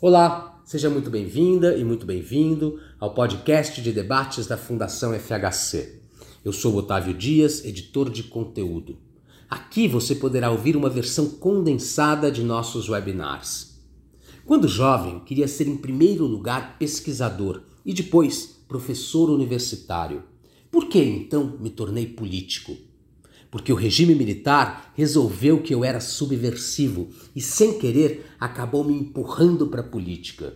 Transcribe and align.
Olá, 0.00 0.62
seja 0.64 0.88
muito 0.88 1.10
bem-vinda 1.10 1.76
e 1.76 1.82
muito 1.82 2.06
bem-vindo 2.06 2.80
ao 3.00 3.14
podcast 3.14 3.82
de 3.82 3.90
debates 3.90 4.46
da 4.46 4.56
Fundação 4.56 5.12
FHC. 5.12 6.00
Eu 6.44 6.52
sou 6.52 6.76
Otávio 6.76 7.12
Dias, 7.12 7.64
editor 7.64 8.08
de 8.08 8.22
conteúdo. 8.22 8.96
Aqui 9.50 9.88
você 9.88 10.14
poderá 10.14 10.52
ouvir 10.52 10.76
uma 10.76 10.88
versão 10.88 11.28
condensada 11.28 12.30
de 12.30 12.44
nossos 12.44 12.88
webinars. 12.88 13.80
Quando 14.46 14.68
jovem, 14.68 15.18
queria 15.18 15.48
ser 15.48 15.66
em 15.66 15.76
primeiro 15.76 16.26
lugar 16.26 16.78
pesquisador 16.78 17.62
e 17.84 17.92
depois 17.92 18.62
professor 18.68 19.28
universitário. 19.28 20.22
Por 20.70 20.86
que 20.86 21.02
então 21.02 21.58
me 21.58 21.70
tornei 21.70 22.06
político? 22.06 22.76
Porque 23.50 23.72
o 23.72 23.76
regime 23.76 24.14
militar 24.14 24.92
resolveu 24.94 25.62
que 25.62 25.74
eu 25.74 25.84
era 25.84 26.00
subversivo 26.00 27.08
e, 27.34 27.40
sem 27.40 27.78
querer, 27.78 28.26
acabou 28.38 28.84
me 28.84 28.94
empurrando 28.94 29.66
para 29.68 29.80
a 29.80 29.84
política. 29.84 30.54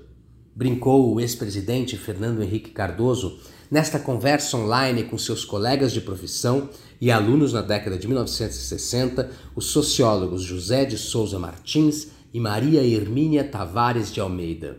Brincou 0.54 1.14
o 1.14 1.20
ex-presidente 1.20 1.96
Fernando 1.96 2.42
Henrique 2.42 2.70
Cardoso 2.70 3.38
nesta 3.70 3.98
conversa 3.98 4.58
online 4.58 5.04
com 5.04 5.16
seus 5.16 5.46
colegas 5.46 5.92
de 5.92 6.02
profissão 6.02 6.68
e 7.00 7.10
alunos 7.10 7.54
na 7.54 7.62
década 7.62 7.96
de 7.96 8.06
1960, 8.06 9.30
os 9.56 9.66
sociólogos 9.66 10.42
José 10.42 10.84
de 10.84 10.98
Souza 10.98 11.38
Martins 11.38 12.08
e 12.34 12.38
Maria 12.38 12.84
Hermínia 12.84 13.44
Tavares 13.44 14.12
de 14.12 14.20
Almeida. 14.20 14.78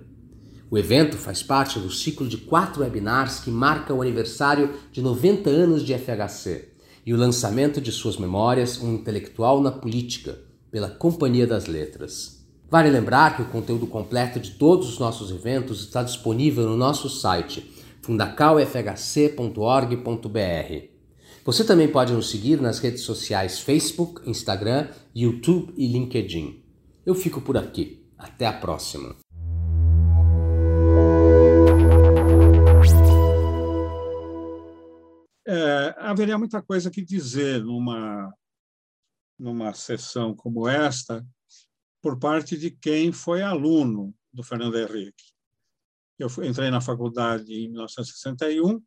O 0.70 0.77
evento 0.77 1.18
faz 1.18 1.41
parte 1.41 1.80
do 1.80 1.91
ciclo 1.91 2.27
de 2.27 2.38
quatro 2.38 2.82
webinars 2.82 3.40
que 3.40 3.49
marca 3.49 3.93
o 3.93 4.02
aniversário 4.02 4.71
de 4.91 5.02
90 5.02 5.49
anos 5.49 5.84
de 5.84 5.93
FHC 5.98 6.73
e 7.05 7.13
o 7.13 7.17
lançamento 7.17 7.81
de 7.81 7.91
suas 7.91 8.17
memórias 8.17 8.81
Um 8.81 8.93
Intelectual 8.93 9.62
na 9.62 9.71
Política, 9.71 10.39
pela 10.71 10.89
Companhia 10.89 11.45
das 11.45 11.67
Letras. 11.67 12.41
Vale 12.70 12.89
lembrar 12.89 13.35
que 13.35 13.43
o 13.43 13.49
conteúdo 13.49 13.85
completo 13.85 14.39
de 14.39 14.52
todos 14.52 14.89
os 14.89 14.98
nossos 14.98 15.29
eventos 15.29 15.81
está 15.81 16.02
disponível 16.02 16.67
no 16.67 16.76
nosso 16.76 17.07
site 17.09 17.71
fundacalfhc.org.br. 18.02 20.93
Você 21.45 21.63
também 21.63 21.87
pode 21.87 22.13
nos 22.13 22.29
seguir 22.29 22.62
nas 22.62 22.79
redes 22.79 23.04
sociais 23.04 23.60
Facebook, 23.60 24.27
Instagram, 24.29 24.88
YouTube 25.13 25.73
e 25.77 25.88
LinkedIn. 25.88 26.63
Eu 27.05 27.15
fico 27.15 27.41
por 27.41 27.57
aqui. 27.57 28.01
Até 28.17 28.48
a 28.48 28.54
próxima! 28.54 29.23
É, 35.46 35.96
haveria 35.98 36.38
muita 36.38 36.62
coisa 36.62 36.90
que 36.90 37.04
dizer 37.04 37.63
numa, 37.63 38.34
numa 39.38 39.74
sessão 39.74 40.34
como 40.35 40.68
esta, 40.68 41.26
por 42.02 42.18
parte 42.18 42.58
de 42.58 42.72
quem 42.72 43.12
foi 43.12 43.41
aluno 43.41 44.13
do 44.32 44.44
Fernando 44.44 44.77
Henrique. 44.77 45.34
Eu 46.18 46.27
entrei 46.44 46.70
na 46.70 46.80
faculdade 46.80 47.54
em 47.54 47.70
1961, 47.70 48.82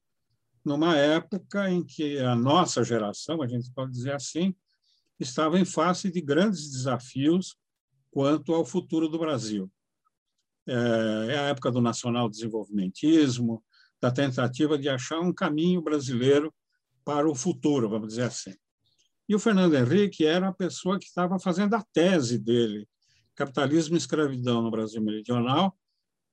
numa 0.65 0.97
época 0.97 1.71
em 1.71 1.85
que 1.85 2.19
a 2.19 2.35
nossa 2.35 2.83
geração, 2.83 3.43
a 3.43 3.47
gente 3.47 3.71
pode 3.73 3.93
dizer 3.93 4.13
assim, 4.13 4.55
estava 5.19 5.59
em 5.59 5.65
face 5.65 6.11
de 6.11 6.21
grandes 6.21 6.71
desafios 6.71 7.57
quanto 8.11 8.55
ao 8.55 8.65
futuro 8.65 9.09
do 9.09 9.19
Brasil. 9.19 9.71
É, 10.67 11.35
é 11.35 11.39
a 11.39 11.49
época 11.49 11.71
do 11.71 11.81
nacional 11.81 12.29
desenvolvimentismo, 12.29 13.63
da 14.01 14.11
tentativa 14.11 14.79
de 14.79 14.89
achar 14.89 15.21
um 15.21 15.33
caminho 15.33 15.83
brasileiro 15.83 16.53
para 17.05 17.29
o 17.29 17.35
futuro, 17.35 17.89
vamos 17.89 18.09
dizer 18.09 18.25
assim. 18.25 18.55
E 19.29 19.35
o 19.35 19.39
Fernando 19.39 19.75
Henrique 19.75 20.25
era 20.25 20.49
a 20.49 20.53
pessoa 20.53 20.99
que 20.99 21.07
estava 21.07 21.39
fazendo 21.39 21.75
a 21.75 21.85
tese 21.93 22.39
dele, 22.39 22.89
Capitalismo 23.35 23.95
e 23.95 23.99
Escravidão 23.99 24.63
no 24.63 24.71
Brasil 24.71 25.03
Meridional, 25.03 25.77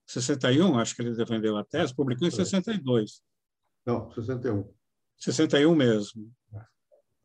61, 0.05 0.77
acho 0.79 0.95
que 0.95 1.01
ele 1.01 1.15
defendeu 1.15 1.57
a 1.57 1.63
tese, 1.63 1.95
publicou 1.95 2.27
em 2.27 2.31
62. 2.31 3.21
Não, 3.85 4.11
61. 4.11 4.69
61 5.17 5.75
mesmo. 5.75 6.31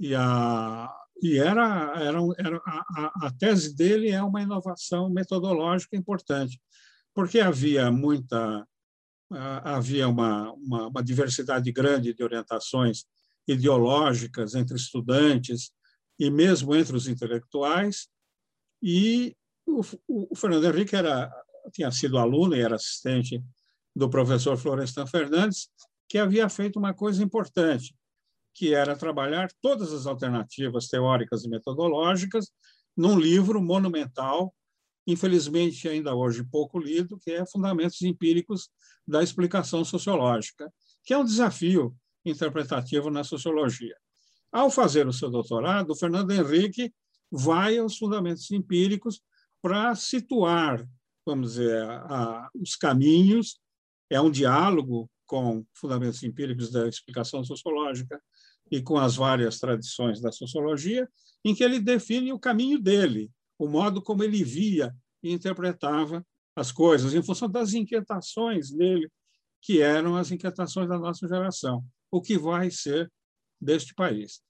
E, 0.00 0.15
a, 0.15 0.88
e 1.21 1.38
era, 1.38 1.93
era, 1.97 2.19
era 2.38 2.62
a, 2.65 3.27
a 3.27 3.32
tese 3.38 3.75
dele 3.75 4.10
é 4.10 4.22
uma 4.22 4.43
inovação 4.43 5.10
metodológica 5.10 5.97
importante, 5.97 6.60
porque 7.12 7.41
havia 7.41 7.91
muita 7.91 8.66
havia 9.31 10.09
uma, 10.09 10.53
uma, 10.53 10.89
uma 10.89 11.03
diversidade 11.03 11.71
grande 11.71 12.15
de 12.15 12.22
orientações 12.22 13.05
ideológicas 13.47 14.55
entre 14.55 14.77
estudantes 14.77 15.71
e 16.19 16.31
mesmo 16.31 16.75
entre 16.75 16.97
os 16.97 17.06
intelectuais, 17.06 18.09
e 18.83 19.37
o, 19.66 19.81
o, 20.06 20.37
Fernando 20.37 20.65
Henrique 20.65 20.97
era, 20.97 21.31
tinha 21.72 21.91
sido 21.91 22.19
aluno 22.19 22.56
e 22.56 22.61
era 22.61 22.77
assistente 22.77 23.43
do 23.94 24.09
professor 24.09 24.56
Florestan 24.56 25.06
Fernandes, 25.06 25.69
que 26.09 26.19
havia 26.19 26.49
feito 26.49 26.78
uma 26.78 26.95
coisa 26.95 27.22
importante, 27.22 27.95
que 28.55 28.75
era 28.75 28.97
trabalhar 28.97 29.49
todas 29.60 29.93
as 29.93 30.06
alternativas 30.06 30.89
teóricas 30.89 31.45
e 31.45 31.49
metodológicas 31.49 32.50
num 32.97 33.19
livro 33.19 33.62
monumental 33.62 34.53
infelizmente 35.09 35.89
ainda 35.89 36.15
hoje 36.15 36.45
pouco 36.45 36.78
lido, 36.78 37.19
que 37.19 37.31
é 37.31 37.47
Fundamentos 37.47 38.03
Empíricos 38.03 38.69
da 39.09 39.23
Explicação 39.23 39.85
Sociológica, 39.85 40.71
que 41.03 41.15
é 41.15 41.19
um 41.19 41.25
desafio 41.25 41.97
interpretativo 42.25 43.11
na 43.11 43.25
sociologia. 43.25 43.97
Ao 44.53 44.71
fazer 44.71 45.07
o 45.09 45.13
seu 45.13 45.31
doutorado, 45.31 45.91
o 45.91 45.97
Fernando 45.97 46.31
Henrique 46.31 46.93
vai 47.31 47.79
aos 47.79 47.97
fundamentos 47.97 48.51
empíricos 48.51 49.23
para 49.63 49.95
situar, 49.95 50.87
vamos 51.27 51.53
dizer, 51.53 51.83
a, 51.83 52.49
os 52.55 52.77
caminhos, 52.77 53.59
é 54.11 54.21
um 54.21 54.31
diálogo 54.31 55.11
com 55.27 55.65
fundamentos 55.75 56.23
empíricos 56.23 56.71
da 56.71 56.87
explicação 56.87 57.43
sociológica 57.43 58.21
e 58.71 58.83
com 58.83 58.99
as 58.99 59.17
várias 59.17 59.59
tradições 59.59 60.21
da 60.21 60.31
sociologia, 60.31 61.09
em 61.45 61.55
que 61.55 61.65
ele 61.65 61.81
define 61.81 62.33
o 62.33 62.39
caminho 62.39 62.79
dele, 62.79 63.31
o 63.59 63.67
modo 63.67 64.03
como 64.03 64.23
ele 64.23 64.45
via 64.45 64.95
e 65.23 65.33
interpretava 65.33 66.25
as 66.59 66.73
coisas, 66.73 67.15
em 67.15 67.23
função 67.23 67.49
das 67.49 67.73
inquietações 67.73 68.71
dele, 68.71 69.11
que 69.61 69.81
eram 69.81 70.17
as 70.17 70.31
inquietações 70.31 70.89
da 70.89 70.99
nossa 70.99 71.27
geração, 71.27 71.85
o 72.11 72.21
que 72.21 72.39
vai 72.39 72.71
ser 72.71 73.11
deste 73.61 73.95
país. 73.95 74.41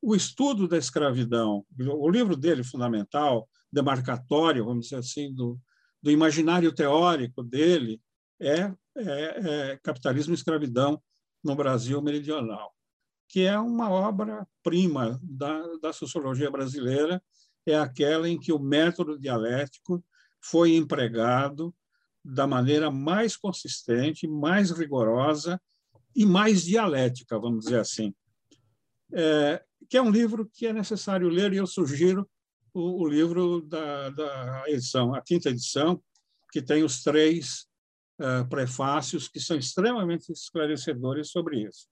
O 0.00 0.14
estudo 0.14 0.66
da 0.66 0.76
escravidão, 0.76 1.64
o 1.78 2.10
livro 2.10 2.36
dele 2.36 2.64
fundamental, 2.64 3.48
demarcatório, 3.72 4.64
vamos 4.64 4.86
dizer 4.86 4.96
assim, 4.96 5.32
do, 5.32 5.58
do 6.02 6.10
imaginário 6.10 6.72
teórico 6.72 7.42
dele, 7.42 8.00
é, 8.40 8.72
é, 8.96 9.72
é 9.72 9.80
Capitalismo 9.82 10.32
e 10.32 10.36
Escravidão 10.36 11.00
no 11.42 11.54
Brasil 11.54 12.00
Meridional, 12.02 12.72
que 13.28 13.42
é 13.42 13.58
uma 13.58 13.90
obra-prima 13.90 15.20
da, 15.22 15.76
da 15.80 15.92
sociologia 15.92 16.50
brasileira 16.50 17.22
é 17.66 17.76
aquela 17.76 18.28
em 18.28 18.38
que 18.38 18.52
o 18.52 18.58
método 18.58 19.18
dialético 19.18 20.04
foi 20.42 20.74
empregado 20.74 21.74
da 22.24 22.46
maneira 22.46 22.90
mais 22.90 23.36
consistente, 23.36 24.26
mais 24.26 24.70
rigorosa 24.70 25.60
e 26.14 26.24
mais 26.24 26.64
dialética, 26.64 27.38
vamos 27.38 27.64
dizer 27.64 27.80
assim. 27.80 28.14
É, 29.12 29.62
que 29.88 29.96
é 29.96 30.02
um 30.02 30.10
livro 30.10 30.48
que 30.52 30.66
é 30.66 30.72
necessário 30.72 31.28
ler, 31.28 31.52
e 31.52 31.56
eu 31.56 31.66
sugiro 31.66 32.28
o, 32.72 33.02
o 33.02 33.08
livro 33.08 33.60
da, 33.62 34.10
da, 34.10 34.64
edição, 34.68 35.14
a 35.14 35.20
quinta 35.20 35.50
edição, 35.50 36.02
que 36.50 36.62
tem 36.62 36.82
os 36.82 37.02
três 37.02 37.66
uh, 38.20 38.48
prefácios 38.48 39.28
que 39.28 39.40
são 39.40 39.56
extremamente 39.56 40.32
esclarecedores 40.32 41.30
sobre 41.30 41.62
isso. 41.62 41.88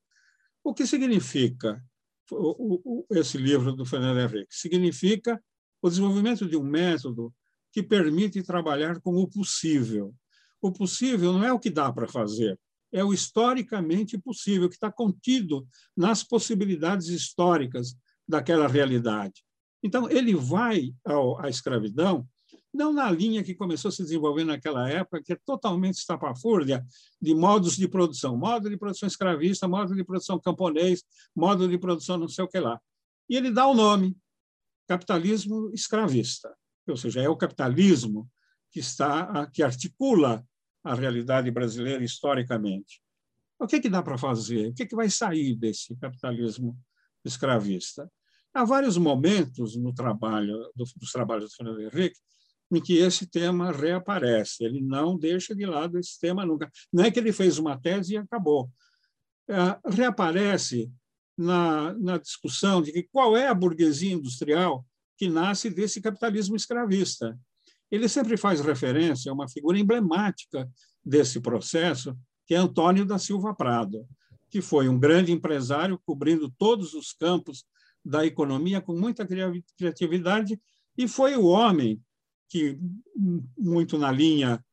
O 0.63 0.75
que 0.75 0.87
significa 0.87 1.83
o, 2.31 2.81
o, 2.85 3.07
esse 3.11 3.37
livro 3.39 3.73
do 3.73 3.85
Fernando 3.85 4.21
Henrique? 4.21 4.55
Significa 4.55 5.43
o 5.83 5.89
desenvolvimento 5.89 6.47
de 6.47 6.57
um 6.57 6.63
método 6.63 7.35
que 7.73 7.83
permite 7.83 8.43
trabalhar 8.43 9.01
com 9.01 9.17
o 9.17 9.29
possível. 9.29 10.15
O 10.61 10.73
possível 10.73 11.33
não 11.33 11.45
é 11.45 11.53
o 11.53 11.59
que 11.59 11.71
dá 11.71 11.93
para 11.93 12.09
fazer, 12.09 12.59
é 12.93 13.05
o 13.05 13.13
historicamente 13.13 14.19
possível, 14.19 14.69
que 14.69 14.75
está 14.75 14.91
contido 14.91 15.67
nas 15.97 16.23
possibilidades 16.23 17.09
históricas 17.09 17.97
daquela 18.27 18.67
realidade. 18.67 19.45
Então, 19.83 20.11
ele 20.11 20.35
vai 20.35 20.93
ao, 21.05 21.41
à 21.41 21.49
escravidão 21.49 22.29
não 22.73 22.93
na 22.93 23.11
linha 23.11 23.43
que 23.43 23.55
começou 23.55 23.89
a 23.89 23.93
se 23.93 24.03
desenvolver 24.03 24.45
naquela 24.45 24.89
época, 24.89 25.23
que 25.23 25.33
é 25.33 25.39
totalmente 25.45 25.95
estapafúrdia 25.95 26.85
de 27.21 27.35
modos 27.35 27.77
de 27.77 27.89
produção, 27.89 28.37
modo 28.37 28.71
de 28.71 28.77
produção 28.77 29.09
escravista, 29.09 29.67
modo 29.67 29.95
de 29.95 30.05
produção 30.05 30.39
camponês, 30.39 31.03
modo 31.35 31.69
de 31.69 31.77
produção 31.77 32.17
não 32.17 32.29
sei 32.29 32.45
o 32.45 32.49
que 32.49 32.61
lá. 32.61 32.81
E 33.29 33.37
ele 33.37 33.51
dá 33.51 33.67
o 33.67 33.75
nome, 33.75 34.17
capitalismo 34.87 35.71
escravista, 35.75 36.55
ou 36.89 36.97
seja, 36.97 37.21
é 37.21 37.29
o 37.29 37.37
capitalismo 37.37 38.29
que 38.71 38.81
está 38.81 39.47
que 39.47 39.63
articula 39.63 40.45
a 40.83 40.95
realidade 40.95 41.51
brasileira 41.51 42.03
historicamente. 42.03 43.03
O 43.59 43.67
que, 43.67 43.77
é 43.77 43.81
que 43.81 43.91
dá 43.91 44.03
para 44.03 44.17
fazer? 44.17 44.69
O 44.69 44.75
que, 44.75 44.85
é 44.85 44.87
que 44.87 44.97
vai 44.97 45.11
sair 45.11 45.55
desse 45.55 45.95
capitalismo 45.97 46.79
escravista? 47.25 48.11
Há 48.55 48.65
vários 48.65 48.97
momentos 48.97 49.77
no 49.77 49.93
trabalho 49.93 50.73
dos 50.75 51.13
trabalhos 51.13 51.51
do 51.51 51.57
Fernando 51.57 51.83
Henrique 51.83 52.19
em 52.73 52.81
que 52.81 52.99
esse 52.99 53.27
tema 53.27 53.73
reaparece. 53.73 54.65
Ele 54.65 54.81
não 54.81 55.19
deixa 55.19 55.55
de 55.55 55.67
lado 55.67 55.99
esse 55.99 56.19
tema 56.19 56.47
nunca. 56.47 56.71
Não 56.93 57.05
é 57.05 57.11
que 57.11 57.19
ele 57.19 57.33
fez 57.33 57.59
uma 57.59 57.79
tese 57.79 58.15
e 58.15 58.17
acabou. 58.17 58.71
É, 59.49 59.91
reaparece 59.91 60.91
na, 61.37 61.93
na 61.95 62.19
discussão 62.19 62.81
de 62.81 62.93
que 62.93 63.03
qual 63.03 63.37
é 63.37 63.49
a 63.49 63.55
burguesia 63.55 64.13
industrial 64.13 64.87
que 65.21 65.29
nasce 65.29 65.69
desse 65.69 66.01
capitalismo 66.01 66.57
escravista. 66.57 67.39
Ele 67.91 68.09
sempre 68.09 68.39
faz 68.39 68.63
referência 68.63 69.31
a 69.31 69.35
uma 69.35 69.47
figura 69.47 69.79
emblemática 69.79 70.67
desse 71.05 71.43
processo, 71.43 72.17
que 72.47 72.55
é 72.55 72.57
Antônio 72.57 73.05
da 73.05 73.19
Silva 73.19 73.55
Prado, 73.55 74.09
que 74.49 74.63
foi 74.63 74.89
um 74.89 74.99
grande 74.99 75.31
empresário 75.31 76.01
cobrindo 76.07 76.51
todos 76.57 76.95
os 76.95 77.13
campos 77.13 77.67
da 78.03 78.25
economia 78.25 78.81
com 78.81 78.99
muita 78.99 79.29
criatividade 79.77 80.59
e 80.97 81.07
foi 81.07 81.37
o 81.37 81.45
homem 81.45 82.03
que, 82.49 82.79
muito 83.59 83.99
na 83.99 84.11
linha 84.11 84.65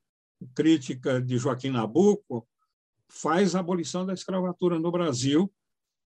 crítica 0.55 1.21
de 1.21 1.38
Joaquim 1.38 1.71
Nabuco, 1.71 2.47
faz 3.09 3.53
a 3.53 3.59
abolição 3.59 4.05
da 4.05 4.13
escravatura 4.13 4.79
no 4.79 4.91
Brasil 4.94 5.51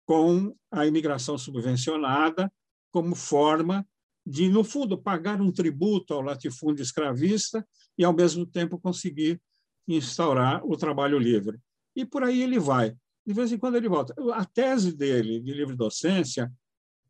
com 0.06 0.56
a 0.70 0.86
imigração 0.86 1.40
subvencionada 1.40 2.54
como 2.92 3.16
forma 3.16 3.84
de, 4.30 4.50
no 4.50 4.62
fundo, 4.62 4.98
pagar 4.98 5.40
um 5.40 5.50
tributo 5.50 6.14
ao 6.14 6.22
latifúndio 6.22 6.84
escravista 6.84 7.66
e, 7.98 8.04
ao 8.04 8.14
mesmo 8.14 8.46
tempo, 8.46 8.78
conseguir 8.78 9.42
instaurar 9.88 10.62
o 10.66 10.76
trabalho 10.76 11.18
livre. 11.18 11.58
E 11.96 12.06
por 12.06 12.24
aí 12.24 12.44
ele 12.44 12.60
vai. 12.60 12.94
De 13.26 13.34
vez 13.34 13.54
em 13.54 13.58
quando 13.58 13.76
ele 13.76 13.88
volta. 13.88 14.14
A 14.34 14.44
tese 14.44 14.94
dele 14.94 15.40
de 15.40 15.54
livre 15.54 15.78
docência, 15.78 16.52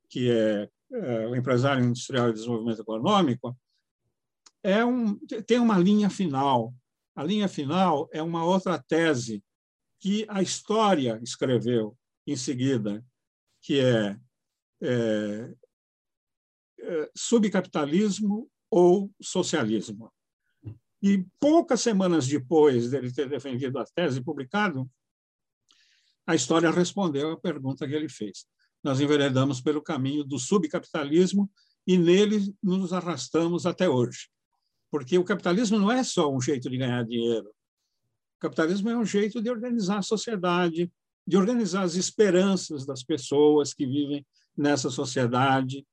que 0.07 0.29
é, 0.29 0.69
é 0.91 1.27
o 1.27 1.35
empresário 1.35 1.83
industrial 1.83 2.29
e 2.29 2.33
desenvolvimento 2.33 2.81
econômico, 2.81 3.57
é 4.61 4.85
um, 4.85 5.17
tem 5.17 5.59
uma 5.59 5.79
linha 5.79 6.11
final. 6.11 6.71
A 7.15 7.23
linha 7.23 7.47
final 7.47 8.07
é 8.13 8.21
uma 8.21 8.45
outra 8.45 8.77
tese 8.77 9.43
que 9.99 10.23
a 10.29 10.43
história 10.43 11.19
escreveu 11.23 11.97
em 12.27 12.35
seguida, 12.35 13.03
que 13.59 13.79
é, 13.79 14.15
é 14.83 15.55
subcapitalismo 17.15 18.49
ou 18.69 19.11
socialismo. 19.21 20.11
E 21.01 21.25
poucas 21.39 21.81
semanas 21.81 22.27
depois 22.27 22.89
dele 22.89 23.13
ter 23.13 23.29
defendido 23.29 23.77
a 23.77 23.85
tese 23.85 24.21
publicado, 24.21 24.89
a 26.25 26.35
história 26.35 26.69
respondeu 26.71 27.31
à 27.31 27.37
pergunta 27.37 27.87
que 27.87 27.93
ele 27.93 28.09
fez. 28.09 28.45
Nós 28.83 28.99
enveredamos 28.99 29.61
pelo 29.61 29.81
caminho 29.81 30.23
do 30.23 30.37
subcapitalismo 30.37 31.49
e 31.85 31.97
nele 31.97 32.53
nos 32.61 32.91
arrastamos 32.91 33.65
até 33.65 33.87
hoje. 33.87 34.29
Porque 34.91 35.17
o 35.17 35.23
capitalismo 35.23 35.79
não 35.79 35.91
é 35.91 36.03
só 36.03 36.33
um 36.33 36.41
jeito 36.41 36.69
de 36.69 36.77
ganhar 36.77 37.03
dinheiro. 37.05 37.49
O 38.37 38.39
capitalismo 38.39 38.89
é 38.89 38.97
um 38.97 39.05
jeito 39.05 39.41
de 39.41 39.49
organizar 39.49 39.99
a 39.99 40.03
sociedade, 40.03 40.91
de 41.25 41.37
organizar 41.37 41.83
as 41.83 41.95
esperanças 41.95 42.85
das 42.85 43.03
pessoas 43.03 43.73
que 43.73 43.85
vivem 43.85 44.25
nessa 44.55 44.89
sociedade, 44.89 45.85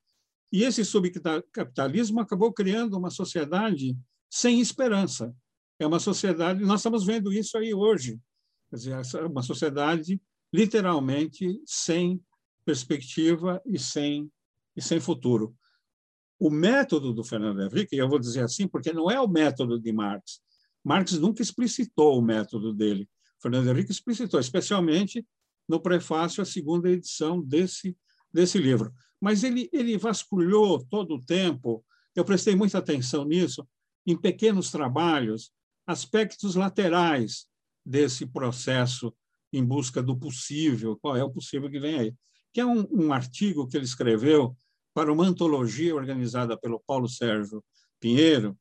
e 0.52 0.62
esse 0.62 0.84
subcapitalismo 0.84 2.20
acabou 2.20 2.52
criando 2.52 2.96
uma 2.96 3.10
sociedade 3.10 3.96
sem 4.30 4.60
esperança. 4.60 5.34
É 5.78 5.86
uma 5.86 5.98
sociedade, 5.98 6.62
nós 6.64 6.80
estamos 6.80 7.04
vendo 7.04 7.32
isso 7.32 7.58
aí 7.58 7.74
hoje, 7.74 8.20
quer 8.70 8.76
dizer, 8.76 9.26
uma 9.26 9.42
sociedade 9.42 10.20
literalmente 10.52 11.60
sem 11.66 12.22
perspectiva 12.64 13.60
e 13.66 13.78
sem 13.78 14.30
e 14.76 14.82
sem 14.82 15.00
futuro. 15.00 15.56
O 16.38 16.50
método 16.50 17.12
do 17.12 17.24
Fernando 17.24 17.62
Henrique, 17.62 17.96
eu 17.96 18.08
vou 18.08 18.18
dizer 18.18 18.44
assim, 18.44 18.66
porque 18.66 18.92
não 18.92 19.10
é 19.10 19.20
o 19.20 19.28
método 19.28 19.80
de 19.80 19.92
Marx. 19.92 20.40
Marx 20.84 21.12
nunca 21.18 21.42
explicitou 21.42 22.18
o 22.18 22.22
método 22.22 22.72
dele. 22.72 23.08
Fernando 23.40 23.68
Henrique 23.68 23.92
explicitou, 23.92 24.38
especialmente 24.40 25.26
no 25.68 25.80
prefácio 25.80 26.42
à 26.42 26.44
segunda 26.44 26.90
edição 26.90 27.40
desse 27.40 27.96
desse 28.34 28.58
livro 28.58 28.92
mas 29.24 29.42
ele, 29.42 29.70
ele 29.72 29.96
vasculhou 29.96 30.84
todo 30.84 31.14
o 31.14 31.22
tempo, 31.22 31.82
eu 32.14 32.26
prestei 32.26 32.54
muita 32.54 32.76
atenção 32.76 33.24
nisso, 33.24 33.66
em 34.06 34.14
pequenos 34.14 34.70
trabalhos, 34.70 35.50
aspectos 35.86 36.54
laterais 36.56 37.46
desse 37.82 38.26
processo 38.26 39.16
em 39.50 39.64
busca 39.64 40.02
do 40.02 40.14
possível, 40.14 40.98
qual 41.00 41.16
é 41.16 41.24
o 41.24 41.30
possível 41.30 41.70
que 41.70 41.80
vem 41.80 41.98
aí. 41.98 42.14
Que 42.52 42.60
é 42.60 42.66
um, 42.66 42.86
um 42.92 43.14
artigo 43.14 43.66
que 43.66 43.78
ele 43.78 43.86
escreveu 43.86 44.54
para 44.92 45.10
uma 45.10 45.24
antologia 45.24 45.96
organizada 45.96 46.54
pelo 46.54 46.82
Paulo 46.86 47.08
Sérgio 47.08 47.64
Pinheiro, 47.98 48.54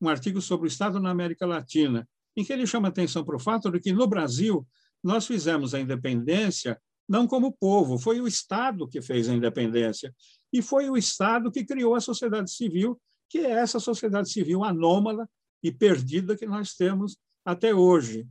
um 0.00 0.08
artigo 0.08 0.40
sobre 0.40 0.66
o 0.66 0.72
Estado 0.72 0.98
na 0.98 1.10
América 1.10 1.44
Latina, 1.44 2.08
em 2.34 2.42
que 2.42 2.54
ele 2.54 2.66
chama 2.66 2.88
atenção 2.88 3.22
para 3.22 3.36
o 3.36 3.40
fato 3.40 3.70
de 3.70 3.80
que, 3.80 3.92
no 3.92 4.06
Brasil, 4.06 4.66
nós 5.04 5.26
fizemos 5.26 5.74
a 5.74 5.80
independência 5.80 6.80
não 7.08 7.26
como 7.26 7.52
povo, 7.52 7.98
foi 7.98 8.20
o 8.20 8.26
Estado 8.26 8.88
que 8.88 9.00
fez 9.00 9.28
a 9.28 9.34
independência 9.34 10.14
e 10.52 10.60
foi 10.60 10.90
o 10.90 10.96
Estado 10.96 11.50
que 11.50 11.64
criou 11.64 11.94
a 11.94 12.00
sociedade 12.00 12.50
civil, 12.50 13.00
que 13.28 13.38
é 13.38 13.50
essa 13.50 13.78
sociedade 13.78 14.30
civil 14.30 14.64
anômala 14.64 15.28
e 15.62 15.70
perdida 15.70 16.36
que 16.36 16.46
nós 16.46 16.74
temos 16.74 17.16
até 17.44 17.74
hoje. 17.74 18.26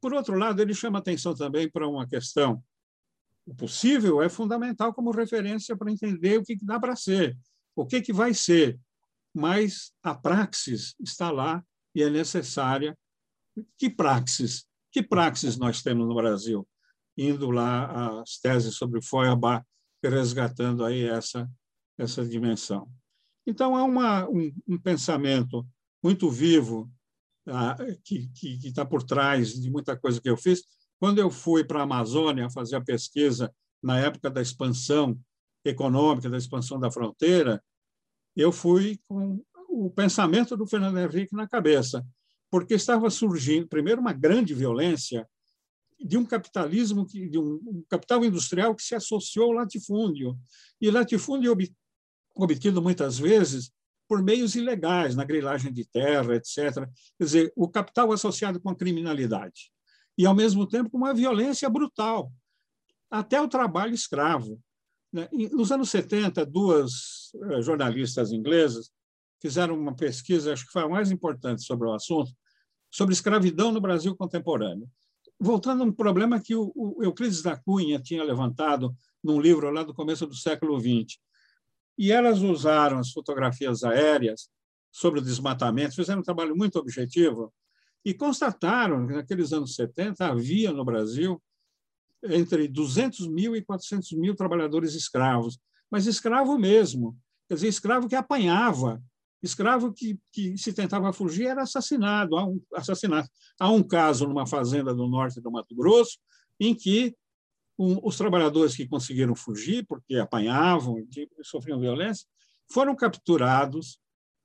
Por 0.00 0.14
outro 0.14 0.36
lado, 0.36 0.60
ele 0.60 0.74
chama 0.74 0.98
atenção 0.98 1.34
também 1.34 1.70
para 1.70 1.88
uma 1.88 2.06
questão. 2.06 2.62
O 3.46 3.54
possível 3.54 4.22
é 4.22 4.28
fundamental 4.28 4.92
como 4.92 5.10
referência 5.10 5.76
para 5.76 5.90
entender 5.90 6.38
o 6.38 6.44
que 6.44 6.56
dá 6.62 6.78
para 6.78 6.96
ser, 6.96 7.36
o 7.74 7.86
que, 7.86 8.00
que 8.00 8.12
vai 8.12 8.34
ser, 8.34 8.78
mas 9.34 9.92
a 10.02 10.14
praxis 10.14 10.94
está 11.00 11.30
lá 11.30 11.64
e 11.94 12.02
é 12.02 12.10
necessária. 12.10 12.96
Que 13.78 13.90
praxis? 13.90 14.66
Que 14.92 15.02
praxis 15.02 15.56
nós 15.56 15.82
temos 15.82 16.06
no 16.06 16.14
Brasil? 16.14 16.66
Indo 17.20 17.50
lá 17.50 18.20
as 18.20 18.38
teses 18.38 18.76
sobre 18.76 19.02
Feuerbach 19.02 19.64
resgatando 20.02 20.84
aí 20.84 21.04
essa 21.04 21.48
essa 21.98 22.24
dimensão. 22.24 22.90
Então 23.46 23.78
é 23.78 23.82
uma, 23.82 24.28
um, 24.28 24.52
um 24.66 24.78
pensamento 24.78 25.66
muito 26.02 26.30
vivo 26.30 26.90
ah, 27.46 27.76
que 28.04 28.30
está 28.64 28.84
por 28.84 29.02
trás 29.02 29.52
de 29.60 29.70
muita 29.70 29.96
coisa 29.96 30.20
que 30.20 30.30
eu 30.30 30.36
fiz. 30.36 30.62
Quando 30.98 31.18
eu 31.18 31.30
fui 31.30 31.64
para 31.64 31.80
a 31.80 31.82
Amazônia 31.82 32.50
fazer 32.50 32.76
a 32.76 32.80
pesquisa 32.80 33.52
na 33.82 33.98
época 33.98 34.30
da 34.30 34.40
expansão 34.40 35.18
econômica, 35.64 36.30
da 36.30 36.38
expansão 36.38 36.78
da 36.78 36.90
fronteira, 36.90 37.62
eu 38.36 38.52
fui 38.52 38.98
com 39.08 39.42
o 39.68 39.90
pensamento 39.90 40.56
do 40.56 40.66
Fernando 40.66 40.98
Henrique 40.98 41.34
na 41.34 41.48
cabeça, 41.48 42.04
porque 42.50 42.74
estava 42.74 43.08
surgindo, 43.10 43.68
primeiro, 43.68 44.00
uma 44.00 44.12
grande 44.12 44.54
violência 44.54 45.26
de 46.02 46.16
um 46.16 46.24
capitalismo, 46.24 47.06
de 47.06 47.38
um 47.38 47.84
capital 47.88 48.24
industrial 48.24 48.74
que 48.74 48.82
se 48.82 48.94
associou 48.94 49.46
ao 49.46 49.52
latifúndio. 49.52 50.38
E 50.80 50.90
latifúndio 50.90 51.56
obtido 52.34 52.80
muitas 52.80 53.18
vezes 53.18 53.70
por 54.08 54.22
meios 54.22 54.54
ilegais, 54.54 55.14
na 55.14 55.24
grilagem 55.24 55.72
de 55.72 55.84
terra, 55.84 56.34
etc. 56.34 56.74
Quer 57.16 57.24
dizer, 57.24 57.52
o 57.54 57.68
capital 57.68 58.10
associado 58.12 58.60
com 58.60 58.70
a 58.70 58.74
criminalidade. 58.74 59.70
E, 60.18 60.26
ao 60.26 60.34
mesmo 60.34 60.66
tempo, 60.66 60.90
com 60.90 60.96
uma 60.96 61.14
violência 61.14 61.68
brutal, 61.68 62.32
até 63.10 63.40
o 63.40 63.48
trabalho 63.48 63.94
escravo. 63.94 64.60
Né? 65.12 65.28
Nos 65.52 65.70
anos 65.70 65.90
70, 65.90 66.44
duas 66.44 67.30
eh, 67.34 67.62
jornalistas 67.62 68.32
inglesas 68.32 68.90
fizeram 69.40 69.78
uma 69.78 69.94
pesquisa, 69.94 70.52
acho 70.52 70.66
que 70.66 70.72
foi 70.72 70.82
a 70.82 70.88
mais 70.88 71.10
importante 71.10 71.62
sobre 71.62 71.86
o 71.86 71.92
assunto, 71.92 72.32
sobre 72.90 73.12
escravidão 73.12 73.70
no 73.70 73.80
Brasil 73.80 74.14
contemporâneo 74.16 74.88
voltando 75.40 75.82
a 75.82 75.86
um 75.86 75.92
problema 75.92 76.38
que 76.38 76.54
o, 76.54 76.98
Euclides 77.00 77.42
da 77.42 77.56
Cunha 77.56 77.98
tinha 77.98 78.22
levantado 78.22 78.94
num 79.24 79.40
livro 79.40 79.70
lá 79.70 79.82
do 79.82 79.94
começo 79.94 80.26
do 80.26 80.34
século 80.34 80.78
XX. 80.78 81.18
E 81.96 82.12
elas 82.12 82.42
usaram 82.42 82.98
as 82.98 83.10
fotografias 83.10 83.82
aéreas 83.82 84.50
sobre 84.92 85.20
o 85.20 85.22
desmatamento, 85.22 85.94
fizeram 85.94 86.20
um 86.20 86.24
trabalho 86.24 86.54
muito 86.54 86.78
objetivo 86.78 87.52
e 88.04 88.12
constataram 88.12 89.06
que 89.06 89.14
naqueles 89.14 89.52
anos 89.52 89.74
70 89.74 90.26
havia 90.26 90.72
no 90.72 90.84
Brasil 90.84 91.42
entre 92.22 92.68
200 92.68 93.26
mil 93.28 93.56
e 93.56 93.62
400 93.62 94.12
mil 94.12 94.34
trabalhadores 94.34 94.94
escravos, 94.94 95.58
mas 95.90 96.06
escravo 96.06 96.58
mesmo, 96.58 97.16
quer 97.48 97.54
dizer, 97.54 97.68
escravo 97.68 98.08
que 98.08 98.14
apanhava, 98.14 99.02
escravo 99.42 99.92
que, 99.92 100.18
que 100.32 100.56
se 100.58 100.72
tentava 100.72 101.12
fugir 101.12 101.46
era 101.46 101.62
assassinado. 101.62 102.36
Há 102.36 102.46
um, 102.46 102.60
assassinato. 102.74 103.28
Há 103.58 103.70
um 103.70 103.82
caso 103.82 104.26
numa 104.26 104.46
fazenda 104.46 104.94
do 104.94 105.08
norte 105.08 105.40
do 105.40 105.50
Mato 105.50 105.74
Grosso 105.74 106.18
em 106.58 106.74
que 106.74 107.16
um, 107.78 107.98
os 108.02 108.16
trabalhadores 108.16 108.76
que 108.76 108.86
conseguiram 108.86 109.34
fugir, 109.34 109.86
porque 109.86 110.16
apanhavam, 110.16 110.96
sofriam 111.42 111.80
violência, 111.80 112.26
foram 112.70 112.94
capturados, 112.94 113.98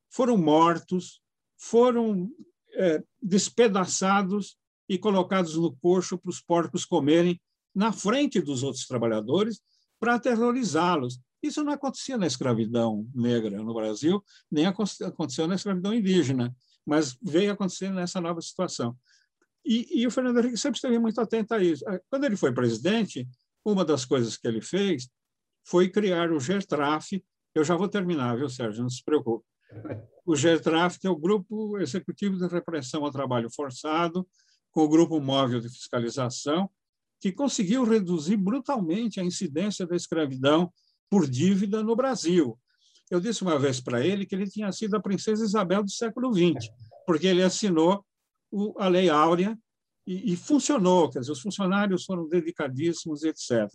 foram 0.09 0.37
mortos, 0.37 1.21
foram 1.57 2.31
é, 2.73 3.03
despedaçados 3.21 4.57
e 4.87 4.97
colocados 4.97 5.55
no 5.55 5.75
coxo 5.75 6.17
para 6.17 6.29
os 6.29 6.41
porcos 6.41 6.85
comerem 6.85 7.39
na 7.73 7.91
frente 7.91 8.39
dos 8.39 8.63
outros 8.63 8.87
trabalhadores 8.87 9.61
para 9.99 10.15
aterrorizá-los. 10.15 11.19
Isso 11.45 11.63
não 11.63 11.73
acontecia 11.73 12.17
na 12.17 12.27
escravidão 12.27 13.07
negra 13.13 13.61
no 13.61 13.73
Brasil, 13.73 14.23
nem 14.51 14.65
aconteceu 14.65 15.47
na 15.47 15.55
escravidão 15.55 15.93
indígena, 15.93 16.55
mas 16.85 17.17
veio 17.21 17.51
acontecer 17.51 17.91
nessa 17.91 18.19
nova 18.19 18.41
situação. 18.41 18.97
E, 19.65 20.01
e 20.01 20.05
o 20.05 20.11
Fernando 20.11 20.39
Henrique 20.39 20.57
sempre 20.57 20.77
esteve 20.77 20.99
muito 20.99 21.19
atento 21.19 21.53
a 21.53 21.63
isso. 21.63 21.83
Quando 22.09 22.25
ele 22.25 22.35
foi 22.35 22.53
presidente, 22.53 23.27
uma 23.63 23.83
das 23.83 24.05
coisas 24.05 24.37
que 24.37 24.47
ele 24.47 24.61
fez 24.61 25.09
foi 25.65 25.89
criar 25.89 26.31
o 26.31 26.39
GERTRAF. 26.39 27.23
Eu 27.53 27.63
já 27.63 27.75
vou 27.75 27.87
terminar, 27.87 28.37
viu, 28.37 28.47
Sérgio? 28.47 28.83
Não 28.83 28.89
se 28.89 29.03
preocupe. 29.03 29.45
O 30.25 30.35
GERTRAF, 30.35 30.99
que 30.99 31.07
é 31.07 31.09
o 31.09 31.15
Grupo 31.15 31.79
Executivo 31.79 32.37
de 32.37 32.47
Repressão 32.47 33.03
ao 33.03 33.11
Trabalho 33.11 33.49
Forçado, 33.51 34.27
com 34.71 34.81
o 34.81 34.89
Grupo 34.89 35.19
Móvel 35.19 35.59
de 35.59 35.69
Fiscalização, 35.69 36.69
que 37.19 37.31
conseguiu 37.31 37.83
reduzir 37.83 38.37
brutalmente 38.37 39.19
a 39.19 39.23
incidência 39.23 39.87
da 39.87 39.95
escravidão 39.95 40.71
por 41.09 41.29
dívida 41.29 41.83
no 41.83 41.95
Brasil. 41.95 42.57
Eu 43.09 43.19
disse 43.19 43.43
uma 43.43 43.59
vez 43.59 43.79
para 43.79 44.05
ele 44.05 44.25
que 44.25 44.35
ele 44.35 44.49
tinha 44.49 44.71
sido 44.71 44.95
a 44.95 45.01
princesa 45.01 45.43
Isabel 45.43 45.83
do 45.83 45.91
século 45.91 46.33
XX, 46.33 46.67
porque 47.05 47.27
ele 47.27 47.43
assinou 47.43 48.03
a 48.77 48.87
Lei 48.87 49.09
Áurea 49.09 49.57
e, 50.07 50.33
e 50.33 50.35
funcionou, 50.37 51.09
quer 51.09 51.19
dizer, 51.19 51.31
os 51.31 51.41
funcionários 51.41 52.05
foram 52.05 52.27
dedicadíssimos, 52.27 53.23
etc. 53.23 53.69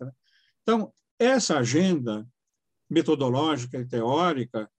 Então, 0.61 0.91
essa 1.17 1.57
agenda 1.57 2.27
metodológica 2.89 3.77
e 3.77 3.87
teórica 3.87 4.69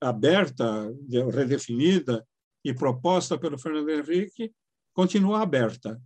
aberta, 0.00 0.92
redefinida 1.32 2.26
e 2.62 2.74
proposta 2.74 3.38
pelo 3.38 3.58
Fernando 3.58 3.88
Henrique 3.90 4.52
continua 4.92 5.40
aberta. 5.42 6.00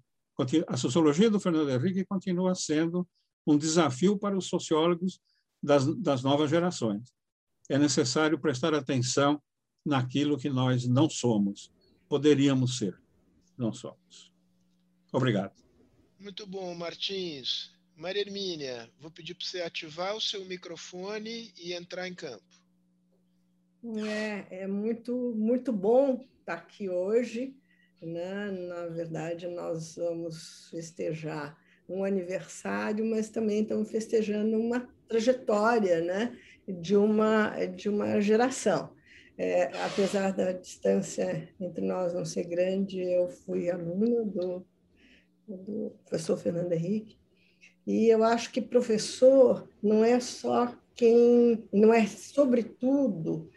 A 0.68 0.76
sociologia 0.76 1.28
do 1.28 1.40
Fernando 1.40 1.70
Henrique 1.70 2.04
continua 2.04 2.54
sendo 2.54 3.06
um 3.44 3.58
desafio 3.58 4.16
para 4.16 4.36
os 4.36 4.46
sociólogos 4.46 5.20
das, 5.62 5.86
das 5.96 6.22
novas 6.22 6.50
gerações. 6.50 7.12
É 7.68 7.78
necessário 7.78 8.38
prestar 8.38 8.74
atenção 8.74 9.40
naquilo 9.84 10.38
que 10.38 10.48
nós 10.48 10.86
não 10.86 11.08
somos, 11.08 11.70
poderíamos 12.08 12.78
ser, 12.78 13.00
não 13.56 13.72
somos. 13.72 14.32
Obrigado. 15.12 15.54
Muito 16.18 16.46
bom, 16.46 16.74
Martins. 16.74 17.72
Maria 17.96 18.22
Hermínia, 18.22 18.90
vou 19.00 19.10
pedir 19.10 19.34
para 19.34 19.44
você 19.46 19.60
ativar 19.60 20.14
o 20.14 20.20
seu 20.20 20.44
microfone 20.44 21.52
e 21.56 21.72
entrar 21.72 22.06
em 22.06 22.14
campo. 22.14 22.44
É, 24.06 24.62
é 24.62 24.66
muito, 24.66 25.34
muito 25.36 25.72
bom 25.72 26.24
estar 26.40 26.54
aqui 26.54 26.88
hoje. 26.88 27.56
Né? 28.00 28.50
Na 28.50 28.86
verdade, 28.86 29.48
nós 29.48 29.96
vamos 29.96 30.68
festejar 30.70 31.58
um 31.88 32.04
aniversário, 32.04 33.04
mas 33.04 33.28
também 33.28 33.62
estamos 33.62 33.90
festejando 33.90 34.58
uma 34.58 34.88
trajetória 35.08 36.00
né? 36.02 36.36
de, 36.66 36.96
uma, 36.96 37.64
de 37.66 37.88
uma 37.88 38.20
geração. 38.20 38.90
É, 39.36 39.64
apesar 39.84 40.32
da 40.32 40.52
distância 40.52 41.48
entre 41.60 41.84
nós 41.84 42.12
não 42.12 42.24
ser 42.24 42.44
grande, 42.44 43.00
eu 43.00 43.28
fui 43.28 43.70
aluna 43.70 44.24
do, 44.24 44.66
do 45.46 45.92
professor 46.04 46.36
Fernando 46.36 46.72
Henrique, 46.72 47.16
e 47.86 48.08
eu 48.08 48.22
acho 48.22 48.52
que 48.52 48.60
professor 48.60 49.68
não 49.82 50.04
é 50.04 50.20
só 50.20 50.76
quem, 50.94 51.64
não 51.72 51.94
é 51.94 52.06
sobretudo 52.06 53.48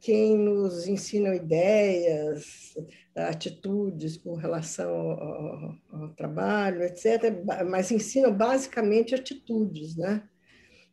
quem 0.00 0.36
nos 0.36 0.86
ensina 0.86 1.34
ideias, 1.34 2.74
atitudes 3.14 4.16
com 4.16 4.34
relação 4.34 4.90
ao, 4.94 5.74
ao, 5.90 6.08
trabalho, 6.14 6.82
etc., 6.82 7.34
mas 7.66 7.90
ensina 7.90 8.30
basicamente 8.30 9.14
atitudes, 9.14 9.96
né? 9.96 10.28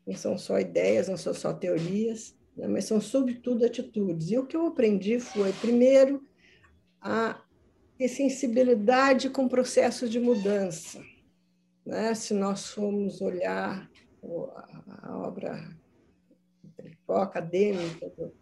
Não 0.08 0.16
são 0.16 0.38
só 0.38 0.60
ideias, 0.60 1.08
não 1.08 1.18
são 1.18 1.34
só 1.34 1.54
teorias, 1.54 2.36
né? 2.58 2.68
mas 2.68 2.86
são 2.86 3.00
sobretudo 3.00 3.66
atitudes. 3.66 4.32
E 4.32 4.38
o 4.38 4.46
que 4.46 4.56
eu 4.56 4.66
aprendi 4.66 5.20
foi, 5.20 5.54
primeiro, 5.54 6.24
a 7.00 7.40
ter 7.98 8.08
sensibilidade 8.08 9.30
com 9.30 9.48
processos 9.48 10.10
de 10.10 10.20
mudança 10.20 11.00
né? 11.86 12.14
se 12.14 12.34
nós 12.34 12.70
formos 12.70 13.22
olhar 13.22 13.90
a 15.04 15.18
obra 15.18 15.76
acadêmica 17.08 18.10
do, 18.12 18.34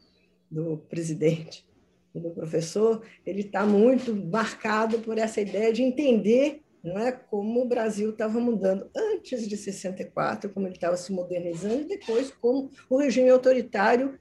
do 0.50 0.78
presidente 0.90 1.66
e 2.14 2.20
do 2.20 2.32
professor, 2.32 3.04
ele 3.26 3.42
está 3.42 3.66
muito 3.66 4.16
marcado 4.16 5.00
por 5.00 5.18
essa 5.18 5.42
ideia 5.42 5.72
de 5.72 5.84
entender 5.84 6.62
não 6.84 6.98
é, 6.98 7.12
como 7.12 7.62
o 7.62 7.68
Brasil 7.68 8.12
estava 8.12 8.40
mudando 8.40 8.90
antes 8.96 9.48
de 9.48 9.58
64, 9.58 10.50
como 10.50 10.66
ele 10.66 10.76
estava 10.76 10.96
se 10.96 11.12
modernizando, 11.12 11.82
e 11.82 11.98
depois 11.98 12.32
como 12.32 12.72
o 12.90 12.98
regime 12.98 13.30
autoritário 13.30 14.18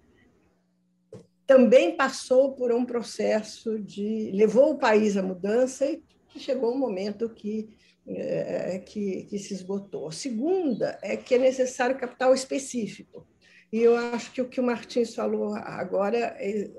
também 1.47 1.97
passou 1.97 2.53
por 2.53 2.73
um 2.73 2.85
processo 2.85 3.79
de 3.79 4.31
levou 4.35 4.73
o 4.73 4.79
país 4.79 5.17
à 5.17 5.23
mudança 5.23 5.87
e 5.87 6.03
chegou 6.37 6.75
um 6.75 6.79
momento 6.79 7.31
que 7.31 7.71
é, 8.07 8.79
que, 8.79 9.25
que 9.25 9.39
se 9.39 9.53
esgotou. 9.53 10.09
A 10.09 10.13
segunda 10.13 10.99
é 11.03 11.17
que 11.17 11.35
é 11.35 11.39
necessário 11.39 11.99
capital 11.99 12.35
específico. 12.35 13.27
E 13.73 13.81
eu 13.81 13.97
acho 13.97 14.33
que 14.33 14.41
o 14.41 14.49
que 14.49 14.61
o 14.61 14.65
Martins 14.65 15.15
falou 15.15 15.55
agora, 15.55 16.19
é, 16.39 16.71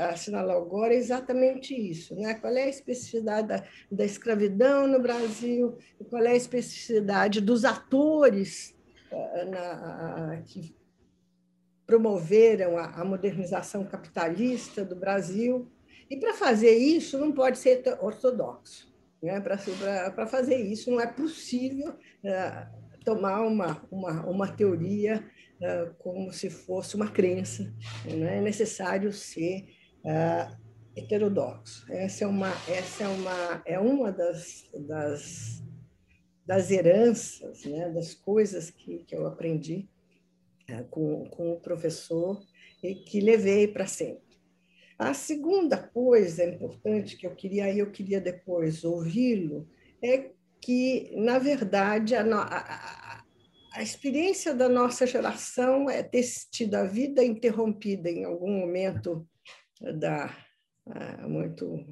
assinalou 0.00 0.56
agora, 0.56 0.94
é 0.94 0.96
exatamente 0.96 1.74
isso. 1.74 2.14
Né? 2.14 2.34
Qual 2.34 2.52
é 2.54 2.64
a 2.64 2.68
especificidade 2.68 3.48
da, 3.48 3.64
da 3.90 4.04
escravidão 4.04 4.86
no 4.86 5.00
Brasil? 5.00 5.76
Qual 6.08 6.22
é 6.22 6.30
a 6.30 6.36
especificidade 6.36 7.40
dos 7.40 7.64
atores 7.64 8.74
eh, 9.10 9.44
na, 9.46 10.42
que 10.46 10.74
promoveram 11.86 12.78
a, 12.78 12.86
a 13.00 13.04
modernização 13.04 13.84
capitalista 13.84 14.84
do 14.84 14.96
Brasil? 14.96 15.70
E 16.08 16.16
para 16.16 16.34
fazer 16.34 16.76
isso, 16.76 17.18
não 17.18 17.32
pode 17.32 17.58
ser 17.58 17.82
ortodoxo. 18.00 18.92
Né? 19.22 19.40
Para 19.40 20.26
fazer 20.26 20.56
isso, 20.56 20.90
não 20.90 21.00
é 21.00 21.06
possível 21.06 21.94
é, 22.22 22.66
tomar 23.04 23.42
uma, 23.42 23.82
uma, 23.90 24.26
uma 24.26 24.48
teoria 24.48 25.24
é, 25.64 25.90
como 25.98 26.30
se 26.30 26.50
fosse 26.50 26.94
uma 26.94 27.10
crença. 27.10 27.72
Né? 28.04 28.36
É 28.36 28.40
necessário 28.42 29.10
ser 29.14 29.66
é, 30.04 30.48
heterodoxo. 30.94 31.90
Essa 31.90 32.24
é 32.24 32.26
uma, 32.26 32.52
essa 32.68 33.04
é 33.04 33.08
uma, 33.08 33.62
é 33.64 33.78
uma 33.78 34.12
das, 34.12 34.68
das, 34.86 35.64
das 36.46 36.70
heranças, 36.70 37.64
né? 37.64 37.88
das 37.88 38.12
coisas 38.12 38.70
que, 38.70 38.98
que 39.04 39.16
eu 39.16 39.26
aprendi 39.26 39.88
é, 40.68 40.82
com, 40.82 41.24
com 41.30 41.52
o 41.52 41.60
professor 41.60 42.44
e 42.82 42.94
que 42.94 43.20
levei 43.20 43.66
para 43.66 43.86
sempre. 43.86 44.22
A 44.98 45.14
segunda 45.14 45.78
coisa 45.78 46.44
importante 46.44 47.16
que 47.16 47.26
eu 47.26 47.34
queria, 47.34 47.74
eu 47.74 47.90
queria 47.90 48.20
depois 48.20 48.84
ouvi-lo, 48.84 49.66
é 50.02 50.30
que, 50.60 51.10
na 51.16 51.38
verdade, 51.38 52.14
a, 52.14 52.22
a, 52.22 53.03
a, 53.74 53.82
experiência 53.82 54.54
da 54.54 54.68
nossa 54.68 55.06
geração 55.06 55.90
é 55.90 56.02
ter 56.02 56.24
tido 56.50 56.74
a 56.74 56.84
vida 56.84 57.24
interrompida 57.24 58.10
em 58.10 58.24
algum 58.24 58.60
momento 58.60 59.26
da 59.80 60.34
muito 61.26 61.82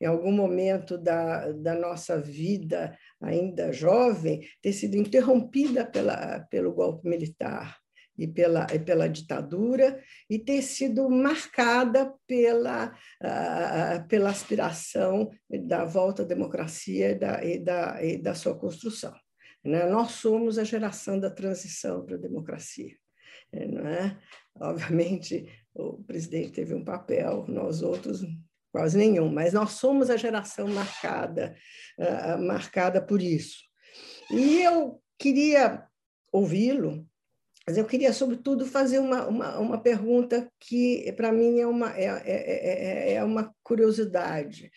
em 0.00 0.06
algum 0.06 0.32
momento 0.32 0.98
da, 0.98 1.52
da 1.52 1.74
nossa 1.76 2.20
vida 2.20 2.98
ainda 3.22 3.72
jovem 3.72 4.44
ter 4.60 4.72
sido 4.72 4.96
interrompida 4.96 5.86
pela, 5.86 6.40
pelo 6.50 6.72
golpe 6.72 7.08
militar 7.08 7.78
e 8.18 8.26
pela, 8.26 8.66
e 8.72 8.78
pela 8.78 9.08
ditadura, 9.08 10.02
e 10.28 10.38
ter 10.38 10.62
sido 10.62 11.08
marcada 11.10 12.12
pela, 12.26 12.92
uh, 13.22 14.08
pela 14.08 14.30
aspiração 14.30 15.30
da 15.66 15.84
volta 15.84 16.22
à 16.22 16.24
democracia 16.24 17.10
e 17.10 17.14
da, 17.14 17.44
e 17.44 17.58
da, 17.58 18.02
e 18.02 18.16
da 18.16 18.34
sua 18.34 18.58
construção. 18.58 19.14
Né? 19.66 19.86
Nós 19.86 20.12
somos 20.12 20.58
a 20.58 20.64
geração 20.64 21.18
da 21.18 21.30
transição 21.30 22.04
para 22.04 22.16
a 22.16 22.20
democracia. 22.20 22.94
Não 23.52 23.86
é? 23.86 24.18
Obviamente, 24.60 25.46
o 25.74 26.02
presidente 26.04 26.52
teve 26.52 26.74
um 26.74 26.84
papel, 26.84 27.44
nós 27.48 27.82
outros 27.82 28.20
quase 28.72 28.98
nenhum, 28.98 29.32
mas 29.32 29.52
nós 29.52 29.72
somos 29.72 30.10
a 30.10 30.16
geração 30.16 30.68
marcada, 30.68 31.56
uh, 31.98 32.42
marcada 32.42 33.00
por 33.00 33.22
isso. 33.22 33.64
E 34.30 34.62
eu 34.62 35.00
queria 35.18 35.86
ouvi-lo 36.32 37.08
mas 37.66 37.76
eu 37.76 37.84
queria, 37.84 38.12
sobretudo, 38.12 38.64
fazer 38.64 39.00
uma, 39.00 39.26
uma, 39.26 39.58
uma 39.58 39.82
pergunta 39.82 40.48
que, 40.60 41.12
para 41.16 41.32
mim, 41.32 41.58
é 41.58 41.66
uma, 41.66 41.90
é, 41.98 42.04
é, 42.24 43.12
é 43.14 43.24
uma 43.24 43.52
curiosidade. 43.60 44.70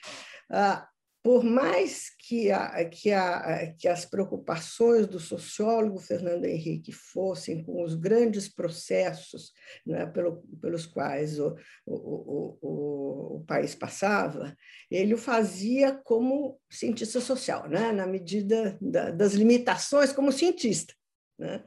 Ah, 0.49 0.88
por 1.21 1.43
mais 1.43 2.09
que, 2.17 2.49
a, 2.49 2.85
que, 2.85 3.11
a, 3.11 3.73
que 3.77 3.87
as 3.87 4.05
preocupações 4.05 5.05
do 5.05 5.19
sociólogo 5.19 5.99
Fernando 5.99 6.45
Henrique 6.45 6.93
fossem 6.93 7.61
com 7.61 7.83
os 7.83 7.93
grandes 7.93 8.47
processos 8.47 9.51
né, 9.85 10.05
pelo, 10.05 10.41
pelos 10.61 10.85
quais 10.85 11.37
o, 11.37 11.55
o, 11.85 12.57
o, 12.61 13.35
o, 13.35 13.45
país 13.45 13.75
passava, 13.75 14.55
ele 14.89 15.13
o 15.13 15.17
fazia 15.17 15.93
como 15.93 16.59
cientista 16.69 17.19
social, 17.19 17.67
né, 17.67 17.91
na 17.91 18.07
medida 18.07 18.77
da, 18.79 19.11
das 19.11 19.33
limitações 19.33 20.13
como 20.13 20.31
cientista. 20.31 20.93
Né? 21.37 21.65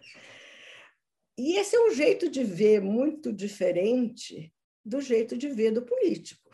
E 1.39 1.57
esse 1.59 1.77
é 1.77 1.81
um 1.81 1.95
jeito 1.95 2.31
de 2.31 2.43
ver 2.43 2.81
muito 2.81 3.33
diferente 3.33 4.53
do 4.85 5.01
jeito 5.01 5.37
de 5.37 5.49
ver 5.49 5.73
do 5.73 5.85
político. 5.85 6.51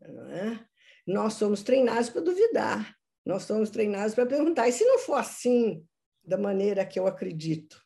Não 0.00 0.30
é? 0.30 0.71
Nós 1.06 1.34
somos 1.34 1.62
treinados 1.62 2.10
para 2.10 2.20
duvidar, 2.20 2.96
nós 3.24 3.44
somos 3.44 3.70
treinados 3.70 4.14
para 4.14 4.26
perguntar: 4.26 4.68
e 4.68 4.72
se 4.72 4.84
não 4.84 4.98
for 4.98 5.14
assim, 5.14 5.84
da 6.24 6.38
maneira 6.38 6.86
que 6.86 6.98
eu 6.98 7.06
acredito? 7.06 7.80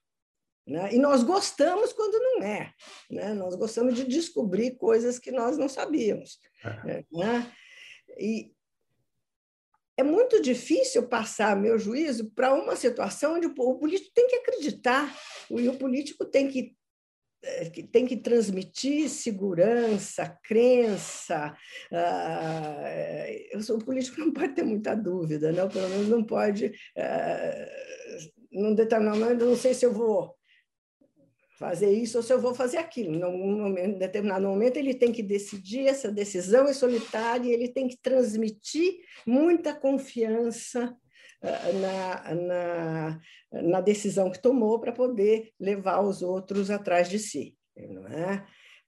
Né? 0.66 0.94
E 0.94 0.99
nós 0.99 1.23
gostamos 1.23 1.92
quando 1.92 2.18
não 2.18 2.42
é. 2.42 2.73
Né? 3.11 3.32
Nós 3.35 3.54
gostamos 3.54 3.94
de 3.94 4.04
descobrir 4.04 4.76
coisas 4.76 5.18
que 5.18 5.30
nós 5.30 5.56
não 5.56 5.68
sabíamos. 5.68 6.40
É. 6.64 7.04
Né? 7.12 7.52
E 8.18 8.52
é 9.96 10.02
muito 10.02 10.42
difícil 10.42 11.08
passar 11.08 11.56
meu 11.56 11.78
juízo 11.78 12.30
para 12.32 12.52
uma 12.52 12.76
situação 12.76 13.37
onde 13.37 13.46
o 13.46 13.54
político 13.54 14.12
tem 14.14 14.26
que 14.28 14.37
acreditar, 14.37 15.16
e 15.50 15.68
o 15.68 15.78
político 15.78 16.25
tem 16.25 16.49
que 16.49 16.75
tem 17.93 18.07
que 18.07 18.17
transmitir 18.17 19.09
segurança, 19.09 20.38
crença. 20.43 21.57
Uh, 21.93 23.75
o 23.75 23.85
político 23.85 24.21
não 24.21 24.33
pode 24.33 24.55
ter 24.55 24.65
muita 24.65 24.95
dúvida, 24.95 25.53
não, 25.53 25.69
pelo 25.69 25.88
menos 25.88 26.09
não 26.09 26.25
pode. 26.25 26.67
Uh, 26.67 28.37
num 28.53 28.75
determinado 28.75 29.19
momento, 29.19 29.45
não 29.45 29.57
sei 29.57 29.75
se 29.75 29.85
eu 29.85 29.93
vou 29.93 30.35
fazer 31.59 31.91
isso 31.91 32.19
ou 32.19 32.23
se 32.23 32.33
eu 32.33 32.41
vou 32.41 32.55
fazer 32.55 32.76
aquilo. 32.76 33.15
Em 33.79 33.99
determinado 33.99 34.47
momento, 34.47 34.76
ele 34.76 34.95
tem 34.95 35.11
que 35.11 35.23
decidir, 35.23 35.87
essa 35.87 36.11
decisão 36.11 36.67
é 36.67 36.73
solitária, 36.73 37.53
ele 37.53 37.69
tem 37.69 37.88
que 37.88 37.97
transmitir 37.97 38.99
muita 39.26 39.75
confiança 39.75 40.95
na, 41.81 42.35
na, 42.35 43.21
na, 43.62 43.81
decisão 43.81 44.31
que 44.31 44.41
tomou 44.41 44.81
para 44.81 44.93
poder 44.93 45.53
levar 45.59 46.00
os 46.00 46.23
outros 46.23 46.71
atrás 46.71 47.09
de 47.09 47.19
si. 47.19 47.57
Não 47.76 48.07
é? 48.07 48.45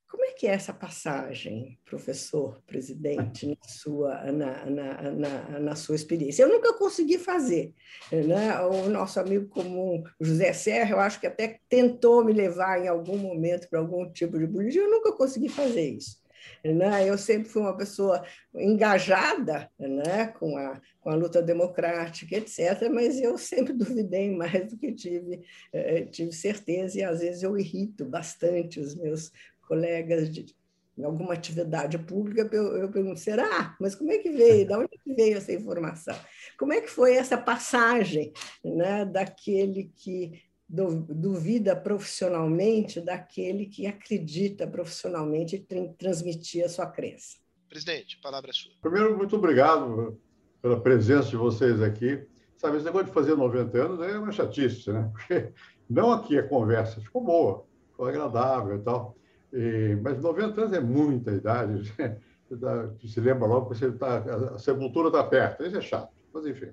Como 0.08 0.24
é 0.24 0.32
que 0.32 0.46
é 0.46 0.50
essa 0.52 0.72
passagem, 0.72 1.78
professor, 1.84 2.62
presidente, 2.66 3.46
na 3.46 3.68
sua, 3.68 4.32
na, 4.32 4.64
na, 4.64 5.10
na, 5.12 5.60
na, 5.60 5.76
sua 5.76 5.96
experiência? 5.96 6.42
Eu 6.42 6.48
nunca 6.48 6.72
consegui 6.72 7.18
fazer. 7.18 7.74
Né? 8.10 8.58
O 8.62 8.88
nosso 8.88 9.20
amigo 9.20 9.48
comum, 9.48 10.02
José 10.18 10.54
Serra, 10.54 10.92
eu 10.92 11.00
acho 11.00 11.20
que 11.20 11.26
até 11.26 11.60
tentou 11.68 12.24
me 12.24 12.32
levar 12.32 12.82
em 12.82 12.88
algum 12.88 13.18
momento 13.18 13.68
para 13.68 13.80
algum 13.80 14.10
tipo 14.10 14.38
de 14.38 14.46
política, 14.46 14.82
eu 14.82 14.90
nunca 14.90 15.12
consegui 15.12 15.50
fazer 15.50 15.90
isso. 15.90 16.16
Né? 16.64 17.08
Eu 17.08 17.16
sempre 17.18 17.48
fui 17.48 17.62
uma 17.62 17.76
pessoa 17.76 18.24
engajada 18.54 19.70
né? 19.78 20.28
com, 20.38 20.56
a, 20.56 20.80
com 21.00 21.10
a 21.10 21.14
luta 21.14 21.42
democrática, 21.42 22.36
etc., 22.36 22.90
mas 22.92 23.20
eu 23.20 23.36
sempre 23.38 23.72
duvidei 23.72 24.30
mais 24.34 24.70
do 24.70 24.76
que 24.76 24.92
tive, 24.92 25.42
eh, 25.72 26.02
tive 26.06 26.32
certeza, 26.32 26.98
e 26.98 27.02
às 27.02 27.20
vezes 27.20 27.42
eu 27.42 27.56
irrito 27.58 28.04
bastante 28.04 28.80
os 28.80 28.94
meus 28.94 29.32
colegas 29.66 30.30
de 30.30 30.56
em 30.98 31.04
alguma 31.04 31.34
atividade 31.34 31.96
pública, 31.96 32.48
eu, 32.52 32.76
eu 32.76 32.90
pergunto, 32.90 33.20
será? 33.20 33.76
Mas 33.80 33.94
como 33.94 34.10
é 34.10 34.18
que 34.18 34.30
veio? 34.30 34.66
De 34.66 34.74
onde 34.74 34.98
veio 35.06 35.38
essa 35.38 35.52
informação? 35.52 36.16
Como 36.58 36.72
é 36.72 36.80
que 36.80 36.90
foi 36.90 37.14
essa 37.14 37.38
passagem 37.38 38.32
né, 38.64 39.04
daquele 39.04 39.92
que 39.94 40.42
duvida 40.68 41.74
profissionalmente 41.74 43.00
daquele 43.00 43.66
que 43.66 43.86
acredita 43.86 44.66
profissionalmente 44.66 45.56
e 45.56 45.86
transmitir 45.94 46.64
a 46.64 46.68
sua 46.68 46.86
crença? 46.86 47.38
Presidente, 47.68 48.18
palavra 48.22 48.50
é 48.50 48.52
sua. 48.52 48.72
Primeiro, 48.80 49.16
muito 49.16 49.36
obrigado 49.36 50.20
pela 50.60 50.80
presença 50.80 51.30
de 51.30 51.36
vocês 51.36 51.80
aqui. 51.80 52.26
Sabe, 52.56 52.76
esse 52.76 52.84
negócio 52.84 53.06
de 53.06 53.12
fazer 53.12 53.34
90 53.34 53.78
anos 53.78 54.00
é 54.00 54.18
uma 54.18 54.32
chatice, 54.32 54.92
né? 54.92 55.10
Porque 55.12 55.52
não 55.88 56.12
aqui 56.12 56.38
a 56.38 56.46
conversa 56.46 57.00
ficou 57.00 57.22
boa, 57.22 57.64
ficou 57.90 58.06
agradável 58.06 58.76
e 58.76 58.80
tal. 58.80 59.16
E, 59.52 59.96
mas 60.02 60.20
90 60.20 60.60
anos 60.60 60.72
é 60.72 60.80
muita 60.80 61.32
idade. 61.32 61.94
Você 62.50 63.08
se 63.08 63.20
lembra 63.20 63.46
logo 63.46 63.68
que 63.68 63.76
você 63.76 63.92
tá, 63.92 64.24
a 64.54 64.58
sepultura 64.58 65.08
está 65.08 65.22
perto. 65.22 65.62
Isso 65.64 65.76
é 65.76 65.82
chato. 65.82 66.14
Mas, 66.32 66.46
enfim, 66.46 66.72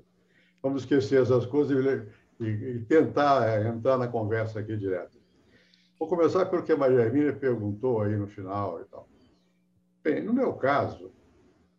vamos 0.63 0.83
esquecer 0.83 1.21
essas 1.21 1.45
coisas 1.45 1.77
e, 1.77 2.07
e, 2.39 2.45
e 2.45 2.79
tentar 2.85 3.47
é, 3.47 3.67
entrar 3.67 3.97
na 3.97 4.07
conversa 4.07 4.59
aqui 4.59 4.75
direto. 4.77 5.17
Vou 5.99 6.09
começar 6.09 6.45
pelo 6.45 6.63
que 6.63 6.71
a 6.71 6.77
Maria 6.77 7.01
Hermínia 7.01 7.33
perguntou 7.33 8.01
aí 8.01 8.15
no 8.15 8.27
final 8.27 8.81
e 8.81 8.85
tal. 8.85 9.07
Bem, 10.03 10.23
no 10.23 10.33
meu 10.33 10.53
caso, 10.53 11.11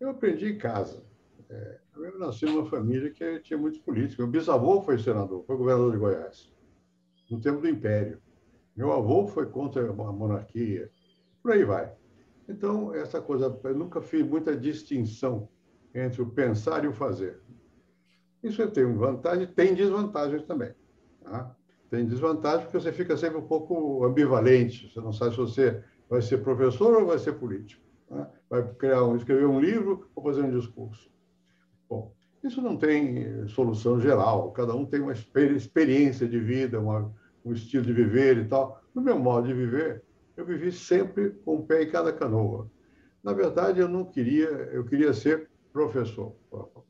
eu 0.00 0.10
aprendi 0.10 0.48
em 0.48 0.58
casa. 0.58 1.04
É, 1.48 1.78
eu 1.96 2.18
nasci 2.18 2.44
numa 2.46 2.68
família 2.68 3.10
que 3.10 3.40
tinha 3.40 3.58
muitos 3.58 3.80
políticos. 3.80 4.18
Meu 4.18 4.26
bisavô 4.26 4.82
foi 4.82 4.98
senador, 4.98 5.44
foi 5.44 5.56
governador 5.56 5.92
de 5.92 5.98
Goiás, 5.98 6.52
no 7.30 7.40
tempo 7.40 7.60
do 7.60 7.68
Império. 7.68 8.20
Meu 8.76 8.92
avô 8.92 9.26
foi 9.26 9.46
contra 9.46 9.88
a 9.88 9.92
monarquia, 9.92 10.90
por 11.42 11.52
aí 11.52 11.64
vai. 11.64 11.92
Então, 12.48 12.94
essa 12.94 13.20
coisa, 13.20 13.58
eu 13.64 13.74
nunca 13.74 14.00
fiz 14.00 14.24
muita 14.26 14.56
distinção 14.56 15.48
entre 15.94 16.22
o 16.22 16.30
pensar 16.30 16.84
e 16.84 16.88
o 16.88 16.92
fazer. 16.92 17.40
Isso 18.46 18.66
tem 18.70 18.92
vantagem, 18.94 19.46
tem 19.46 19.74
desvantagens 19.74 20.42
também. 20.44 20.72
Tá? 21.22 21.54
Tem 21.90 22.06
desvantagem 22.06 22.66
porque 22.66 22.80
você 22.80 22.92
fica 22.92 23.16
sempre 23.16 23.38
um 23.38 23.46
pouco 23.46 24.04
ambivalente. 24.04 24.92
Você 24.92 25.00
não 25.00 25.12
sabe 25.12 25.32
se 25.32 25.38
você 25.38 25.82
vai 26.08 26.22
ser 26.22 26.38
professor 26.38 26.94
ou 27.00 27.06
vai 27.06 27.18
ser 27.18 27.32
político. 27.32 27.82
Tá? 28.08 28.30
Vai 28.48 28.62
criar 28.74 29.04
um, 29.04 29.16
escrever 29.16 29.46
um 29.46 29.60
livro 29.60 30.08
ou 30.14 30.22
fazer 30.22 30.42
um 30.42 30.50
discurso. 30.50 31.10
Bom, 31.88 32.12
isso 32.42 32.62
não 32.62 32.76
tem 32.76 33.46
solução 33.48 34.00
geral. 34.00 34.52
Cada 34.52 34.74
um 34.74 34.86
tem 34.86 35.00
uma 35.00 35.12
experiência 35.12 36.28
de 36.28 36.38
vida, 36.38 36.80
uma 36.80 37.12
um 37.46 37.52
estilo 37.52 37.84
de 37.84 37.92
viver 37.92 38.38
e 38.38 38.44
tal. 38.44 38.82
No 38.92 39.00
meu 39.00 39.18
modo 39.18 39.46
de 39.46 39.54
viver, 39.54 40.02
eu 40.36 40.44
vivi 40.44 40.72
sempre 40.72 41.30
com 41.44 41.56
o 41.56 41.62
pé 41.66 41.84
em 41.84 41.90
cada 41.90 42.12
canoa. 42.12 42.68
Na 43.22 43.32
verdade, 43.32 43.80
eu 43.80 43.88
não 43.88 44.04
queria, 44.04 44.48
eu 44.72 44.84
queria 44.84 45.12
ser 45.12 45.48
professor. 45.76 46.34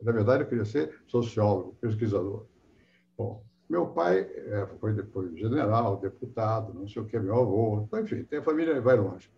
Na 0.01 0.13
verdade, 0.13 0.45
eu 0.45 0.49
queria 0.49 0.65
ser 0.65 0.95
sociólogo, 1.09 1.77
pesquisador. 1.81 2.47
Bom, 3.19 3.43
meu 3.69 3.89
pai 3.89 4.21
é, 4.21 4.65
foi 4.79 4.93
depois 4.93 5.37
general, 5.37 5.97
deputado, 5.97 6.73
não 6.73 6.87
sei 6.87 7.03
o 7.03 7.05
que, 7.05 7.19
meu 7.19 7.35
avô, 7.35 7.83
então, 7.85 8.01
enfim, 8.01 8.23
tem 8.23 8.39
a 8.39 8.43
família 8.45 8.81
vai 8.81 8.97
longe. 8.97 9.29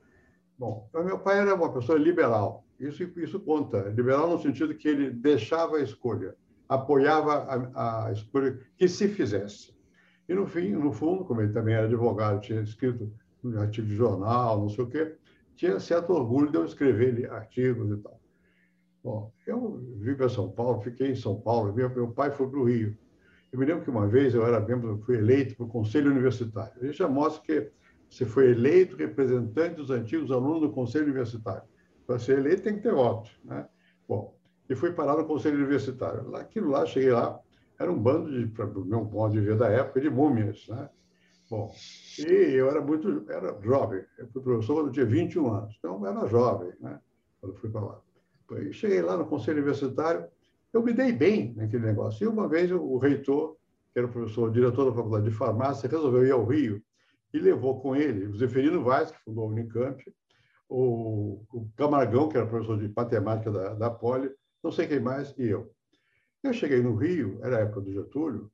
Bom, 0.59 0.91
meu 0.93 1.19
pai 1.19 1.39
era 1.39 1.55
uma 1.55 1.73
pessoa 1.73 1.99
liberal. 1.99 2.63
Isso, 2.79 3.03
isso 3.19 3.41
conta. 3.41 3.89
Liberal 3.89 4.29
no 4.29 4.39
sentido 4.39 4.75
que 4.75 4.87
ele 4.87 5.11
deixava 5.11 5.79
a 5.79 5.83
escolha, 5.83 6.37
apoiava 6.69 7.33
a, 7.75 8.09
a 8.09 8.13
escolha 8.13 8.61
que 8.77 8.87
se 8.87 9.09
fizesse. 9.09 9.75
E, 10.29 10.35
no 10.35 10.47
fim, 10.47 10.73
no 10.73 10.93
fundo, 10.93 11.25
como 11.25 11.41
ele 11.41 11.55
também 11.55 11.75
era 11.75 11.87
advogado, 11.87 12.43
tinha 12.43 12.61
escrito 12.61 13.11
um 13.43 13.59
artigo 13.59 13.87
de 13.87 13.95
jornal, 13.95 14.61
não 14.61 14.69
sei 14.69 14.85
o 14.85 14.91
quê, 14.91 15.17
tinha 15.57 15.81
certo 15.81 16.13
orgulho 16.13 16.51
de 16.51 16.59
eu 16.59 16.67
escrever 16.67 17.31
artigos 17.33 17.91
e 17.99 18.03
tal. 18.03 18.18
Bom, 19.09 19.33
eu 19.47 19.81
vim 20.01 20.15
para 20.15 20.29
São 20.29 20.51
Paulo, 20.51 20.83
fiquei 20.83 21.13
em 21.13 21.15
São 21.15 21.41
Paulo, 21.41 21.73
meu, 21.73 21.89
meu 21.89 22.11
pai 22.11 22.31
foi 22.31 22.47
para 22.47 22.59
o 22.59 22.65
Rio. 22.65 22.95
Eu 23.51 23.59
me 23.59 23.65
lembro 23.65 23.83
que 23.83 23.89
uma 23.89 24.07
vez 24.07 24.35
eu 24.35 24.45
era 24.45 24.61
membro, 24.61 24.99
fui 24.99 25.17
eleito 25.17 25.57
para 25.57 25.65
o 25.65 25.69
Conselho 25.69 26.11
Universitário. 26.11 26.75
Ele 26.77 26.93
já 26.93 27.09
mostra 27.09 27.43
que 27.43 27.73
você 28.07 28.27
foi 28.27 28.51
eleito 28.51 28.97
representante 28.97 29.77
dos 29.77 29.91
antigos 29.91 30.31
alunos 30.31 30.61
do 30.61 30.71
Conselho 30.71 31.07
Universitário. 31.07 31.63
Para 32.07 32.19
ser 32.19 32.39
eleito 32.39 32.65
tem 32.65 32.77
que 32.77 32.83
ter 32.83 32.93
voto, 32.93 33.31
né? 33.43 33.67
Bom, 34.07 34.37
e 34.69 34.75
fui 34.75 34.93
parar 34.93 35.17
no 35.17 35.25
Conselho 35.25 35.57
Universitário. 35.57 36.37
Aquilo 36.37 36.69
lá, 36.69 36.85
cheguei 36.85 37.11
lá, 37.11 37.41
era 37.81 37.91
um 37.91 37.99
bando 37.99 38.31
de, 38.31 38.47
para 38.49 38.67
o 38.67 38.85
meu 38.85 39.07
ponto 39.07 39.33
de 39.33 39.41
ver 39.41 39.57
da 39.57 39.71
época, 39.71 40.03
de 40.03 40.11
múmias, 40.11 40.69
né? 40.69 40.87
Bom, 41.49 41.73
e 42.19 42.31
eu 42.31 42.69
era 42.69 42.83
muito, 42.83 43.25
era 43.31 43.59
jovem. 43.63 44.05
Eu 44.19 44.29
fui 44.29 44.43
professor 44.43 44.75
quando 44.75 44.89
eu 44.89 44.93
tinha 44.93 45.07
21 45.07 45.51
anos, 45.51 45.75
então 45.79 45.99
eu 45.99 46.07
era 46.07 46.27
jovem, 46.27 46.75
né? 46.79 47.01
Quando 47.41 47.57
fui 47.57 47.71
para 47.71 47.81
lá. 47.81 48.08
Cheguei 48.73 49.03
lá 49.03 49.17
no 49.17 49.27
conselho 49.27 49.59
universitário, 49.59 50.27
eu 50.73 50.83
me 50.83 50.93
dei 50.93 51.13
bem 51.13 51.55
naquele 51.55 51.87
negócio. 51.87 52.25
E 52.25 52.29
uma 52.29 52.49
vez 52.49 52.71
o 52.71 52.99
reitor, 52.99 53.57
que 53.93 53.99
era 53.99 54.07
o 54.07 54.13
professor, 54.13 54.49
o 54.49 54.53
diretor 54.53 54.87
da 54.87 54.97
faculdade 54.97 55.25
de 55.25 55.35
farmácia, 55.35 55.89
resolveu 55.89 56.27
ir 56.27 56.33
ao 56.33 56.45
Rio 56.45 56.83
e 57.33 57.39
levou 57.39 57.81
com 57.81 57.95
ele 57.95 58.27
o 58.27 58.37
Zeferino 58.37 58.83
Vaz, 58.83 59.11
que 59.11 59.23
fundou 59.23 59.45
a 59.45 59.49
Unicamp, 59.49 60.03
o, 60.69 61.43
o 61.53 61.69
Camargão, 61.77 62.29
que 62.29 62.37
era 62.37 62.47
professor 62.47 62.79
de 62.79 62.93
matemática 62.95 63.51
da, 63.51 63.75
da 63.75 63.91
Poli, 63.91 64.31
não 64.63 64.71
sei 64.71 64.87
quem 64.87 65.01
mais, 65.01 65.35
e 65.39 65.47
eu. 65.47 65.73
Eu 66.43 66.53
cheguei 66.53 66.81
no 66.81 66.95
Rio, 66.95 67.39
era 67.43 67.59
a 67.59 67.61
época 67.61 67.81
do 67.81 67.93
Getúlio, 67.93 68.51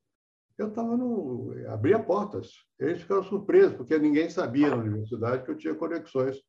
eu 0.57 0.69
estava 0.69 0.97
no. 0.97 1.53
abria 1.69 1.99
portas. 1.99 2.53
Eles 2.79 3.03
ficaram 3.03 3.25
surpresos, 3.25 3.75
porque 3.75 3.99
ninguém 3.99 4.31
sabia 4.31 4.71
na 4.71 4.77
universidade 4.77 5.45
que 5.45 5.51
eu 5.51 5.57
tinha 5.57 5.75
conexões 5.75 6.41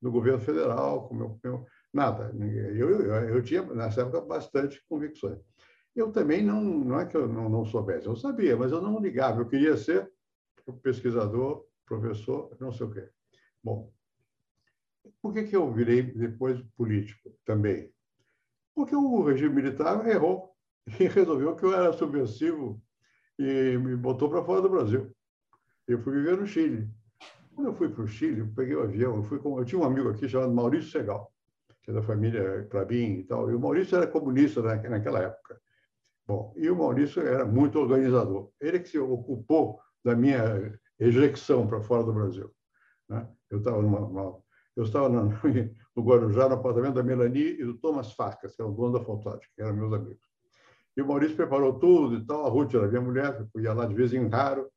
no 0.00 0.12
governo 0.12 0.40
federal, 0.40 1.08
com 1.08 1.14
meu, 1.14 1.38
meu 1.42 1.66
nada. 1.94 2.34
Eu, 2.74 2.90
eu, 2.90 3.14
eu, 3.28 3.42
tinha, 3.42 3.62
nessa 3.62 4.02
época, 4.02 4.20
bastante 4.20 4.84
convicções. 4.88 5.38
Eu 5.94 6.10
também 6.10 6.42
não, 6.42 6.60
não 6.62 7.00
é 7.00 7.06
que 7.06 7.16
eu 7.16 7.28
não, 7.28 7.48
não 7.48 7.64
soubesse, 7.64 8.06
eu 8.06 8.16
sabia, 8.16 8.56
mas 8.56 8.72
eu 8.72 8.82
não 8.82 9.00
ligava. 9.00 9.40
Eu 9.40 9.48
queria 9.48 9.76
ser 9.76 10.10
pesquisador, 10.82 11.64
professor, 11.86 12.56
não 12.60 12.72
sei 12.72 12.86
o 12.86 12.90
quê. 12.90 13.08
Bom, 13.62 13.92
por 15.22 15.32
que, 15.32 15.44
que 15.44 15.54
eu 15.54 15.72
virei 15.72 16.02
depois 16.02 16.60
político 16.76 17.30
também? 17.44 17.92
Porque 18.74 18.96
o 18.96 19.22
regime 19.22 19.54
militar 19.54 20.06
errou 20.08 20.52
e 20.98 21.06
resolveu 21.06 21.54
que 21.54 21.64
eu 21.64 21.72
era 21.72 21.92
subversivo 21.92 22.82
e 23.38 23.78
me 23.78 23.96
botou 23.96 24.28
para 24.28 24.44
fora 24.44 24.62
do 24.62 24.68
Brasil. 24.68 25.14
Eu 25.86 26.00
fui 26.00 26.14
viver 26.14 26.36
no 26.36 26.46
Chile. 26.46 26.88
Quando 27.54 27.68
eu 27.68 27.74
fui 27.74 27.88
para 27.88 28.02
o 28.02 28.08
Chile, 28.08 28.40
eu 28.40 28.52
peguei 28.54 28.74
o 28.74 28.82
avião, 28.82 29.16
eu, 29.16 29.22
fui 29.22 29.38
com, 29.38 29.58
eu 29.58 29.64
tinha 29.64 29.80
um 29.80 29.84
amigo 29.84 30.08
aqui 30.08 30.28
chamado 30.28 30.52
Maurício 30.52 30.90
Segal, 30.90 31.32
que 31.84 31.90
é 31.90 31.94
da 31.94 32.02
família 32.02 32.66
Clabin 32.70 33.18
e 33.18 33.24
tal, 33.24 33.50
e 33.50 33.54
o 33.54 33.60
Maurício 33.60 33.96
era 33.96 34.06
comunista 34.06 34.62
naquela 34.62 35.20
época. 35.20 35.60
Bom, 36.26 36.54
e 36.56 36.70
o 36.70 36.76
Maurício 36.76 37.20
era 37.20 37.44
muito 37.44 37.78
organizador. 37.78 38.50
Ele 38.58 38.80
que 38.80 38.88
se 38.88 38.98
ocupou 38.98 39.78
da 40.02 40.16
minha 40.16 40.78
ejecção 40.98 41.66
para 41.66 41.82
fora 41.82 42.02
do 42.02 42.14
Brasil. 42.14 42.50
Né? 43.08 43.28
Eu 43.50 43.58
estava 43.58 43.82
eu 44.76 44.82
estava 44.82 45.08
no, 45.08 45.28
no 45.94 46.02
Guarujá, 46.02 46.48
no 46.48 46.54
apartamento 46.54 46.94
da 46.94 47.02
Melanie 47.02 47.60
e 47.60 47.64
do 47.64 47.74
Thomas 47.74 48.12
Farcas, 48.12 48.56
que 48.56 48.62
era 48.62 48.70
o 48.70 48.74
dono 48.74 48.98
da 48.98 49.04
Fotótica, 49.04 49.52
que 49.54 49.62
eram 49.62 49.76
meus 49.76 49.92
amigos. 49.92 50.26
E 50.96 51.02
o 51.02 51.06
Maurício 51.06 51.36
preparou 51.36 51.78
tudo 51.78 52.16
e 52.16 52.24
tal. 52.24 52.46
A 52.46 52.48
Ruth 52.48 52.74
era 52.74 52.88
minha 52.88 53.00
mulher, 53.00 53.46
eu 53.54 53.60
ia 53.60 53.74
lá 53.74 53.84
de 53.84 53.94
vez 53.94 54.12
em 54.12 54.26
raro. 54.26 54.70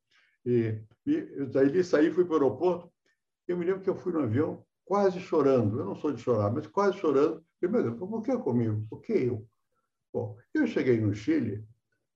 E, 0.44 0.80
e 1.06 1.46
daí 1.46 1.82
saí, 1.82 2.10
fui 2.10 2.24
para 2.24 2.34
o 2.34 2.36
aeroporto. 2.36 2.92
Eu 3.46 3.56
me 3.56 3.64
lembro 3.64 3.80
que 3.80 3.90
eu 3.90 3.96
fui 3.96 4.12
no 4.12 4.20
avião 4.20 4.64
quase 4.88 5.20
chorando. 5.20 5.78
Eu 5.78 5.84
não 5.84 5.94
sou 5.94 6.10
de 6.10 6.22
chorar, 6.22 6.50
mas 6.50 6.66
quase 6.66 6.96
chorando. 6.96 7.44
E, 7.60 7.68
meu 7.68 7.82
Deus, 7.82 7.98
por 7.98 8.22
que 8.22 8.36
comigo? 8.38 8.86
Por 8.88 9.02
que 9.02 9.12
eu? 9.12 9.46
Bom, 10.12 10.36
eu 10.54 10.66
cheguei 10.66 10.98
no 10.98 11.14
Chile, 11.14 11.62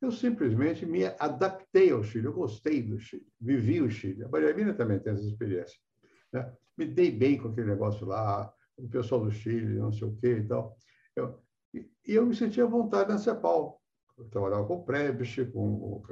eu 0.00 0.11
simplesmente 0.11 0.87
me 0.87 1.04
adaptei 1.04 1.92
ao 1.92 2.02
Chile. 2.02 2.26
Eu 2.26 2.32
gostei 2.32 2.82
do 2.82 2.98
Chile, 2.98 3.26
vivi 3.38 3.82
o 3.82 3.90
Chile. 3.90 4.24
A 4.24 4.28
Maria 4.28 4.54
Mina 4.54 4.72
também 4.72 4.98
tem 4.98 5.12
essa 5.12 5.26
experiência. 5.26 5.78
Né? 6.32 6.50
Me 6.76 6.87
dei 6.87 7.11
bem 7.11 7.38
com 7.38 7.48
aquele 7.48 7.68
negócio 7.68 8.06
lá, 8.06 8.50
o 8.76 8.88
pessoal 8.88 9.22
do 9.22 9.30
Chile, 9.30 9.78
não 9.78 9.92
sei 9.92 10.08
o 10.08 10.16
quê 10.16 10.38
e 10.38 10.48
tal. 10.48 10.74
Eu, 11.14 11.38
e, 11.74 11.90
e 12.08 12.14
eu 12.14 12.24
me 12.24 12.35
sentia 12.35 12.64
à 12.64 12.66
vontade 12.66 13.11
na 13.11 13.18
CEPAL. 13.18 13.80
Eu 14.16 14.24
trabalhava 14.30 14.66
com 14.66 14.76
o 14.76 14.85
Prebisch, 14.85 15.44
com, 15.52 16.02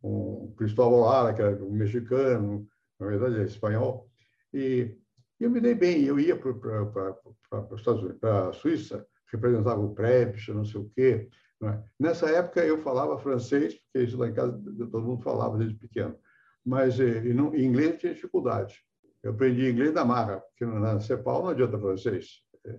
com 0.00 0.10
o 0.10 0.54
Cristóvão 0.58 1.00
Lara, 1.00 1.32
que 1.32 1.40
era 1.40 1.64
um 1.64 1.70
mexicano, 1.70 2.68
na 3.00 3.06
verdade 3.06 3.40
é 3.40 3.44
espanhol, 3.44 4.08
e, 4.52 4.94
e 5.42 5.44
eu 5.44 5.50
me 5.50 5.60
dei 5.60 5.74
bem. 5.74 6.04
Eu 6.04 6.20
ia 6.20 6.36
para 6.36 8.48
a 8.48 8.52
Suíça, 8.52 9.04
representava 9.26 9.80
o 9.80 9.92
Prebisch, 9.92 10.48
não 10.48 10.64
sei 10.64 10.80
o 10.80 10.90
quê. 10.94 11.28
É? 11.64 11.80
Nessa 11.98 12.30
época 12.30 12.64
eu 12.64 12.78
falava 12.78 13.18
francês, 13.18 13.74
porque 13.74 14.06
isso 14.06 14.16
lá 14.16 14.28
em 14.28 14.34
casa 14.34 14.52
todo 14.90 15.02
mundo 15.02 15.22
falava 15.22 15.58
desde 15.58 15.76
pequeno, 15.76 16.16
mas 16.64 16.98
eh, 17.00 17.24
e 17.24 17.34
não, 17.34 17.54
em 17.54 17.64
inglês 17.64 17.98
tinha 17.98 18.14
dificuldade. 18.14 18.76
Eu 19.22 19.32
aprendi 19.32 19.68
inglês 19.68 19.92
da 19.92 20.04
marra, 20.04 20.40
porque 20.40 20.64
na 20.64 21.00
CEPAL 21.00 21.42
não 21.42 21.50
adianta 21.50 21.78
francês. 21.78 22.42
É, 22.64 22.78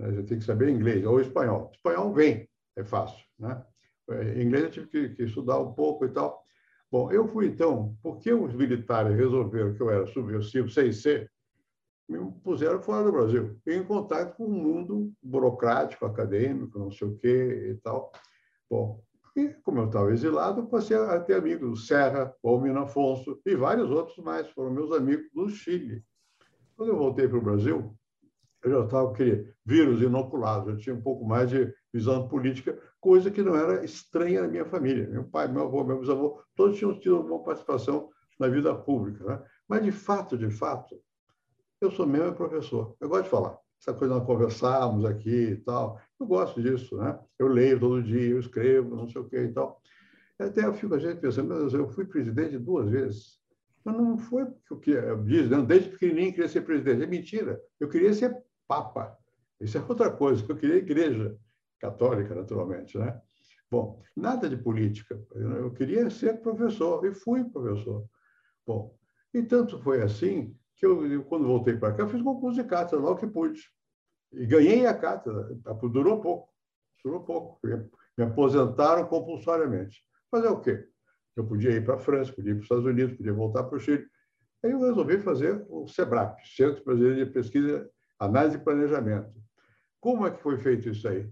a 0.00 0.10
gente 0.12 0.28
tem 0.28 0.38
que 0.38 0.44
saber 0.44 0.68
inglês 0.68 1.04
ou 1.04 1.20
espanhol. 1.20 1.70
Espanhol 1.74 2.12
vem, 2.12 2.48
é 2.76 2.84
fácil. 2.84 3.24
Né? 3.38 3.60
É, 4.10 4.42
inglês 4.42 4.64
eu 4.64 4.70
tive 4.70 4.86
que, 4.86 5.08
que, 5.10 5.22
estudar 5.24 5.58
um 5.58 5.72
pouco 5.72 6.04
e 6.04 6.10
tal. 6.10 6.44
Bom, 6.90 7.10
eu 7.10 7.26
fui 7.28 7.46
então, 7.46 7.96
porque 8.02 8.32
os 8.32 8.52
militares 8.52 9.16
resolveram 9.16 9.74
que 9.74 9.80
eu 9.80 9.90
era 9.90 10.06
subversivo 10.06 10.68
sem 10.68 10.92
ser, 10.92 11.30
me 12.08 12.18
puseram 12.42 12.80
fora 12.82 13.04
do 13.04 13.12
Brasil, 13.12 13.58
em 13.66 13.82
contato 13.82 14.36
com 14.36 14.44
o 14.44 14.50
mundo 14.50 15.12
burocrático, 15.22 16.04
acadêmico, 16.04 16.78
não 16.78 16.90
sei 16.90 17.08
o 17.08 17.16
quê 17.16 17.70
e 17.70 17.74
tal. 17.76 18.12
Bom, 18.70 19.02
e 19.36 19.48
como 19.64 19.80
eu 19.80 19.86
estava 19.86 20.12
exilado, 20.12 20.66
passei 20.66 20.96
a 20.96 21.18
ter 21.20 21.34
amigos, 21.34 21.80
o 21.80 21.82
Serra, 21.82 22.34
Almino 22.44 22.80
Afonso 22.80 23.40
e 23.44 23.56
vários 23.56 23.90
outros 23.90 24.16
mais, 24.18 24.48
foram 24.50 24.70
meus 24.70 24.92
amigos 24.92 25.26
do 25.34 25.48
Chile. 25.48 26.04
Quando 26.76 26.90
eu 26.90 26.96
voltei 26.96 27.26
para 27.26 27.38
o 27.38 27.42
Brasil, 27.42 27.96
eu 28.62 28.70
já 28.70 28.84
estava 28.84 29.08
com 29.08 29.14
aquele 29.14 29.52
vírus 29.64 30.00
inoculado, 30.00 30.70
eu 30.70 30.76
tinha 30.76 30.94
um 30.94 31.02
pouco 31.02 31.24
mais 31.24 31.50
de 31.50 31.72
visão 31.92 32.28
política, 32.28 32.78
coisa 33.00 33.30
que 33.30 33.42
não 33.42 33.54
era 33.54 33.84
estranha 33.84 34.42
na 34.42 34.48
minha 34.48 34.64
família. 34.64 35.08
Meu 35.08 35.24
pai, 35.24 35.48
meu 35.48 35.64
avô, 35.64 35.84
meu 35.84 36.00
bisavô, 36.00 36.40
todos 36.54 36.78
tinham 36.78 36.98
tido 36.98 37.20
uma 37.20 37.42
participação 37.42 38.10
na 38.38 38.48
vida 38.48 38.74
pública. 38.74 39.24
Né? 39.24 39.42
Mas, 39.68 39.84
de 39.84 39.92
fato, 39.92 40.38
de 40.38 40.50
fato, 40.50 40.96
eu 41.84 41.90
sou 41.90 42.06
mesmo 42.06 42.34
professor. 42.34 42.96
Eu 43.00 43.08
gosto 43.08 43.24
de 43.24 43.30
falar 43.30 43.58
essa 43.84 43.92
coisa 43.92 44.14
nós 44.14 44.26
conversarmos 44.26 45.04
aqui 45.04 45.50
e 45.50 45.56
tal. 45.56 46.00
Eu 46.18 46.26
gosto 46.26 46.60
disso, 46.60 46.96
né? 46.96 47.18
Eu 47.38 47.48
leio 47.48 47.78
todo 47.78 48.02
dia, 48.02 48.30
eu 48.30 48.40
escrevo, 48.40 48.96
não 48.96 49.08
sei 49.08 49.20
o 49.20 49.28
quê 49.28 49.42
e 49.42 49.52
tal. 49.52 49.80
Até 50.38 50.64
eu 50.64 50.72
fico 50.72 50.94
a 50.94 50.98
gente 50.98 51.20
pensando, 51.20 51.48
meu 51.48 51.58
Deus, 51.58 51.74
eu 51.74 51.88
fui 51.88 52.06
presidente 52.06 52.58
duas 52.58 52.88
vezes. 52.88 53.38
Mas 53.84 53.94
não 53.94 54.16
foi 54.16 54.44
o 54.70 54.76
que 54.78 54.94
diz, 55.26 55.50
não, 55.50 55.64
desde 55.64 55.90
pequenininho 55.90 56.32
queria 56.32 56.48
ser 56.48 56.62
presidente. 56.62 57.02
É 57.02 57.06
mentira. 57.06 57.60
Eu 57.78 57.88
queria 57.88 58.12
ser 58.14 58.34
papa. 58.66 59.16
Isso 59.60 59.76
é 59.76 59.84
outra 59.86 60.10
coisa, 60.10 60.44
eu 60.48 60.56
queria 60.56 60.76
igreja 60.76 61.36
católica, 61.78 62.34
naturalmente, 62.34 62.96
né? 62.96 63.20
Bom, 63.70 64.02
nada 64.16 64.48
de 64.48 64.56
política. 64.56 65.20
Eu 65.34 65.70
queria 65.72 66.08
ser 66.08 66.40
professor 66.40 67.04
e 67.04 67.14
fui 67.14 67.44
professor. 67.44 68.06
Bom, 68.66 68.96
e 69.32 69.42
tanto 69.42 69.78
foi 69.80 70.00
assim 70.00 70.56
que 70.76 70.86
eu, 70.86 71.24
quando 71.24 71.46
voltei 71.46 71.76
para 71.76 71.92
cá, 71.94 72.02
eu 72.02 72.08
fiz 72.08 72.22
concurso 72.22 72.62
de 72.62 72.68
cátedra 72.68 73.04
logo 73.04 73.20
que 73.20 73.26
pude. 73.26 73.60
E 74.32 74.46
ganhei 74.46 74.86
a 74.86 74.94
cátedra. 74.94 75.48
Durou 75.82 76.20
pouco. 76.20 76.52
Durou 77.04 77.20
pouco. 77.20 77.60
Me 78.16 78.24
aposentaram 78.24 79.06
compulsoriamente. 79.06 80.02
Fazer 80.30 80.48
o 80.48 80.60
quê? 80.60 80.86
Eu 81.36 81.46
podia 81.46 81.70
ir 81.70 81.84
para 81.84 81.94
a 81.94 81.98
França, 81.98 82.32
podia 82.32 82.52
ir 82.52 82.54
para 82.54 82.60
os 82.60 82.64
Estados 82.64 82.84
Unidos, 82.84 83.16
podia 83.16 83.32
voltar 83.32 83.64
para 83.64 83.76
o 83.76 83.80
Chile. 83.80 84.06
Aí 84.64 84.70
eu 84.70 84.80
resolvi 84.80 85.18
fazer 85.18 85.64
o 85.68 85.86
SEBRAP, 85.86 86.38
Centro 86.56 86.84
Brasileiro 86.84 87.26
de 87.26 87.32
Pesquisa, 87.32 87.90
Análise 88.18 88.56
e 88.56 88.60
Planejamento. 88.60 89.32
Como 90.00 90.26
é 90.26 90.30
que 90.30 90.42
foi 90.42 90.58
feito 90.58 90.88
isso 90.88 91.06
aí? 91.06 91.30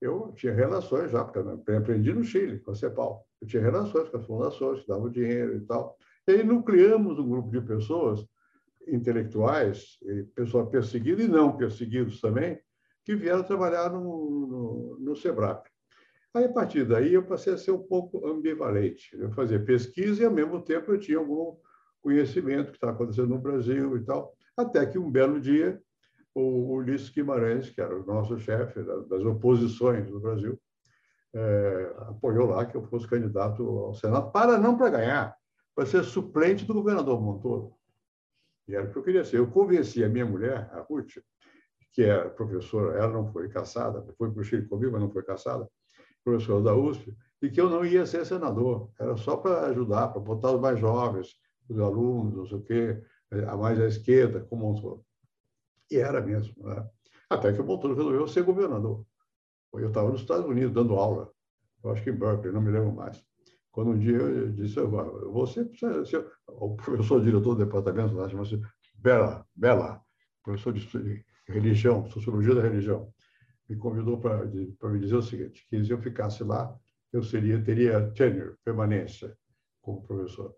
Eu 0.00 0.32
tinha 0.36 0.54
relações 0.54 1.10
já, 1.10 1.24
porque 1.24 1.40
eu 1.40 1.78
aprendi 1.78 2.12
no 2.12 2.22
Chile, 2.22 2.60
com 2.60 2.70
a 2.70 2.74
CEPAL. 2.74 3.26
Eu 3.40 3.48
tinha 3.48 3.62
relações 3.62 4.08
com 4.08 4.16
as 4.16 4.26
fundações, 4.26 4.80
que 4.80 4.88
davam 4.88 5.10
dinheiro 5.10 5.56
e 5.56 5.60
tal. 5.60 5.96
E 6.26 6.32
aí 6.32 6.44
nucleamos 6.44 7.18
um 7.18 7.28
grupo 7.28 7.50
de 7.50 7.60
pessoas 7.60 8.24
intelectuais, 8.90 9.98
pessoal 10.34 10.66
perseguido 10.66 11.22
e 11.22 11.28
não 11.28 11.56
perseguidos 11.56 12.20
também, 12.20 12.58
que 13.04 13.14
vieram 13.14 13.42
trabalhar 13.42 13.90
no, 13.90 14.00
no, 14.00 14.98
no 15.00 15.16
SEBRAP. 15.16 15.66
Aí, 16.34 16.44
a 16.44 16.52
partir 16.52 16.84
daí, 16.84 17.14
eu 17.14 17.24
passei 17.24 17.54
a 17.54 17.58
ser 17.58 17.70
um 17.70 17.82
pouco 17.82 18.26
ambivalente. 18.26 19.16
Eu 19.18 19.32
fazia 19.32 19.58
pesquisa 19.58 20.22
e, 20.22 20.26
ao 20.26 20.32
mesmo 20.32 20.60
tempo, 20.60 20.92
eu 20.92 21.00
tinha 21.00 21.18
algum 21.18 21.56
conhecimento 22.02 22.70
que 22.70 22.76
estava 22.76 22.92
acontecendo 22.92 23.28
no 23.28 23.38
Brasil 23.38 23.96
e 23.96 24.04
tal. 24.04 24.34
Até 24.56 24.84
que, 24.84 24.98
um 24.98 25.10
belo 25.10 25.40
dia, 25.40 25.80
o 26.34 26.74
Ulisses 26.74 27.08
Guimarães, 27.08 27.70
que 27.70 27.80
era 27.80 27.98
o 27.98 28.04
nosso 28.04 28.38
chefe 28.38 28.82
das 29.08 29.24
oposições 29.24 30.08
no 30.10 30.20
Brasil, 30.20 30.60
é, 31.34 31.94
apoiou 32.08 32.46
lá 32.46 32.66
que 32.66 32.76
eu 32.76 32.82
fosse 32.84 33.06
candidato 33.06 33.62
ao 33.62 33.94
Senado, 33.94 34.30
para 34.30 34.58
não 34.58 34.76
para 34.76 34.90
ganhar, 34.90 35.36
para 35.74 35.86
ser 35.86 36.04
suplente 36.04 36.64
do 36.64 36.74
governador 36.74 37.20
Montoro. 37.20 37.74
E 38.68 38.74
era 38.74 38.86
o 38.86 38.92
que 38.92 38.98
eu 38.98 39.02
queria 39.02 39.24
ser. 39.24 39.38
Eu 39.38 39.50
convenci 39.50 40.04
a 40.04 40.08
minha 40.08 40.26
mulher, 40.26 40.68
a 40.72 40.80
Ruth, 40.80 41.18
que 41.92 42.02
é 42.02 42.28
professora, 42.28 42.98
ela 42.98 43.12
não 43.12 43.32
foi 43.32 43.48
caçada, 43.48 44.04
foi 44.16 44.30
para 44.30 44.40
o 44.40 44.44
Chile 44.44 44.68
comigo, 44.68 44.92
mas 44.92 45.00
não 45.00 45.10
foi 45.10 45.22
caçada, 45.22 45.68
professora 46.22 46.62
da 46.62 46.74
USP, 46.74 47.16
e 47.40 47.50
que 47.50 47.60
eu 47.60 47.70
não 47.70 47.84
ia 47.84 48.04
ser 48.04 48.26
senador. 48.26 48.90
Era 49.00 49.16
só 49.16 49.36
para 49.36 49.66
ajudar, 49.68 50.08
para 50.08 50.20
botar 50.20 50.52
os 50.52 50.60
mais 50.60 50.78
jovens, 50.78 51.34
os 51.68 51.78
alunos, 51.80 52.36
não 52.36 52.46
sei 52.46 52.58
o 52.58 52.62
quê, 52.62 53.02
a 53.48 53.56
mais 53.56 53.80
à 53.80 53.86
esquerda, 53.86 54.40
como 54.40 54.66
Montoro. 54.66 55.04
E 55.90 55.96
era 55.96 56.20
mesmo. 56.20 56.54
Né? 56.62 56.86
Até 57.30 57.52
que 57.52 57.60
o 57.60 57.64
Montoro 57.64 57.94
resolveu 57.94 58.28
ser 58.28 58.42
governador. 58.42 59.04
Eu 59.72 59.88
estava 59.88 60.10
nos 60.10 60.20
Estados 60.20 60.46
Unidos 60.46 60.72
dando 60.72 60.94
aula, 60.94 61.32
eu 61.82 61.90
acho 61.90 62.02
que 62.02 62.10
em 62.10 62.16
Berkeley, 62.16 62.52
não 62.52 62.60
me 62.60 62.70
lembro 62.70 62.92
mais. 62.92 63.24
Quando 63.70 63.90
um 63.90 63.98
dia 63.98 64.16
eu 64.16 64.50
disse, 64.52 64.80
você 65.30 65.64
precisa 65.64 66.26
o 66.48 66.74
professor 66.74 67.22
diretor 67.22 67.54
do 67.54 67.64
departamento 67.64 68.14
chama-se 68.28 68.60
Bela, 68.94 69.46
Bela, 69.54 70.02
professor 70.42 70.72
de 70.72 71.24
religião, 71.46 72.06
sociologia 72.06 72.54
da 72.54 72.62
religião, 72.62 73.12
me 73.68 73.76
convidou 73.76 74.18
para 74.18 74.44
me 74.46 74.98
dizer 74.98 75.16
o 75.16 75.22
seguinte, 75.22 75.66
que 75.68 75.84
se 75.84 75.90
eu 75.90 75.98
ficasse 75.98 76.42
lá, 76.42 76.74
eu 77.12 77.22
seria 77.22 77.62
teria 77.62 78.10
tenure, 78.12 78.56
permanência 78.64 79.36
como 79.82 80.02
professor. 80.02 80.54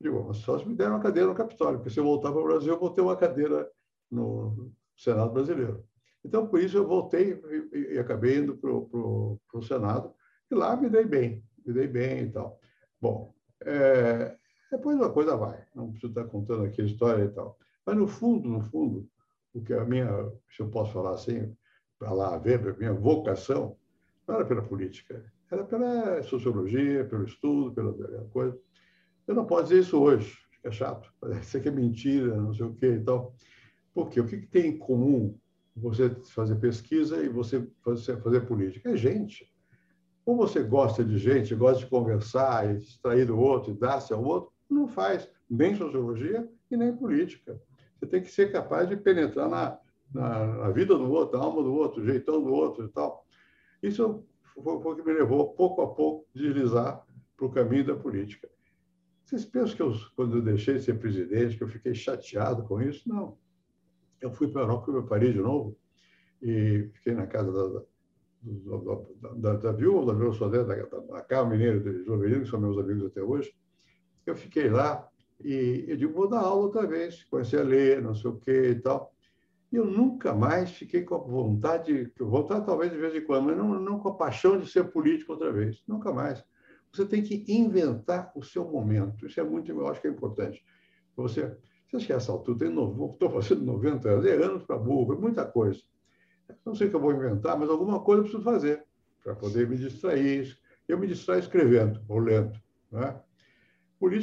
Eu 0.00 0.10
digo, 0.10 0.24
mas 0.28 0.38
só 0.38 0.58
se 0.58 0.68
me 0.68 0.74
deram 0.74 0.92
uma 0.92 1.02
cadeira 1.02 1.28
no 1.28 1.34
Capitólio, 1.34 1.78
porque 1.78 1.90
se 1.90 1.98
eu 1.98 2.04
voltar 2.04 2.30
para 2.30 2.40
o 2.40 2.44
Brasil, 2.44 2.72
eu 2.72 2.78
vou 2.78 2.90
ter 2.90 3.00
uma 3.00 3.16
cadeira 3.16 3.68
no 4.10 4.70
Senado 4.96 5.32
brasileiro. 5.32 5.84
Então, 6.24 6.46
por 6.46 6.60
isso, 6.60 6.76
eu 6.76 6.86
voltei 6.86 7.40
e, 7.72 7.94
e 7.94 7.98
acabei 7.98 8.38
indo 8.38 8.56
para 8.56 8.70
o 8.70 9.62
Senado, 9.62 10.14
e 10.50 10.54
lá 10.54 10.76
me 10.76 10.88
dei 10.88 11.04
bem 11.04 11.42
me 11.66 11.72
dei 11.72 11.86
bem 11.86 12.24
e 12.24 12.30
tal. 12.30 12.60
Bom, 13.00 13.34
é, 13.62 14.36
depois 14.70 15.00
a 15.00 15.10
coisa 15.10 15.36
vai, 15.36 15.64
não 15.74 15.90
preciso 15.90 16.12
estar 16.12 16.24
contando 16.24 16.64
aqui 16.64 16.82
a 16.82 16.86
história 16.86 17.24
e 17.24 17.28
tal. 17.28 17.58
Mas, 17.84 17.96
no 17.96 18.06
fundo, 18.06 18.48
no 18.48 18.60
fundo, 18.60 19.08
o 19.54 19.62
que 19.62 19.72
a 19.74 19.84
minha, 19.84 20.08
se 20.50 20.62
eu 20.62 20.68
posso 20.68 20.92
falar 20.92 21.14
assim, 21.14 21.54
para 21.98 22.12
lá 22.12 22.38
ver, 22.38 22.66
a 22.68 22.72
minha 22.72 22.92
vocação, 22.92 23.76
não 24.26 24.36
era 24.36 24.44
pela 24.44 24.62
política, 24.62 25.24
era 25.50 25.64
pela 25.64 26.22
sociologia, 26.22 27.04
pelo 27.04 27.24
estudo, 27.24 27.72
pela, 27.72 28.24
coisa. 28.30 28.58
Eu 29.26 29.34
não 29.34 29.44
posso 29.44 29.64
dizer 29.64 29.80
isso 29.80 30.00
hoje, 30.00 30.38
é 30.64 30.70
chato, 30.70 31.12
parece 31.20 31.60
que 31.60 31.68
é 31.68 31.72
mentira, 31.72 32.34
não 32.36 32.54
sei 32.54 32.66
o 32.66 32.74
quê 32.74 32.94
e 32.94 33.00
tal. 33.00 33.34
Por 33.92 34.08
quê? 34.08 34.20
O 34.20 34.26
que, 34.26 34.38
que 34.38 34.46
tem 34.46 34.68
em 34.68 34.78
comum 34.78 35.38
você 35.76 36.10
fazer 36.34 36.56
pesquisa 36.56 37.22
e 37.22 37.28
você 37.28 37.68
fazer, 37.84 38.22
fazer 38.22 38.40
política? 38.46 38.90
É 38.90 38.96
gente. 38.96 39.51
Ou 40.24 40.36
você 40.36 40.62
gosta 40.62 41.04
de 41.04 41.18
gente, 41.18 41.54
gosta 41.54 41.80
de 41.80 41.90
conversar, 41.90 42.70
e 42.70 42.78
extrair 42.78 43.26
do 43.26 43.38
outro, 43.38 43.72
e 43.72 43.74
dar-se 43.74 44.12
ao 44.12 44.22
outro, 44.22 44.52
não 44.70 44.86
faz. 44.86 45.28
nem 45.50 45.74
sociologia 45.74 46.48
e 46.70 46.76
nem 46.76 46.96
política. 46.96 47.60
Você 47.98 48.06
tem 48.06 48.22
que 48.22 48.30
ser 48.30 48.50
capaz 48.50 48.88
de 48.88 48.96
penetrar 48.96 49.48
na, 49.48 49.78
na, 50.12 50.46
na 50.46 50.70
vida 50.70 50.96
do 50.96 51.10
outro, 51.10 51.38
na 51.38 51.44
alma 51.44 51.62
do 51.62 51.74
outro, 51.74 52.04
jeitão 52.04 52.42
do 52.42 52.52
outro 52.52 52.86
e 52.86 52.88
tal. 52.88 53.26
Isso 53.82 54.24
foi 54.54 54.72
o 54.74 54.96
que 54.96 55.02
me 55.02 55.12
levou, 55.12 55.52
pouco 55.54 55.82
a 55.82 55.94
pouco, 55.94 56.26
deslizar 56.34 57.04
para 57.36 57.46
o 57.46 57.50
caminho 57.50 57.86
da 57.86 57.96
política. 57.96 58.48
Vocês 59.24 59.44
pensam 59.44 59.76
que 59.76 59.82
eu, 59.82 59.94
quando 60.14 60.38
eu 60.38 60.42
deixei 60.42 60.74
de 60.74 60.82
ser 60.82 60.98
presidente, 60.98 61.56
que 61.56 61.64
eu 61.64 61.68
fiquei 61.68 61.94
chateado 61.94 62.64
com 62.64 62.80
isso? 62.80 63.08
Não. 63.08 63.38
Eu 64.20 64.30
fui 64.30 64.48
para 64.48 64.62
a 64.62 64.64
Europa, 64.64 64.84
fui 64.84 64.94
para 64.94 65.08
Paris 65.08 65.32
de 65.32 65.40
novo, 65.40 65.76
e 66.40 66.90
fiquei 66.94 67.14
na 67.14 67.26
casa 67.26 67.52
da, 67.52 67.82
da, 68.42 69.54
da, 69.54 69.72
viúva, 69.72 70.12
da 70.12 70.18
viúva 70.18 70.36
Sodé, 70.36 70.64
da, 70.64 70.74
da, 70.74 71.22
da 71.22 71.44
Mineiro 71.44 71.80
de 71.80 72.04
Jovelino, 72.04 72.42
que 72.42 72.50
são 72.50 72.60
meus 72.60 72.76
amigos 72.76 73.04
até 73.06 73.22
hoje. 73.22 73.54
Eu 74.26 74.34
fiquei 74.34 74.68
lá 74.68 75.08
e 75.40 75.84
eu 75.88 75.96
digo, 75.96 76.12
vou 76.12 76.28
dar 76.28 76.40
aula 76.40 76.64
outra 76.64 76.86
vez, 76.86 77.24
conhecer 77.24 77.60
a 77.60 77.64
ler, 77.64 78.02
não 78.02 78.14
sei 78.14 78.30
o 78.30 78.36
quê 78.36 78.70
e 78.70 78.74
tal. 78.80 79.12
E 79.70 79.76
eu 79.76 79.86
nunca 79.86 80.34
mais 80.34 80.70
fiquei 80.72 81.02
com 81.02 81.14
a 81.14 81.18
vontade, 81.18 82.12
vontade 82.18 82.66
talvez 82.66 82.92
de 82.92 82.98
vez 82.98 83.14
em 83.14 83.24
quando, 83.24 83.46
mas 83.46 83.56
não, 83.56 83.80
não 83.80 83.98
com 83.98 84.10
a 84.10 84.14
paixão 84.14 84.58
de 84.58 84.70
ser 84.70 84.84
político 84.90 85.32
outra 85.32 85.52
vez. 85.52 85.82
Nunca 85.86 86.12
mais. 86.12 86.44
Você 86.92 87.06
tem 87.06 87.22
que 87.22 87.44
inventar 87.48 88.30
o 88.36 88.42
seu 88.42 88.70
momento. 88.70 89.26
Isso 89.26 89.40
é 89.40 89.44
muito, 89.44 89.70
eu 89.70 89.86
acho 89.88 90.00
que 90.00 90.08
é 90.08 90.10
importante. 90.10 90.62
Você, 91.16 91.56
você 91.88 91.96
acha 91.96 92.06
que 92.06 92.12
essa 92.12 92.32
altura, 92.32 92.66
estou 92.66 93.30
fazendo 93.30 93.64
90 93.64 94.10
anos, 94.10 94.26
é 94.26 94.34
anos 94.34 94.64
para 94.64 94.76
burro, 94.76 95.14
é 95.14 95.16
muita 95.16 95.44
coisa. 95.46 95.80
Não 96.64 96.74
sei 96.74 96.86
o 96.86 96.90
que 96.90 96.96
eu 96.96 97.00
vou 97.00 97.12
inventar, 97.12 97.58
mas 97.58 97.68
alguma 97.68 98.00
coisa 98.00 98.20
eu 98.20 98.24
preciso 98.24 98.44
fazer 98.44 98.84
para 99.22 99.34
poder 99.34 99.68
me 99.68 99.76
distrair. 99.76 100.56
Eu 100.88 100.98
me 100.98 101.06
distraio 101.06 101.40
escrevendo 101.40 102.02
ou 102.08 102.18
lendo. 102.18 102.58
Né? 102.90 103.18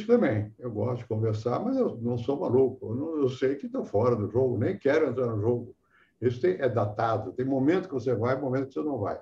Também. 0.06 0.54
Eu 0.60 0.70
gosto 0.72 1.04
de 1.04 1.08
conversar, 1.08 1.60
mas 1.63 1.78
eu 1.78 1.98
não 2.02 2.18
sou 2.18 2.38
maluco. 2.38 2.92
Eu, 2.92 2.96
não, 2.96 3.22
eu 3.22 3.30
sei 3.30 3.56
que 3.56 3.65
estou 3.65 3.86
fora 3.86 4.13
do 4.13 4.30
jogo, 4.30 4.58
nem 4.58 4.78
quero 4.78 5.08
entrar 5.08 5.28
no 5.28 5.39
jogo. 5.39 5.74
Isso 6.22 6.42
tem, 6.42 6.56
é 6.60 6.68
datado. 6.68 7.32
Tem 7.32 7.46
momento 7.46 7.88
que 7.88 7.94
você 7.94 8.13
vai, 8.13 8.39
momento 8.39 8.68
que 8.68 8.74
você 8.74 8.82
não 8.82 9.00
vai. 9.00 9.22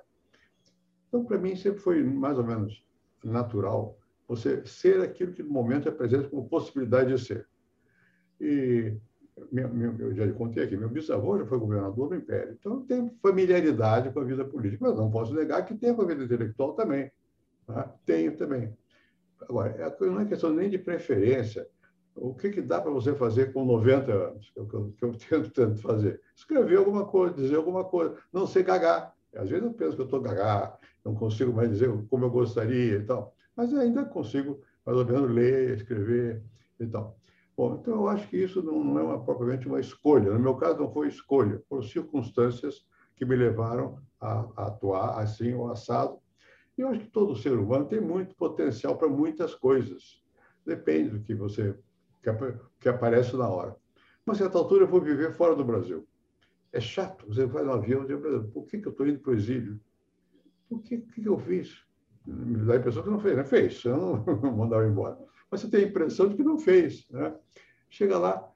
Então, 1.06 1.24
para 1.24 1.38
mim, 1.38 1.54
sempre 1.54 1.78
foi 1.78 2.02
mais 2.02 2.36
ou 2.38 2.44
menos 2.44 2.84
natural 3.22 3.96
você 4.26 4.64
ser 4.66 5.00
aquilo 5.00 5.32
que 5.32 5.42
no 5.42 5.50
momento 5.50 5.88
é 5.88 5.92
presente 5.92 6.28
como 6.28 6.48
possibilidade 6.48 7.14
de 7.14 7.24
ser. 7.24 7.46
E 8.40 8.94
eu 9.98 10.14
já 10.14 10.32
contei 10.32 10.64
aqui, 10.64 10.76
meu 10.76 10.88
bisavô 10.88 11.38
já 11.38 11.46
foi 11.46 11.58
governador 11.58 12.08
do 12.08 12.14
Império, 12.14 12.56
então 12.58 12.74
eu 12.74 12.80
tenho 12.80 13.10
familiaridade 13.22 14.10
com 14.10 14.20
a 14.20 14.24
vida 14.24 14.44
política, 14.44 14.86
mas 14.86 14.96
não 14.96 15.10
posso 15.10 15.34
negar 15.34 15.64
que 15.64 15.74
tenho 15.74 15.94
com 15.94 16.02
a 16.02 16.06
vida 16.06 16.24
intelectual 16.24 16.74
também. 16.74 17.10
Tá? 17.66 17.94
Tenho 18.06 18.36
também. 18.36 18.76
Agora, 19.42 19.70
é 19.70 20.06
não 20.06 20.20
é 20.20 20.24
questão 20.24 20.52
nem 20.52 20.70
de 20.70 20.78
preferência. 20.78 21.66
O 22.16 22.34
que, 22.34 22.50
que 22.50 22.60
dá 22.60 22.80
para 22.80 22.90
você 22.90 23.14
fazer 23.14 23.52
com 23.52 23.64
90 23.64 24.12
anos, 24.12 24.50
que 24.50 24.58
eu, 24.58 24.94
que 24.96 25.34
eu 25.34 25.48
tento 25.50 25.80
fazer? 25.80 26.20
Escrever 26.34 26.78
alguma 26.78 27.04
coisa, 27.04 27.34
dizer 27.34 27.56
alguma 27.56 27.84
coisa, 27.84 28.16
não 28.32 28.46
ser 28.46 28.64
gagar. 28.64 29.14
Às 29.34 29.48
vezes 29.50 29.64
eu 29.64 29.72
penso 29.72 29.94
que 29.94 30.02
eu 30.02 30.06
estou 30.06 30.20
gagar, 30.20 30.78
não 31.04 31.14
consigo 31.14 31.52
mais 31.52 31.70
dizer 31.70 31.90
como 32.08 32.24
eu 32.24 32.30
gostaria 32.30 32.96
e 32.96 33.04
tal, 33.04 33.34
mas 33.54 33.72
ainda 33.74 34.04
consigo, 34.04 34.60
mais 34.84 34.98
ou 34.98 35.04
menos, 35.04 35.30
ler, 35.30 35.76
escrever 35.76 36.42
e 36.80 36.86
tal. 36.86 37.17
Bom, 37.58 37.80
então 37.82 37.94
eu 37.94 38.08
acho 38.08 38.28
que 38.28 38.36
isso 38.36 38.62
não, 38.62 38.84
não 38.84 39.00
é 39.00 39.02
uma, 39.02 39.24
propriamente 39.24 39.66
uma 39.66 39.80
escolha. 39.80 40.30
No 40.30 40.38
meu 40.38 40.54
caso, 40.54 40.78
não 40.78 40.92
foi 40.92 41.08
escolha, 41.08 41.60
foram 41.68 41.82
circunstâncias 41.82 42.86
que 43.16 43.24
me 43.24 43.34
levaram 43.34 43.98
a, 44.20 44.48
a 44.56 44.66
atuar 44.68 45.18
assim 45.18 45.52
ou 45.54 45.68
assado. 45.68 46.20
E 46.76 46.82
eu 46.82 46.88
acho 46.88 47.00
que 47.00 47.10
todo 47.10 47.34
ser 47.34 47.54
humano 47.54 47.86
tem 47.86 48.00
muito 48.00 48.36
potencial 48.36 48.96
para 48.96 49.08
muitas 49.08 49.56
coisas. 49.56 50.22
Depende 50.64 51.10
do 51.10 51.20
que 51.20 51.34
você 51.34 51.76
que, 52.22 52.30
que 52.78 52.88
aparece 52.88 53.36
na 53.36 53.48
hora. 53.48 53.74
Mas, 54.24 54.36
a 54.36 54.44
certa 54.44 54.58
altura, 54.58 54.84
eu 54.84 54.88
vou 54.88 55.00
viver 55.00 55.32
fora 55.32 55.56
do 55.56 55.64
Brasil. 55.64 56.06
É 56.72 56.78
chato. 56.78 57.26
Você 57.26 57.44
vai 57.44 57.64
no 57.64 57.72
avião 57.72 58.04
e 58.04 58.06
diz, 58.06 58.52
por 58.52 58.66
que, 58.66 58.78
que 58.78 58.86
eu 58.86 58.92
estou 58.92 59.04
indo 59.04 59.18
para 59.18 59.32
o 59.32 59.34
exílio? 59.34 59.80
O 60.70 60.78
que, 60.78 60.98
que 60.98 61.26
eu 61.26 61.36
fiz? 61.40 61.82
Me 62.24 62.64
dá 62.64 62.74
a 62.74 62.76
impressão 62.76 63.02
que 63.02 63.10
não 63.10 63.18
fez, 63.18 63.36
né? 63.36 63.42
Fez, 63.42 63.82
eu 63.84 63.96
não 63.96 64.56
mandava 64.56 64.86
embora. 64.86 65.18
Mas 65.50 65.60
você 65.60 65.68
tem 65.68 65.84
a 65.84 65.88
impressão 65.88 66.28
de 66.28 66.36
que 66.36 66.42
não 66.42 66.58
fez, 66.58 67.08
né? 67.10 67.34
Chega 67.88 68.18
lá, 68.18 68.52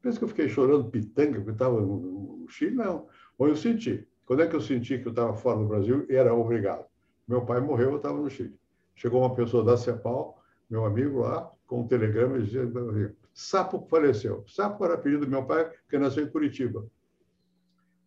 pensa 0.00 0.18
que 0.18 0.24
eu 0.24 0.28
fiquei 0.28 0.48
chorando 0.48 0.90
pitanga 0.90 1.38
porque 1.38 1.50
estava 1.50 1.80
no 1.80 2.46
Chile? 2.48 2.76
Não. 2.76 3.08
Ou 3.36 3.48
eu 3.48 3.56
senti. 3.56 4.06
Quando 4.24 4.42
é 4.42 4.46
que 4.46 4.54
eu 4.54 4.60
senti 4.60 4.98
que 4.98 5.06
eu 5.06 5.10
estava 5.10 5.34
fora 5.34 5.58
do 5.58 5.66
Brasil 5.66 6.06
e 6.08 6.14
era 6.14 6.34
obrigado? 6.34 6.84
Meu 7.26 7.44
pai 7.44 7.60
morreu, 7.60 7.90
eu 7.90 7.96
estava 7.96 8.18
no 8.18 8.30
Chile. 8.30 8.58
Chegou 8.94 9.20
uma 9.20 9.34
pessoa 9.34 9.64
da 9.64 9.76
CEPAL, 9.76 10.42
meu 10.68 10.84
amigo 10.84 11.20
lá, 11.20 11.50
com 11.66 11.82
um 11.82 11.86
telegrama 11.86 12.40
dizendo 12.40 13.14
Sapo 13.32 13.86
faleceu. 13.88 14.44
Sapo 14.48 14.84
era 14.84 14.94
apelido 14.94 15.24
do 15.24 15.30
meu 15.30 15.44
pai, 15.44 15.70
que 15.88 15.98
nasceu 15.98 16.24
em 16.24 16.30
Curitiba. 16.30 16.86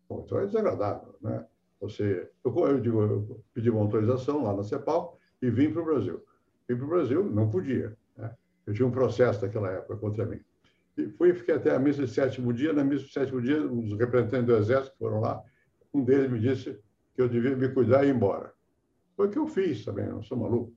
Bom, 0.08 0.22
então 0.26 0.38
é 0.38 0.46
desagradável, 0.46 1.14
né? 1.22 1.46
Você, 1.80 2.30
eu, 2.44 2.68
eu, 2.68 2.80
digo, 2.80 3.02
eu 3.02 3.44
pedi 3.54 3.70
uma 3.70 3.80
autorização 3.80 4.44
lá 4.44 4.54
na 4.54 4.62
CEPAL 4.62 5.18
e 5.40 5.50
vim 5.50 5.72
para 5.72 5.82
o 5.82 5.84
Brasil. 5.84 6.22
Vim 6.68 6.76
para 6.76 6.84
o 6.84 6.88
Brasil, 6.88 7.24
não 7.24 7.48
podia. 7.50 7.96
Eu 8.66 8.74
tinha 8.74 8.86
um 8.86 8.90
processo 8.90 9.44
naquela 9.44 9.70
época 9.70 9.96
contra 9.96 10.24
mim. 10.24 10.40
E 10.96 11.08
fui 11.08 11.32
fiquei 11.34 11.54
até 11.54 11.74
a 11.74 11.78
missa 11.78 12.04
de 12.04 12.10
sétimo 12.10 12.52
dia. 12.52 12.72
Na 12.72 12.84
missa 12.84 13.06
de 13.06 13.12
sétimo 13.12 13.40
dia, 13.40 13.64
os 13.66 13.98
representantes 13.98 14.46
do 14.46 14.56
Exército 14.56 14.96
foram 14.98 15.20
lá. 15.20 15.42
Um 15.92 16.04
deles 16.04 16.30
me 16.30 16.38
disse 16.38 16.78
que 17.14 17.22
eu 17.22 17.28
devia 17.28 17.56
me 17.56 17.68
cuidar 17.68 18.04
e 18.04 18.08
ir 18.08 18.14
embora. 18.14 18.52
Foi 19.16 19.26
o 19.26 19.30
que 19.30 19.38
eu 19.38 19.46
fiz 19.46 19.84
também, 19.84 20.06
eu 20.06 20.14
não 20.14 20.22
sou 20.22 20.38
maluco. 20.38 20.72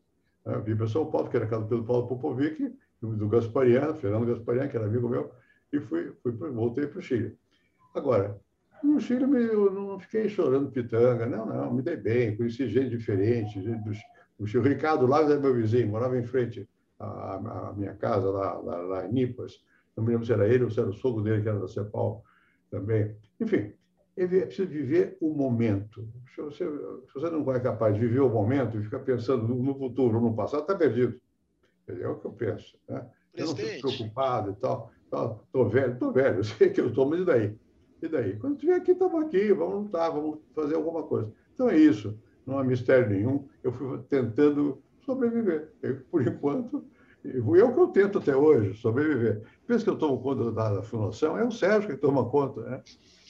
Eu 0.46 0.62
vim 0.64 0.76
para 0.76 0.88
São 0.88 1.10
Paulo, 1.10 1.30
que 1.30 1.38
era 1.38 1.48
casa 1.48 1.64
do 1.64 1.70
Pedro 1.70 1.86
Paulo 1.86 2.08
Popovic, 2.08 2.72
do 3.02 3.28
Gaspariano, 3.28 3.96
Fernando 3.96 4.28
Gaspariano, 4.28 4.70
que 4.70 4.78
era 4.78 4.86
amigo 4.86 5.10
meu, 5.10 5.32
e 5.72 5.80
fui, 5.80 6.14
fui 6.22 6.32
voltei 6.32 6.88
para 6.88 7.00
o 7.00 7.02
Chile. 7.02 7.38
Agora, 7.94 8.40
no 8.84 9.00
Chile 9.00 9.24
eu 9.24 9.72
não 9.72 10.00
fiquei 10.00 10.30
chorando 10.30 10.72
pitanga, 10.72 11.26
não, 11.26 11.46
não, 11.46 11.74
me 11.74 11.82
dei 11.82 11.96
bem, 11.98 12.36
conheci 12.36 12.68
gente 12.70 12.90
diferente, 12.90 13.62
gente 13.62 13.84
do, 13.84 13.92
o 14.38 14.62
Ricardo 14.62 15.08
Lages 15.08 15.32
era 15.32 15.40
meu 15.40 15.56
vizinho, 15.56 15.88
morava 15.88 16.18
em 16.18 16.24
frente 16.24 16.68
à, 17.00 17.70
à 17.70 17.74
minha 17.74 17.94
casa, 17.96 18.30
lá, 18.30 18.54
lá, 18.60 18.78
lá, 18.78 19.08
em 19.08 19.12
Nipas. 19.12 19.64
Não 19.96 20.04
me 20.04 20.12
lembro 20.12 20.26
se 20.26 20.34
era 20.34 20.48
ele 20.48 20.64
ou 20.64 20.70
se 20.70 20.80
era 20.80 20.90
o 20.90 20.94
sogro 20.94 21.24
dele, 21.24 21.42
que 21.42 21.50
era 21.50 21.60
da 21.60 21.68
CEPAL 21.68 22.24
também. 22.70 23.16
Enfim, 23.40 23.74
é 24.18 24.28
preciso 24.28 24.70
viver 24.70 25.18
o 25.20 25.34
momento. 25.34 26.08
Se 26.34 26.42
você, 26.42 26.66
se 26.66 27.14
você 27.14 27.30
não 27.30 27.52
é 27.54 27.60
capaz 27.60 27.96
de 27.96 28.02
viver 28.02 28.22
o 28.22 28.30
momento 28.30 28.78
e 28.78 28.84
ficar 28.84 29.00
pensando 29.00 29.48
no, 29.48 29.78
futuro, 29.78 30.20
no 30.20 30.36
passado, 30.36 30.62
está 30.62 30.76
perdido. 30.76 31.20
É 31.88 32.08
o 32.08 32.16
que 32.16 32.26
eu 32.26 32.32
penso. 32.32 32.78
Né? 32.88 33.06
Eu 33.34 33.48
não 33.48 33.56
fico 33.56 33.82
preocupado 33.82 34.52
e 34.52 34.56
tal. 34.56 34.92
Estou 35.06 35.70
velho, 35.70 35.94
estou 35.94 36.12
velho, 36.12 36.38
eu 36.40 36.44
sei 36.44 36.70
que 36.70 36.82
eu 36.82 36.88
estou, 36.88 37.10
mas 37.10 37.22
e 37.22 37.26
daí? 37.26 37.58
E 38.02 38.08
daí? 38.08 38.38
Quando 38.38 38.56
estiver 38.56 38.76
aqui, 38.76 38.92
estamos 38.92 39.24
aqui, 39.24 39.54
vamos 39.54 39.84
lutar, 39.84 40.12
vamos 40.12 40.40
fazer 40.54 40.76
alguma 40.76 41.04
coisa. 41.04 41.32
Então 41.54 41.70
é 41.70 41.78
isso, 41.78 42.18
não 42.46 42.60
há 42.60 42.64
mistério 42.64 43.10
nenhum. 43.10 43.48
Eu 43.64 43.72
fui 43.72 44.00
tentando 44.10 44.82
sobreviver. 45.06 45.72
Eu, 45.82 46.02
por 46.12 46.28
enquanto, 46.28 46.86
o 47.44 47.54
que 47.54 47.80
eu 47.80 47.88
tento 47.88 48.20
até 48.20 48.36
hoje, 48.36 48.80
sobreviver. 48.80 49.44
Pensa 49.66 49.84
que 49.84 49.90
eu 49.90 49.98
tomo 49.98 50.22
conta 50.22 50.52
da, 50.52 50.84
fundação, 50.84 51.38
é 51.38 51.44
o 51.44 51.52
Sérgio 51.52 51.90
que 51.90 51.98
toma 51.98 52.30
conta, 52.30 52.62
né? 52.62 52.82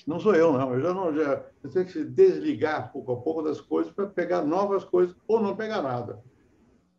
Não 0.05 0.19
sou 0.19 0.35
eu, 0.35 0.53
não. 0.53 0.73
Eu 0.73 0.81
já 0.81 0.93
não. 0.93 1.13
Já, 1.13 1.43
eu 1.63 1.69
tenho 1.69 1.85
que 1.85 1.91
se 1.91 2.03
desligar 2.03 2.91
pouco 2.91 3.11
a 3.11 3.17
pouco 3.17 3.41
das 3.41 3.59
coisas 3.59 3.91
para 3.91 4.05
pegar 4.05 4.43
novas 4.43 4.83
coisas 4.83 5.15
ou 5.27 5.39
não 5.41 5.55
pegar 5.55 5.81
nada. 5.81 6.21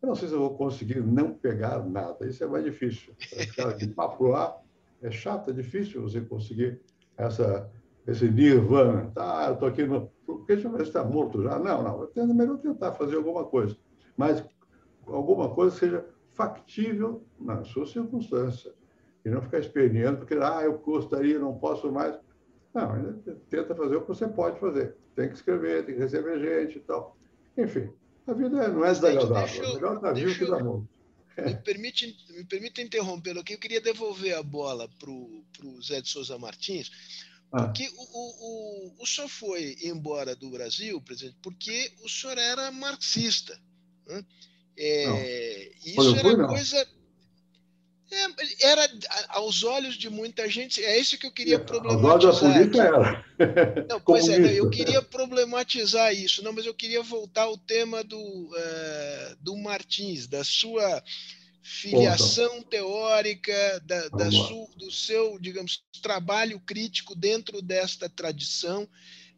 Eu 0.01 0.09
não 0.09 0.15
sei 0.15 0.27
se 0.27 0.33
eu 0.33 0.39
vou 0.39 0.57
conseguir 0.57 1.01
não 1.01 1.33
pegar 1.33 1.83
nada. 1.85 2.27
Isso 2.27 2.43
é 2.43 2.47
mais 2.47 2.65
difícil. 2.65 3.13
Ficar 3.17 3.73
de 3.73 3.87
papo 3.87 4.25
lá 4.27 4.57
é 5.01 5.09
chato, 5.09 5.51
é 5.51 5.53
difícil 5.53 6.01
você 6.01 6.19
conseguir 6.19 6.81
essa, 7.15 7.71
esse 8.05 8.29
nirvana. 8.29 9.09
Tá, 9.15 9.45
eu 9.47 9.53
estou 9.53 9.69
aqui 9.69 9.85
no. 9.85 10.11
Porque 10.25 10.53
deixa 10.53 10.67
eu 10.67 10.73
ver 10.73 10.81
está 10.81 11.03
morto 11.03 11.41
já. 11.41 11.57
Não, 11.57 11.81
não. 11.81 12.09
É 12.13 12.25
melhor 12.25 12.57
tentar 12.57 12.91
fazer 12.93 13.15
alguma 13.15 13.45
coisa. 13.45 13.77
Mas 14.17 14.43
alguma 15.07 15.53
coisa 15.53 15.75
seja 15.75 16.05
factível 16.33 17.25
na 17.39 17.63
sua 17.63 17.85
circunstância. 17.85 18.73
E 19.25 19.29
não 19.29 19.41
ficar 19.41 19.59
esperneando, 19.59 20.19
porque, 20.19 20.35
ah, 20.35 20.61
eu 20.63 20.77
gostaria, 20.77 21.39
não 21.39 21.57
posso 21.57 21.91
mais. 21.91 22.15
Não, 22.73 23.19
tenta 23.49 23.75
fazer 23.75 23.95
o 23.95 24.01
que 24.01 24.07
você 24.07 24.27
pode 24.27 24.59
fazer. 24.59 24.95
Tem 25.15 25.27
que 25.27 25.35
escrever, 25.35 25.85
tem 25.85 25.95
que 25.95 26.01
receber 26.01 26.39
gente 26.39 26.77
e 26.77 26.81
tal. 26.81 27.17
Enfim, 27.57 27.89
a 28.27 28.33
vida 28.33 28.67
não 28.67 28.85
é 28.85 28.91
desagradável. 28.91 29.63
É 29.63 29.73
melhor 29.73 29.95
estar 29.95 30.13
vivo 30.13 30.37
que 30.37 30.45
dar 30.45 30.63
morto. 30.63 30.87
Me 31.37 31.55
permite, 31.55 32.17
me 32.29 32.43
permite 32.45 32.81
interrompê-lo 32.81 33.41
aqui. 33.41 33.53
Eu 33.53 33.59
queria 33.59 33.81
devolver 33.81 34.35
a 34.35 34.43
bola 34.43 34.89
para 34.99 35.09
o 35.09 35.81
Zé 35.83 36.01
de 36.01 36.09
Souza 36.09 36.37
Martins, 36.37 36.91
ah. 37.51 37.65
porque 37.65 37.83
ah. 37.83 37.91
o, 37.97 38.03
o, 38.03 38.97
o, 38.99 39.03
o 39.03 39.05
senhor 39.05 39.27
foi 39.27 39.75
embora 39.83 40.35
do 40.35 40.49
Brasil, 40.49 41.01
presidente, 41.01 41.37
porque 41.41 41.91
o 42.03 42.09
senhor 42.09 42.37
era 42.37 42.71
marxista. 42.71 43.59
Né? 44.07 44.25
É, 44.77 45.71
isso 45.85 46.15
era 46.15 46.21
fui, 46.21 46.47
coisa. 46.47 46.87
É, 48.09 48.69
era 48.69 48.89
aos 49.29 49.63
olhos 49.63 49.95
de 49.95 50.09
muita 50.09 50.49
gente, 50.49 50.81
é 50.81 50.97
isso 50.97 51.17
que 51.17 51.25
eu 51.27 51.31
queria 51.31 51.59
problematizar. 51.59 52.11
Aos 52.11 52.23
olhos 52.23 52.41
da 52.41 52.53
polícia 52.53 52.81
era. 52.81 53.85
Não, 53.89 53.99
pois 54.05 54.29
é, 54.29 54.59
eu 54.59 54.69
queria 54.69 55.01
problematizar 55.01 56.13
isso, 56.13 56.41
não, 56.43 56.53
mas 56.53 56.65
eu 56.65 56.73
queria 56.73 57.03
voltar 57.03 57.43
ao 57.43 57.57
tema 57.57 58.03
do, 58.03 58.17
uh, 58.17 59.35
do 59.41 59.57
Martins, 59.57 60.25
da 60.25 60.43
sua 60.43 61.03
filiação 61.67 62.61
teórica 62.61 63.81
da, 63.85 64.07
da 64.07 64.31
su, 64.31 64.69
do 64.77 64.89
seu, 64.89 65.37
digamos, 65.37 65.83
trabalho 66.01 66.61
crítico 66.61 67.13
dentro 67.13 67.61
desta 67.61 68.07
tradição. 68.07 68.87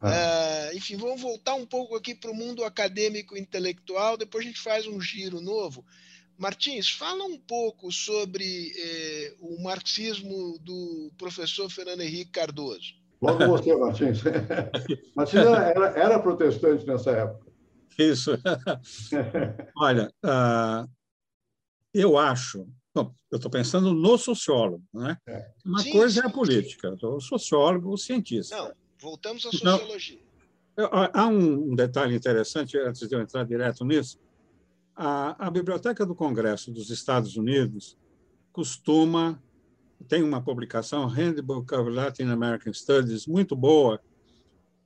Ah. 0.02 0.70
Uh, 0.72 0.78
enfim, 0.78 0.96
vamos 0.96 1.22
voltar 1.22 1.56
um 1.56 1.66
pouco 1.66 1.96
aqui 1.96 2.16
para 2.16 2.32
o 2.32 2.36
mundo 2.36 2.64
acadêmico 2.64 3.38
intelectual, 3.38 4.18
depois 4.18 4.46
a 4.46 4.48
gente 4.48 4.62
faz 4.62 4.88
um 4.88 5.00
giro 5.02 5.42
novo. 5.42 5.86
Martins, 6.38 6.90
fala 6.90 7.26
um 7.26 7.38
pouco 7.38 7.92
sobre 7.92 8.72
eh, 8.74 9.36
o 9.42 9.62
marxismo 9.62 10.58
do 10.60 11.12
professor 11.18 11.70
Fernando 11.70 12.00
Henrique 12.00 12.32
Cardoso. 12.32 12.94
Logo 13.22 13.46
você, 13.46 13.76
Martins. 13.76 14.22
Martins 15.14 15.42
era, 15.42 15.88
era, 16.00 16.20
protestante 16.20 16.88
nessa 16.88 17.12
época. 17.12 17.52
Isso. 17.98 18.32
Olha, 19.76 20.10
uh, 20.24 20.90
eu 21.94 22.18
acho. 22.18 22.66
Bom, 22.96 23.14
eu 23.30 23.36
estou 23.36 23.52
pensando 23.52 23.94
no 23.94 24.18
sociólogo, 24.18 24.84
né? 24.94 25.18
É. 25.28 25.46
Uma 25.66 25.82
sim, 25.82 25.92
coisa 25.92 26.22
sim, 26.22 26.26
é 26.26 26.30
a 26.30 26.34
política, 26.34 26.96
o 27.04 27.20
sociólogo, 27.20 27.92
o 27.92 27.98
cientista. 27.98 28.56
Não, 28.56 28.74
voltamos 29.00 29.46
à 29.46 29.52
sociologia. 29.52 30.20
Há 31.14 31.28
um 31.28 31.76
detalhe 31.76 32.16
interessante, 32.16 32.78
antes 32.78 33.08
de 33.08 33.14
eu 33.14 33.22
entrar 33.22 33.44
direto 33.44 33.84
nisso. 33.84 34.20
A, 34.96 35.48
a 35.48 35.52
Biblioteca 35.52 36.06
do 36.06 36.16
Congresso 36.16 36.72
dos 36.72 36.90
Estados 36.90 37.36
Unidos 37.36 37.98
costuma 38.52 39.42
tem 40.08 40.24
uma 40.24 40.42
publicação, 40.42 41.06
Handbook 41.08 41.74
of 41.74 41.90
Latin 41.90 42.24
American 42.24 42.72
Studies, 42.74 43.28
muito 43.28 43.56
boa, 43.56 44.02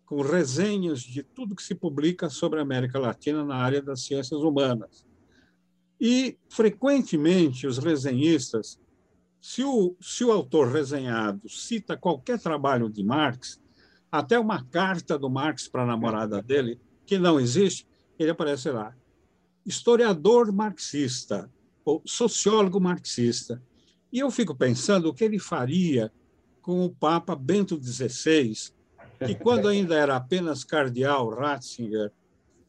com 0.05 0.21
resenhas 0.21 1.01
de 1.01 1.23
tudo 1.23 1.55
que 1.55 1.63
se 1.63 1.75
publica 1.75 2.29
sobre 2.29 2.59
a 2.59 2.63
América 2.63 2.99
Latina 2.99 3.43
na 3.45 3.55
área 3.55 3.81
das 3.81 4.01
ciências 4.01 4.41
humanas. 4.41 5.05
E, 5.99 6.37
frequentemente, 6.49 7.67
os 7.67 7.77
resenhistas, 7.77 8.79
se 9.39 9.63
o, 9.63 9.95
se 10.01 10.23
o 10.23 10.31
autor 10.31 10.71
resenhado 10.71 11.47
cita 11.47 11.95
qualquer 11.95 12.39
trabalho 12.39 12.89
de 12.89 13.03
Marx, 13.03 13.61
até 14.13 14.39
uma 14.39 14.63
carta 14.63 15.17
do 15.17 15.27
Marx 15.27 15.67
para 15.67 15.81
a 15.81 15.87
namorada 15.87 16.39
dele, 16.39 16.79
que 17.03 17.17
não 17.17 17.39
existe, 17.39 17.87
ele 18.19 18.29
aparece 18.29 18.69
lá 18.69 18.95
historiador 19.65 20.51
marxista, 20.51 21.49
ou 21.83 21.99
sociólogo 22.05 22.79
marxista. 22.79 23.59
E 24.11 24.19
eu 24.19 24.29
fico 24.29 24.53
pensando 24.53 25.07
o 25.09 25.13
que 25.13 25.23
ele 25.23 25.39
faria 25.39 26.11
com 26.61 26.85
o 26.85 26.93
Papa 26.93 27.35
Bento 27.35 27.81
XVI, 27.81 28.53
que, 29.25 29.33
quando 29.35 29.67
ainda 29.67 29.95
era 29.95 30.15
apenas 30.15 30.63
cardeal 30.63 31.29
Ratzinger, 31.29 32.11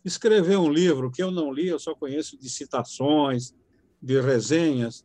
escreveu 0.03 0.63
um 0.63 0.73
livro 0.73 1.11
que 1.11 1.23
eu 1.23 1.31
não 1.31 1.53
li, 1.53 1.67
eu 1.67 1.79
só 1.79 1.95
conheço 1.95 2.39
de 2.39 2.49
citações, 2.49 3.53
de 4.01 4.19
resenhas, 4.21 5.05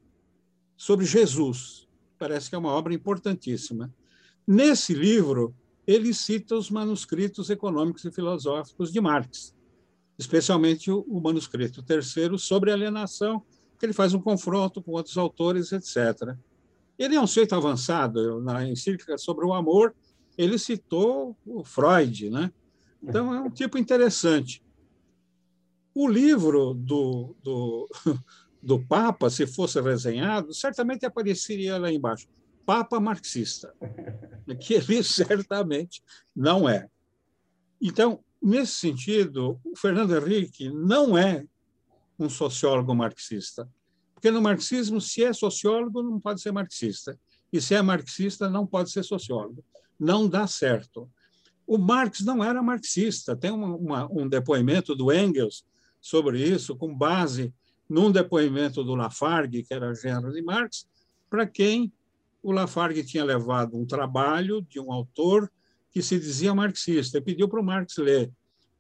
sobre 0.77 1.05
Jesus. 1.05 1.85
Parece 2.17 2.49
que 2.49 2.55
é 2.55 2.59
uma 2.59 2.71
obra 2.71 2.93
importantíssima. 2.93 3.93
Nesse 4.47 4.93
livro, 4.93 5.53
ele 5.89 6.13
cita 6.13 6.55
os 6.55 6.69
manuscritos 6.69 7.49
econômicos 7.49 8.05
e 8.05 8.11
filosóficos 8.11 8.91
de 8.91 9.01
Marx 9.01 9.53
especialmente 10.19 10.91
o, 10.91 10.99
o 11.07 11.21
manuscrito 11.21 11.81
terceiro 11.81 12.37
sobre 12.37 12.73
alienação, 12.73 13.41
que 13.79 13.85
ele 13.85 13.93
faz 13.93 14.13
um 14.13 14.19
confronto 14.19 14.83
com 14.83 14.91
outros 14.91 15.17
autores, 15.17 15.71
etc. 15.71 16.35
Ele 16.97 17.15
é 17.15 17.21
um 17.21 17.25
sujeito 17.25 17.55
avançado. 17.55 18.41
Na 18.41 18.67
encíclica 18.67 19.17
sobre 19.17 19.45
o 19.45 19.53
amor, 19.53 19.95
ele 20.37 20.59
citou 20.59 21.37
o 21.45 21.63
Freud, 21.63 22.29
né? 22.29 22.51
Então 23.01 23.33
é 23.33 23.39
um 23.39 23.49
tipo 23.49 23.77
interessante. 23.77 24.61
O 25.95 26.05
livro 26.05 26.73
do, 26.73 27.33
do, 27.41 27.89
do 28.61 28.85
Papa, 28.85 29.29
se 29.29 29.47
fosse 29.47 29.79
resenhado, 29.79 30.53
certamente 30.53 31.05
apareceria 31.05 31.77
lá 31.77 31.89
embaixo. 31.89 32.27
Papa 32.65 32.99
marxista, 32.99 33.73
que 34.55 34.73
ele 34.73 35.01
certamente 35.03 36.01
não 36.35 36.67
é. 36.67 36.87
Então, 37.81 38.23
Nesse 38.41 38.75
sentido, 38.75 39.59
o 39.65 39.75
Fernando 39.75 40.15
Henrique 40.15 40.69
não 40.69 41.17
é 41.17 41.45
um 42.17 42.29
sociólogo 42.29 42.95
marxista, 42.95 43.69
porque 44.13 44.31
no 44.31 44.41
marxismo, 44.41 45.01
se 45.01 45.23
é 45.23 45.33
sociólogo, 45.33 46.01
não 46.01 46.19
pode 46.19 46.41
ser 46.41 46.51
marxista, 46.51 47.19
e 47.51 47.59
se 47.59 47.75
é 47.75 47.81
marxista, 47.81 48.49
não 48.49 48.65
pode 48.65 48.91
ser 48.91 49.03
sociólogo. 49.03 49.63
Não 49.99 50.27
dá 50.27 50.47
certo. 50.47 51.09
O 51.67 51.77
Marx 51.77 52.21
não 52.21 52.43
era 52.43 52.61
marxista. 52.61 53.35
Tem 53.35 53.51
uma, 53.51 53.75
uma, 53.75 54.11
um 54.11 54.27
depoimento 54.27 54.95
do 54.95 55.11
Engels 55.11 55.65
sobre 55.99 56.41
isso, 56.41 56.75
com 56.75 56.95
base 56.95 57.53
num 57.89 58.11
depoimento 58.11 58.83
do 58.83 58.95
Lafargue, 58.95 59.63
que 59.63 59.73
era 59.73 59.93
genro 59.95 60.31
de 60.31 60.41
Marx, 60.41 60.87
para 61.29 61.45
quem 61.45 61.91
o 62.41 62.51
Lafargue 62.51 63.03
tinha 63.03 63.23
levado 63.23 63.77
um 63.77 63.85
trabalho 63.85 64.61
de 64.61 64.79
um 64.79 64.91
autor 64.91 65.51
que 65.91 66.01
se 66.01 66.19
dizia 66.19 66.53
marxista 66.53 67.17
e 67.17 67.21
pediu 67.21 67.47
para 67.47 67.59
o 67.59 67.63
Marx 67.63 67.97
ler. 67.97 68.31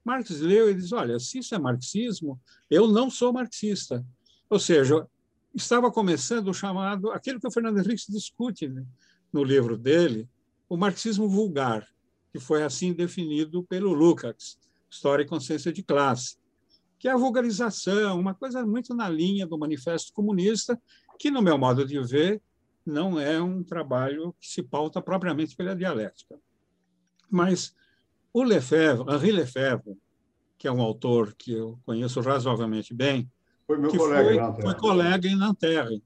Marx 0.03 0.29
leu 0.29 0.69
e 0.69 0.75
diz: 0.75 0.91
Olha, 0.91 1.19
se 1.19 1.39
isso 1.39 1.53
é 1.53 1.59
marxismo, 1.59 2.39
eu 2.69 2.87
não 2.87 3.09
sou 3.09 3.33
marxista. 3.33 4.05
Ou 4.49 4.59
seja, 4.59 5.05
estava 5.53 5.91
começando 5.91 6.47
o 6.47 6.53
chamado, 6.53 7.11
aquilo 7.11 7.39
que 7.39 7.47
o 7.47 7.51
Fernando 7.51 7.79
Henrique 7.79 8.11
discute 8.11 8.67
né, 8.67 8.83
no 9.31 9.43
livro 9.43 9.77
dele, 9.77 10.27
o 10.67 10.77
marxismo 10.77 11.27
vulgar, 11.27 11.87
que 12.31 12.39
foi 12.39 12.63
assim 12.63 12.93
definido 12.93 13.63
pelo 13.63 13.93
Lukács, 13.93 14.57
História 14.89 15.23
e 15.23 15.27
Consciência 15.27 15.71
de 15.73 15.83
Classe, 15.83 16.37
que 16.97 17.07
é 17.07 17.11
a 17.11 17.17
vulgarização, 17.17 18.19
uma 18.19 18.33
coisa 18.33 18.65
muito 18.65 18.93
na 18.93 19.07
linha 19.09 19.47
do 19.47 19.57
Manifesto 19.57 20.13
Comunista, 20.13 20.79
que, 21.17 21.31
no 21.31 21.41
meu 21.41 21.57
modo 21.57 21.85
de 21.85 21.99
ver, 22.01 22.41
não 22.89 23.19
é 23.19 23.41
um 23.41 23.63
trabalho 23.63 24.35
que 24.39 24.47
se 24.47 24.63
pauta 24.63 25.01
propriamente 25.01 25.55
pela 25.55 25.75
dialética. 25.75 26.37
Mas 27.29 27.73
o 28.33 28.43
Lefebvre, 28.43 29.13
Henri 29.13 29.31
Lefebvre, 29.31 29.97
que 30.57 30.67
é 30.67 30.71
um 30.71 30.81
autor 30.81 31.33
que 31.35 31.53
eu 31.53 31.79
conheço 31.85 32.19
razoavelmente 32.19 32.93
bem, 32.93 33.31
foi 33.65 33.77
meu 33.77 33.95
colega, 33.95 34.53
foi, 34.53 34.61
foi 34.63 34.75
colega 34.75 35.27
em 35.27 35.35
Nanterre. 35.35 36.03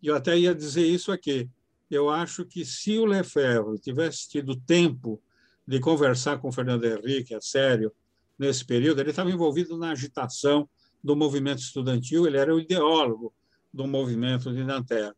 E 0.00 0.06
eu 0.06 0.14
até 0.14 0.38
ia 0.38 0.54
dizer 0.54 0.86
isso 0.86 1.10
aqui. 1.10 1.50
Eu 1.90 2.08
acho 2.08 2.44
que 2.44 2.64
se 2.64 2.98
o 2.98 3.04
Lefebvre 3.04 3.78
tivesse 3.78 4.28
tido 4.28 4.54
tempo 4.56 5.20
de 5.66 5.80
conversar 5.80 6.38
com 6.38 6.48
o 6.48 6.52
Fernando 6.52 6.84
Henrique 6.84 7.34
a 7.34 7.40
sério 7.40 7.92
nesse 8.38 8.64
período, 8.64 9.00
ele 9.00 9.10
estava 9.10 9.30
envolvido 9.30 9.76
na 9.76 9.90
agitação 9.90 10.68
do 11.02 11.16
movimento 11.16 11.58
estudantil, 11.58 12.26
ele 12.26 12.36
era 12.36 12.54
o 12.54 12.60
ideólogo 12.60 13.34
do 13.72 13.86
movimento 13.86 14.52
de 14.52 14.64
Nanterre. 14.64 15.14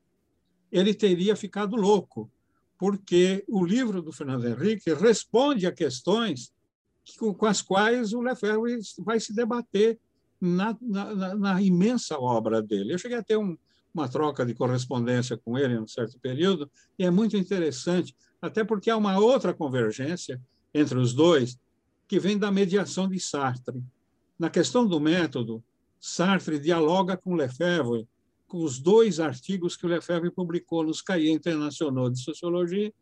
Ele 0.70 0.94
teria 0.94 1.34
ficado 1.36 1.76
louco, 1.76 2.30
porque 2.78 3.44
o 3.48 3.64
livro 3.64 4.00
do 4.00 4.12
Fernando 4.12 4.46
Henrique 4.46 4.92
responde 4.94 5.66
a 5.66 5.72
questões 5.72 6.52
com 7.18 7.46
as 7.46 7.60
quais 7.60 8.12
o 8.12 8.20
Lefebvre 8.20 8.78
vai 8.98 9.18
se 9.18 9.34
debater 9.34 9.98
na, 10.40 10.76
na, 10.80 11.34
na 11.34 11.62
imensa 11.62 12.18
obra 12.18 12.62
dele. 12.62 12.94
Eu 12.94 12.98
cheguei 12.98 13.18
a 13.18 13.22
ter 13.22 13.36
um, 13.36 13.56
uma 13.92 14.08
troca 14.08 14.46
de 14.46 14.54
correspondência 14.54 15.36
com 15.36 15.58
ele 15.58 15.74
em 15.74 15.80
um 15.80 15.88
certo 15.88 16.18
período, 16.18 16.70
e 16.98 17.04
é 17.04 17.10
muito 17.10 17.36
interessante, 17.36 18.14
até 18.40 18.64
porque 18.64 18.90
há 18.90 18.96
uma 18.96 19.18
outra 19.18 19.52
convergência 19.52 20.40
entre 20.72 20.98
os 20.98 21.12
dois, 21.12 21.58
que 22.08 22.18
vem 22.18 22.38
da 22.38 22.50
mediação 22.50 23.08
de 23.08 23.20
Sartre. 23.20 23.82
Na 24.38 24.48
questão 24.48 24.86
do 24.86 24.98
método, 24.98 25.62
Sartre 26.00 26.58
dialoga 26.58 27.16
com 27.16 27.34
Lefebvre 27.34 28.08
os 28.58 28.78
dois 28.78 29.20
artigos 29.20 29.76
que 29.76 29.86
o 29.86 29.88
Lefebvre 29.88 30.30
publicou 30.30 30.84
nos 30.84 31.02
Cahiers 31.02 31.36
Internacional 31.36 32.10
de 32.10 32.20
Sociologia 32.20 32.92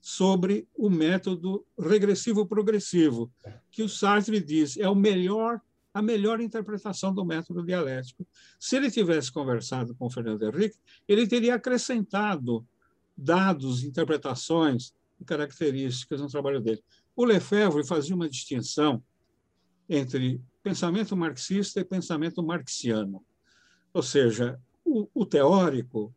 sobre 0.00 0.68
o 0.74 0.88
método 0.88 1.66
regressivo-progressivo, 1.78 3.30
que 3.70 3.82
o 3.82 3.88
Sartre 3.88 4.40
diz 4.40 4.76
é 4.76 4.88
o 4.88 4.94
melhor 4.94 5.60
a 5.92 6.02
melhor 6.02 6.42
interpretação 6.42 7.12
do 7.12 7.24
método 7.24 7.64
dialético. 7.64 8.26
Se 8.60 8.76
ele 8.76 8.90
tivesse 8.90 9.32
conversado 9.32 9.94
com 9.94 10.10
Fernando 10.10 10.42
Henrique, 10.42 10.76
ele 11.08 11.26
teria 11.26 11.54
acrescentado 11.54 12.66
dados, 13.16 13.82
interpretações 13.82 14.92
e 15.18 15.24
características 15.24 16.20
no 16.20 16.28
trabalho 16.28 16.60
dele. 16.60 16.84
O 17.16 17.24
Lefebvre 17.24 17.82
fazia 17.86 18.14
uma 18.14 18.28
distinção 18.28 19.02
entre 19.88 20.38
pensamento 20.62 21.16
marxista 21.16 21.80
e 21.80 21.84
pensamento 21.84 22.42
marxiano. 22.42 23.24
Ou 23.94 24.02
seja, 24.02 24.60
o, 24.86 25.08
o 25.12 25.26
teórico, 25.26 26.14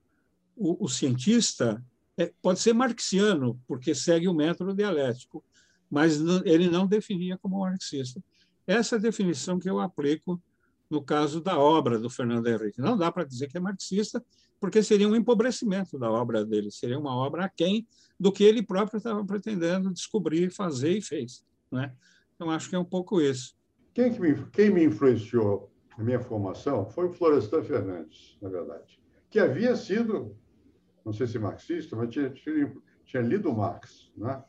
o, 0.55 0.85
o 0.85 0.87
cientista, 0.87 1.83
é, 2.17 2.31
pode 2.41 2.59
ser 2.59 2.73
marxiano, 2.73 3.59
porque 3.67 3.95
segue 3.95 4.27
o 4.27 4.33
método 4.33 4.73
dialético, 4.73 5.43
mas 5.89 6.19
não, 6.19 6.41
ele 6.45 6.69
não 6.69 6.85
definia 6.85 7.37
como 7.37 7.59
marxista. 7.59 8.23
Essa 8.67 8.95
é 8.95 8.99
a 8.99 9.01
definição 9.01 9.57
que 9.57 9.69
eu 9.69 9.79
aplico 9.79 10.41
no 10.89 11.01
caso 11.01 11.41
da 11.41 11.57
obra 11.57 11.97
do 11.97 12.09
Fernando 12.09 12.47
Henrique. 12.47 12.81
Não 12.81 12.97
dá 12.97 13.11
para 13.11 13.23
dizer 13.23 13.47
que 13.47 13.57
é 13.57 13.59
marxista, 13.59 14.23
porque 14.59 14.83
seria 14.83 15.07
um 15.07 15.15
empobrecimento 15.15 15.97
da 15.97 16.11
obra 16.11 16.45
dele, 16.45 16.69
seria 16.71 16.99
uma 16.99 17.15
obra 17.15 17.45
aquém 17.45 17.87
do 18.19 18.31
que 18.31 18.43
ele 18.43 18.61
próprio 18.61 18.97
estava 18.97 19.23
pretendendo 19.25 19.91
descobrir, 19.93 20.51
fazer 20.51 20.97
e 20.97 21.01
fez. 21.01 21.43
Né? 21.71 21.93
Então, 22.35 22.51
acho 22.51 22.69
que 22.69 22.75
é 22.75 22.79
um 22.79 22.85
pouco 22.85 23.21
isso. 23.21 23.55
Quem, 23.93 24.13
que 24.13 24.19
me, 24.19 24.45
quem 24.51 24.69
me 24.69 24.83
influenciou 24.83 25.71
a 25.99 26.03
minha 26.03 26.19
formação 26.19 26.85
foi 26.85 27.07
o 27.07 27.13
Florestan 27.13 27.61
Fernandes, 27.61 28.37
na 28.41 28.47
verdade. 28.47 28.99
que 29.29 29.37
havia 29.37 29.75
sido, 29.75 30.35
não 31.05 31.11
sei 31.11 31.27
se 31.27 31.37
marxista, 31.37 31.95
mas 31.95 32.09
tinha, 32.09 32.29
tinha, 32.29 32.73
tinha 33.05 33.21
lido 33.21 33.53
Marx. 33.53 34.11
Né? 34.15 34.41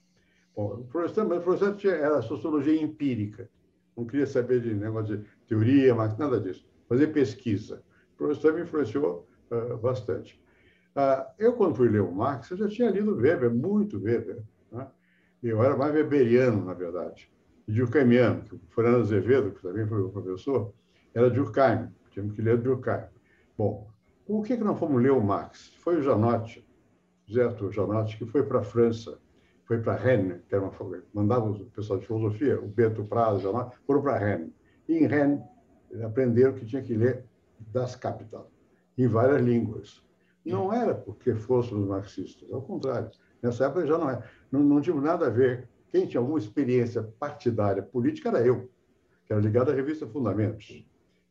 Bom, 0.54 0.80
o 0.80 0.84
Florestan, 0.86 1.24
mas 1.24 1.40
o 1.40 1.42
Florestan 1.42 1.74
tinha, 1.74 1.94
era 1.94 2.22
sociologia 2.22 2.80
empírica, 2.80 3.50
não 3.96 4.06
queria 4.06 4.26
saber 4.26 4.60
de 4.60 4.72
negócio 4.72 5.18
de 5.18 5.24
teoria, 5.48 5.94
Marx, 5.94 6.16
nada 6.16 6.40
disso, 6.40 6.64
fazer 6.88 7.08
pesquisa. 7.08 7.82
O 8.14 8.18
Florestan 8.18 8.52
me 8.52 8.62
influenciou 8.62 9.28
uh, 9.50 9.76
bastante. 9.76 10.40
Uh, 10.94 11.26
eu, 11.38 11.52
quando 11.54 11.74
fui 11.74 11.88
ler 11.88 12.02
o 12.02 12.12
Marx, 12.12 12.48
eu 12.50 12.56
já 12.56 12.68
tinha 12.68 12.90
lido 12.90 13.16
Weber, 13.16 13.52
muito 13.52 14.00
Weber. 14.00 14.42
Né? 14.70 14.86
Eu 15.42 15.62
era 15.62 15.76
mais 15.76 15.92
weberiano, 15.92 16.64
na 16.64 16.74
verdade. 16.74 17.30
E 17.66 17.72
Durkheimiano, 17.72 18.42
que 18.44 18.54
o 18.54 18.60
Fernando 18.68 19.00
Azevedo, 19.00 19.50
que 19.50 19.62
também 19.62 19.86
foi 19.86 20.00
o 20.00 20.10
professor, 20.10 20.72
era 21.14 21.30
Durkheim, 21.30 21.88
tínhamos 22.10 22.34
que 22.34 22.42
ler 22.42 22.58
Durkheim. 22.58 23.04
Bom, 23.56 23.90
por 24.26 24.44
que, 24.44 24.56
que 24.56 24.64
não 24.64 24.76
fomos 24.76 25.02
ler 25.02 25.12
o 25.12 25.20
Marx? 25.20 25.74
Foi 25.78 25.98
o 25.98 26.02
Janotti, 26.02 26.64
José 27.26 27.44
Arthur 27.44 27.72
Janotti, 27.72 28.16
que 28.16 28.26
foi 28.26 28.42
para 28.42 28.60
a 28.60 28.62
França, 28.62 29.18
foi 29.66 29.80
para 29.80 29.94
Rennes, 29.94 30.40
que 30.48 30.54
era 30.54 30.64
uma 30.64 30.72
mandava 31.12 31.50
o 31.50 31.64
pessoal 31.66 31.98
de 31.98 32.06
filosofia, 32.06 32.60
o 32.60 32.66
Bento 32.66 33.04
Prado, 33.04 33.40
Janotti, 33.40 33.76
foram 33.86 34.02
para 34.02 34.18
Rennes. 34.18 34.52
E 34.88 34.98
em 34.98 35.06
Rennes 35.06 35.40
aprenderam 36.04 36.52
que 36.54 36.64
tinha 36.64 36.82
que 36.82 36.94
ler 36.94 37.24
Das 37.58 37.94
Capital, 37.96 38.50
em 38.96 39.06
várias 39.06 39.40
línguas. 39.42 40.02
Não 40.44 40.72
era 40.72 40.94
porque 40.94 41.34
fôssemos 41.34 41.86
marxistas, 41.86 42.50
ao 42.52 42.62
contrário. 42.62 43.10
Nessa 43.42 43.66
época 43.66 43.86
já 43.86 43.98
não 43.98 44.10
é. 44.10 44.22
Não, 44.50 44.60
não 44.60 44.80
tinha 44.80 44.98
nada 45.00 45.26
a 45.26 45.30
ver. 45.30 45.68
Quem 45.88 46.06
tinha 46.06 46.20
alguma 46.20 46.38
experiência 46.38 47.02
partidária 47.02 47.82
política 47.82 48.28
era 48.28 48.44
eu, 48.44 48.70
que 49.26 49.32
era 49.32 49.40
ligado 49.40 49.70
à 49.70 49.74
revista 49.74 50.06
Fundamentos. 50.06 50.84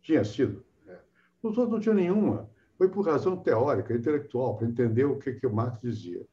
Tinha 0.09 0.25
sido. 0.25 0.65
É. 0.87 0.97
Os 1.43 1.55
outros 1.55 1.69
não 1.69 1.79
tinham 1.79 1.93
nenhuma. 1.93 2.49
Foi 2.79 2.89
por 2.89 3.05
razão 3.05 3.37
teórica, 3.37 3.93
intelectual, 3.93 4.57
para 4.57 4.65
entender 4.65 5.05
o 5.05 5.19
que, 5.19 5.33
que 5.33 5.45
o 5.45 5.53
Marx 5.53 5.81
dizia. 5.81 6.25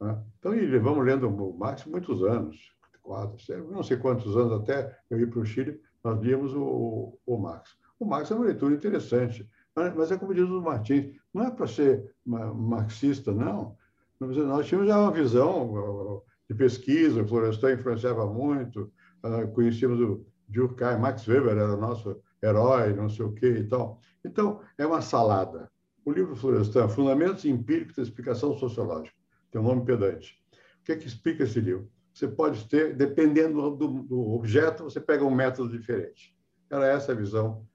Né? 0.00 0.16
Então, 0.38 0.54
e 0.54 0.64
levamos 0.64 1.04
lendo 1.04 1.28
o 1.28 1.58
Marx 1.58 1.84
muitos 1.86 2.22
anos, 2.22 2.72
quatro, 3.02 3.36
não 3.68 3.82
sei 3.82 3.96
quantos 3.96 4.36
anos 4.36 4.52
até 4.52 4.96
eu 5.10 5.18
ir 5.18 5.28
para 5.28 5.40
o 5.40 5.44
Chile, 5.44 5.80
nós 6.04 6.20
líamos 6.20 6.54
o, 6.54 7.18
o 7.26 7.36
Marx. 7.36 7.76
O 7.98 8.04
Marx 8.04 8.30
é 8.30 8.34
uma 8.36 8.44
leitura 8.44 8.76
interessante, 8.76 9.50
mas 9.74 10.12
é 10.12 10.16
como 10.16 10.32
diz 10.32 10.48
o 10.48 10.62
Martins, 10.62 11.16
não 11.34 11.46
é 11.46 11.50
para 11.50 11.66
ser 11.66 12.14
marxista, 12.24 13.32
não. 13.32 13.76
Nós 14.20 14.66
tínhamos 14.68 14.86
já 14.86 15.00
uma 15.00 15.10
visão 15.10 16.22
de 16.48 16.54
pesquisa, 16.54 17.22
o 17.22 17.26
Florestan 17.26 17.72
influenciava 17.72 18.24
muito, 18.24 18.92
ah, 19.20 19.48
conhecíamos 19.48 20.00
o 20.00 20.24
Durkheim, 20.46 21.00
Max 21.00 21.26
Weber 21.26 21.58
era 21.58 21.76
nosso 21.76 22.22
herói, 22.42 22.92
não 22.92 23.08
sei 23.08 23.24
o 23.24 23.32
quê 23.32 23.48
e 23.48 23.64
tal. 23.64 24.00
Então, 24.24 24.60
é 24.76 24.86
uma 24.86 25.00
salada. 25.00 25.70
O 26.04 26.12
livro 26.12 26.36
Florestan, 26.36 26.88
Fundamentos 26.88 27.44
Empíricos 27.44 27.96
da 27.96 28.02
Explicação 28.02 28.56
Sociológica, 28.56 29.16
tem 29.50 29.60
um 29.60 29.64
nome 29.64 29.84
pedante. 29.84 30.40
O 30.80 30.84
que 30.84 30.92
é 30.92 30.96
que 30.96 31.06
explica 31.06 31.44
esse 31.44 31.60
livro? 31.60 31.90
Você 32.12 32.28
pode 32.28 32.66
ter, 32.68 32.94
dependendo 32.94 33.70
do, 33.72 33.88
do 34.02 34.32
objeto, 34.32 34.84
você 34.84 35.00
pega 35.00 35.24
um 35.24 35.34
método 35.34 35.76
diferente. 35.76 36.34
Era 36.70 36.86
essa 36.86 37.12
a 37.12 37.14
visão 37.14 37.66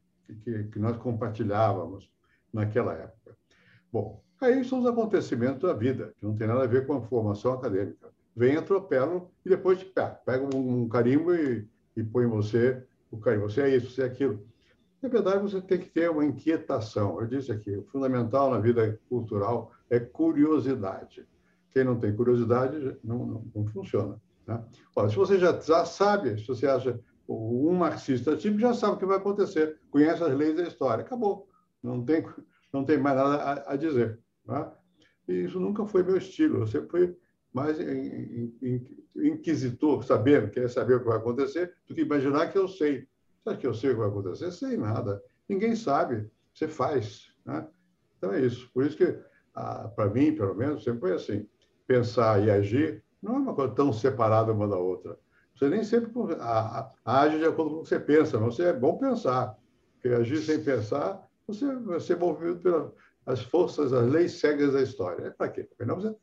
que, 0.43 0.63
que 0.65 0.79
nós 0.79 0.97
compartilhávamos 0.97 2.11
naquela 2.53 2.93
época. 2.93 3.37
Bom, 3.91 4.23
aí 4.39 4.63
são 4.63 4.79
os 4.79 4.85
acontecimentos 4.85 5.61
da 5.61 5.73
vida, 5.73 6.13
que 6.17 6.25
não 6.25 6.35
tem 6.35 6.47
nada 6.47 6.63
a 6.63 6.67
ver 6.67 6.87
com 6.87 6.93
a 6.93 7.01
formação 7.01 7.53
acadêmica. 7.53 8.09
Vem, 8.35 8.55
atropelam 8.55 9.29
e 9.45 9.49
depois 9.49 9.83
pá, 9.83 10.09
pega 10.09 10.55
um, 10.55 10.87
carimbo 10.87 11.35
e, 11.35 11.67
e 11.95 12.03
põe 12.03 12.25
você 12.25 12.81
o 13.11 13.17
carimbo. 13.17 13.49
Você 13.49 13.61
é 13.61 13.75
isso, 13.75 13.91
você 13.91 14.03
é 14.03 14.05
aquilo. 14.05 14.45
Na 15.01 15.09
verdade, 15.09 15.41
você 15.41 15.59
tem 15.59 15.79
que 15.79 15.89
ter 15.89 16.09
uma 16.09 16.23
inquietação. 16.23 17.19
Eu 17.19 17.27
disse 17.27 17.51
aqui, 17.51 17.75
o 17.75 17.83
fundamental 17.85 18.51
na 18.51 18.59
vida 18.59 18.99
cultural 19.09 19.71
é 19.89 19.99
curiosidade. 19.99 21.27
Quem 21.71 21.83
não 21.83 21.97
tem 21.97 22.15
curiosidade 22.15 22.97
não, 23.03 23.25
não, 23.25 23.51
não 23.55 23.67
funciona. 23.67 24.21
Né? 24.45 24.63
Olha, 24.95 25.09
se 25.09 25.15
você 25.15 25.39
já, 25.39 25.59
já 25.59 25.85
sabe, 25.85 26.39
se 26.39 26.47
você 26.47 26.67
acha 26.67 26.99
um 27.27 27.73
marxista 27.73 28.35
tipo 28.35 28.59
já 28.59 28.73
sabe 28.73 28.95
o 28.95 28.97
que 28.97 29.05
vai 29.05 29.17
acontecer, 29.17 29.79
conhece 29.89 30.23
as 30.23 30.33
leis 30.35 30.55
da 30.55 30.63
história, 30.63 31.03
acabou, 31.03 31.47
não 31.81 32.03
tem, 32.03 32.25
não 32.73 32.83
tem 32.83 32.97
mais 32.97 33.15
nada 33.15 33.35
a, 33.37 33.73
a 33.73 33.75
dizer. 33.75 34.19
Tá? 34.45 34.73
E 35.27 35.45
isso 35.45 35.59
nunca 35.59 35.85
foi 35.85 36.03
meu 36.03 36.17
estilo, 36.17 36.59
eu 36.59 36.67
sempre 36.67 36.89
fui 36.89 37.17
mais 37.53 37.77
inquisitor, 39.15 40.03
sabendo, 40.03 40.49
querer 40.49 40.69
saber 40.69 40.95
o 40.95 40.99
que 40.99 41.07
vai 41.07 41.17
acontecer, 41.17 41.73
do 41.87 41.93
que 41.93 42.01
imaginar 42.01 42.51
que 42.51 42.57
eu 42.57 42.67
sei. 42.67 43.07
Acha 43.45 43.57
que 43.57 43.67
eu 43.67 43.73
sei 43.73 43.91
o 43.91 43.93
que 43.93 43.99
vai 43.99 44.09
acontecer? 44.09 44.51
Sei 44.51 44.77
nada. 44.77 45.21
Ninguém 45.49 45.75
sabe, 45.75 46.29
você 46.53 46.67
faz. 46.67 47.33
Né? 47.45 47.67
Então 48.17 48.31
é 48.31 48.41
isso. 48.41 48.69
Por 48.73 48.85
isso 48.85 48.97
que, 48.97 49.17
ah, 49.55 49.89
para 49.95 50.09
mim, 50.09 50.35
pelo 50.35 50.55
menos, 50.55 50.83
sempre 50.83 50.99
foi 50.99 51.13
assim. 51.13 51.47
Pensar 51.87 52.43
e 52.43 52.51
agir 52.51 53.03
não 53.21 53.35
é 53.35 53.39
uma 53.39 53.53
coisa 53.53 53.73
tão 53.73 53.91
separada 53.91 54.51
uma 54.51 54.67
da 54.67 54.77
outra. 54.77 55.17
Você 55.55 55.69
nem 55.69 55.83
sempre 55.83 56.11
age 57.05 57.37
de 57.37 57.45
acordo 57.45 57.75
com 57.75 57.79
o 57.81 57.83
que 57.83 57.89
você 57.89 57.99
pensa, 57.99 58.39
mas 58.39 58.55
você 58.55 58.65
é 58.65 58.73
bom 58.73 58.97
pensar. 58.97 59.55
Porque 59.93 60.09
agir 60.09 60.37
sem 60.37 60.63
pensar, 60.63 61.27
você 61.47 61.75
vai 61.75 61.99
ser 61.99 62.17
movido 62.17 62.59
pelas 62.59 63.43
forças, 63.43 63.93
as 63.93 64.09
leis 64.09 64.39
cegas 64.39 64.73
da 64.73 64.81
história. 64.81 65.27
É 65.27 65.29
para 65.29 65.49
quê? 65.49 65.63
Porque 65.63 65.85
não 65.85 65.99
você 65.99 66.15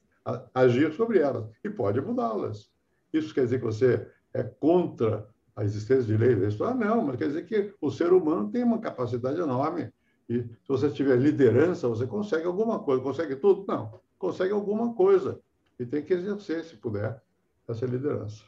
agir 0.54 0.92
sobre 0.94 1.18
elas 1.18 1.48
e 1.64 1.70
pode 1.70 2.00
mudá-las. 2.00 2.70
Isso 3.12 3.32
quer 3.32 3.44
dizer 3.44 3.58
que 3.58 3.64
você 3.64 4.10
é 4.34 4.42
contra 4.42 5.28
a 5.58 5.64
existência 5.64 6.04
de 6.04 6.16
leis 6.16 6.40
da 6.40 6.48
história? 6.48 6.74
Não, 6.76 7.02
mas 7.02 7.16
quer 7.16 7.26
dizer 7.26 7.44
que 7.44 7.74
o 7.80 7.90
ser 7.90 8.12
humano 8.12 8.48
tem 8.48 8.62
uma 8.62 8.78
capacidade 8.78 9.40
enorme. 9.40 9.92
E 10.28 10.42
se 10.42 10.68
você 10.68 10.88
tiver 10.88 11.16
liderança, 11.16 11.88
você 11.88 12.06
consegue 12.06 12.46
alguma 12.46 12.78
coisa. 12.78 13.02
Consegue 13.02 13.34
tudo? 13.34 13.64
Não. 13.66 14.00
Consegue 14.16 14.52
alguma 14.52 14.94
coisa. 14.94 15.40
E 15.76 15.84
tem 15.84 16.04
que 16.04 16.14
exercer, 16.14 16.64
se 16.64 16.76
puder, 16.76 17.20
essa 17.68 17.84
liderança. 17.86 18.44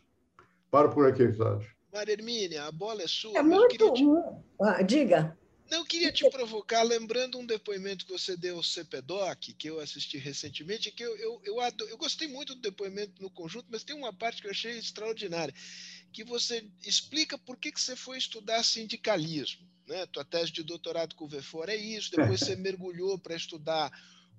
Paro 0.70 0.90
por 0.90 1.04
aqui, 1.04 1.32
Sérgio. 1.32 1.74
Maria 1.92 2.14
Hermínia, 2.14 2.66
a 2.66 2.70
bola 2.70 3.02
é 3.02 3.08
sua. 3.08 3.36
É 3.36 3.42
muito... 3.42 3.92
Te... 3.92 4.04
Ah, 4.60 4.80
diga. 4.80 5.36
Não, 5.70 5.84
queria 5.84 6.10
te 6.10 6.28
provocar, 6.28 6.82
lembrando 6.82 7.38
um 7.38 7.46
depoimento 7.46 8.04
que 8.04 8.10
você 8.10 8.36
deu 8.36 8.56
ao 8.56 8.62
CPDOC, 8.62 9.54
que 9.54 9.70
eu 9.70 9.78
assisti 9.78 10.18
recentemente, 10.18 10.90
que 10.90 11.02
eu, 11.02 11.16
eu, 11.16 11.40
eu, 11.44 11.60
adoro, 11.60 11.88
eu 11.88 11.96
gostei 11.96 12.26
muito 12.26 12.56
do 12.56 12.60
depoimento 12.60 13.22
no 13.22 13.30
conjunto, 13.30 13.66
mas 13.70 13.84
tem 13.84 13.94
uma 13.94 14.12
parte 14.12 14.42
que 14.42 14.48
eu 14.48 14.50
achei 14.50 14.76
extraordinária, 14.76 15.54
que 16.12 16.24
você 16.24 16.64
explica 16.84 17.38
por 17.38 17.56
que, 17.56 17.72
que 17.72 17.80
você 17.80 17.96
foi 17.96 18.18
estudar 18.18 18.62
sindicalismo. 18.62 19.66
Né? 19.86 20.06
Tua 20.06 20.24
tese 20.24 20.52
de 20.52 20.62
doutorado 20.62 21.14
com 21.14 21.24
o 21.24 21.28
VFOR 21.28 21.68
é 21.68 21.76
isso, 21.76 22.10
depois 22.10 22.40
você 22.40 22.56
mergulhou 22.56 23.18
para 23.18 23.34
estudar 23.34 23.90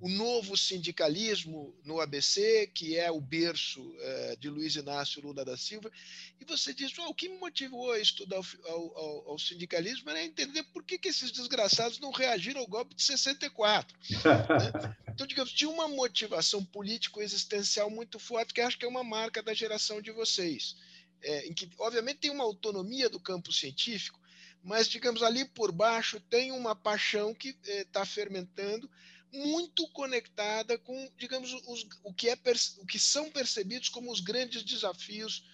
o 0.02 0.10
novo 0.10 0.58
sindicalismo 0.58 1.76
no 1.86 2.02
ABC, 2.02 2.72
que 2.74 2.98
é 2.98 3.12
o 3.12 3.22
berço 3.22 3.96
é, 4.00 4.36
de 4.36 4.50
Luiz 4.50 4.76
Inácio 4.76 5.22
Lula 5.22 5.46
da 5.46 5.56
Silva, 5.56 5.92
e 6.40 6.46
você 6.46 6.74
diz: 6.74 6.92
oh, 6.98 7.10
o 7.10 7.14
que 7.14 7.30
me 7.30 7.38
motivou 7.38 7.92
a 7.92 8.00
estudar 8.00 8.42
ao, 8.66 8.98
ao, 8.98 9.30
ao 9.30 9.40
sindicalismo 9.40 10.10
era 10.10 10.24
entender 10.24 10.64
por 10.74 10.84
que, 10.84 10.98
que, 10.98 11.10
esses 11.10 11.32
desgraçados 11.32 12.00
não 12.00 12.10
reagiram 12.10 12.62
ao 12.62 12.68
golpe 12.68 12.96
de 12.96 13.04
64. 13.04 13.96
né? 14.26 14.96
Então, 15.14 15.28
digamos, 15.28 15.52
tinha 15.52 15.70
uma 15.70 15.90
motivação 15.90 16.64
político-existencial 16.64 17.92
muito 17.92 18.18
forte, 18.18 18.54
que 18.54 18.62
acho 18.62 18.78
que 18.78 18.86
é 18.86 18.88
uma 18.88 19.04
marca 19.04 19.44
da 19.44 19.54
geração 19.54 20.02
de 20.02 20.10
vocês, 20.10 20.78
é, 21.24 21.48
em 21.48 21.54
que, 21.54 21.70
obviamente, 21.78 22.20
tem 22.20 22.32
uma 22.32 22.44
autonomia 22.44 23.10
do 23.10 23.20
campo 23.20 23.52
científico, 23.52 24.20
mas, 24.64 24.88
digamos, 24.88 25.24
ali 25.24 25.46
por 25.46 25.72
baixo 25.72 26.20
tem 26.30 26.52
uma 26.52 26.76
paixão 26.76 27.34
que 27.34 27.58
está 27.66 28.02
é, 28.02 28.06
fermentando 28.06 28.90
muito 29.34 29.88
conectada 29.92 30.78
com, 30.78 31.10
digamos, 31.18 31.54
os, 31.66 31.88
o, 32.04 32.14
que 32.14 32.30
é, 32.30 32.38
o 32.80 32.86
que 32.86 33.00
são 33.00 33.32
percebidos 33.32 33.90
como 33.90 34.12
os 34.12 34.20
grandes 34.20 34.64
desafios 34.64 35.46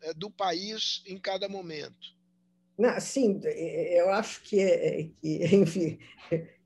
é, 0.00 0.14
do 0.14 0.30
país 0.30 1.02
em 1.06 1.18
cada 1.18 1.48
momento. 1.48 2.14
Não, 2.78 3.00
sim, 3.00 3.40
eu 3.44 4.10
acho 4.10 4.42
que, 4.42 4.60
é, 4.60 5.08
que, 5.20 5.44
enfim, 5.54 5.98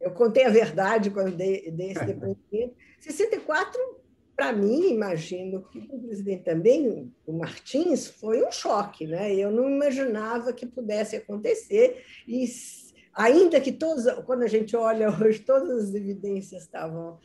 eu 0.00 0.10
contei 0.12 0.44
a 0.44 0.50
verdade 0.50 1.10
quando 1.10 1.36
dei, 1.36 1.70
dei 1.70 1.92
esse 1.92 2.04
depoimento. 2.06 2.76
64, 3.00 3.97
para 4.38 4.52
mim, 4.52 4.92
imagino 4.92 5.62
que 5.62 5.80
o 5.90 5.98
presidente 5.98 6.44
também, 6.44 7.12
o 7.26 7.32
Martins, 7.32 8.06
foi 8.06 8.40
um 8.40 8.52
choque, 8.52 9.04
né? 9.04 9.34
Eu 9.34 9.50
não 9.50 9.68
imaginava 9.68 10.52
que 10.52 10.64
pudesse 10.64 11.16
acontecer 11.16 12.04
e 12.26 12.46
ainda 13.12 13.60
que 13.60 13.72
todos, 13.72 14.04
quando 14.24 14.44
a 14.44 14.46
gente 14.46 14.76
olha 14.76 15.10
hoje, 15.20 15.40
todas 15.40 15.88
as 15.88 15.94
evidências 15.94 16.62
estavam, 16.62 17.18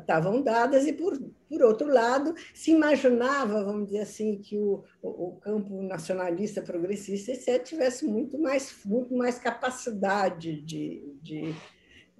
estavam 0.00 0.40
dadas, 0.40 0.86
e, 0.86 0.94
por, 0.94 1.20
por 1.46 1.62
outro 1.62 1.92
lado, 1.92 2.34
se 2.54 2.70
imaginava, 2.70 3.62
vamos 3.62 3.88
dizer 3.88 4.00
assim, 4.00 4.38
que 4.38 4.56
o, 4.56 4.82
o 5.02 5.36
campo 5.42 5.82
nacionalista, 5.82 6.62
progressista, 6.62 7.32
etc., 7.32 7.62
tivesse 7.62 8.06
muito 8.06 8.38
mais, 8.38 8.74
muito 8.82 9.14
mais 9.14 9.38
capacidade 9.38 10.62
de, 10.62 11.02
de, 11.20 11.54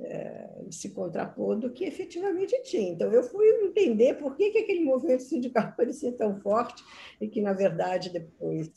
é, 0.01 0.65
se 0.71 0.91
contrapor 0.91 1.57
do 1.57 1.71
que 1.71 1.85
efetivamente 1.85 2.61
tinha. 2.63 2.93
Então, 2.93 3.13
eu 3.13 3.23
fui 3.23 3.47
entender 3.65 4.15
por 4.15 4.37
que, 4.37 4.51
que 4.51 4.59
aquele 4.59 4.85
movimento 4.85 5.23
sindical 5.23 5.73
parecia 5.77 6.13
tão 6.13 6.41
forte 6.41 6.83
e 7.21 7.29
que, 7.29 7.41
na 7.41 7.53
verdade, 7.53 8.11
depois 8.11 8.71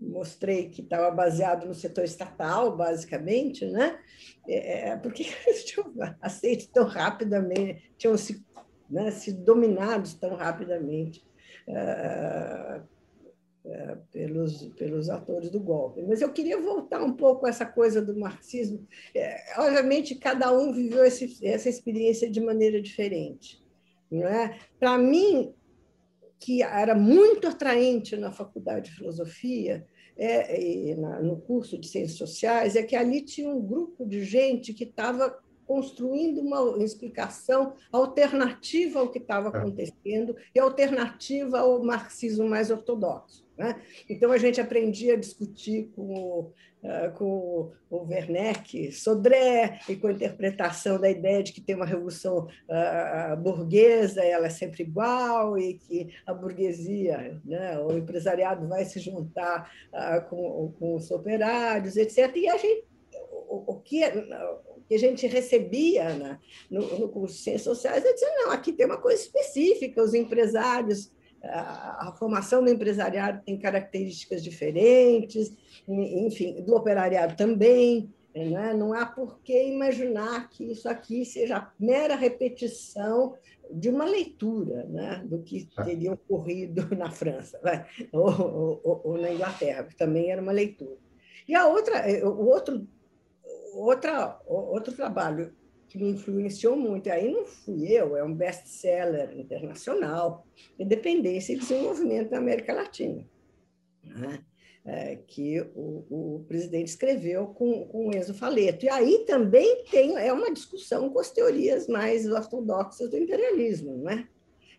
mostrei 0.00 0.68
que 0.68 0.82
estava 0.82 1.10
baseado 1.10 1.66
no 1.66 1.74
setor 1.74 2.04
estatal, 2.04 2.76
basicamente, 2.76 3.64
né? 3.66 3.98
É, 4.48 4.90
é 4.90 4.96
porque 4.96 5.24
eles 5.46 5.64
tinham 5.64 5.92
aceito 6.20 6.70
tão 6.72 6.86
rapidamente, 6.86 7.92
tinham 7.96 8.16
se, 8.16 8.44
né, 8.90 9.10
se 9.10 9.32
dominados 9.32 10.14
tão 10.14 10.34
rapidamente 10.34 11.24
uh, 11.68 12.82
pelos, 14.10 14.66
pelos 14.76 15.08
atores 15.08 15.50
do 15.50 15.60
golpe. 15.60 16.02
Mas 16.02 16.20
eu 16.20 16.32
queria 16.32 16.60
voltar 16.60 17.02
um 17.02 17.12
pouco 17.12 17.46
a 17.46 17.48
essa 17.48 17.64
coisa 17.64 18.02
do 18.02 18.18
marxismo. 18.18 18.86
É, 19.14 19.54
obviamente, 19.58 20.16
cada 20.16 20.52
um 20.52 20.72
viveu 20.72 21.04
esse, 21.04 21.38
essa 21.46 21.68
experiência 21.68 22.30
de 22.30 22.40
maneira 22.40 22.80
diferente. 22.80 23.62
Não 24.10 24.26
é? 24.26 24.58
Para 24.78 24.98
mim, 24.98 25.54
que 26.38 26.62
era 26.62 26.94
muito 26.94 27.46
atraente 27.46 28.16
na 28.16 28.32
faculdade 28.32 28.90
de 28.90 28.96
filosofia, 28.96 29.86
é, 30.16 30.94
no 31.22 31.36
curso 31.36 31.78
de 31.78 31.88
ciências 31.88 32.18
sociais, 32.18 32.76
é 32.76 32.82
que 32.82 32.96
ali 32.96 33.22
tinha 33.22 33.48
um 33.48 33.60
grupo 33.60 34.04
de 34.04 34.24
gente 34.24 34.74
que 34.74 34.84
estava 34.84 35.40
construindo 35.66 36.40
uma 36.40 36.84
explicação 36.84 37.74
alternativa 37.90 39.00
ao 39.00 39.10
que 39.10 39.18
estava 39.18 39.56
é. 39.56 39.58
acontecendo 39.58 40.36
e 40.54 40.58
alternativa 40.58 41.60
ao 41.60 41.82
marxismo 41.82 42.46
mais 42.48 42.70
ortodoxo. 42.70 43.42
Né? 43.62 43.80
Então, 44.08 44.32
a 44.32 44.38
gente 44.38 44.60
aprendia 44.60 45.14
a 45.14 45.16
discutir 45.16 45.92
com 45.94 46.50
uh, 46.82 47.12
com 47.14 47.70
o 47.88 48.04
Werneck, 48.08 48.90
Sodré, 48.90 49.78
e 49.88 49.94
com 49.96 50.08
a 50.08 50.12
interpretação 50.12 50.98
da 50.98 51.08
ideia 51.08 51.42
de 51.42 51.52
que 51.52 51.60
tem 51.60 51.76
uma 51.76 51.86
revolução 51.86 52.48
uh, 52.68 53.36
burguesa, 53.36 54.22
ela 54.22 54.46
é 54.46 54.50
sempre 54.50 54.82
igual, 54.82 55.56
e 55.56 55.74
que 55.74 56.12
a 56.26 56.34
burguesia, 56.34 57.40
né, 57.44 57.78
o 57.78 57.96
empresariado 57.96 58.66
vai 58.66 58.84
se 58.84 58.98
juntar 58.98 59.70
uh, 59.92 60.28
com, 60.28 60.74
com 60.78 60.96
os 60.96 61.10
operários, 61.10 61.96
etc. 61.96 62.34
E 62.36 62.48
a 62.48 62.56
gente, 62.56 62.84
o, 63.48 63.76
que 63.76 64.02
que 64.88 64.96
a 64.96 64.98
gente 64.98 65.26
recebia 65.26 66.12
né, 66.14 66.38
no, 66.68 66.98
no 66.98 67.08
curso 67.08 67.36
de 67.36 67.42
Ciências 67.42 67.62
Sociais 67.62 68.04
é 68.04 68.12
dizer, 68.12 68.30
não, 68.36 68.50
aqui 68.50 68.72
tem 68.72 68.84
uma 68.84 68.98
coisa 68.98 69.22
específica, 69.22 70.02
os 70.02 70.12
empresários 70.12 71.10
a 71.44 72.14
formação 72.16 72.62
do 72.62 72.70
empresariado 72.70 73.42
tem 73.44 73.58
características 73.58 74.42
diferentes, 74.42 75.52
enfim, 75.88 76.62
do 76.62 76.74
operariado 76.74 77.36
também. 77.36 78.12
Né? 78.34 78.72
Não 78.72 78.94
há 78.94 79.04
por 79.04 79.40
que 79.40 79.68
imaginar 79.68 80.48
que 80.48 80.72
isso 80.72 80.88
aqui 80.88 81.24
seja 81.24 81.70
mera 81.78 82.14
repetição 82.14 83.34
de 83.70 83.90
uma 83.90 84.04
leitura 84.04 84.84
né? 84.84 85.22
do 85.26 85.42
que 85.42 85.68
é. 85.78 85.82
teria 85.82 86.12
ocorrido 86.12 86.88
na 86.96 87.10
França 87.10 87.60
né? 87.62 87.86
ou, 88.12 88.80
ou, 88.82 89.00
ou, 89.04 89.18
na 89.18 89.32
Inglaterra, 89.32 89.84
que 89.84 89.96
também 89.96 90.30
era 90.30 90.40
uma 90.40 90.52
leitura. 90.52 90.96
E 91.46 91.54
a 91.54 91.66
outra, 91.66 91.96
eh, 92.08 92.24
o 92.24 92.46
outro, 92.46 92.86
outra, 93.74 94.40
outro 94.46 94.94
trabalho 94.94 95.52
que 95.92 95.98
me 95.98 96.10
influenciou 96.10 96.74
muito. 96.74 97.10
Aí 97.10 97.30
não 97.30 97.44
fui 97.44 97.86
eu, 97.86 98.16
é 98.16 98.24
um 98.24 98.34
best-seller 98.34 99.38
internacional, 99.38 100.46
Independência 100.78 101.52
e 101.52 101.58
Desenvolvimento 101.58 102.30
na 102.30 102.38
América 102.38 102.72
Latina, 102.72 103.28
né? 104.02 104.42
é, 104.86 105.16
que 105.26 105.60
o, 105.74 106.06
o, 106.08 106.44
presidente 106.48 106.88
escreveu 106.88 107.48
com, 107.48 107.86
com 107.86 108.10
Enzo 108.10 108.32
Faleto. 108.32 108.86
E 108.86 108.88
aí 108.88 109.24
também 109.26 109.84
tem 109.90 110.16
é 110.16 110.32
uma 110.32 110.50
discussão 110.50 111.10
com 111.10 111.20
as 111.20 111.30
teorias 111.30 111.86
mais 111.86 112.26
ortodoxas 112.26 113.10
do 113.10 113.18
imperialismo, 113.18 113.98
não 113.98 114.10
é? 114.10 114.26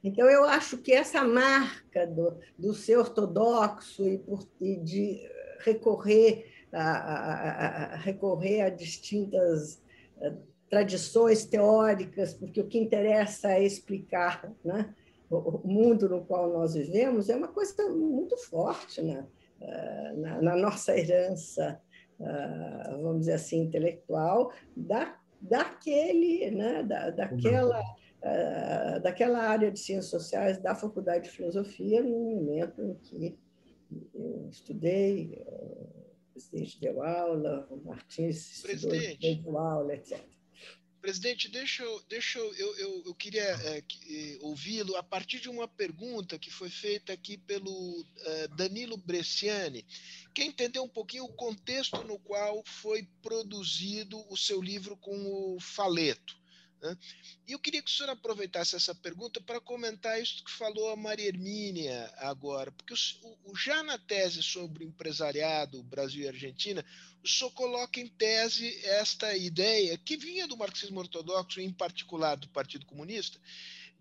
Então, 0.04 0.28
eu 0.28 0.44
acho 0.44 0.80
que 0.80 0.92
essa 0.92 1.24
marca 1.24 2.08
do, 2.08 2.38
do 2.58 2.74
ser 2.74 2.98
ortodoxo 2.98 4.06
e, 4.06 4.18
por, 4.18 4.46
e 4.60 4.76
de 4.78 5.22
recorrer 5.60 6.48
a, 6.74 6.82
a, 6.82 7.94
a, 7.94 7.96
recorrer 7.98 8.62
a 8.62 8.70
distintas 8.70 9.82
tradições 10.74 11.46
teóricas, 11.46 12.34
porque 12.34 12.60
o 12.60 12.68
que 12.68 12.80
interessa 12.80 13.52
é 13.52 13.64
explicar 13.64 14.52
né, 14.66 14.92
o 15.30 15.68
mundo 15.68 16.10
no 16.10 16.26
qual 16.26 16.52
nós 16.52 16.74
vivemos, 16.74 17.30
é 17.30 17.36
uma 17.36 17.48
coisa 17.48 17.88
muito 17.90 18.36
forte 18.38 19.00
né, 19.04 19.28
na, 20.16 20.42
na 20.42 20.56
nossa 20.56 20.98
herança, 20.98 21.80
ah, 22.20 22.98
vamos 23.04 23.20
dizer 23.20 23.34
assim, 23.34 23.62
intelectual, 23.62 24.52
da, 24.76 25.16
daquele, 25.40 26.50
né, 26.50 26.82
da, 26.82 27.12
daquela, 27.12 27.80
ah, 28.24 29.00
daquela 29.04 29.44
área 29.44 29.72
de 29.72 29.78
ciências 29.78 30.10
sociais 30.10 30.58
da 30.58 30.74
Faculdade 30.74 31.26
de 31.26 31.30
Filosofia, 31.30 32.02
no 32.02 32.18
momento 32.18 32.82
em 32.82 32.96
que 32.96 33.38
eu 34.16 34.48
estudei, 34.50 35.40
o 35.48 36.32
presidente 36.34 36.82
deu 36.82 37.04
aula, 37.04 37.68
o 37.70 37.78
Martins 37.86 38.66
estudou, 38.66 38.98
deu 39.20 39.58
aula, 39.60 39.94
etc. 39.94 40.34
Presidente, 41.04 41.50
deixa 41.50 41.84
eu, 41.84 42.02
deixa 42.08 42.40
eu, 42.40 42.56
eu, 42.56 43.04
eu, 43.08 43.14
queria 43.14 43.44
é, 43.44 43.84
ouvi-lo 44.40 44.96
a 44.96 45.04
partir 45.04 45.42
de 45.42 45.50
uma 45.50 45.68
pergunta 45.68 46.40
que 46.40 46.50
foi 46.50 46.70
feita 46.70 47.12
aqui 47.12 47.38
pelo 47.38 48.06
é, 48.20 48.48
Danilo 48.48 48.96
Bresciani, 48.96 49.86
que 50.34 50.44
entender 50.44 50.80
um 50.80 50.88
pouquinho 50.88 51.26
o 51.26 51.34
contexto 51.34 52.02
no 52.06 52.18
qual 52.20 52.64
foi 52.66 53.06
produzido 53.22 54.18
o 54.32 54.38
seu 54.38 54.62
livro 54.62 54.96
com 54.96 55.54
o 55.54 55.60
Faleto. 55.60 56.42
Né? 56.84 56.98
E 57.48 57.54
eu 57.54 57.60
queria 57.60 57.82
que 57.82 57.90
o 57.90 57.94
senhor 57.94 58.10
aproveitasse 58.10 58.76
essa 58.76 58.94
pergunta 58.94 59.40
para 59.40 59.62
comentar 59.62 60.22
isso 60.22 60.44
que 60.44 60.52
falou 60.52 60.90
a 60.90 60.98
Maria 60.98 61.30
Hermínia 61.30 62.14
agora, 62.18 62.74
porque 62.74 62.94
o, 62.94 63.38
o, 63.46 63.56
já 63.56 63.82
na 63.84 63.98
tese 63.98 64.44
sobre 64.44 64.84
o 64.84 64.88
empresariado 64.88 65.82
Brasil 65.84 66.24
e 66.24 66.28
Argentina, 66.28 66.84
o 67.24 67.28
senhor 67.28 67.52
coloca 67.52 68.02
em 68.02 68.08
tese 68.08 68.68
esta 68.86 69.34
ideia, 69.38 69.98
que 69.98 70.18
vinha 70.18 70.46
do 70.46 70.58
marxismo 70.58 71.00
ortodoxo, 71.00 71.62
em 71.62 71.72
particular 71.72 72.36
do 72.36 72.50
Partido 72.50 72.86
Comunista, 72.86 73.40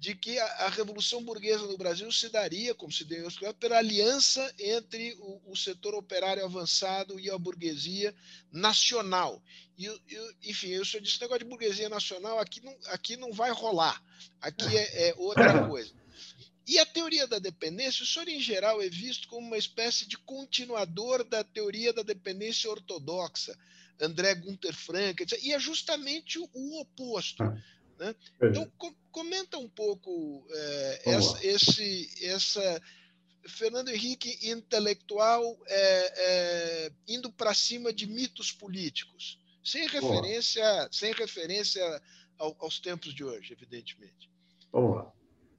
de 0.03 0.17
que 0.17 0.37
a, 0.37 0.47
a, 0.67 0.69
revolução 0.69 1.23
burguesa 1.23 1.65
no 1.65 1.79
Brasil 1.79 2.11
se 2.11 2.29
daria, 2.29 2.75
como 2.75 2.91
se 2.91 3.05
deu 3.05 3.31
pela 3.55 3.79
aliança 3.79 4.53
entre 4.59 5.17
o, 5.21 5.53
o, 5.53 5.57
setor 5.57 5.95
operário 5.95 6.45
avançado 6.45 7.21
e 7.21 7.31
a 7.31 7.39
burguesia 7.39 8.13
nacional. 8.51 9.41
E, 9.79 9.85
eu, 9.85 10.35
enfim, 10.43 10.71
eu 10.71 10.85
só 10.85 10.99
disse 10.99 11.21
negócio 11.21 11.45
de 11.45 11.49
burguesia 11.49 11.89
nacional 11.89 12.41
aqui 12.41 12.61
não, 12.65 12.77
aqui 12.87 13.17
não 13.17 13.33
vai 13.33 13.53
rolar, 13.53 14.03
aqui 14.41 14.77
é, 14.77 15.11
é 15.11 15.15
outra 15.19 15.67
coisa. 15.71 15.95
E 16.67 16.81
a 16.81 16.87
teoria 16.87 17.29
da 17.29 17.39
dependência, 17.39 18.03
o 18.03 18.07
senhor 18.07 18.27
em 18.27 18.41
geral 18.41 18.83
é 18.83 18.89
visto 18.89 19.29
como 19.29 19.47
uma 19.47 19.57
espécie 19.57 20.05
de 20.09 20.19
continuador 20.19 21.23
da 21.23 21.45
teoria 21.45 21.93
da 21.93 22.03
dependência 22.03 22.69
ortodoxa, 22.69 23.57
André 24.01 24.35
Gunther 24.35 24.75
Frank, 24.75 25.23
etc. 25.23 25.39
e 25.45 25.53
é 25.53 25.61
justamente 25.61 26.41
o 26.41 26.81
oposto. 26.81 27.45
Né? 28.03 28.17
Então, 28.43 28.69
com, 28.77 28.93
comenta 29.13 29.57
um 29.59 29.69
pouco 29.69 30.45
é, 30.51 31.03
essa, 31.13 31.47
esse, 31.47 32.27
essa 32.27 32.83
Fernando 33.47 33.91
Henrique 33.91 34.51
intelectual 34.51 35.57
é, 35.69 36.87
é, 36.87 36.93
indo 37.07 37.31
para 37.31 37.55
cima 37.55 37.93
de 37.93 38.09
mitos 38.09 38.51
políticos, 38.51 39.39
sem 39.65 39.87
referência, 39.87 40.89
sem 40.91 41.13
referência 41.13 42.03
ao, 42.37 42.57
aos 42.59 42.81
tempos 42.81 43.15
de 43.15 43.23
hoje, 43.23 43.53
evidentemente. 43.53 44.29
Vamos 44.73 44.97
lá. 44.97 45.13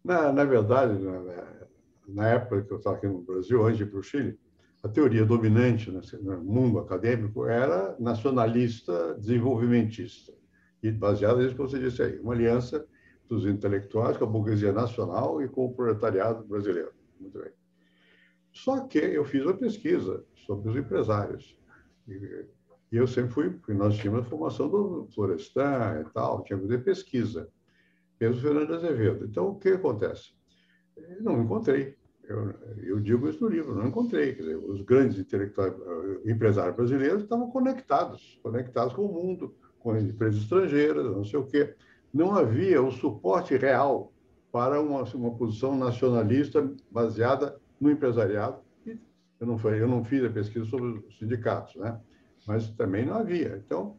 Na, 0.04 0.34
na 0.34 0.44
verdade, 0.44 1.00
na, 1.00 1.68
na 2.10 2.28
época 2.28 2.62
que 2.64 2.74
eu 2.74 2.78
estava 2.78 2.98
aqui 2.98 3.08
no 3.08 3.22
Brasil, 3.22 3.66
antes 3.66 3.78
de 3.78 3.84
ir 3.84 3.90
para 3.90 4.00
o 4.00 4.04
Chile, 4.04 4.38
a 4.84 4.90
teoria 4.90 5.26
dominante 5.26 5.90
no 5.90 6.44
mundo 6.44 6.78
acadêmico 6.78 7.46
era 7.46 7.96
nacionalista 7.98 9.14
desenvolvimentista 9.14 10.43
e 10.84 10.92
baseada 10.92 11.42
nisso 11.42 11.56
que 11.56 11.62
você 11.62 11.80
disse 11.80 12.04
aí, 12.04 12.20
uma 12.20 12.34
aliança 12.34 12.86
dos 13.28 13.46
intelectuais 13.46 14.18
com 14.18 14.26
a 14.26 14.28
burguesia 14.28 14.74
nacional 14.74 15.42
e 15.42 15.48
com 15.48 15.66
o 15.66 15.74
proletariado 15.74 16.44
brasileiro. 16.44 16.92
Muito 17.20 17.40
bem. 17.40 17.52
Só 18.52 18.86
que 18.86 19.00
eu 19.00 19.24
fiz 19.24 19.44
uma 19.44 19.56
pesquisa 19.56 20.24
sobre 20.36 20.70
os 20.70 20.76
empresários. 20.76 21.58
E, 22.08 22.46
eu 22.92 23.08
sempre 23.08 23.32
fui, 23.32 23.50
porque 23.50 23.74
nós 23.74 23.98
tínhamos 23.98 24.24
a 24.24 24.30
formação 24.30 24.70
do 24.70 25.08
Florestan 25.16 26.04
e 26.06 26.14
tal, 26.14 26.44
tínhamos 26.44 26.70
de 26.70 26.78
pesquisa. 26.78 27.50
Mesmo 28.22 28.40
Fernando 28.40 28.76
Azevedo. 28.76 29.26
Então, 29.26 29.48
o 29.48 29.56
que 29.56 29.70
acontece? 29.70 30.34
Eu 30.96 31.24
não 31.24 31.42
encontrei. 31.42 31.98
Eu, 32.24 32.54
eu, 32.84 33.00
digo 33.00 33.28
isso 33.28 33.44
no 33.44 33.50
livro, 33.50 33.74
não 33.74 33.88
encontrei. 33.88 34.36
Dizer, 34.36 34.58
os 34.58 34.82
grandes 34.82 35.18
intelectuais, 35.18 35.74
eh, 35.74 36.32
empresários 36.32 36.76
brasileiros 36.76 37.24
estavam 37.24 37.50
conectados, 37.50 38.40
conectados 38.44 38.94
com 38.94 39.06
o 39.06 39.12
mundo, 39.12 39.56
com 39.84 39.96
empresas 39.98 40.42
estrangeiras, 40.42 41.06
não 41.06 41.26
sei 41.26 41.40
o 41.40 41.46
quê. 41.46 41.76
Não 42.14 42.34
havia 42.34 42.82
o 42.82 42.92
suporte 42.92 43.56
real 43.58 44.12
para 44.52 44.80
uma, 44.80 45.04
uma 45.04 45.36
posição 45.36 45.78
nacionalista 45.78 46.72
baseada 46.90 47.60
no 47.80 47.92
empresariado. 47.92 48.58
Eu 49.40 49.48
não, 49.48 49.58
foi, 49.58 49.82
eu 49.82 49.88
não 49.88 50.04
fiz 50.06 50.24
a 50.24 50.30
pesquisa 50.30 50.66
sobre 50.66 51.04
os 51.06 51.18
sindicatos, 51.20 51.76
né? 51.76 52.00
mas 52.48 52.70
também 52.72 53.06
não 53.06 53.16
havia. 53.16 53.62
Então, 53.66 53.98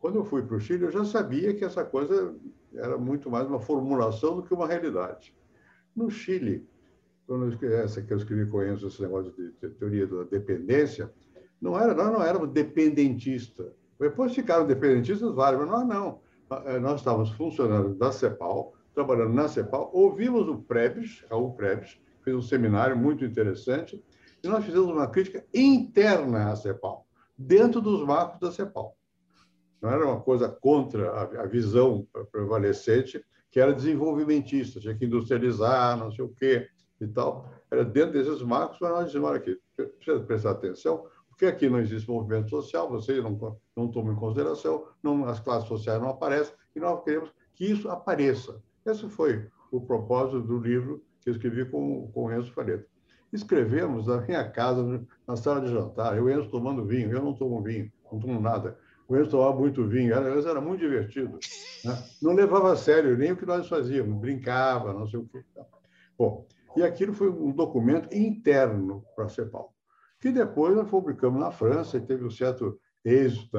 quando 0.00 0.16
eu 0.16 0.24
fui 0.24 0.42
para 0.42 0.56
o 0.56 0.60
Chile, 0.60 0.84
eu 0.84 0.90
já 0.90 1.04
sabia 1.04 1.54
que 1.54 1.64
essa 1.64 1.84
coisa 1.84 2.34
era 2.74 2.98
muito 2.98 3.30
mais 3.30 3.46
uma 3.46 3.60
formulação 3.60 4.36
do 4.36 4.42
que 4.42 4.52
uma 4.52 4.66
realidade. 4.66 5.34
No 5.94 6.10
Chile, 6.10 6.66
quando 7.26 7.64
essa 7.64 8.02
que 8.02 8.12
eu 8.12 8.16
escrevi 8.16 8.50
com 8.50 8.64
Enzo, 8.64 8.88
esse 8.88 9.00
negócio 9.00 9.32
de 9.32 9.68
teoria 9.70 10.06
da 10.06 10.24
dependência, 10.24 11.12
não 11.60 11.78
era, 11.78 11.94
nós 11.94 12.12
não 12.12 12.22
éramos 12.22 12.50
dependentistas. 12.50 13.72
Depois 14.00 14.34
ficaram 14.34 14.66
dependentistas 14.66 15.34
vários, 15.34 15.60
mas 15.60 15.70
nós 15.70 15.86
não. 15.86 16.20
Eh, 16.64 16.80
nós 16.80 17.00
estávamos 17.00 17.30
funcionando 17.32 17.94
da 17.94 18.10
CEPAL, 18.10 18.72
trabalhando 18.94 19.34
na 19.34 19.46
CEPAL, 19.46 19.90
ouvimos 19.92 20.48
o 20.48 20.56
Prebes, 20.62 21.22
Raul 21.30 21.54
Prebes, 21.54 22.00
fez 22.24 22.34
um 22.34 22.40
seminário 22.40 22.96
muito 22.96 23.24
interessante, 23.24 24.02
e 24.42 24.48
nós 24.48 24.64
fizemos 24.64 24.88
uma 24.88 25.06
crítica 25.06 25.44
interna 25.54 26.50
à 26.50 26.56
CEPAL, 26.56 27.06
dentro 27.36 27.82
dos 27.82 28.02
marcos 28.04 28.40
da 28.40 28.50
CEPAL. 28.50 28.96
Não 29.82 29.90
era 29.90 30.06
uma 30.06 30.20
coisa 30.20 30.48
contra 30.48 31.22
a, 31.22 31.46
visão 31.46 32.06
prevalecente, 32.32 33.22
que 33.50 33.60
era 33.60 33.72
desenvolvimentista, 33.72 34.80
tinha 34.80 34.94
que 34.94 35.04
industrializar, 35.04 35.96
não 35.98 36.10
sei 36.10 36.24
o 36.24 36.28
quê 36.28 36.68
e 37.00 37.06
tal. 37.06 37.50
Era 37.70 37.84
dentro 37.84 38.12
desses 38.12 38.42
marcos, 38.42 38.78
mas 38.80 38.90
nós 38.90 39.06
dizemos, 39.06 39.28
olha 39.28 39.38
aqui, 39.38 39.58
precisa 39.76 40.20
prestar 40.20 40.50
atenção, 40.52 41.06
porque 41.40 41.46
aqui 41.46 41.70
não 41.70 41.80
existe 41.80 42.06
movimento 42.06 42.50
social, 42.50 42.90
vocês 42.90 43.24
não, 43.24 43.56
não 43.74 43.88
tomam 43.88 44.12
em 44.12 44.16
consideração, 44.16 44.84
não, 45.02 45.24
as 45.24 45.40
classes 45.40 45.66
sociais 45.66 45.98
não 45.98 46.10
aparecem, 46.10 46.54
e 46.76 46.78
nós 46.80 47.02
queremos 47.02 47.32
que 47.54 47.64
isso 47.64 47.88
apareça. 47.88 48.62
Esse 48.84 49.08
foi 49.08 49.48
o 49.72 49.80
propósito 49.80 50.42
do 50.42 50.58
livro 50.58 51.02
que 51.18 51.30
eu 51.30 51.32
escrevi 51.32 51.64
com, 51.64 52.10
com 52.12 52.26
o 52.26 52.32
Enzo 52.32 52.52
Fareto. 52.52 52.86
Escrevemos 53.32 54.06
na 54.06 54.20
minha 54.20 54.46
casa, 54.50 55.02
na 55.26 55.34
sala 55.34 55.62
de 55.62 55.72
jantar, 55.72 56.14
eu 56.14 56.28
e 56.28 56.34
Enzo 56.34 56.50
tomando 56.50 56.84
vinho, 56.84 57.10
eu 57.10 57.22
não 57.22 57.32
tomo 57.32 57.62
vinho, 57.62 57.90
não 58.12 58.20
tomo 58.20 58.38
nada. 58.38 58.76
O 59.08 59.16
Enzo 59.16 59.30
tomava 59.30 59.58
muito 59.58 59.88
vinho, 59.88 60.12
era, 60.12 60.28
era 60.46 60.60
muito 60.60 60.80
divertido. 60.80 61.38
Né? 61.82 62.04
Não 62.20 62.34
levava 62.34 62.70
a 62.70 62.76
sério 62.76 63.16
nem 63.16 63.32
o 63.32 63.36
que 63.36 63.46
nós 63.46 63.66
fazíamos, 63.66 64.20
brincava, 64.20 64.92
não 64.92 65.06
sei 65.06 65.18
o 65.18 65.26
quê. 65.26 65.42
Bom, 66.18 66.46
e 66.76 66.82
aquilo 66.82 67.14
foi 67.14 67.30
um 67.30 67.50
documento 67.50 68.14
interno 68.14 69.02
para 69.16 69.24
a 69.24 69.28
CEPAL, 69.30 69.72
que 70.20 70.30
depois 70.30 70.76
nós 70.76 70.88
publicamos 70.88 71.40
na 71.40 71.50
França 71.50 71.96
e 71.96 72.00
teve 72.00 72.24
um 72.24 72.30
certo 72.30 72.78
êxito 73.04 73.58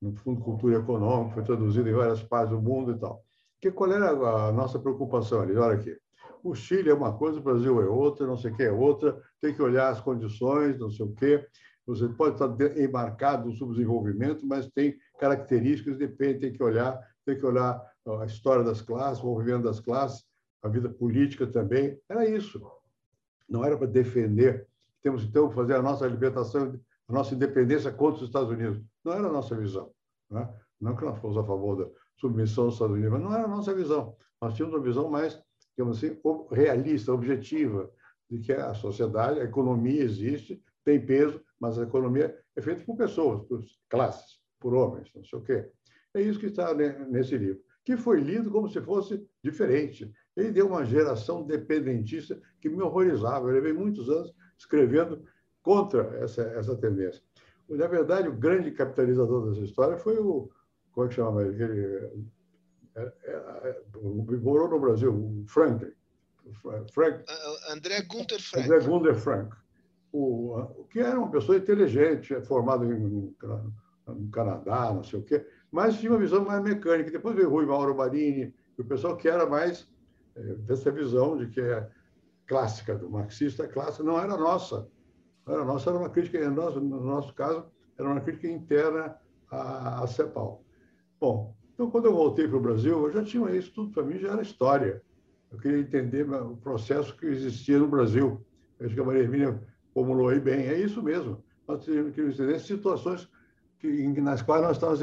no 0.00 0.14
Fundo 0.14 0.38
de 0.38 0.44
Cultura 0.44 0.78
Econômica, 0.78 1.34
foi 1.34 1.42
traduzido 1.42 1.88
em 1.88 1.94
várias 1.94 2.22
partes 2.22 2.50
do 2.50 2.62
mundo 2.62 2.92
e 2.92 2.98
tal. 2.98 3.24
Que 3.60 3.72
qual 3.72 3.90
era 3.90 4.10
a 4.10 4.52
nossa 4.52 4.78
preocupação 4.78 5.40
ali? 5.40 5.56
Olha 5.56 5.74
aqui, 5.74 5.96
o 6.44 6.54
Chile 6.54 6.90
é 6.90 6.94
uma 6.94 7.12
coisa, 7.16 7.38
o 7.38 7.42
Brasil 7.42 7.82
é 7.82 7.86
outra, 7.86 8.26
não 8.26 8.36
sei 8.36 8.52
o 8.52 8.54
que 8.54 8.62
é 8.62 8.70
outra, 8.70 9.20
tem 9.40 9.52
que 9.52 9.62
olhar 9.62 9.88
as 9.88 10.00
condições, 10.00 10.78
não 10.78 10.90
sei 10.90 11.06
o 11.06 11.12
quê. 11.12 11.44
Você 11.86 12.08
pode 12.08 12.34
estar 12.34 12.78
embarcado 12.78 13.46
no 13.46 13.52
subdesenvolvimento, 13.52 14.46
mas 14.46 14.68
tem 14.68 14.96
características, 15.18 15.96
depende, 15.96 16.40
tem 16.40 16.52
que 16.52 16.62
olhar, 16.62 17.00
tem 17.24 17.36
que 17.36 17.46
olhar 17.46 17.80
a 18.20 18.26
história 18.26 18.62
das 18.62 18.80
classes, 18.80 19.22
o 19.22 19.26
movimento 19.26 19.64
das 19.64 19.80
classes, 19.80 20.24
a 20.62 20.68
vida 20.68 20.88
política 20.88 21.46
também. 21.46 21.98
Era 22.08 22.28
isso. 22.28 22.60
Não 23.48 23.64
era 23.64 23.76
para 23.76 23.86
defender. 23.86 24.66
Temos, 25.06 25.22
então, 25.22 25.48
que 25.48 25.54
fazer 25.54 25.74
a 25.74 25.82
nossa 25.82 26.04
libertação, 26.08 26.80
a 27.06 27.12
nossa 27.12 27.32
independência 27.32 27.92
contra 27.92 28.16
os 28.22 28.26
Estados 28.26 28.50
Unidos. 28.50 28.82
Não 29.04 29.12
era 29.12 29.28
a 29.28 29.32
nossa 29.32 29.54
visão. 29.54 29.92
Né? 30.28 30.52
Não 30.80 30.96
que 30.96 31.04
nós 31.04 31.16
fomos 31.20 31.36
a 31.36 31.44
favor 31.44 31.76
da 31.76 31.88
submissão 32.16 32.64
aos 32.64 32.74
Estados 32.74 32.96
Unidos, 32.96 33.12
mas 33.12 33.22
não 33.22 33.32
era 33.32 33.44
a 33.44 33.48
nossa 33.48 33.72
visão. 33.72 34.16
Nós 34.42 34.54
tínhamos 34.54 34.74
uma 34.74 34.82
visão 34.82 35.08
mais, 35.08 35.40
digamos 35.76 35.98
assim, 35.98 36.18
realista, 36.50 37.12
objetiva, 37.12 37.88
de 38.28 38.40
que 38.40 38.52
a 38.52 38.74
sociedade, 38.74 39.38
a 39.38 39.44
economia 39.44 40.02
existe, 40.02 40.60
tem 40.84 41.06
peso, 41.06 41.40
mas 41.60 41.78
a 41.78 41.84
economia 41.84 42.36
é 42.56 42.60
feita 42.60 42.82
por 42.84 42.96
pessoas, 42.96 43.46
por 43.46 43.64
classes, 43.88 44.40
por 44.58 44.74
homens, 44.74 45.08
não 45.14 45.22
sei 45.22 45.38
o 45.38 45.42
quê. 45.42 45.70
É 46.14 46.20
isso 46.20 46.40
que 46.40 46.46
está 46.46 46.74
nesse 46.74 47.38
livro, 47.38 47.60
que 47.84 47.96
foi 47.96 48.20
lido 48.20 48.50
como 48.50 48.68
se 48.68 48.80
fosse 48.80 49.24
diferente. 49.40 50.12
Ele 50.36 50.50
deu 50.50 50.66
uma 50.66 50.84
geração 50.84 51.46
dependentista 51.46 52.42
que 52.60 52.68
me 52.68 52.82
horrorizava. 52.82 53.46
Eu 53.46 53.54
levei 53.54 53.72
muitos 53.72 54.10
anos 54.10 54.34
escrevendo 54.58 55.22
contra 55.62 56.02
essa, 56.22 56.42
essa 56.42 56.76
tendência. 56.76 57.22
Na 57.68 57.86
verdade, 57.86 58.28
o 58.28 58.36
grande 58.36 58.70
capitalizador 58.70 59.48
dessa 59.48 59.64
história 59.64 59.96
foi 59.96 60.16
o. 60.18 60.48
Como 60.92 61.06
é 61.06 61.08
que 61.08 61.14
chama 61.16 61.42
ele? 61.42 61.62
É, 62.94 63.12
é, 63.24 63.32
é, 63.34 63.82
morou 64.40 64.68
no 64.68 64.80
Brasil, 64.80 65.12
o 65.12 65.44
Franklin. 65.46 65.92
Frank, 66.92 67.24
André 67.70 68.02
Gunther 68.02 68.40
Frank. 68.40 68.66
André 68.66 68.86
Gunther 68.86 69.14
Frank. 69.16 69.56
O, 70.12 70.56
o, 70.56 70.84
que 70.84 71.00
era 71.00 71.18
uma 71.18 71.30
pessoa 71.30 71.58
inteligente, 71.58 72.40
formado 72.42 72.84
em, 72.84 73.34
no 74.06 74.30
Canadá, 74.30 74.92
não 74.94 75.02
sei 75.02 75.18
o 75.18 75.22
quê, 75.22 75.44
mas 75.70 75.98
tinha 75.98 76.12
uma 76.12 76.20
visão 76.20 76.44
mais 76.44 76.62
mecânica. 76.62 77.10
Depois 77.10 77.34
veio 77.34 77.50
Rui 77.50 77.66
Mauro 77.66 77.94
Barini, 77.94 78.54
o 78.78 78.84
pessoal 78.84 79.16
que 79.16 79.28
era 79.28 79.46
mais 79.46 79.88
é, 80.36 80.40
dessa 80.54 80.90
visão 80.90 81.36
de 81.36 81.48
que 81.48 81.60
é 81.60 81.88
clássica 82.46 82.96
do 82.96 83.10
marxista 83.10 83.66
clássica 83.66 84.04
não 84.04 84.18
era 84.18 84.36
nossa. 84.36 84.88
Não 85.46 85.54
era 85.54 85.64
nossa, 85.64 85.90
era 85.90 85.98
uma 85.98 86.10
crítica, 86.10 86.48
no 86.48 87.04
nosso 87.04 87.34
caso, 87.34 87.66
era 87.98 88.08
uma 88.08 88.20
crítica 88.20 88.48
interna 88.48 89.16
à, 89.50 90.02
à 90.02 90.06
CEPAL. 90.06 90.62
Bom, 91.20 91.54
então, 91.74 91.90
quando 91.90 92.06
eu 92.06 92.14
voltei 92.14 92.48
para 92.48 92.56
o 92.56 92.60
Brasil, 92.60 93.06
eu 93.06 93.12
já 93.12 93.22
tinha 93.22 93.50
isso 93.50 93.72
tudo 93.74 93.92
para 93.92 94.02
mim, 94.02 94.18
já 94.18 94.32
era 94.32 94.42
história. 94.42 95.02
Eu 95.52 95.58
queria 95.58 95.78
entender 95.78 96.28
o 96.30 96.56
processo 96.56 97.16
que 97.16 97.26
existia 97.26 97.78
no 97.78 97.86
Brasil. 97.86 98.44
Eu 98.78 98.86
acho 98.86 98.94
que 98.94 99.00
a 99.00 99.04
Maria 99.04 99.22
Hermínia 99.22 99.62
formulou 99.92 100.28
aí 100.28 100.40
bem. 100.40 100.66
É 100.66 100.78
isso 100.78 101.02
mesmo. 101.02 101.44
Nós 101.68 101.84
queríamos 101.84 102.40
entender 102.40 102.58
situações 102.60 103.28
que, 103.78 103.88
nas 104.20 104.42
quais 104.42 104.62
nós 104.62 104.76
estamos 104.76 105.00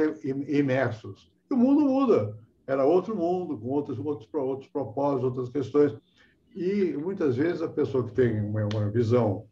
imersos. 0.50 1.32
E 1.50 1.54
o 1.54 1.58
mundo 1.58 1.82
muda 1.82 2.38
era 2.66 2.86
outro 2.86 3.16
mundo, 3.16 3.58
com 3.58 3.68
outros, 3.68 4.00
outros, 4.00 4.28
outros 4.34 4.70
propósitos, 4.70 5.26
outras 5.26 5.50
questões. 5.50 5.96
E 6.56 6.94
muitas 6.98 7.36
vezes 7.36 7.62
a 7.62 7.68
pessoa 7.68 8.06
que 8.06 8.14
tem 8.14 8.40
uma, 8.42 8.68
uma 8.74 8.90
visão 8.90 9.48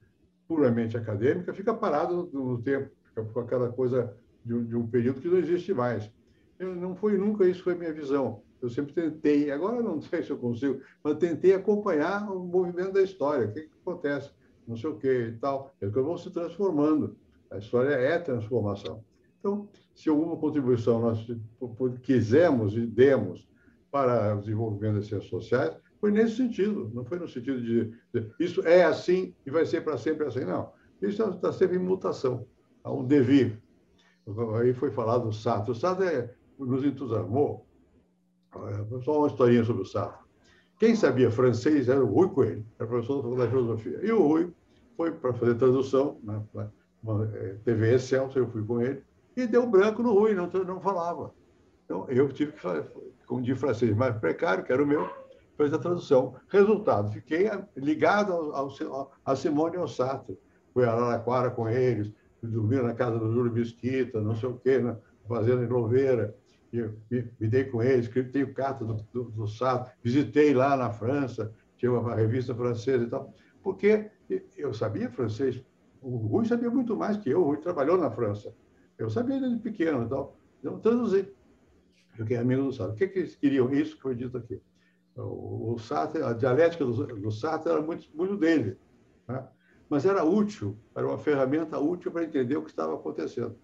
puramente 0.47 0.97
acadêmica 0.97 1.53
fica 1.53 1.73
parada 1.73 2.13
no, 2.13 2.29
no, 2.31 2.61
tempo, 2.61 2.91
fica 3.05 3.23
com 3.23 3.39
aquela 3.39 3.71
coisa 3.71 4.15
de 4.45 4.63
de 4.63 4.75
um, 4.75 4.87
período 4.87 5.21
que 5.21 5.27
não 5.27 5.37
existe 5.37 5.73
mais. 5.73 6.11
Eu, 6.59 6.75
não 6.75 6.95
foi 6.95 7.17
nunca 7.17 7.47
isso 7.47 7.63
foi 7.63 7.75
minha 7.75 7.93
visão. 7.93 8.41
Eu 8.61 8.69
sempre 8.69 8.93
tentei, 8.93 9.51
agora 9.51 9.81
não 9.81 10.01
sei 10.01 10.23
se 10.23 10.29
eu 10.29 10.37
consigo, 10.37 10.81
mas 11.03 11.17
tentei 11.17 11.53
acompanhar 11.53 12.31
o 12.31 12.43
movimento 12.43 12.93
da 12.93 13.01
história, 13.01 13.47
o 13.47 13.51
que, 13.51 13.61
que 13.61 13.71
acontece, 13.81 14.31
não 14.67 14.75
sei 14.75 14.89
o 14.89 14.97
que 14.97 15.27
e 15.27 15.37
tal. 15.37 15.73
Que 15.79 15.85
eu 15.85 16.03
vou 16.03 16.17
se 16.17 16.29
transformando. 16.29 17.15
A 17.49 17.57
história 17.57 17.93
é 17.95 18.17
transformação. 18.19 19.03
Então, 19.39 19.67
se 19.95 20.07
alguma 20.07 20.37
contribuição 20.37 21.01
nós 21.01 21.27
quisemos 22.03 22.75
e 22.77 22.85
demos 22.85 23.47
para 23.91 24.35
o 24.35 24.39
desenvolvimento 24.39 24.95
das 24.95 25.07
ciências 25.07 25.29
sociais, 25.29 25.75
foi 26.01 26.11
nesse 26.11 26.35
sentido, 26.35 26.89
não 26.95 27.05
foi 27.05 27.19
no 27.19 27.27
sentido 27.27 27.61
de, 27.61 27.93
isso 28.39 28.65
é 28.67 28.83
assim 28.83 29.35
e 29.45 29.51
vai 29.51 29.67
ser 29.67 29.81
para 29.81 29.97
sempre 29.97 30.25
assim, 30.25 30.43
não. 30.43 30.73
Isso 30.99 31.23
está 31.23 31.53
sempre 31.53 31.77
em 31.77 31.79
mutação, 31.79 32.47
há 32.83 32.91
um 32.91 33.05
devir. 33.05 33.61
Aí 34.59 34.73
foi 34.73 34.89
falado 34.91 35.25
do 35.25 35.33
Sartre. 35.33 35.71
O 35.71 35.75
Sartre 35.75 36.07
é, 36.07 36.33
nos 36.57 36.83
entusiasmou. 36.83 37.67
Só 39.03 39.19
uma 39.19 39.27
historinha 39.27 39.63
sobre 39.63 39.83
o 39.83 39.85
Sartre. 39.85 40.25
Quem 40.79 40.95
sabia 40.95 41.29
francês 41.29 41.87
era 41.87 42.03
o 42.03 42.07
Rui 42.07 42.29
Coelho, 42.29 42.65
era 42.79 42.89
professor 42.89 43.17
da 43.17 43.21
Faculdade 43.21 43.51
de 43.51 43.55
Filosofia. 43.55 43.99
E 44.01 44.11
o 44.11 44.27
Rui 44.27 44.51
foi 44.97 45.11
para 45.11 45.33
fazer 45.33 45.55
tradução 45.55 46.19
na, 46.23 46.43
na 46.53 47.27
TV 47.63 47.93
Excelsior, 47.93 48.45
eu 48.45 48.51
fui 48.51 48.63
com 48.63 48.81
ele, 48.81 49.03
e 49.37 49.45
deu 49.45 49.67
branco 49.67 50.01
no 50.01 50.13
Rui, 50.13 50.33
não, 50.33 50.47
não 50.47 50.81
falava. 50.81 51.31
Então, 51.85 52.07
eu 52.09 52.27
tive 52.29 52.53
que, 52.53 52.67
com 53.27 53.41
de 53.41 53.53
francês 53.53 53.95
mais 53.95 54.15
precário, 54.17 54.63
que 54.63 54.73
era 54.73 54.81
o 54.81 54.87
meu, 54.87 55.07
fazer 55.61 55.75
a 55.75 55.79
tradução. 55.79 56.35
Resultado, 56.47 57.11
fiquei 57.11 57.49
ligado 57.75 58.33
ao, 58.33 58.55
ao, 58.55 59.11
a 59.25 59.35
Simone 59.35 59.77
e 59.77 59.87
Sartre. 59.87 60.37
Fui 60.73 60.85
a 60.85 60.91
Araraquara 60.91 61.51
com 61.51 61.67
eles, 61.67 62.11
dormi 62.41 62.81
na 62.81 62.93
casa 62.93 63.19
do 63.19 63.31
Júlio 63.31 63.51
Mesquita, 63.51 64.21
não 64.21 64.35
sei 64.35 64.49
o 64.49 64.57
quê, 64.57 64.79
na 64.79 64.97
fazenda 65.27 65.63
em 65.63 65.67
Louveira. 65.67 66.35
Me, 66.71 66.89
me, 67.09 67.47
dei 67.49 67.65
com 67.65 67.83
eles, 67.83 68.07
tenho 68.31 68.53
carta 68.53 68.85
do, 68.85 68.95
do, 69.11 69.23
do 69.25 69.47
Sartre, 69.47 69.91
visitei 70.01 70.53
lá 70.53 70.77
na 70.77 70.89
França, 70.89 71.53
tinha 71.75 71.91
uma 71.91 72.15
revista 72.15 72.55
francesa 72.55 73.03
e 73.03 73.07
tal, 73.07 73.33
porque 73.61 74.09
eu 74.55 74.73
sabia 74.73 75.09
francês. 75.09 75.61
O 76.01 76.15
Rui 76.15 76.45
sabia 76.45 76.69
muito 76.69 76.95
mais 76.95 77.17
que 77.17 77.29
eu, 77.29 77.41
o 77.41 77.43
Rui 77.43 77.57
trabalhou 77.57 77.97
na 77.97 78.09
França. 78.09 78.55
Eu 78.97 79.09
sabia 79.09 79.39
desde 79.39 79.59
pequeno, 79.59 80.03
então, 80.03 80.31
eu 80.63 80.79
traduzi. 80.79 81.27
Fiquei 82.15 82.37
amigo 82.37 82.63
do 82.63 82.71
Sartre. 82.71 82.95
O 82.95 82.97
que, 82.97 83.07
que 83.07 83.19
eles 83.19 83.35
queriam? 83.35 83.69
Isso 83.73 83.97
que 83.97 84.01
foi 84.01 84.15
dito 84.15 84.37
aqui. 84.37 84.61
O, 85.15 85.77
Sartre, 85.77 86.23
a 86.23 86.33
dialética 86.33 86.85
do, 86.85 87.05
do 87.05 87.31
Sartre 87.31 87.71
era 87.71 87.81
muito, 87.81 88.05
muito 88.15 88.37
dele. 88.37 88.77
Né? 89.27 89.45
Mas 89.89 90.05
era 90.05 90.23
útil, 90.23 90.77
era 90.95 91.05
uma 91.05 91.17
ferramenta 91.17 91.77
útil 91.77 92.11
para 92.11 92.23
entender 92.23 92.55
o 92.55 92.63
que 92.63 92.69
estava 92.69 92.95
acontecendo. 92.95 93.57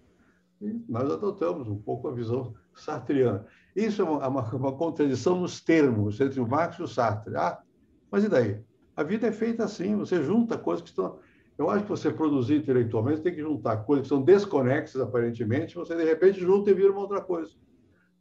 E 0.60 0.84
nós 0.88 1.10
adotamos 1.10 1.68
um 1.68 1.78
pouco 1.78 2.08
a 2.08 2.12
visão 2.12 2.54
sartriana. 2.74 3.46
Isso 3.74 4.02
é 4.02 4.04
uma, 4.04 4.28
uma, 4.28 4.42
uma 4.54 4.72
contradição 4.72 5.40
nos 5.40 5.60
termos 5.60 6.20
entre 6.20 6.40
o 6.40 6.46
Marx 6.46 6.78
e 6.78 6.82
o 6.82 6.88
Sartre. 6.88 7.36
Ah, 7.36 7.62
mas 8.10 8.24
e 8.24 8.28
daí? 8.28 8.60
A 8.96 9.02
vida 9.02 9.28
é 9.28 9.32
feita 9.32 9.64
assim, 9.64 9.96
você 9.96 10.22
junta 10.22 10.58
coisas 10.58 10.82
que 10.82 10.90
estão 10.90 11.18
eu 11.58 11.68
acho 11.68 11.82
que 11.82 11.90
você 11.90 12.12
produzir 12.12 12.54
intelectualmente 12.54 13.20
tem 13.20 13.34
que 13.34 13.40
juntar 13.40 13.78
coisas 13.78 14.04
que 14.04 14.08
são 14.08 14.22
desconexas, 14.22 15.02
aparentemente, 15.02 15.74
você 15.74 15.96
de 15.96 16.04
repente 16.04 16.38
junta 16.38 16.70
e 16.70 16.74
vira 16.74 16.92
uma 16.92 17.00
outra 17.00 17.20
coisa. 17.20 17.52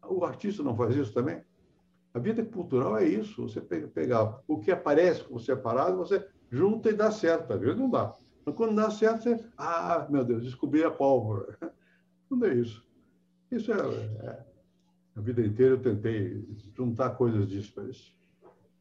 O 0.04 0.26
artista 0.26 0.64
não 0.64 0.76
faz 0.76 0.96
isso 0.96 1.14
também? 1.14 1.44
A 2.18 2.20
vida 2.20 2.44
cultural 2.44 2.98
é 2.98 3.08
isso, 3.08 3.44
você 3.44 3.62
pegar 3.62 4.42
o 4.48 4.60
que 4.60 4.72
aparece 4.72 5.24
como 5.24 5.40
separado, 5.40 5.98
você 5.98 6.28
junta 6.52 6.90
e 6.90 6.94
dá 6.94 7.12
certo. 7.12 7.54
Às 7.54 7.60
vezes 7.62 7.78
não 7.78 7.92
dá. 7.92 8.12
Mas 8.44 8.56
quando 8.56 8.76
dá 8.76 8.90
certo, 8.90 9.22
você. 9.22 9.46
Ah, 9.56 10.08
meu 10.10 10.26
Deus, 10.26 10.44
descobri 10.44 10.84
a 10.84 10.90
pólvora. 10.90 11.56
Não 12.28 12.44
é 12.46 12.56
isso. 12.56 12.84
Isso 13.52 13.72
é, 13.72 13.78
é. 13.78 14.46
A 15.16 15.22
vida 15.22 15.46
inteira 15.46 15.76
eu 15.76 15.82
tentei 15.82 16.44
juntar 16.76 17.12
coisas 17.12 17.52
isso. 17.52 18.12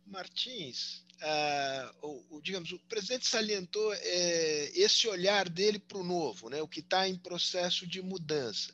Martins, 0.06 1.04
uh, 1.20 2.06
o, 2.06 2.36
o, 2.36 2.40
digamos, 2.40 2.72
o 2.72 2.78
presidente 2.88 3.26
salientou 3.26 3.92
é, 3.92 4.70
esse 4.74 5.06
olhar 5.08 5.48
dele 5.48 5.78
para 5.78 5.98
o 5.98 6.04
novo, 6.04 6.48
né, 6.48 6.62
o 6.62 6.68
que 6.68 6.80
está 6.80 7.06
em 7.06 7.16
processo 7.16 7.86
de 7.86 8.00
mudança. 8.00 8.72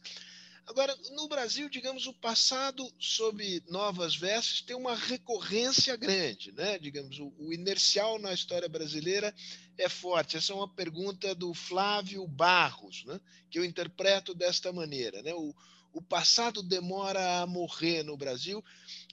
Agora, 0.66 0.96
no 1.10 1.28
Brasil, 1.28 1.68
digamos, 1.68 2.06
o 2.06 2.14
passado 2.14 2.88
sob 2.98 3.62
novas 3.68 4.14
vestes 4.14 4.62
tem 4.62 4.76
uma 4.76 4.94
recorrência 4.94 5.96
grande, 5.96 6.52
né? 6.52 6.78
Digamos, 6.78 7.18
o, 7.18 7.32
o, 7.38 7.52
inercial 7.52 8.18
na 8.18 8.32
história 8.32 8.68
brasileira 8.68 9.34
é 9.76 9.88
forte. 9.88 10.36
Essa 10.36 10.52
é 10.52 10.56
uma 10.56 10.72
pergunta 10.72 11.34
do 11.34 11.52
Flávio 11.52 12.26
Barros, 12.28 13.04
né? 13.04 13.20
Que 13.50 13.58
eu 13.58 13.64
interpreto 13.64 14.34
desta 14.34 14.72
maneira, 14.72 15.20
né? 15.22 15.34
O, 15.34 15.52
o 15.92 16.00
passado 16.00 16.62
demora 16.62 17.40
a 17.40 17.46
morrer 17.46 18.04
no 18.04 18.16
Brasil 18.16 18.64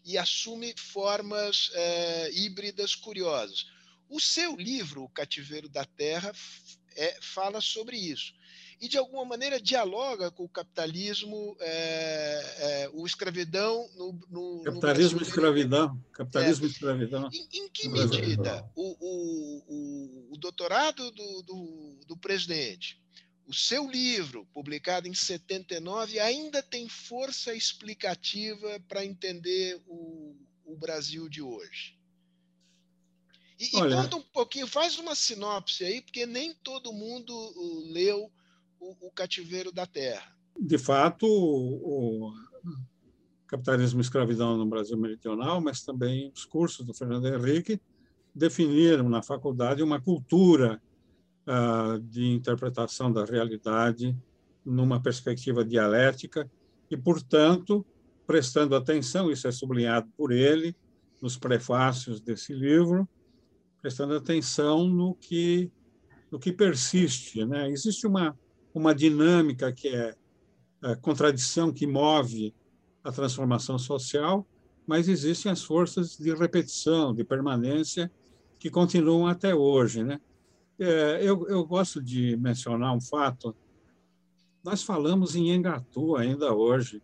e 0.05 0.17
assume 0.17 0.73
formas 0.77 1.71
é, 1.73 2.31
híbridas 2.31 2.93
curiosas. 2.93 3.65
O 4.07 4.19
seu 4.19 4.55
livro, 4.55 5.03
O 5.03 5.09
Cativeiro 5.09 5.67
da 5.67 5.83
Terra, 5.83 6.31
é, 6.95 7.17
fala 7.21 7.59
sobre 7.59 7.97
isso 7.97 8.38
e 8.81 8.87
de 8.87 8.97
alguma 8.97 9.25
maneira 9.25 9.59
dialoga 9.59 10.31
com 10.31 10.45
o 10.45 10.49
capitalismo, 10.49 11.57
é, 11.59 12.55
é, 12.59 12.89
o 12.93 13.05
escravidão 13.05 13.89
no, 13.95 14.19
no 14.29 14.63
capitalismo 14.63 15.19
no 15.19 15.25
escravidão, 15.25 16.03
capitalismo 16.13 16.65
é. 16.65 16.69
escravidão. 16.69 17.29
Em, 17.33 17.47
em 17.51 17.69
que 17.69 17.89
medida 17.89 18.65
o, 18.73 18.95
o, 18.99 19.63
o, 19.67 20.33
o 20.33 20.37
doutorado 20.37 21.11
do, 21.11 21.41
do, 21.41 21.99
do, 22.07 22.17
presidente, 22.17 23.01
o 23.45 23.53
seu 23.53 23.89
livro 23.89 24.47
publicado 24.53 25.09
em 25.09 25.13
79 25.13 26.17
ainda 26.17 26.63
tem 26.63 26.87
força 26.87 27.53
explicativa 27.53 28.79
para 28.87 29.03
entender 29.03 29.81
o, 29.87 30.37
o 30.63 30.77
Brasil 30.77 31.27
de 31.27 31.41
hoje? 31.41 31.97
E, 33.59 33.65
e, 33.65 33.71
conta 33.71 34.15
um 34.15 34.21
pouquinho, 34.21 34.65
faz 34.67 34.97
uma 34.97 35.15
sinopse 35.15 35.83
aí, 35.83 36.01
porque 36.01 36.25
nem 36.25 36.53
todo 36.53 36.93
mundo 36.93 37.33
uh, 37.35 37.91
leu 37.91 38.31
o, 38.79 39.07
o 39.07 39.11
cativeiro 39.11 39.71
da 39.71 39.85
terra. 39.85 40.35
De 40.59 40.77
fato, 40.77 41.25
o, 41.27 42.33
capitalismo 43.49 43.99
e 43.99 44.01
escravidão 44.01 44.57
no 44.57 44.65
Brasil 44.65 44.97
meridional, 44.97 45.59
mas 45.59 45.81
também 45.81 46.31
os 46.33 46.45
cursos 46.45 46.85
do 46.85 46.93
Fernando 46.93 47.27
Henrique 47.27 47.81
definiram 48.33 49.09
na 49.09 49.23
faculdade 49.23 49.81
uma 49.81 49.99
cultura 49.99 50.79
uh, 51.47 51.99
de 51.99 52.27
interpretação 52.27 53.11
da 53.11 53.25
realidade 53.25 54.15
numa 54.63 55.01
perspectiva 55.01 55.65
dialética 55.65 56.49
e, 56.91 56.95
portanto, 56.95 57.83
prestando 58.27 58.75
atenção, 58.75 59.31
isso 59.31 59.47
é 59.47 59.51
sublinhado 59.51 60.07
por 60.15 60.31
ele 60.31 60.75
nos 61.19 61.35
prefácios 61.35 62.21
desse 62.21 62.53
livro, 62.53 63.09
prestando 63.81 64.15
atenção 64.15 64.87
no 64.87 65.15
que 65.15 65.71
no 66.31 66.37
que 66.37 66.53
persiste, 66.53 67.43
né? 67.43 67.71
Existe 67.71 68.05
uma 68.05 68.37
uma 68.73 68.93
dinâmica 68.93 69.71
que 69.71 69.87
é 69.87 70.15
a 70.81 70.95
contradição 70.95 71.71
que 71.71 71.85
move 71.85 72.53
a 73.03 73.11
transformação 73.11 73.77
social, 73.77 74.45
mas 74.85 75.07
existem 75.07 75.51
as 75.51 75.63
forças 75.63 76.17
de 76.17 76.33
repetição, 76.33 77.13
de 77.13 77.23
permanência, 77.23 78.11
que 78.57 78.69
continuam 78.69 79.27
até 79.27 79.53
hoje. 79.53 80.03
Né? 80.03 80.19
É, 80.79 81.19
eu, 81.21 81.47
eu 81.47 81.65
gosto 81.65 82.01
de 82.01 82.35
mencionar 82.37 82.95
um 82.95 83.01
fato. 83.01 83.55
Nós 84.63 84.83
falamos 84.83 85.35
em 85.35 85.51
Engatu 85.51 86.15
ainda 86.15 86.53
hoje. 86.53 87.01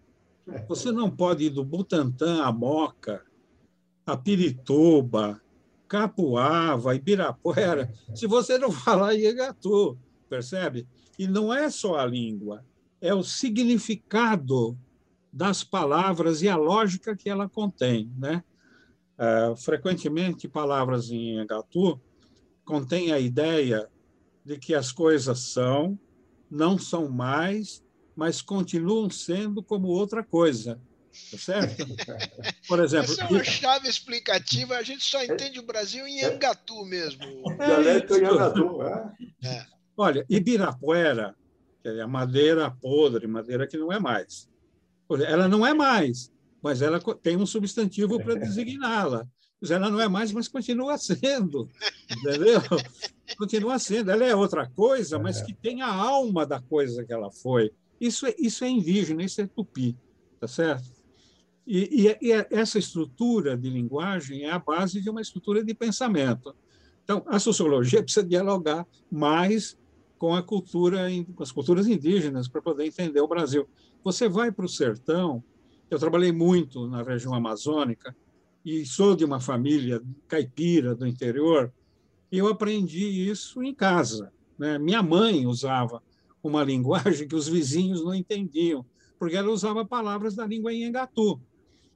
Você 0.67 0.91
não 0.91 1.09
pode 1.09 1.45
ir 1.45 1.49
do 1.49 1.63
Butantã 1.63 2.43
a 2.43 2.51
Moca, 2.51 3.23
a 4.05 4.15
Pirituba, 4.15 5.41
Capuava, 5.87 6.95
Ibirapuera, 6.95 7.91
se 8.13 8.27
você 8.27 8.57
não 8.57 8.71
falar 8.71 9.15
em 9.15 9.25
Engatu, 9.25 9.97
percebe? 10.29 10.87
E 11.17 11.27
não 11.27 11.53
é 11.53 11.69
só 11.69 11.97
a 11.97 12.05
língua, 12.05 12.65
é 13.01 13.13
o 13.13 13.23
significado 13.23 14.77
das 15.31 15.63
palavras 15.63 16.41
e 16.41 16.49
a 16.49 16.55
lógica 16.55 17.15
que 17.15 17.29
ela 17.29 17.49
contém. 17.49 18.11
Né? 18.17 18.43
Uh, 19.17 19.55
frequentemente, 19.55 20.47
palavras 20.47 21.09
em 21.09 21.39
Engatu 21.39 21.99
contêm 22.63 23.11
a 23.11 23.19
ideia 23.19 23.87
de 24.43 24.57
que 24.57 24.73
as 24.73 24.91
coisas 24.91 25.39
são, 25.39 25.99
não 26.49 26.77
são 26.77 27.09
mais, 27.09 27.83
mas 28.15 28.41
continuam 28.41 29.09
sendo 29.09 29.61
como 29.61 29.87
outra 29.87 30.23
coisa. 30.23 30.79
Tá 31.31 31.37
certo? 31.37 31.85
Por 32.67 32.83
exemplo. 32.83 33.11
Essa 33.11 33.23
é 33.23 33.27
uma 33.27 33.43
chave 33.43 33.87
explicativa, 33.87 34.75
a 34.77 34.83
gente 34.83 35.03
só 35.03 35.23
entende 35.23 35.59
o 35.59 35.65
Brasil 35.65 36.05
em 36.07 36.23
Engatu 36.23 36.83
mesmo. 36.85 37.23
É 37.59 37.65
Dialeto 37.65 38.15
em 38.15 38.19
Engatu, 38.19 38.81
é. 38.83 39.13
é. 39.43 39.74
Olha, 39.97 40.25
Ibirapuera, 40.29 41.35
que 41.81 41.89
é 41.89 42.01
a 42.01 42.07
madeira 42.07 42.69
podre, 42.69 43.27
madeira 43.27 43.67
que 43.67 43.77
não 43.77 43.91
é 43.91 43.99
mais. 43.99 44.49
Ela 45.27 45.47
não 45.47 45.65
é 45.65 45.73
mais, 45.73 46.31
mas 46.61 46.81
ela 46.81 46.99
tem 47.21 47.37
um 47.37 47.45
substantivo 47.45 48.19
para 48.21 48.35
designá-la. 48.35 49.25
Ela 49.69 49.89
não 49.89 49.99
é 49.99 50.07
mais, 50.07 50.31
mas 50.31 50.47
continua 50.47 50.97
sendo, 50.97 51.69
entendeu? 52.11 52.61
Continua 53.37 53.79
sendo. 53.79 54.11
Ela 54.11 54.25
é 54.25 54.35
outra 54.35 54.69
coisa, 54.69 55.17
mas 55.17 55.41
que 55.41 55.53
tem 55.53 55.81
a 55.81 55.91
alma 55.91 56.45
da 56.45 56.61
coisa 56.61 57.03
que 57.03 57.11
ela 57.11 57.31
foi. 57.31 57.71
Isso 57.99 58.27
é, 58.27 58.35
isso 58.37 58.63
é 58.63 58.69
indígena, 58.69 59.23
isso 59.23 59.41
é 59.41 59.47
tupi, 59.47 59.97
tá 60.39 60.47
certo? 60.47 60.91
E, 61.65 62.07
e, 62.07 62.27
e 62.27 62.31
essa 62.51 62.77
estrutura 62.77 63.57
de 63.57 63.69
linguagem 63.69 64.43
é 64.43 64.51
a 64.51 64.59
base 64.59 65.01
de 65.01 65.09
uma 65.09 65.21
estrutura 65.21 65.63
de 65.63 65.73
pensamento. 65.73 66.55
Então, 67.03 67.23
a 67.27 67.39
sociologia 67.39 68.03
precisa 68.03 68.25
dialogar 68.25 68.85
mais 69.11 69.77
com 70.17 70.33
a 70.33 70.41
cultura, 70.41 71.07
com 71.35 71.43
as 71.43 71.51
culturas 71.51 71.87
indígenas 71.87 72.47
para 72.47 72.61
poder 72.61 72.85
entender 72.85 73.21
o 73.21 73.27
Brasil. 73.27 73.67
Você 74.03 74.29
vai 74.29 74.51
para 74.51 74.65
o 74.65 74.69
sertão. 74.69 75.43
Eu 75.89 75.99
trabalhei 75.99 76.31
muito 76.31 76.87
na 76.87 77.03
região 77.03 77.33
amazônica 77.33 78.15
e 78.63 78.85
sou 78.85 79.15
de 79.15 79.23
uma 79.23 79.39
família 79.39 80.01
caipira 80.27 80.95
do 80.95 81.05
interior. 81.05 81.71
E 82.31 82.37
eu 82.37 82.47
aprendi 82.47 83.29
isso 83.29 83.61
em 83.61 83.73
casa. 83.73 84.31
Né? 84.57 84.77
Minha 84.79 85.03
mãe 85.03 85.45
usava 85.45 86.01
uma 86.41 86.63
linguagem 86.63 87.27
que 87.27 87.35
os 87.35 87.47
vizinhos 87.47 88.03
não 88.03 88.13
entendiam, 88.13 88.85
porque 89.17 89.35
ela 89.35 89.51
usava 89.51 89.85
palavras 89.85 90.35
da 90.35 90.45
língua 90.45 90.73
engatu, 90.73 91.39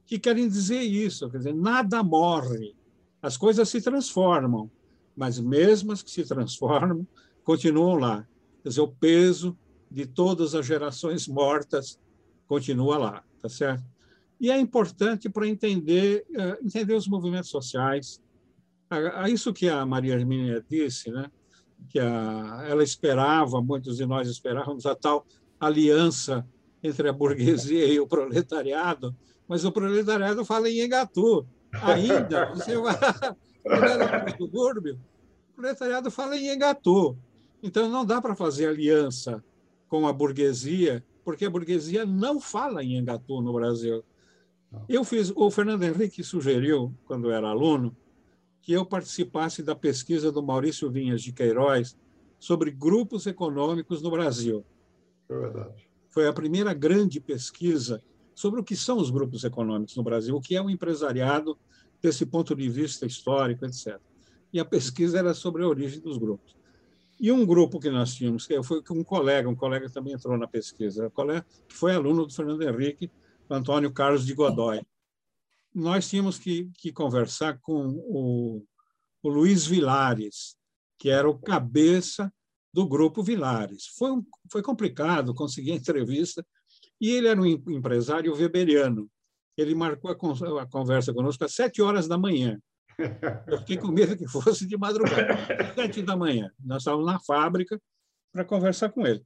que 0.06 0.18
querem 0.18 0.48
dizer 0.48 0.82
isso, 0.82 1.30
quer 1.30 1.38
dizer, 1.38 1.54
nada 1.54 2.02
morre, 2.02 2.74
as 3.22 3.36
coisas 3.36 3.68
se 3.68 3.80
transformam, 3.80 4.70
mas 5.16 5.38
mesmo 5.38 5.92
as 5.92 6.02
que 6.02 6.10
se 6.10 6.24
transformam, 6.24 7.06
continuam 7.50 7.96
lá. 7.96 8.24
Quer 8.62 8.68
dizer, 8.68 8.80
o 8.80 8.86
peso 8.86 9.58
de 9.90 10.06
todas 10.06 10.54
as 10.54 10.64
gerações 10.64 11.26
mortas 11.26 11.98
continua 12.46 12.96
lá, 12.96 13.24
tá 13.42 13.48
certo? 13.48 13.82
E 14.40 14.52
é 14.52 14.58
importante 14.58 15.28
para 15.28 15.48
entender 15.48 16.24
eh, 16.32 16.58
entender 16.62 16.94
os 16.94 17.08
movimentos 17.08 17.50
sociais. 17.50 18.22
A, 18.88 19.28
isso 19.28 19.52
que 19.52 19.68
a 19.68 19.84
Maria 19.84 20.14
Hermínia 20.14 20.64
disse, 20.68 21.10
né? 21.10 21.28
Que 21.88 21.98
a, 21.98 22.64
ela 22.68 22.84
esperava, 22.84 23.60
muitos 23.60 23.96
de 23.96 24.06
nós 24.06 24.28
esperávamos 24.28 24.86
a 24.86 24.94
tal 24.94 25.26
aliança 25.58 26.46
entre 26.80 27.08
a 27.08 27.12
burguesia 27.12 27.84
e 27.86 27.98
o 27.98 28.06
proletariado, 28.06 29.14
mas 29.48 29.64
o 29.64 29.72
proletariado 29.72 30.44
fala 30.44 30.70
em 30.70 30.82
Engatu. 30.82 31.44
Ainda, 31.82 32.46
você 32.54 32.76
vai 32.76 32.94
no 34.38 34.46
subúrbio, 34.46 35.00
o 35.50 35.56
proletariado 35.56 36.12
fala 36.12 36.36
em 36.36 36.48
Engatu. 36.48 37.18
Então, 37.62 37.88
não 37.88 38.04
dá 38.04 38.20
para 38.20 38.34
fazer 38.34 38.66
aliança 38.66 39.44
com 39.88 40.06
a 40.06 40.12
burguesia, 40.12 41.04
porque 41.24 41.44
a 41.44 41.50
burguesia 41.50 42.06
não 42.06 42.40
fala 42.40 42.82
em 42.82 42.96
Engatu 42.96 43.40
no 43.42 43.52
Brasil. 43.52 44.04
Eu 44.88 45.04
fiz, 45.04 45.32
o 45.34 45.50
Fernando 45.50 45.82
Henrique 45.82 46.22
sugeriu, 46.22 46.94
quando 47.04 47.30
era 47.30 47.48
aluno, 47.48 47.94
que 48.62 48.72
eu 48.72 48.86
participasse 48.86 49.62
da 49.62 49.74
pesquisa 49.74 50.30
do 50.30 50.42
Maurício 50.42 50.90
Vinhas 50.90 51.22
de 51.22 51.32
Queiroz 51.32 51.96
sobre 52.38 52.70
grupos 52.70 53.26
econômicos 53.26 54.00
no 54.00 54.10
Brasil. 54.10 54.64
É 55.28 55.36
verdade. 55.36 55.88
Foi 56.08 56.26
a 56.26 56.32
primeira 56.32 56.72
grande 56.72 57.20
pesquisa 57.20 58.02
sobre 58.34 58.60
o 58.60 58.64
que 58.64 58.76
são 58.76 58.98
os 58.98 59.10
grupos 59.10 59.44
econômicos 59.44 59.96
no 59.96 60.02
Brasil, 60.02 60.34
o 60.34 60.40
que 60.40 60.56
é 60.56 60.62
o 60.62 60.70
empresariado 60.70 61.58
desse 62.00 62.24
ponto 62.24 62.54
de 62.54 62.68
vista 62.68 63.04
histórico, 63.04 63.64
etc. 63.64 63.98
E 64.52 64.58
a 64.58 64.64
pesquisa 64.64 65.18
era 65.18 65.34
sobre 65.34 65.62
a 65.62 65.68
origem 65.68 66.00
dos 66.00 66.16
grupos. 66.16 66.56
E 67.20 67.30
um 67.30 67.44
grupo 67.44 67.78
que 67.78 67.90
nós 67.90 68.14
tínhamos, 68.14 68.46
que 68.46 68.62
foi 68.62 68.82
um 68.92 69.04
colega, 69.04 69.46
um 69.46 69.54
colega 69.54 69.90
também 69.90 70.14
entrou 70.14 70.38
na 70.38 70.48
pesquisa, 70.48 71.10
colega 71.10 71.44
que 71.68 71.74
foi 71.74 71.94
aluno 71.94 72.24
do 72.24 72.32
Fernando 72.32 72.62
Henrique, 72.62 73.10
Antônio 73.50 73.92
Carlos 73.92 74.24
de 74.24 74.32
Godoy. 74.32 74.80
Nós 75.74 76.08
tínhamos 76.08 76.38
que, 76.38 76.70
que 76.78 76.90
conversar 76.90 77.58
com 77.60 77.88
o, 77.88 78.64
o 79.22 79.28
Luiz 79.28 79.66
Vilares, 79.66 80.56
que 80.98 81.10
era 81.10 81.28
o 81.28 81.38
cabeça 81.38 82.32
do 82.72 82.88
Grupo 82.88 83.22
Vilares. 83.22 83.88
Foi, 83.98 84.12
um, 84.12 84.24
foi 84.50 84.62
complicado 84.62 85.34
conseguir 85.34 85.72
a 85.72 85.76
entrevista, 85.76 86.44
e 86.98 87.10
ele 87.10 87.28
era 87.28 87.38
um 87.38 87.44
empresário 87.46 88.34
weberiano. 88.34 89.10
Ele 89.58 89.74
marcou 89.74 90.10
a, 90.10 90.62
a 90.62 90.66
conversa 90.66 91.12
conosco 91.12 91.44
às 91.44 91.52
sete 91.52 91.82
horas 91.82 92.08
da 92.08 92.16
manhã. 92.16 92.58
Eu 93.46 93.58
fiquei 93.58 93.76
com 93.76 93.88
medo 93.88 94.16
que 94.16 94.26
fosse 94.28 94.66
de 94.66 94.76
madrugada, 94.76 95.36
sete 95.74 96.02
da 96.02 96.16
manhã. 96.16 96.50
Nós 96.64 96.82
estávamos 96.82 97.06
na 97.06 97.18
fábrica 97.20 97.80
para 98.32 98.44
conversar 98.44 98.90
com 98.90 99.06
ele. 99.06 99.24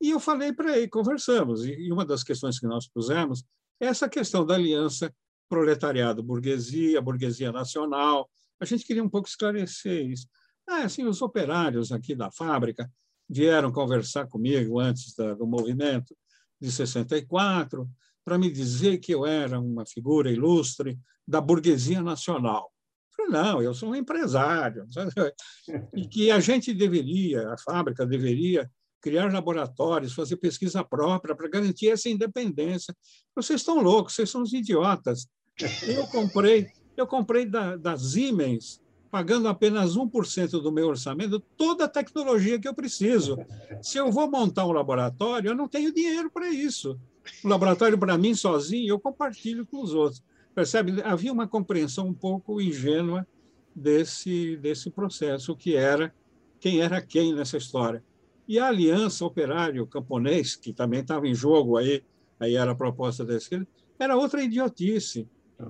E 0.00 0.10
eu 0.10 0.20
falei 0.20 0.52
para 0.52 0.76
ele, 0.76 0.88
conversamos, 0.88 1.64
e 1.64 1.90
uma 1.90 2.04
das 2.04 2.22
questões 2.22 2.58
que 2.58 2.66
nós 2.66 2.88
pusemos 2.88 3.44
é 3.80 3.86
essa 3.86 4.08
questão 4.08 4.44
da 4.44 4.54
aliança 4.54 5.12
proletariado-burguesia, 5.48 7.00
burguesia 7.00 7.52
nacional. 7.52 8.28
A 8.60 8.64
gente 8.64 8.84
queria 8.84 9.02
um 9.02 9.08
pouco 9.08 9.28
esclarecer 9.28 10.06
isso. 10.06 10.26
Ah, 10.68 10.84
assim, 10.84 11.04
os 11.04 11.22
operários 11.22 11.92
aqui 11.92 12.14
da 12.14 12.30
fábrica 12.30 12.90
vieram 13.28 13.70
conversar 13.72 14.26
comigo 14.26 14.78
antes 14.80 15.14
da, 15.14 15.34
do 15.34 15.46
movimento 15.46 16.16
de 16.60 16.70
64 16.70 17.88
para 18.24 18.38
me 18.38 18.50
dizer 18.50 18.98
que 18.98 19.12
eu 19.12 19.26
era 19.26 19.60
uma 19.60 19.84
figura 19.86 20.30
ilustre 20.30 20.98
da 21.26 21.40
burguesia 21.40 22.02
nacional. 22.02 22.72
Falei, 23.16 23.32
não, 23.32 23.62
eu 23.62 23.74
sou 23.74 23.90
um 23.90 23.94
empresário. 23.94 24.86
E 25.94 26.06
que 26.08 26.30
a 26.30 26.40
gente 26.40 26.74
deveria, 26.74 27.48
a 27.52 27.58
fábrica 27.58 28.04
deveria 28.04 28.70
criar 29.00 29.32
laboratórios, 29.32 30.14
fazer 30.14 30.36
pesquisa 30.36 30.82
própria 30.82 31.34
para 31.34 31.48
garantir 31.48 31.90
essa 31.90 32.08
independência. 32.08 32.94
Vocês 33.36 33.60
estão 33.60 33.80
loucos, 33.80 34.14
vocês 34.14 34.30
são 34.30 34.42
os 34.42 34.52
idiotas. 34.52 35.26
Eu 35.86 36.06
comprei, 36.06 36.68
eu 36.96 37.06
comprei 37.06 37.44
da, 37.46 37.76
da 37.76 37.96
Siemens 37.96 38.82
pagando 39.14 39.46
apenas 39.46 39.96
1% 39.96 40.60
do 40.60 40.72
meu 40.72 40.88
orçamento, 40.88 41.38
toda 41.56 41.84
a 41.84 41.88
tecnologia 41.88 42.58
que 42.58 42.66
eu 42.66 42.74
preciso. 42.74 43.38
Se 43.80 43.96
eu 43.96 44.10
vou 44.10 44.28
montar 44.28 44.66
um 44.66 44.72
laboratório, 44.72 45.50
eu 45.50 45.54
não 45.54 45.68
tenho 45.68 45.94
dinheiro 45.94 46.28
para 46.28 46.48
isso. 46.48 46.98
O 47.44 47.46
laboratório, 47.46 47.96
para 47.96 48.18
mim, 48.18 48.34
sozinho, 48.34 48.88
eu 48.88 48.98
compartilho 48.98 49.64
com 49.64 49.80
os 49.80 49.94
outros. 49.94 50.20
Percebe? 50.54 51.02
Havia 51.02 51.32
uma 51.32 51.48
compreensão 51.48 52.06
um 52.06 52.14
pouco 52.14 52.60
ingênua 52.60 53.26
desse, 53.74 54.56
desse 54.56 54.90
processo, 54.90 55.56
que 55.56 55.76
era 55.76 56.14
quem 56.60 56.80
era 56.80 57.00
quem 57.02 57.34
nessa 57.34 57.56
história. 57.56 58.02
E 58.46 58.58
a 58.58 58.68
aliança 58.68 59.24
operário-camponês, 59.24 60.54
que 60.54 60.72
também 60.72 61.00
estava 61.00 61.26
em 61.26 61.34
jogo 61.34 61.76
aí, 61.76 62.02
aí 62.38 62.56
era 62.56 62.72
a 62.72 62.74
proposta 62.74 63.24
da 63.24 63.36
esquerda, 63.36 63.66
era 63.98 64.16
outra 64.16 64.42
idiotice 64.42 65.26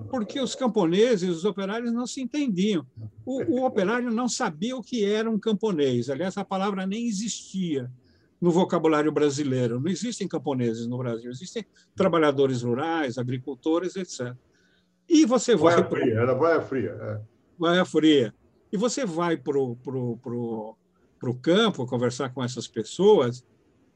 porque 0.09 0.39
os 0.39 0.55
camponeses, 0.55 1.29
os 1.29 1.45
operários 1.45 1.91
não 1.93 2.07
se 2.07 2.21
entendiam. 2.21 2.85
O, 3.25 3.59
o, 3.59 3.65
operário 3.65 4.11
não 4.11 4.27
sabia 4.27 4.75
o 4.75 4.81
que 4.81 5.05
era 5.05 5.29
um 5.29 5.39
camponês. 5.39 6.09
Aliás, 6.09 6.37
a 6.37 6.45
palavra 6.45 6.87
nem 6.87 7.07
existia 7.07 7.91
no 8.41 8.51
vocabulário 8.51 9.11
brasileiro. 9.11 9.79
Não 9.79 9.89
existem 9.89 10.27
camponeses 10.27 10.87
no 10.87 10.97
Brasil, 10.97 11.29
existem 11.29 11.65
trabalhadores 11.95 12.63
rurais, 12.63 13.17
agricultores, 13.17 13.95
etc. 13.95 14.35
E 15.15 15.25
você 15.25 15.55
vai. 15.55 15.81
Baia 15.81 15.89
fria, 15.89 16.19
era 16.19 16.35
baia 16.35 16.61
fria. 16.61 16.97
É. 16.99 17.21
Baia 17.57 17.85
fria. 17.85 18.33
E 18.69 18.75
você 18.75 19.05
vai 19.05 19.37
para 19.37 19.57
o 19.57 19.77
pro, 19.77 20.17
pro, 20.17 20.75
pro 21.17 21.35
campo 21.35 21.85
conversar 21.85 22.33
com 22.33 22.43
essas 22.43 22.67
pessoas, 22.67 23.41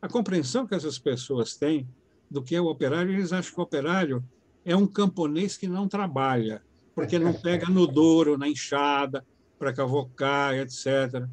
a 0.02 0.08
compreensão 0.08 0.66
que 0.66 0.74
essas 0.74 0.98
pessoas 0.98 1.58
têm 1.58 1.86
do 2.32 2.42
que 2.42 2.56
é 2.56 2.62
o 2.62 2.68
operário, 2.68 3.12
eles 3.12 3.34
acham 3.34 3.54
que 3.54 3.60
o 3.60 3.64
operário 3.64 4.24
é 4.64 4.74
um 4.78 4.88
camponês 4.88 5.58
que 5.58 5.68
não 5.68 5.90
trabalha, 5.90 6.62
porque 6.96 7.20
não 7.20 7.34
pega 7.44 7.68
no 7.68 7.86
douro, 7.86 8.38
na 8.38 8.48
enxada, 8.48 9.26
para 9.58 9.74
cavocar, 9.74 10.56
etc. 10.56 11.28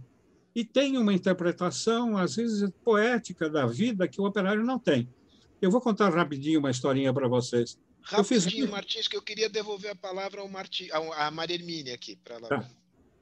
E 0.53 0.64
tem 0.64 0.99
uma 0.99 1.14
interpretação, 1.14 2.18
às 2.18 2.34
vezes, 2.34 2.68
poética 2.84 3.49
da 3.49 3.66
vida 3.66 4.09
que 4.09 4.20
o 4.20 4.24
operário 4.24 4.64
não 4.64 4.80
tem. 4.80 5.09
Eu 5.62 5.70
vou 5.70 5.80
contar 5.80 6.09
rapidinho 6.09 6.59
uma 6.59 6.72
historinha 6.72 7.14
para 7.14 7.28
vocês. 7.28 7.78
Rapidinho, 8.07 8.62
eu 8.62 8.66
fiz... 8.66 8.70
Martins, 8.70 9.09
que 9.09 9.16
eu 9.16 9.22
queria 9.22 9.48
devolver 9.48 9.90
a 9.90 9.96
palavra 9.96 10.40
ao 10.40 10.48
Marti... 10.48 10.88
à 10.92 11.30
Maria 11.30 11.57
Hermínia 11.57 11.94
aqui. 11.94 12.16
Para 12.16 12.36
ela... 12.36 12.48
Tá. 12.48 12.70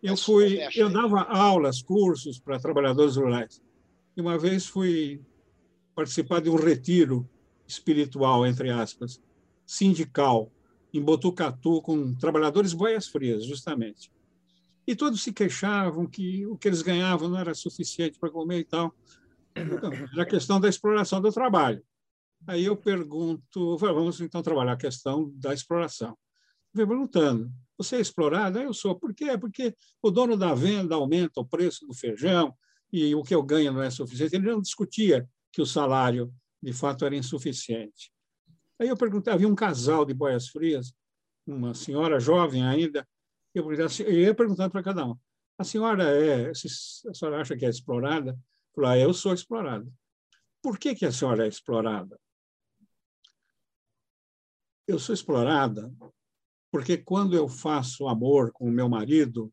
Eu, 0.03 0.17
fui, 0.19 0.59
eu 0.77 0.91
dava 0.91 1.23
aulas, 1.23 1.81
cursos 1.81 2.39
para 2.39 2.61
trabalhadores 2.61 3.17
rurais. 3.17 3.63
E 4.15 4.21
uma 4.21 4.39
vez 4.39 4.67
fui 4.67 5.23
participar 5.95 6.43
de 6.43 6.51
um 6.51 6.57
retiro 6.57 7.27
espiritual, 7.67 8.47
entre 8.47 8.71
aspas, 8.71 9.19
sindical 9.65 10.53
em 10.93 11.01
Botucatu 11.01 11.81
com 11.81 12.15
trabalhadores 12.15 12.75
boias 12.75 13.09
frias, 13.09 13.47
justamente. 13.47 14.13
E 14.87 14.95
todos 14.95 15.23
se 15.23 15.33
queixavam 15.33 16.07
que 16.07 16.45
o 16.47 16.59
que 16.59 16.69
eles 16.69 16.83
ganhavam 16.83 17.31
não 17.31 17.39
era 17.39 17.55
suficiente 17.55 18.19
para 18.19 18.31
comer 18.31 18.59
e 18.59 18.65
tal. 18.65 18.95
Então, 19.57 19.91
era 20.13 20.23
a 20.23 20.27
questão 20.27 20.61
da 20.61 20.69
exploração 20.69 21.21
do 21.23 21.33
trabalho. 21.33 21.83
Aí 22.47 22.65
eu 22.65 22.77
pergunto, 22.77 23.77
vamos 23.79 24.21
então 24.21 24.43
trabalhar 24.43 24.73
a 24.73 24.77
questão 24.77 25.33
da 25.37 25.55
exploração. 25.55 26.17
Vem 26.73 26.87
perguntando, 26.87 27.51
você 27.79 27.97
é 27.97 28.01
explorado? 28.01 28.59
Eu 28.59 28.75
sou. 28.75 28.99
Por 28.99 29.15
quê? 29.15 29.39
Porque 29.39 29.75
o 30.03 30.11
dono 30.11 30.37
da 30.37 30.55
venda 30.55 30.95
aumenta 30.95 31.41
o 31.41 31.47
preço 31.47 31.87
do 31.87 31.95
feijão 31.95 32.55
e 32.93 33.15
o 33.15 33.23
que 33.23 33.35
eu 33.35 33.43
ganho 33.43 33.73
não 33.73 33.83
é 33.83 33.91
suficiente. 33.91 34.35
Ele 34.37 34.51
não 34.51 34.61
discutia 34.61 35.29
que 35.53 35.63
o 35.63 35.67
salário, 35.67 36.33
de 36.63 36.73
fato, 36.73 37.05
era 37.05 37.17
insuficiente. 37.17 38.13
Aí 38.79 38.89
eu 38.89 38.97
perguntei, 38.97 39.33
havia 39.33 39.49
um 39.49 39.55
casal 39.55 40.05
de 40.05 40.13
boias 40.13 40.49
frias, 40.49 40.93
uma 41.47 41.75
senhora 41.75 42.19
jovem 42.19 42.67
ainda, 42.67 43.07
eu, 43.55 43.73
eu 43.73 44.13
ia 44.13 44.35
perguntando 44.35 44.71
para 44.71 44.83
cada 44.83 45.07
um, 45.07 45.17
a 45.57 45.63
senhora 45.63 46.05
é, 46.05 46.51
a 46.51 47.15
senhora 47.15 47.41
acha 47.41 47.57
que 47.57 47.65
é 47.65 47.69
explorada? 47.69 48.37
Falou, 48.75 48.91
ah, 48.91 48.99
eu 48.99 49.15
sou 49.15 49.33
explorada. 49.33 49.89
Por 50.61 50.79
que, 50.79 50.95
que 50.95 51.07
a 51.07 51.13
senhora 51.13 51.45
é 51.45 51.49
explorada? 51.49 52.19
Eu 54.87 54.99
sou 54.99 55.15
explorada 55.15 55.93
porque 56.71 56.99
quando 56.99 57.37
eu 57.37 57.49
faço 57.49 58.09
amor 58.09 58.51
com 58.51 58.69
o 58.69 58.73
meu 58.73 58.89
marido, 58.89 59.53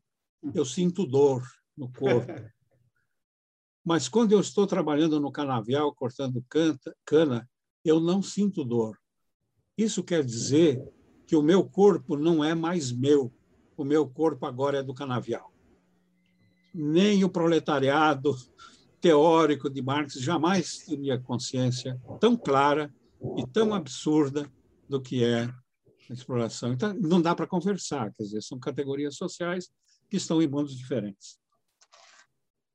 eu 0.52 0.64
sinto 0.64 1.06
dor 1.06 1.42
no 1.76 1.88
corpo. 1.92 2.26
Mas 3.84 4.08
quando 4.08 4.32
eu 4.32 4.40
estou 4.40 4.66
trabalhando 4.66 5.20
no 5.20 5.30
canavial, 5.30 5.94
cortando 5.94 6.44
cana, 7.04 7.48
eu 7.84 8.00
não 8.00 8.22
sinto 8.22 8.64
dor. 8.64 8.98
Isso 9.78 10.02
quer 10.02 10.24
dizer 10.24 10.82
que 11.26 11.36
o 11.36 11.42
meu 11.42 11.64
corpo 11.64 12.16
não 12.16 12.42
é 12.42 12.54
mais 12.54 12.92
meu, 12.92 13.32
o 13.76 13.84
meu 13.84 14.08
corpo 14.08 14.44
agora 14.44 14.78
é 14.78 14.82
do 14.82 14.92
canavial. 14.92 15.52
Nem 16.74 17.24
o 17.24 17.28
proletariado 17.28 18.36
teórico 19.00 19.70
de 19.70 19.80
Marx 19.80 20.14
jamais 20.14 20.78
teria 20.78 21.20
consciência 21.20 22.00
tão 22.20 22.36
clara 22.36 22.92
e 23.36 23.46
tão 23.46 23.72
absurda 23.72 24.50
do 24.88 25.00
que 25.00 25.24
é 25.24 25.48
exploração. 26.10 26.72
Então, 26.72 26.92
não 26.94 27.20
dá 27.20 27.34
para 27.34 27.46
conversar, 27.46 28.12
quer 28.14 28.24
dizer, 28.24 28.42
são 28.42 28.58
categorias 28.58 29.16
sociais 29.16 29.70
que 30.10 30.16
estão 30.16 30.42
em 30.42 30.46
mundos 30.46 30.76
diferentes. 30.76 31.40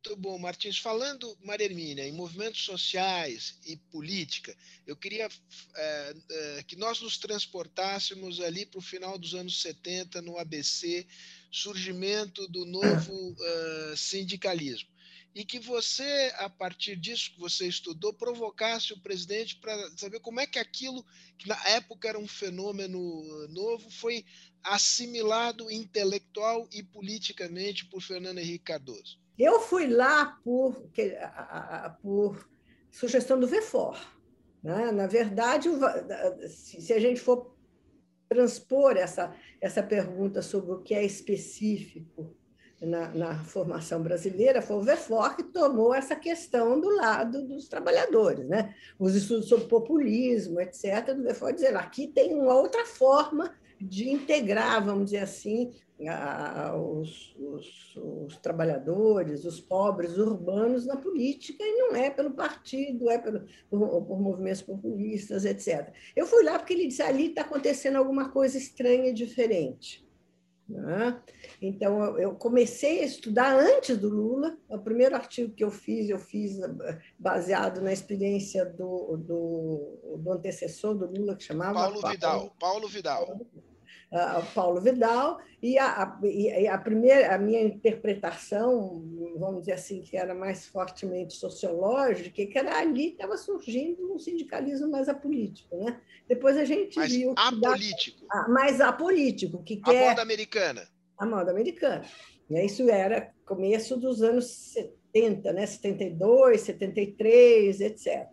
Muito 0.08 0.22
bom, 0.22 0.40
Martins. 0.40 0.78
Falando, 0.78 1.38
Maria 1.44 1.66
Hermínia, 1.66 2.08
em 2.08 2.14
movimentos 2.14 2.64
sociais 2.64 3.60
e 3.66 3.76
política, 3.76 4.56
eu 4.86 4.96
queria 4.96 5.28
é, 5.76 6.16
é, 6.32 6.64
que 6.64 6.78
nós 6.78 7.02
nos 7.02 7.18
transportássemos 7.18 8.40
ali 8.40 8.66
para 8.66 8.80
o 8.80 8.82
final 8.82 9.18
dos 9.18 9.36
anos 9.36 9.62
70, 9.62 10.22
no 10.22 10.38
ABC, 10.38 11.06
surgimento 11.52 12.48
do 12.48 12.66
novo 12.66 13.36
é, 13.38 13.94
sindicalismo. 13.98 14.90
E 15.36 15.46
que 15.46 15.60
você, 15.60 16.34
a 16.38 16.50
partir 16.50 16.96
disso 16.96 17.32
que 17.34 17.40
você 17.40 17.68
estudou, 17.68 18.12
provocasse 18.14 18.94
o 18.94 19.00
presidente 19.00 19.58
para 19.58 19.76
saber 19.96 20.20
como 20.20 20.40
é 20.40 20.48
que 20.48 20.58
aquilo, 20.58 21.06
que 21.38 21.48
na 21.48 21.68
época 21.70 22.10
era 22.10 22.18
um 22.18 22.28
fenômeno 22.28 23.48
novo, 23.50 23.90
foi 23.92 24.26
assimilado 24.64 25.72
intelectual 25.72 26.68
e 26.72 26.82
politicamente 26.82 27.86
por 27.86 28.02
Fernando 28.02 28.40
Henrique 28.40 28.66
Cardoso. 28.66 29.20
Eu 29.38 29.60
fui 29.60 29.88
lá 29.88 30.40
por, 30.44 30.90
por 32.02 32.50
sugestão 32.90 33.40
do 33.40 33.48
VFOR. 33.48 34.00
Né? 34.64 34.92
Na 34.92 35.06
verdade, 35.06 35.70
se 36.50 36.92
a 36.92 37.00
gente 37.00 37.20
for 37.20 37.56
transpor 38.28 38.98
essa, 38.98 39.36
essa 39.62 39.82
pergunta 39.82 40.42
sobre 40.42 40.72
o 40.72 40.82
que 40.82 40.94
é 40.94 41.06
específico 41.06 42.36
na, 42.82 43.10
na, 43.10 43.44
formação 43.44 44.02
brasileira, 44.02 44.62
foi 44.62 44.78
o 44.78 44.82
VFOR 44.82 45.36
que 45.36 45.44
tomou 45.44 45.94
essa 45.94 46.16
questão 46.16 46.80
do 46.80 46.90
lado 46.90 47.44
dos 47.44 47.68
trabalhadores. 47.68 48.48
Né? 48.48 48.74
Os 49.00 49.16
estudos 49.16 49.50
sobre 49.50 49.66
populismo, 49.66 50.62
etc., 50.62 51.14
do 51.16 51.24
VFOR 51.24 51.54
dizendo 51.54 51.78
aqui 51.78 52.08
tem 52.08 52.36
uma 52.36 52.54
outra 52.54 52.86
forma 52.86 53.52
de 53.80 54.10
integrar, 54.10 54.84
vamos 54.84 55.06
dizer 55.06 55.20
assim, 55.20 55.72
os, 56.76 57.36
os, 57.40 57.96
os, 57.96 58.38
trabalhadores, 58.38 59.46
os 59.46 59.60
pobres 59.60 60.18
urbanos 60.18 60.86
na 60.86 60.96
política, 60.96 61.64
e 61.64 61.78
não 61.78 61.96
é 61.96 62.10
pelo 62.10 62.32
partido, 62.32 63.10
é 63.10 63.18
pelo, 63.18 63.46
por, 63.70 64.04
por 64.04 64.20
movimentos 64.20 64.62
populistas, 64.62 65.46
etc. 65.46 65.92
Eu 66.16 66.28
fui 66.28 66.44
lá 66.44 66.60
porque 66.60 66.74
ele 66.74 66.88
disse 66.88 67.02
ali 67.02 67.28
está 67.28 67.42
acontecendo 67.42 67.98
alguma 67.98 68.30
coisa 68.30 68.58
estranha 68.58 69.10
e 69.10 69.14
diferente. 69.14 70.07
Né? 70.68 71.22
Então, 71.62 72.18
eu 72.20 72.36
comecei 72.36 73.02
a 73.02 73.06
estudar 73.06 73.58
antes 73.58 73.98
do 73.98 74.10
Lula. 74.10 74.58
O 74.68 74.80
primeiro 74.80 75.16
artigo 75.16 75.54
que 75.54 75.64
eu 75.64 75.72
fiz, 75.72 76.10
eu 76.10 76.20
fiz 76.20 76.60
eh, 76.60 77.00
baseado 77.18 77.82
na 77.82 77.94
experiência 77.94 78.66
do, 78.66 79.18
do, 79.18 80.18
do 80.18 80.32
antecessor 80.34 80.96
do 80.96 81.06
Lula, 81.06 81.36
que 81.36 81.44
chamava. 81.44 81.74
Paulo 81.74 82.02
Vidal. 82.10 82.56
Paulo 82.60 82.88
Vidal 82.88 83.40
uh, 84.12 84.46
Paulo 84.54 84.82
Vidal, 84.82 85.40
e 85.62 85.78
a, 85.80 86.20
e 86.24 86.68
a, 86.68 86.78
primeira, 86.78 87.34
a 87.34 87.38
minha 87.38 87.62
interpretação, 87.62 89.04
vamos 89.40 89.62
dizer 89.62 89.74
assim, 89.74 90.02
que 90.02 90.16
era 90.16 90.36
mais 90.36 90.68
fortemente 90.68 91.34
sociológica, 91.34 92.46
que 92.46 92.58
era 92.58 92.78
ali 92.80 93.10
estava 93.10 93.36
surgindo 93.38 94.14
um 94.14 94.20
sindicalismo 94.20 94.90
mais 94.90 95.10
apolítico. 95.10 95.76
Né? 95.78 96.00
Depois 96.28 96.58
a 96.58 96.64
gente 96.64 96.96
mais 96.98 97.12
viu... 97.12 97.34
Apolítico. 97.36 98.28
Da, 98.28 98.42
ah, 98.42 98.48
mais 98.48 98.80
apolítico. 98.80 99.64
Que 99.64 99.82
a 99.84 99.94
moda 99.94 100.22
americana. 100.22 100.88
A 101.18 101.26
moda 101.26 101.50
americana. 101.50 102.06
E 102.50 102.66
isso 102.66 102.88
era 102.90 103.34
começo 103.44 103.98
dos 103.98 104.22
anos 104.22 104.46
70, 105.12 105.54
né? 105.54 105.66
72, 105.66 106.62
73, 106.62 107.82
etc. 107.82 108.28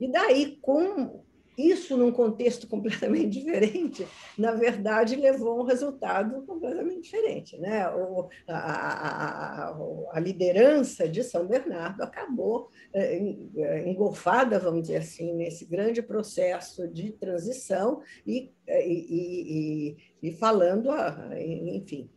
E 0.00 0.10
daí, 0.10 0.58
com 0.62 1.22
isso, 1.56 1.96
num 1.96 2.12
contexto 2.12 2.66
completamente 2.68 3.40
diferente, 3.40 4.06
na 4.38 4.52
verdade, 4.52 5.16
levou 5.16 5.60
a 5.60 5.62
um 5.62 5.66
resultado 5.66 6.42
completamente 6.46 7.02
diferente. 7.02 7.58
Né? 7.58 7.88
O, 7.90 8.28
a, 8.48 8.56
a, 8.56 9.76
a, 10.12 10.20
liderança 10.20 11.08
de 11.08 11.22
São 11.22 11.46
Bernardo 11.46 12.02
acabou 12.02 12.70
é, 12.92 13.16
é, 13.56 13.88
engolfada, 13.88 14.58
vamos 14.58 14.82
dizer 14.82 14.96
assim, 14.96 15.32
nesse 15.34 15.64
grande 15.64 16.02
processo 16.02 16.88
de 16.88 17.12
transição 17.12 18.00
e, 18.26 18.50
e, 18.68 19.96
e, 20.22 20.28
e 20.28 20.32
falando, 20.32 20.90
enfim, 21.36 22.08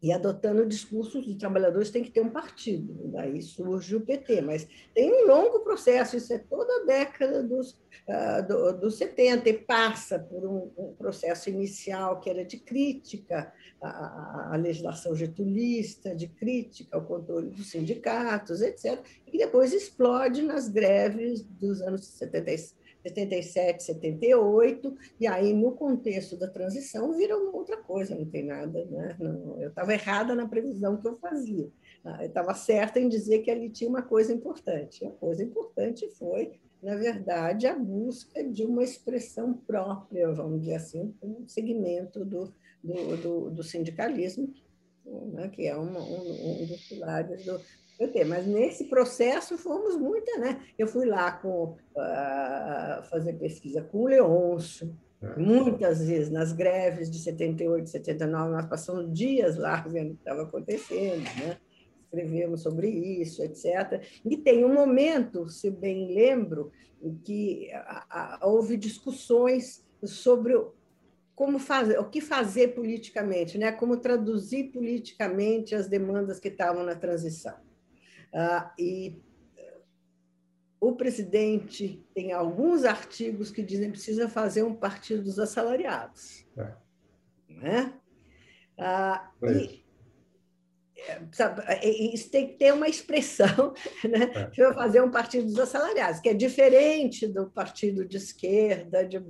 e 0.00 0.12
adotando 0.12 0.64
discursos 0.64 1.24
de 1.26 1.34
trabalhadores 1.34 1.90
tem 1.90 2.04
que 2.04 2.10
ter 2.10 2.20
um 2.20 2.30
partido. 2.30 2.94
Daí 3.12 3.42
surge 3.42 3.96
o 3.96 4.00
PT, 4.00 4.40
mas 4.42 4.68
tem 4.94 5.12
um 5.12 5.26
longo 5.26 5.60
processo, 5.60 6.16
isso 6.16 6.32
é 6.32 6.38
toda 6.38 6.82
a 6.82 6.84
década 6.84 7.42
dos, 7.42 7.72
uh, 7.72 8.46
do, 8.46 8.72
dos 8.74 8.96
70, 8.96 9.48
e 9.48 9.52
passa 9.54 10.18
por 10.18 10.44
um, 10.44 10.70
um, 10.78 10.94
processo 10.94 11.50
inicial 11.50 12.20
que 12.20 12.30
era 12.30 12.44
de 12.44 12.58
crítica 12.58 13.52
à, 13.82 14.54
à, 14.54 14.56
legislação 14.56 15.16
getulista, 15.16 16.14
de 16.14 16.28
crítica 16.28 16.96
ao 16.96 17.04
controle 17.04 17.50
dos 17.50 17.70
sindicatos, 17.70 18.62
etc., 18.62 19.00
e 19.26 19.36
depois 19.36 19.72
explode 19.72 20.42
nas 20.42 20.68
greves 20.68 21.42
dos 21.42 21.82
anos 21.82 22.06
76 22.06 22.77
77, 23.02 23.82
78, 23.82 24.96
e 25.20 25.26
aí, 25.26 25.52
no 25.52 25.72
contexto 25.72 26.36
da 26.36 26.48
transição, 26.48 27.12
vira 27.12 27.36
uma 27.36 27.54
outra 27.54 27.76
coisa, 27.76 28.14
não 28.14 28.26
tem 28.26 28.44
nada. 28.44 28.84
Né? 28.86 29.16
Não, 29.18 29.60
eu 29.60 29.68
estava 29.68 29.92
errada 29.92 30.34
na 30.34 30.48
previsão 30.48 30.96
que 30.96 31.06
eu 31.06 31.16
fazia. 31.18 31.70
Ah, 32.04 32.22
eu 32.22 32.28
estava 32.28 32.54
certa 32.54 33.00
em 33.00 33.08
dizer 33.08 33.40
que 33.40 33.50
ali 33.50 33.70
tinha 33.70 33.88
uma 33.88 34.02
coisa 34.02 34.32
importante. 34.32 35.04
A 35.04 35.10
coisa 35.10 35.42
importante 35.42 36.08
foi, 36.18 36.52
na 36.82 36.96
verdade, 36.96 37.66
a 37.66 37.76
busca 37.76 38.42
de 38.44 38.64
uma 38.64 38.82
expressão 38.82 39.54
própria, 39.54 40.32
vamos 40.32 40.60
dizer 40.60 40.74
assim, 40.74 41.14
um 41.22 41.46
segmento 41.46 42.24
do, 42.24 42.52
do, 42.82 43.16
do, 43.16 43.50
do 43.50 43.62
sindicalismo, 43.62 44.52
né? 45.32 45.48
que 45.48 45.66
é 45.66 45.76
uma, 45.76 46.00
um, 46.00 46.62
um 46.62 46.66
dos 46.66 46.88
pilares 46.88 47.44
do, 47.44 47.60
mas 48.24 48.46
nesse 48.46 48.84
processo 48.84 49.58
fomos 49.58 49.96
muita, 49.96 50.38
né? 50.38 50.62
Eu 50.78 50.86
fui 50.86 51.04
lá 51.04 51.32
com 51.32 51.76
uh, 51.96 53.02
fazer 53.10 53.32
pesquisa 53.34 53.82
com 53.82 54.02
o 54.02 54.06
Leôncio, 54.06 54.96
é. 55.20 55.36
muitas 55.36 56.06
vezes 56.06 56.30
nas 56.30 56.52
greves 56.52 57.10
de 57.10 57.18
78, 57.18 57.90
79, 57.90 58.52
nós 58.52 58.66
passamos 58.66 59.12
dias 59.12 59.56
lá 59.56 59.80
vendo 59.80 60.12
o 60.12 60.14
que 60.14 60.20
estava 60.20 60.42
acontecendo, 60.42 61.24
né? 61.40 61.58
Escrevemos 62.04 62.62
sobre 62.62 62.88
isso, 62.88 63.42
etc. 63.42 64.02
E 64.24 64.36
tem 64.36 64.64
um 64.64 64.72
momento, 64.72 65.48
se 65.48 65.68
bem 65.68 66.14
lembro, 66.14 66.70
em 67.02 67.14
que 67.16 67.68
houve 68.40 68.76
discussões 68.76 69.84
sobre 70.04 70.54
como 71.34 71.58
fazer, 71.58 71.98
o 71.98 72.08
que 72.08 72.20
fazer 72.20 72.68
politicamente, 72.68 73.58
né? 73.58 73.72
Como 73.72 73.96
traduzir 73.96 74.72
politicamente 74.72 75.74
as 75.74 75.88
demandas 75.88 76.38
que 76.40 76.48
estavam 76.48 76.84
na 76.84 76.94
transição. 76.94 77.67
Ah, 78.32 78.72
e 78.78 79.20
o 80.80 80.92
presidente 80.94 82.06
tem 82.14 82.32
alguns 82.32 82.84
artigos 82.84 83.50
que 83.50 83.62
dizem 83.62 83.86
que 83.86 83.92
precisa 83.92 84.28
fazer 84.28 84.62
um 84.62 84.74
partido 84.74 85.22
dos 85.24 85.38
assalariados. 85.38 86.46
É. 86.56 86.72
Né? 87.48 87.94
Ah, 88.78 89.30
é 89.42 89.52
e, 89.52 89.84
sabe, 91.32 91.62
isso 92.12 92.30
tem 92.30 92.48
que 92.48 92.54
ter 92.54 92.72
uma 92.72 92.88
expressão, 92.88 93.74
né? 94.04 94.50
É. 94.56 94.72
fazer 94.74 95.00
um 95.00 95.10
partido 95.10 95.46
dos 95.46 95.58
assalariados, 95.58 96.20
que 96.20 96.28
é 96.28 96.34
diferente 96.34 97.26
do 97.26 97.50
partido 97.50 98.04
de 98.04 98.16
esquerda, 98.16 99.04
de 99.04 99.20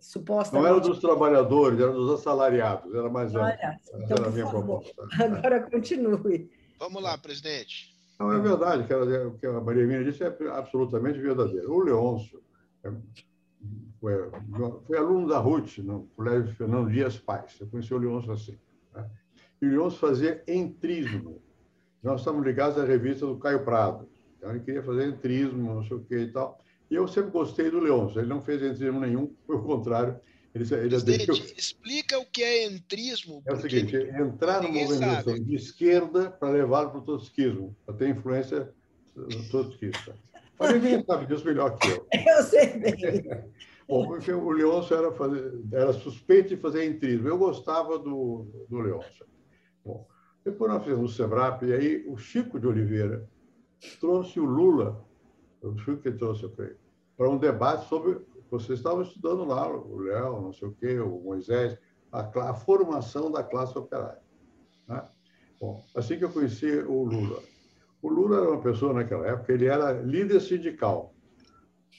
supostamente... 0.00 0.68
Não 0.68 0.76
era 0.76 0.80
dos 0.80 1.00
trabalhadores, 1.00 1.80
era 1.80 1.92
dos 1.92 2.20
assalariados, 2.20 2.94
era 2.94 3.08
mais 3.08 3.34
amplo. 3.34 3.48
Então, 3.94 4.16
era 4.16 4.28
a 4.28 4.30
minha 4.30 4.48
proposta. 4.48 5.02
Agora 5.18 5.70
continue. 5.70 6.50
Vamos 6.78 7.02
lá, 7.02 7.16
presidente. 7.16 7.94
Não, 8.18 8.32
é 8.32 8.38
verdade, 8.38 8.86
o 9.26 9.38
que 9.38 9.46
a 9.46 9.60
Maria 9.60 9.86
Mina 9.86 10.04
disse 10.04 10.24
é 10.24 10.34
absolutamente 10.50 11.18
verdadeiro. 11.18 11.70
O 11.72 11.80
Leôncio 11.80 12.42
é, 12.82 12.90
foi, 14.00 14.14
foi 14.86 14.96
aluno 14.96 15.28
da 15.28 15.38
RUT, 15.38 15.82
no 15.82 16.08
Colégio 16.16 16.54
Fernando 16.54 16.90
Dias 16.90 17.18
Pais. 17.18 17.56
Eu 17.60 17.66
conheci 17.66 17.92
o 17.92 17.98
Leôncio 17.98 18.32
assim. 18.32 18.58
Né? 18.94 19.10
E 19.60 19.66
o 19.66 19.70
Leôncio 19.70 19.98
fazia 19.98 20.42
entrismo. 20.48 21.42
Nós 22.02 22.20
estamos 22.20 22.44
ligados 22.44 22.78
à 22.78 22.84
revista 22.84 23.26
do 23.26 23.38
Caio 23.38 23.64
Prado. 23.64 24.08
Então, 24.36 24.50
ele 24.50 24.60
queria 24.60 24.82
fazer 24.82 25.08
entrismo, 25.08 25.74
não 25.74 25.84
sei 25.84 25.96
o 25.96 26.00
que 26.00 26.16
e 26.16 26.32
tal. 26.32 26.58
E 26.90 26.94
eu 26.94 27.06
sempre 27.08 27.30
gostei 27.30 27.70
do 27.70 27.80
Leôncio. 27.80 28.20
Ele 28.20 28.28
não 28.28 28.42
fez 28.42 28.62
entrismo 28.62 29.00
nenhum, 29.00 29.26
pelo 29.46 29.62
contrário, 29.62 30.18
ele, 30.56 30.74
ele 30.74 30.88
Presidente, 30.88 31.54
explica 31.56 32.18
o 32.18 32.24
que 32.24 32.42
é 32.42 32.66
entrismo. 32.66 33.42
É 33.46 33.52
o 33.52 33.60
seguinte, 33.60 33.96
entrar 33.96 34.62
numa 34.62 34.78
organização 34.80 35.34
sabe. 35.34 35.44
de 35.44 35.54
esquerda 35.54 36.30
para 36.30 36.50
levá-lo 36.50 36.90
para 36.90 36.98
o 36.98 37.02
trotskismo, 37.02 37.76
para 37.84 37.94
ter 37.94 38.08
influência 38.08 38.72
trotskista. 39.50 40.14
Mas 40.58 40.72
ninguém 40.74 41.04
sabe 41.04 41.26
disso 41.26 41.44
melhor 41.44 41.76
que 41.76 41.88
eu. 41.88 42.06
Eu 42.12 42.42
sei 42.42 42.78
bem. 42.78 42.94
Bom, 43.88 44.04
porque 44.06 44.32
o 44.32 44.50
Leôncio 44.50 44.96
era, 44.96 45.12
fazer, 45.12 45.60
era 45.70 45.92
suspeito 45.92 46.48
de 46.48 46.56
fazer 46.56 46.84
entrismo. 46.84 47.28
Eu 47.28 47.38
gostava 47.38 47.98
do, 47.98 48.66
do 48.68 48.80
Leôncio. 48.80 49.24
Bom, 49.84 50.08
depois 50.44 50.72
nós 50.72 50.82
fizemos 50.82 51.12
o 51.12 51.14
SEBRAP, 51.14 51.62
e 51.62 51.72
aí 51.72 52.04
o 52.08 52.16
Chico 52.16 52.58
de 52.58 52.66
Oliveira 52.66 53.28
trouxe 54.00 54.40
o 54.40 54.44
Lula, 54.44 55.04
o 55.62 55.78
Chico 55.78 55.98
que 55.98 56.10
trouxe 56.10 56.48
para 57.16 57.30
um 57.30 57.38
debate 57.38 57.88
sobre 57.88 58.18
vocês 58.50 58.78
estavam 58.78 59.02
estudando 59.02 59.44
lá, 59.44 59.68
o 59.68 59.98
Léo, 59.98 60.40
não 60.40 60.52
sei 60.52 60.68
o 60.68 60.72
quê, 60.72 60.98
o 60.98 61.20
Moisés, 61.20 61.78
a, 62.12 62.50
a 62.50 62.54
formação 62.54 63.30
da 63.30 63.42
classe 63.42 63.76
operária. 63.76 64.22
Né? 64.88 65.02
Bom, 65.60 65.82
assim 65.94 66.18
que 66.18 66.24
eu 66.24 66.30
conheci 66.30 66.70
o 66.70 67.04
Lula. 67.04 67.42
O 68.02 68.08
Lula 68.08 68.36
era 68.36 68.50
uma 68.50 68.60
pessoa 68.60 68.92
naquela 68.92 69.26
época, 69.26 69.52
ele 69.52 69.66
era 69.66 69.92
líder 69.92 70.40
sindical. 70.40 71.14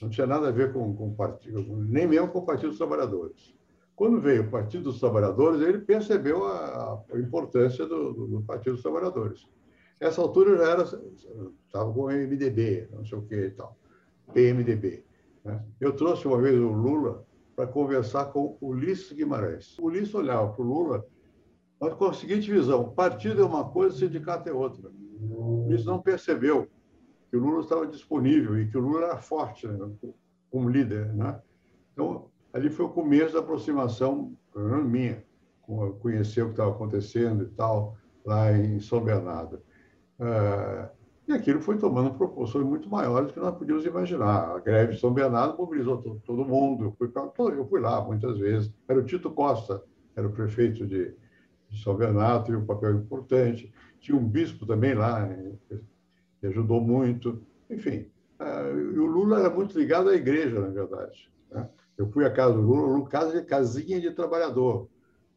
Não 0.00 0.08
tinha 0.08 0.26
nada 0.26 0.48
a 0.48 0.52
ver 0.52 0.72
com, 0.72 0.94
com 0.94 1.14
partido, 1.14 1.60
nem 1.76 2.06
mesmo 2.06 2.28
com 2.28 2.38
o 2.38 2.46
Partido 2.46 2.68
dos 2.68 2.78
Trabalhadores. 2.78 3.54
Quando 3.96 4.20
veio 4.20 4.44
o 4.44 4.50
Partido 4.50 4.84
dos 4.84 5.00
Trabalhadores, 5.00 5.60
ele 5.60 5.78
percebeu 5.78 6.46
a, 6.46 7.02
a 7.12 7.18
importância 7.18 7.84
do, 7.84 8.12
do, 8.12 8.26
do, 8.28 8.42
Partido 8.42 8.74
dos 8.74 8.82
Trabalhadores. 8.82 9.44
Nessa 10.00 10.22
altura 10.22 10.56
já 10.56 10.70
era, 10.70 10.82
estava 10.84 11.92
com 11.92 12.02
o 12.02 12.06
MDB, 12.06 12.88
não 12.92 13.04
sei 13.04 13.18
o 13.18 13.22
que 13.22 13.34
e 13.34 13.50
tal, 13.50 13.76
PMDB. 14.32 15.07
Né? 15.44 15.62
Eu 15.80 15.92
trouxe 15.94 16.26
uma 16.26 16.40
vez 16.40 16.58
o 16.58 16.72
Lula 16.72 17.26
para 17.54 17.66
conversar 17.66 18.26
com 18.26 18.56
Ulisses 18.60 19.12
Guimarães. 19.12 19.78
O 19.78 19.86
Ulisses 19.86 20.14
olhava 20.14 20.52
para 20.52 20.62
o 20.62 20.66
Lula 20.66 21.04
mas 21.80 21.94
com 21.94 22.06
a 22.06 22.12
seguinte 22.12 22.50
visão: 22.50 22.90
partido 22.90 23.42
é 23.42 23.44
uma 23.44 23.68
coisa, 23.68 23.96
sindicato 23.96 24.48
é 24.48 24.52
outra. 24.52 24.90
O 25.20 25.66
Ulisses 25.66 25.86
não 25.86 26.00
percebeu 26.00 26.68
que 27.30 27.36
o 27.36 27.40
Lula 27.40 27.60
estava 27.60 27.86
disponível 27.86 28.58
e 28.58 28.68
que 28.68 28.76
o 28.76 28.80
Lula 28.80 29.06
era 29.06 29.18
forte 29.18 29.66
né, 29.66 29.90
como 30.50 30.68
líder. 30.68 31.12
Né? 31.14 31.40
Então, 31.92 32.30
ali 32.52 32.70
foi 32.70 32.86
o 32.86 32.90
começo 32.90 33.34
da 33.34 33.40
aproximação, 33.40 34.36
minha, 34.84 35.22
conhecer 36.00 36.42
o 36.42 36.46
que 36.46 36.52
estava 36.52 36.70
acontecendo 36.70 37.44
e 37.44 37.48
tal, 37.48 37.96
lá 38.24 38.52
em 38.52 38.80
São 38.80 39.02
Bernardo. 39.02 39.62
Uh, 40.18 40.88
e 41.28 41.32
aquilo 41.32 41.60
foi 41.60 41.76
tomando 41.76 42.14
proporções 42.14 42.64
muito 42.64 42.88
maiores 42.88 43.28
do 43.28 43.34
que 43.34 43.40
nós 43.40 43.54
podíamos 43.54 43.84
imaginar. 43.84 44.56
A 44.56 44.58
greve 44.60 44.94
de 44.94 45.00
São 45.00 45.12
Bernardo 45.12 45.58
mobilizou 45.58 45.98
todo, 45.98 46.22
todo 46.24 46.44
mundo. 46.44 46.84
Eu 46.84 46.92
fui, 46.92 47.12
eu 47.54 47.66
fui, 47.66 47.80
lá 47.80 48.02
muitas 48.02 48.38
vezes. 48.38 48.72
Era 48.88 48.98
o 48.98 49.04
Tito 49.04 49.30
Costa, 49.30 49.82
era 50.16 50.26
o 50.26 50.32
prefeito 50.32 50.86
de, 50.86 51.14
de 51.68 51.82
São 51.82 51.94
Bernardo, 51.94 52.46
teve 52.46 52.56
um 52.56 52.64
papel 52.64 52.94
importante. 52.94 53.70
Tinha 54.00 54.16
um 54.16 54.26
bispo 54.26 54.64
também 54.64 54.94
lá, 54.94 55.28
que 56.40 56.46
ajudou 56.46 56.80
muito. 56.80 57.42
Enfim, 57.68 58.06
uh, 58.40 58.98
o 58.98 59.04
Lula 59.04 59.40
era 59.40 59.50
muito 59.50 59.78
ligado 59.78 60.08
à 60.08 60.14
igreja, 60.14 60.58
na 60.58 60.68
verdade. 60.68 61.30
Né? 61.50 61.68
Eu 61.98 62.10
fui 62.10 62.24
à 62.24 62.30
casa 62.30 62.54
do 62.54 62.62
Lula, 62.62 62.86
Lula 62.86 63.32
de 63.32 63.42
casinha 63.42 64.00
de 64.00 64.12
trabalhador. 64.12 64.88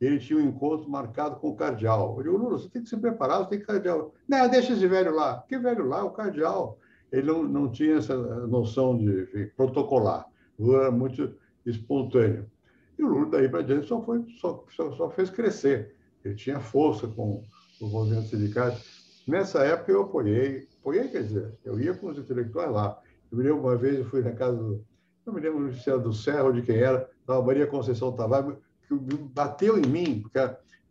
Ele 0.01 0.17
tinha 0.17 0.39
um 0.39 0.41
encontro 0.41 0.89
marcado 0.89 1.35
com 1.35 1.49
o 1.49 1.55
cardeal. 1.55 2.15
Eu 2.17 2.23
digo, 2.23 2.37
Lula, 2.37 2.57
você 2.57 2.67
tem 2.67 2.81
que 2.81 2.89
se 2.89 2.97
preparar, 2.97 3.43
você 3.43 3.51
tem 3.51 3.59
que 3.59 3.65
cardeal. 3.65 4.13
Não, 4.27 4.49
deixa 4.49 4.73
esse 4.73 4.87
velho 4.87 5.13
lá. 5.13 5.45
Que 5.47 5.59
velho 5.59 5.85
lá? 5.85 6.03
O 6.03 6.09
cardeal. 6.09 6.79
Ele 7.11 7.27
não, 7.27 7.43
não 7.43 7.71
tinha 7.71 7.97
essa 7.97 8.15
noção 8.47 8.97
de 8.97 9.23
enfim, 9.23 9.51
protocolar. 9.55 10.25
O 10.57 10.65
Lula 10.65 10.79
era 10.79 10.91
muito 10.91 11.35
espontâneo. 11.65 12.49
E 12.97 13.03
o 13.03 13.07
Lula, 13.07 13.29
daí 13.29 13.47
para 13.47 13.61
diante, 13.61 13.87
só, 13.87 14.01
foi, 14.01 14.25
só, 14.39 14.65
só, 14.75 14.91
só, 14.93 15.09
fez 15.11 15.29
crescer. 15.29 15.95
Ele 16.25 16.33
tinha 16.33 16.59
força 16.59 17.07
com 17.07 17.43
os 17.79 17.91
movimentos 17.91 18.29
sindicais. 18.29 19.23
Nessa 19.27 19.63
época, 19.63 19.91
eu 19.91 20.01
apoiei. 20.01 20.67
Apoiei, 20.79 21.09
quer 21.09 21.23
dizer, 21.23 21.53
eu 21.63 21.79
ia 21.79 21.93
com 21.93 22.07
os 22.07 22.17
intelectuais 22.17 22.71
lá. 22.71 22.99
Eu 23.31 23.37
me 23.37 23.43
lembro 23.43 23.61
uma 23.61 23.75
vez, 23.75 23.99
eu 23.99 24.05
fui 24.05 24.23
na 24.23 24.31
casa 24.31 24.57
do. 24.57 24.83
Não 25.25 25.33
me 25.33 25.41
lembro 25.41 25.71
se 25.75 25.87
era 25.87 25.99
do 25.99 26.11
Serra 26.11 26.45
ou 26.45 26.51
de 26.51 26.63
quem 26.63 26.77
era, 26.77 27.07
estava 27.19 27.45
Maria 27.45 27.67
Conceição 27.67 28.11
Tavares, 28.11 28.55
bateu 28.99 29.77
em 29.77 29.85
mim, 29.85 30.21
porque 30.21 30.37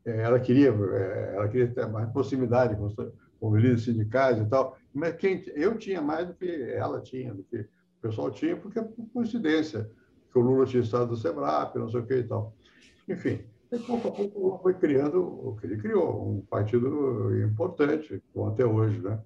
ela 0.04 0.40
queria, 0.40 0.68
ela 0.68 1.48
queria 1.48 1.68
ter 1.68 1.86
mais 1.86 2.10
proximidade 2.10 2.76
com 2.76 2.86
os, 2.86 3.54
líderes 3.54 3.84
sindicais 3.84 4.38
e 4.38 4.46
tal. 4.46 4.76
Mas 4.92 5.16
quem, 5.16 5.42
eu 5.54 5.76
tinha 5.76 6.00
mais 6.00 6.26
do 6.26 6.34
que 6.34 6.50
ela 6.72 7.00
tinha, 7.00 7.34
do 7.34 7.42
que 7.44 7.58
o 7.58 7.68
pessoal 8.02 8.30
tinha, 8.30 8.56
porque 8.56 8.80
por 8.80 9.06
coincidência 9.12 9.90
que 10.32 10.38
o 10.38 10.42
Lula 10.42 10.66
tinha 10.66 10.82
estado 10.82 11.08
do 11.08 11.16
SEBRAP, 11.16 11.76
não 11.76 11.88
sei 11.88 12.00
o 12.00 12.06
que 12.06 12.14
e 12.14 12.24
tal. 12.24 12.54
Enfim, 13.08 13.40
pouco 13.86 14.08
a 14.08 14.12
pouco 14.12 14.38
o 14.38 14.42
Lula 14.42 14.58
foi 14.58 14.74
criando 14.74 15.22
o 15.22 15.56
que 15.56 15.66
ele 15.66 15.76
criou, 15.76 16.36
um 16.36 16.40
partido 16.42 17.36
importante, 17.44 18.22
como 18.32 18.48
até 18.48 18.64
hoje, 18.64 19.00
né? 19.00 19.20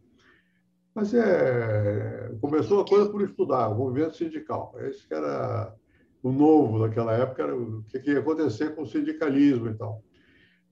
Mas 0.95 1.13
é, 1.13 2.33
começou 2.41 2.81
a 2.81 2.87
coisa 2.87 3.11
por 3.11 3.21
estudar, 3.23 3.69
o 3.69 3.75
movimento 3.75 4.17
sindical. 4.17 4.73
Esse 4.79 5.13
era 5.13 5.75
o 6.25 6.33
novo 6.33 6.81
daquela 6.81 7.13
época, 7.13 7.43
era 7.43 7.55
o 7.55 7.85
que 7.85 8.11
ia 8.11 8.19
acontecer 8.19 8.75
com 8.75 8.83
o 8.83 8.87
sindicalismo 8.87 9.69
e 9.69 9.75
tal. 9.75 10.03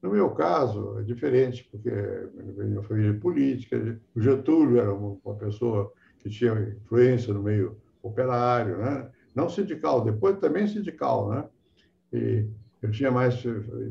No 0.03 0.11
meu 0.11 0.31
caso, 0.31 0.99
é 0.99 1.03
diferente, 1.03 1.69
porque 1.71 1.91
eu 1.91 2.55
venho 2.55 2.71
de 2.71 2.79
uma 2.79 2.83
família 2.83 3.21
política, 3.21 4.01
o 4.17 4.21
Getúlio 4.21 4.81
era 4.81 4.93
uma 4.93 5.35
pessoa 5.35 5.93
que 6.21 6.31
tinha 6.31 6.55
influência 6.83 7.35
no 7.35 7.43
meio 7.43 7.77
operário, 8.03 8.79
né? 8.79 9.11
não 9.35 9.51
sindical, 9.51 10.03
depois 10.03 10.39
também 10.39 10.67
sindical, 10.67 11.29
né? 11.29 11.45
E 12.15 12.47
eu 12.81 12.91
tinha 12.91 13.11
mais 13.11 13.43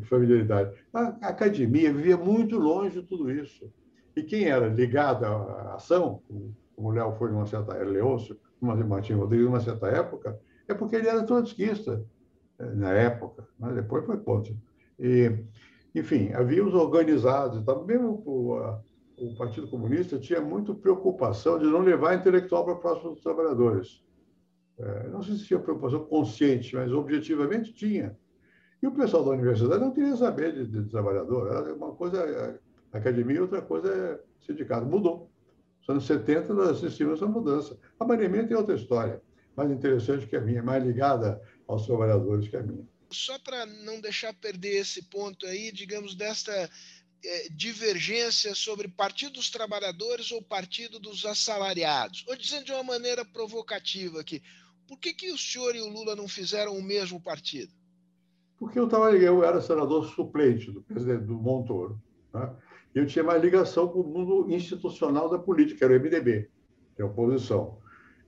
familiaridade. 0.09 0.75
A 0.91 1.29
academia 1.29 1.93
vivia 1.93 2.17
muito 2.17 2.57
longe 2.57 2.99
de 2.99 3.07
tudo 3.07 3.31
isso. 3.31 3.71
E 4.15 4.23
quem 4.23 4.45
era 4.45 4.67
ligado 4.67 5.25
à 5.25 5.75
ação, 5.75 6.21
como 6.75 6.89
o 6.89 6.91
Léo 6.91 7.13
foi 7.13 7.31
numa 7.31 7.45
certa 7.45 7.73
era 7.73 7.87
Leôncio, 7.87 8.37
Martim 8.59 9.13
Rodrigues, 9.13 9.45
numa 9.45 9.59
certa 9.59 9.87
época, 9.87 10.39
é 10.71 10.73
porque 10.73 10.95
ele 10.95 11.07
era 11.07 11.23
trotskista 11.23 12.03
eh, 12.59 12.73
na 12.73 12.91
época, 12.91 13.47
mas 13.59 13.75
depois 13.75 14.05
foi 14.05 14.17
contra. 14.17 14.53
E, 14.99 15.43
enfim, 15.93 16.31
havia 16.33 16.65
os 16.65 16.73
organizados, 16.73 17.63
tá? 17.63 17.75
mesmo 17.83 18.23
o, 18.25 18.79
o 19.17 19.35
Partido 19.37 19.67
Comunista 19.67 20.17
tinha 20.19 20.41
muito 20.41 20.73
preocupação 20.73 21.59
de 21.59 21.65
não 21.65 21.81
levar 21.81 22.15
intelectual 22.15 22.65
para 22.65 22.75
próximo 22.75 23.11
dos 23.11 23.21
trabalhadores. 23.21 24.03
É, 24.79 25.09
não 25.09 25.21
sei 25.21 25.35
se 25.35 25.45
tinha 25.45 25.59
preocupação 25.59 26.05
consciente, 26.05 26.75
mas 26.75 26.91
objetivamente 26.91 27.73
tinha. 27.73 28.17
E 28.81 28.87
o 28.87 28.91
pessoal 28.91 29.23
da 29.23 29.31
universidade 29.31 29.79
não 29.79 29.91
queria 29.91 30.15
saber 30.15 30.53
de, 30.53 30.65
de 30.65 30.89
trabalhador. 30.89 31.47
Era 31.51 31.75
uma 31.75 31.91
coisa 31.91 32.17
é, 32.17 32.59
academia 32.91 33.37
e 33.37 33.41
outra 33.41 33.61
coisa 33.61 33.93
é 33.93 34.19
sindicato. 34.45 34.87
Mudou. 34.87 35.29
Nos 35.79 35.89
anos 35.89 36.05
70 36.05 36.53
nós 36.53 36.69
assistimos 36.69 37.15
essa 37.15 37.27
mudança. 37.27 37.77
A 37.99 38.05
tem 38.17 38.55
outra 38.55 38.75
história, 38.75 39.21
mais 39.55 39.71
interessante 39.71 40.27
que 40.27 40.35
a 40.35 40.41
minha, 40.41 40.63
mais 40.63 40.83
ligada 40.83 41.41
aos 41.67 41.85
trabalhadores 41.85 42.47
que 42.47 42.57
a 42.57 42.63
minha. 42.63 42.87
Só 43.09 43.37
para 43.39 43.65
não 43.65 43.99
deixar 43.99 44.33
perder 44.33 44.77
esse 44.77 45.03
ponto 45.03 45.45
aí, 45.45 45.71
digamos, 45.71 46.15
desta 46.15 46.69
é, 47.23 47.49
divergência 47.49 48.55
sobre 48.55 48.87
Partido 48.87 49.33
dos 49.33 49.49
Trabalhadores 49.49 50.31
ou 50.31 50.41
Partido 50.41 50.99
dos 50.99 51.25
Assalariados. 51.25 52.25
Ou 52.27 52.35
dizendo 52.35 52.65
de 52.65 52.71
uma 52.71 52.83
maneira 52.83 53.25
provocativa 53.25 54.21
aqui, 54.21 54.41
por 54.87 54.97
que, 54.97 55.13
que 55.13 55.31
o 55.31 55.37
senhor 55.37 55.75
e 55.75 55.81
o 55.81 55.89
Lula 55.89 56.15
não 56.15 56.27
fizeram 56.27 56.77
o 56.77 56.81
mesmo 56.81 57.21
partido? 57.21 57.71
Porque 58.57 58.77
eu, 58.77 58.87
tava, 58.87 59.11
eu 59.11 59.43
era 59.43 59.61
senador 59.61 60.05
suplente 60.13 60.71
do 60.71 60.81
presidente 60.81 61.23
do 61.23 61.33
Montoro. 61.33 62.01
Né? 62.33 62.55
Eu 62.93 63.07
tinha 63.07 63.23
mais 63.23 63.41
ligação 63.41 63.87
com 63.87 64.01
o 64.01 64.07
mundo 64.07 64.51
institucional 64.53 65.29
da 65.29 65.39
política, 65.39 65.85
era 65.85 65.97
o 65.97 65.99
MDB, 65.99 66.49
que 66.95 67.01
é 67.01 67.05
a 67.05 67.07
oposição. 67.07 67.80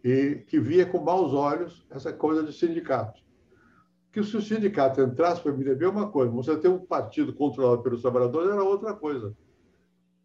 E 0.04 0.43
que 0.47 0.60
via 0.60 0.86
com 0.86 0.99
maus 0.99 1.34
olhos 1.34 1.86
essa 1.89 2.12
coisa 2.12 2.43
de 2.43 2.51
sindicato. 2.51 3.22
Que 4.12 4.24
se 4.24 4.36
o 4.36 4.41
sindicato 4.41 5.01
entrasse 5.01 5.41
para 5.41 5.51
o 5.51 5.58
MDB 5.58 5.86
é 5.86 5.89
uma 5.89 6.10
coisa, 6.10 6.32
você 6.32 6.58
ter 6.58 6.68
um 6.68 6.80
partido 6.80 7.34
controlado 7.34 7.82
pelos 7.82 8.01
trabalhadores 8.01 8.51
era 8.51 8.64
outra 8.64 8.93
coisa. 8.93 9.36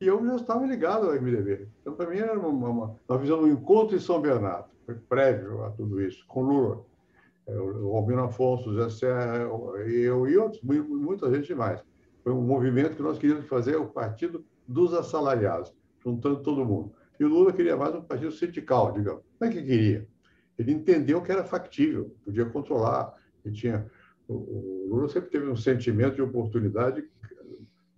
E 0.00 0.06
eu 0.06 0.24
já 0.24 0.36
estava 0.36 0.66
ligado 0.66 1.06
ao 1.06 1.14
MDB. 1.14 1.68
Então, 1.80 1.94
para 1.94 2.10
mim, 2.10 2.18
era 2.18 2.38
uma, 2.38 2.68
uma, 2.68 2.96
nós 3.08 3.20
fizemos 3.20 3.44
um 3.44 3.48
encontro 3.48 3.96
em 3.96 4.00
São 4.00 4.20
Bernardo 4.20 4.68
prévio 4.94 5.64
a 5.64 5.70
tudo 5.70 6.00
isso, 6.00 6.24
com 6.26 6.42
Lula, 6.42 6.84
é, 7.46 7.52
o 7.58 7.96
Albino 7.96 8.24
Afonso, 8.24 8.74
Zé 8.74 8.88
Serra, 8.88 9.36
eu 9.36 10.28
e 10.28 10.36
outros, 10.36 10.62
muita 10.62 11.32
gente 11.32 11.54
mais. 11.54 11.82
Foi 12.22 12.32
um 12.32 12.42
movimento 12.42 12.96
que 12.96 13.02
nós 13.02 13.18
queríamos 13.18 13.46
fazer 13.46 13.76
o 13.76 13.88
partido 13.88 14.44
dos 14.66 14.92
assalariados, 14.94 15.74
juntando 16.02 16.42
todo 16.42 16.64
mundo. 16.64 16.92
E 17.18 17.24
o 17.24 17.28
Lula 17.28 17.52
queria 17.52 17.76
mais 17.76 17.94
um 17.94 18.02
partido 18.02 18.32
sindical, 18.32 18.92
digamos. 18.92 19.22
Como 19.38 19.50
é 19.50 19.54
que 19.54 19.62
queria? 19.62 20.06
Ele 20.58 20.72
entendeu 20.72 21.22
que 21.22 21.32
era 21.32 21.44
factível, 21.44 22.14
podia 22.24 22.46
controlar. 22.46 23.14
Ele 23.44 23.54
tinha, 23.54 23.90
o 24.28 24.86
Lula 24.88 25.08
sempre 25.08 25.30
teve 25.30 25.48
um 25.48 25.56
sentimento 25.56 26.16
de 26.16 26.22
oportunidade, 26.22 27.04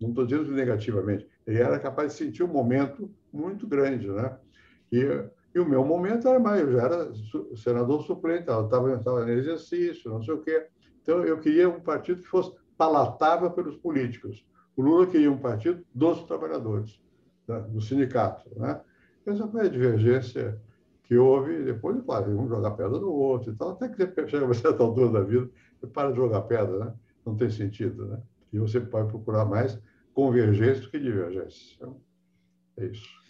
não 0.01 0.11
estou 0.11 0.25
dizendo 0.25 0.53
negativamente, 0.53 1.29
ele 1.47 1.59
era 1.59 1.79
capaz 1.79 2.13
de 2.13 2.19
sentir 2.19 2.43
um 2.43 2.49
momento 2.49 3.11
muito 3.33 3.67
grande, 3.67 4.09
né? 4.09 4.37
E 4.91 5.31
e 5.55 5.59
o 5.59 5.69
meu 5.69 5.85
momento 5.85 6.29
era 6.29 6.39
mais, 6.39 6.61
eu 6.61 6.73
já 6.73 6.83
era 6.83 7.13
senador 7.57 8.03
suplente, 8.05 8.43
estava, 8.43 8.95
estava 8.95 9.31
em 9.31 9.37
exercício, 9.37 10.11
não 10.11 10.23
sei 10.23 10.35
o 10.35 10.43
quê. 10.43 10.67
Então, 11.03 11.25
eu 11.25 11.39
queria 11.41 11.69
um 11.69 11.81
partido 11.81 12.23
que 12.23 12.29
fosse 12.29 12.55
palatável 12.79 13.51
pelos 13.51 13.77
políticos. 13.77 14.47
O 14.77 14.83
Lula 14.83 15.07
queria 15.07 15.31
um 15.31 15.39
partido 15.39 15.85
dos 15.93 16.23
trabalhadores, 16.23 17.01
né, 17.49 17.61
do 17.69 17.81
sindicato. 17.81 18.49
Né? 18.57 18.81
Essa 19.27 19.47
foi 19.49 19.67
a 19.67 19.69
divergência 19.69 20.61
que 21.05 21.17
houve. 21.17 21.65
Depois, 21.65 22.03
claro, 22.05 22.39
um 22.39 22.49
jogar 22.49 22.73
pedra 22.73 22.99
no 22.99 23.13
outro 23.13 23.53
e 23.53 23.57
tal, 23.57 23.71
até 23.71 23.89
que 23.89 23.97
você 23.97 24.07
chega 24.29 24.47
a 24.47 24.55
certa 24.55 24.83
altura 24.83 25.11
da 25.11 25.23
vida, 25.23 25.51
você 25.79 25.87
para 25.87 26.11
de 26.11 26.17
jogar 26.17 26.43
pedra, 26.43 26.85
né? 26.85 26.95
não 27.25 27.37
tem 27.37 27.51
sentido. 27.51 28.07
Né? 28.07 28.23
E 28.53 28.59
você 28.59 28.81
pode 28.81 29.09
procurar 29.09 29.45
mais 29.45 29.79
convergência 30.15 30.83
do 30.83 30.91
que 30.91 30.99
divergência. 30.99 31.75
Então, 31.77 32.01
é 32.79 32.87
isso. 32.87 33.21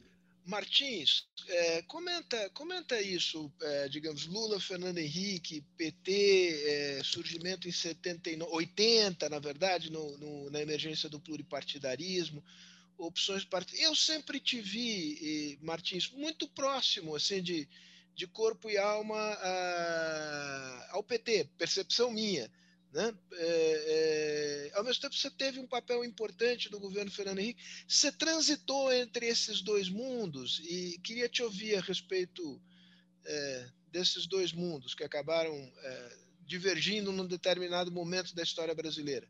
Martins, 0.51 1.29
é, 1.49 1.83
comenta, 1.83 2.51
comenta 2.51 3.01
isso, 3.01 3.53
é, 3.63 3.89
digamos, 3.89 4.27
Lula, 4.27 4.59
Fernando 4.59 4.99
Henrique, 4.99 5.65
PT, 5.77 6.65
é, 6.67 7.01
surgimento 7.05 7.69
em 7.69 7.73
79, 7.73 8.51
80, 8.53 9.29
na 9.29 9.39
verdade, 9.39 9.93
no, 9.93 10.19
no, 10.19 10.51
na 10.51 10.61
emergência 10.61 11.09
do 11.09 11.21
pluripartidarismo, 11.21 12.43
opções 13.01 13.45
partido. 13.45 13.81
Eu 13.81 13.95
sempre 13.95 14.39
te 14.39 14.61
vi, 14.61 15.59
Martins, 15.63 16.11
muito 16.11 16.49
próximo, 16.49 17.17
assim, 17.17 17.43
de, 17.43 17.69
de 18.15 18.27
corpo 18.27 18.71
e 18.71 18.77
alma 18.77 19.19
a, 19.19 20.89
ao 20.91 21.03
PT, 21.03 21.49
percepção 21.57 22.11
minha. 22.11 22.51
Né? 22.93 23.15
É, 23.33 24.71
é, 24.73 24.77
ao 24.77 24.85
mesmo 24.85 25.03
tempo, 25.03 25.15
você 25.15 25.31
teve 25.31 25.61
um 25.61 25.67
papel 25.67 26.05
importante 26.05 26.71
no 26.71 26.81
governo 26.81 27.11
Fernando 27.11 27.39
Henrique. 27.39 27.63
Você 27.87 28.11
transitou 28.11 28.93
entre 28.93 29.27
esses 29.27 29.63
dois 29.63 29.89
mundos 29.89 30.61
e 30.65 30.99
queria 31.03 31.29
te 31.29 31.43
ouvir 31.43 31.77
a 31.77 31.81
respeito 31.81 32.61
é, 33.25 33.71
desses 33.93 34.27
dois 34.27 34.53
mundos 34.53 34.95
que 34.95 35.05
acabaram 35.05 35.55
é, 35.55 36.17
divergindo 36.45 37.13
num 37.13 37.27
determinado 37.27 37.93
momento 37.93 38.35
da 38.35 38.43
história 38.43 38.75
brasileira. 38.75 39.29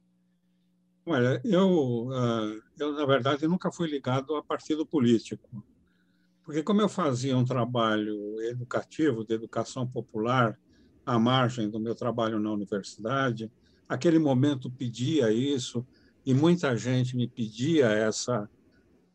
Olha, 1.06 1.40
eu, 1.44 2.08
ah, 2.12 2.60
eu 2.78 2.92
na 2.92 3.06
verdade 3.06 3.46
nunca 3.46 3.72
fui 3.72 3.88
ligado 3.88 4.36
a 4.36 4.42
partido 4.42 4.86
político, 4.86 5.64
porque 6.44 6.62
como 6.62 6.80
eu 6.80 6.88
fazia 6.88 7.36
um 7.36 7.44
trabalho 7.44 8.40
educativo 8.42 9.24
de 9.24 9.34
educação 9.34 9.86
popular 9.86 10.58
à 11.04 11.18
margem 11.18 11.68
do 11.68 11.80
meu 11.80 11.94
trabalho 11.94 12.38
na 12.38 12.52
universidade. 12.52 13.50
Aquele 13.88 14.18
momento 14.18 14.70
pedia 14.70 15.32
isso 15.32 15.84
e 16.24 16.32
muita 16.32 16.76
gente 16.76 17.16
me 17.16 17.26
pedia 17.28 17.86
essa 17.86 18.48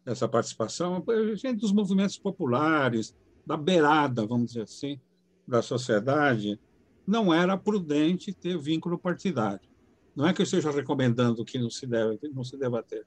essa 0.06 0.28
participação, 0.30 1.04
gente 1.34 1.62
dos 1.62 1.72
movimentos 1.72 2.16
populares, 2.16 3.16
da 3.44 3.58
beirada, 3.58 4.24
vamos 4.24 4.50
dizer 4.50 4.62
assim, 4.62 5.02
da 5.48 5.64
sociedade, 5.64 6.60
não 7.08 7.34
era 7.34 7.58
prudente 7.58 8.32
ter 8.32 8.56
vínculo 8.56 9.00
partidário. 9.00 9.68
Não 10.16 10.28
é 10.28 10.34
que 10.34 10.42
eu 10.42 10.46
esteja 10.46 10.72
recomendando 10.72 11.44
que 11.44 11.60
não 11.60 11.70
se 11.70 11.86
deve, 11.86 12.20
não 12.34 12.44
se 12.44 12.58
deva 12.58 12.82
ter. 12.82 13.06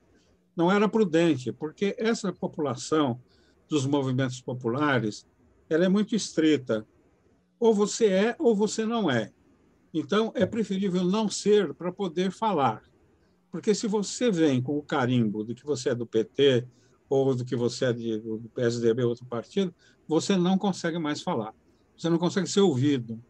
Não 0.54 0.70
era 0.70 0.88
prudente, 0.88 1.52
porque 1.52 1.94
essa 1.98 2.32
população 2.32 3.20
dos 3.68 3.86
movimentos 3.86 4.40
populares, 4.40 5.26
ela 5.68 5.84
é 5.84 5.88
muito 5.88 6.14
estrita 6.14 6.86
ou 7.58 7.74
você 7.74 8.06
é 8.06 8.36
ou 8.38 8.54
você 8.54 8.84
não 8.84 9.10
é. 9.10 9.32
Então, 9.92 10.32
é 10.34 10.44
preferível 10.44 11.02
não 11.02 11.28
ser 11.28 11.72
para 11.74 11.90
poder 11.90 12.30
falar. 12.30 12.82
Porque 13.50 13.74
se 13.74 13.86
você 13.86 14.30
vem 14.30 14.60
com 14.60 14.76
o 14.76 14.82
carimbo 14.82 15.44
de 15.44 15.54
que 15.54 15.64
você 15.64 15.90
é 15.90 15.94
do 15.94 16.06
PT 16.06 16.66
ou 17.08 17.34
do 17.34 17.44
que 17.44 17.56
você 17.56 17.86
é 17.86 17.92
de, 17.92 18.18
do 18.18 18.50
PSDB, 18.54 19.02
outro 19.04 19.24
partido, 19.24 19.74
você 20.06 20.36
não 20.36 20.58
consegue 20.58 20.98
mais 20.98 21.22
falar. 21.22 21.54
Você 21.96 22.10
não 22.10 22.18
consegue 22.18 22.46
ser 22.46 22.60
ouvido. 22.60 23.22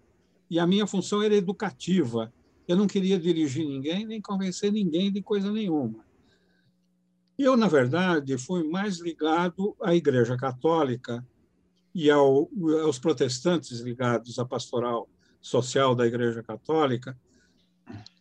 E 0.50 0.58
a 0.58 0.66
minha 0.66 0.86
função 0.86 1.22
era 1.22 1.34
educativa. 1.34 2.32
Eu 2.68 2.76
não 2.76 2.86
queria 2.86 3.18
dirigir 3.18 3.66
ninguém, 3.66 4.06
nem 4.06 4.20
convencer 4.20 4.70
ninguém 4.70 5.10
de 5.10 5.22
coisa 5.22 5.50
nenhuma. 5.50 6.04
Eu, 7.38 7.56
na 7.56 7.66
verdade, 7.66 8.36
fui 8.36 8.62
mais 8.62 8.98
ligado 8.98 9.74
à 9.80 9.94
Igreja 9.94 10.36
Católica 10.36 11.26
e 11.94 12.10
ao, 12.10 12.50
aos 12.84 12.98
protestantes 12.98 13.80
ligados 13.80 14.38
à 14.38 14.44
pastoral 14.44 15.08
social 15.40 15.94
da 15.94 16.06
Igreja 16.06 16.42
Católica, 16.42 17.18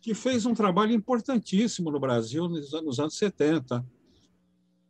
que 0.00 0.14
fez 0.14 0.46
um 0.46 0.54
trabalho 0.54 0.92
importantíssimo 0.92 1.90
no 1.90 2.00
Brasil 2.00 2.48
nos 2.48 2.72
anos, 2.72 2.98
anos 2.98 3.16
70. 3.18 3.84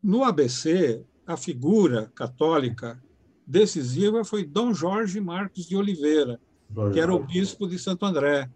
No 0.01 0.23
ABC, 0.23 1.05
a 1.27 1.37
figura 1.37 2.13
católica 2.15 3.03
decisiva 3.45 4.25
foi 4.25 4.45
Dom 4.45 4.73
Jorge 4.73 5.21
Marcos 5.21 5.67
de 5.67 5.75
Oliveira, 5.75 6.41
que 6.93 7.01
era 7.01 7.13
o 7.13 7.25
bispo 7.25 7.67
de 7.67 7.79
Santo 7.79 8.07
André, 8.07 8.49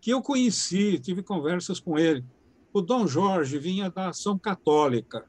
que 0.00 0.10
eu 0.10 0.22
conheci, 0.22 0.98
tive 0.98 1.22
conversas 1.22 1.78
com 1.78 1.98
ele. 1.98 2.24
O 2.72 2.80
Dom 2.80 3.06
Jorge 3.06 3.58
vinha 3.58 3.90
da 3.90 4.08
Ação 4.08 4.38
Católica, 4.38 5.24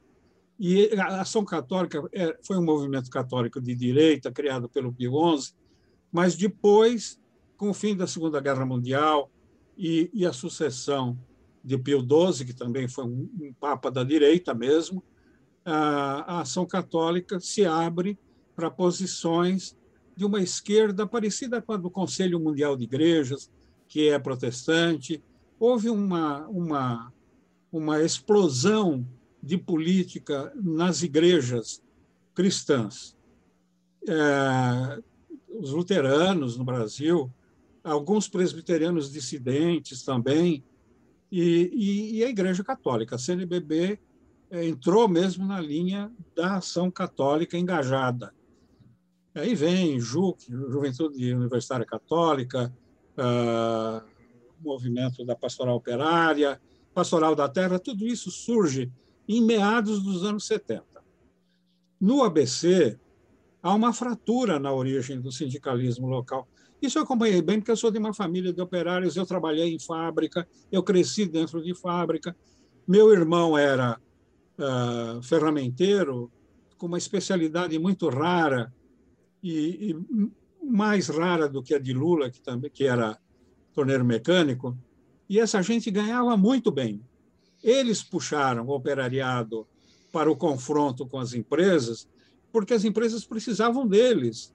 e 0.64 0.91
a 0.95 1.22
Ação 1.22 1.43
Católica 1.43 2.07
é, 2.14 2.38
foi 2.43 2.56
um 2.56 2.64
movimento 2.64 3.10
católico 3.10 3.60
de 3.60 3.73
direita 3.73 4.31
criado 4.31 4.69
pelo 4.69 4.93
Pio 4.93 5.11
XI, 5.39 5.56
mas 6.11 6.35
depois, 6.35 7.19
com 7.57 7.72
o 7.72 7.73
fim 7.73 7.95
da 7.95 8.06
Segunda 8.06 8.39
Guerra 8.39 8.64
Mundial 8.64 9.31
e, 9.76 10.11
e 10.14 10.23
a 10.23 10.31
sucessão 10.31 11.18
de 11.64 11.80
Pio 11.80 12.02
XII, 12.02 12.45
que 12.45 12.53
também 12.53 12.88
foi 12.88 13.06
um, 13.06 13.27
um 13.41 13.53
papa 13.60 13.89
da 13.89 14.03
direita 14.03 14.53
mesmo, 14.53 15.03
a, 15.65 16.38
a 16.38 16.41
Ação 16.41 16.65
Católica 16.65 17.39
se 17.39 17.65
abre 17.65 18.18
para 18.56 18.69
posições 18.69 19.76
de 20.15 20.26
uma 20.26 20.41
esquerda 20.41 21.07
parecida 21.07 21.60
com 21.60 21.73
a 21.73 21.77
do 21.77 21.89
Conselho 21.89 22.39
Mundial 22.39 22.77
de 22.77 22.84
Igrejas, 22.84 23.49
que 23.91 24.07
é 24.07 24.18
protestante. 24.18 25.22
Houve 25.59 25.89
uma, 25.89 26.47
uma, 26.47 27.13
uma 27.69 28.01
explosão 28.01 29.05
de 29.43 29.57
política 29.57 30.49
nas 30.55 31.03
igrejas 31.03 31.84
cristãs. 32.34 33.18
É, 34.07 35.03
os 35.59 35.72
luteranos 35.72 36.55
no 36.55 36.63
Brasil, 36.63 37.30
alguns 37.84 38.30
presbiterianos 38.30 39.11
dissidentes 39.11 40.03
também, 40.03 40.63
e, 41.30 41.69
e, 41.73 42.18
e 42.19 42.23
a 42.23 42.30
Igreja 42.30 42.63
Católica. 42.63 43.18
A 43.18 43.19
CNBB 43.19 43.99
é, 44.49 44.65
entrou 44.65 45.05
mesmo 45.09 45.45
na 45.45 45.59
linha 45.59 46.09
da 46.34 46.55
ação 46.55 46.89
católica 46.89 47.57
engajada. 47.57 48.34
Aí 49.35 49.53
vem 49.53 49.99
JUC, 49.99 50.49
Juventude 50.49 51.34
Universitária 51.34 51.85
Católica, 51.85 52.73
uh, 53.17 54.03
movimento 54.59 55.25
da 55.25 55.35
Pastoral 55.35 55.75
Operária, 55.75 56.61
Pastoral 56.93 57.35
da 57.35 57.47
Terra, 57.47 57.79
tudo 57.79 58.05
isso 58.05 58.29
surge 58.29 58.91
em 59.27 59.41
meados 59.41 60.03
dos 60.03 60.23
anos 60.23 60.45
70. 60.45 60.83
No 61.99 62.23
ABC, 62.23 62.99
há 63.61 63.73
uma 63.73 63.93
fratura 63.93 64.59
na 64.59 64.73
origem 64.73 65.19
do 65.19 65.31
sindicalismo 65.31 66.07
local. 66.07 66.47
Isso 66.81 66.97
eu 66.97 67.03
acompanhei 67.03 67.41
bem, 67.41 67.59
porque 67.59 67.71
eu 67.71 67.77
sou 67.77 67.91
de 67.91 67.99
uma 67.99 68.13
família 68.13 68.51
de 68.51 68.59
operários, 68.59 69.15
eu 69.15 69.25
trabalhei 69.25 69.73
em 69.73 69.79
fábrica, 69.79 70.47
eu 70.71 70.81
cresci 70.81 71.25
dentro 71.25 71.61
de 71.61 71.75
fábrica. 71.75 72.35
Meu 72.88 73.13
irmão 73.13 73.55
era 73.57 74.01
uh, 74.57 75.21
ferramenteiro, 75.21 76.31
com 76.77 76.88
uma 76.88 76.97
especialidade 76.97 77.77
muito 77.77 78.09
rara, 78.09 78.73
e, 79.43 79.91
e, 79.91 80.31
mais 80.63 81.07
rara 81.07 81.47
do 81.47 81.63
que 81.63 81.73
a 81.73 81.79
de 81.79 81.93
Lula, 81.93 82.29
que, 82.29 82.41
também, 82.41 82.69
que 82.69 82.85
era 82.85 83.17
torneiro 83.73 84.05
mecânico, 84.05 84.77
e 85.29 85.39
essa 85.39 85.61
gente 85.61 85.89
ganhava 85.89 86.35
muito 86.35 86.71
bem. 86.71 87.01
Eles 87.63 88.03
puxaram 88.03 88.65
o 88.65 88.71
operariado 88.71 89.67
para 90.11 90.29
o 90.29 90.35
confronto 90.35 91.05
com 91.05 91.17
as 91.19 91.33
empresas, 91.33 92.07
porque 92.51 92.73
as 92.73 92.83
empresas 92.83 93.23
precisavam 93.25 93.88
deles. 93.88 94.53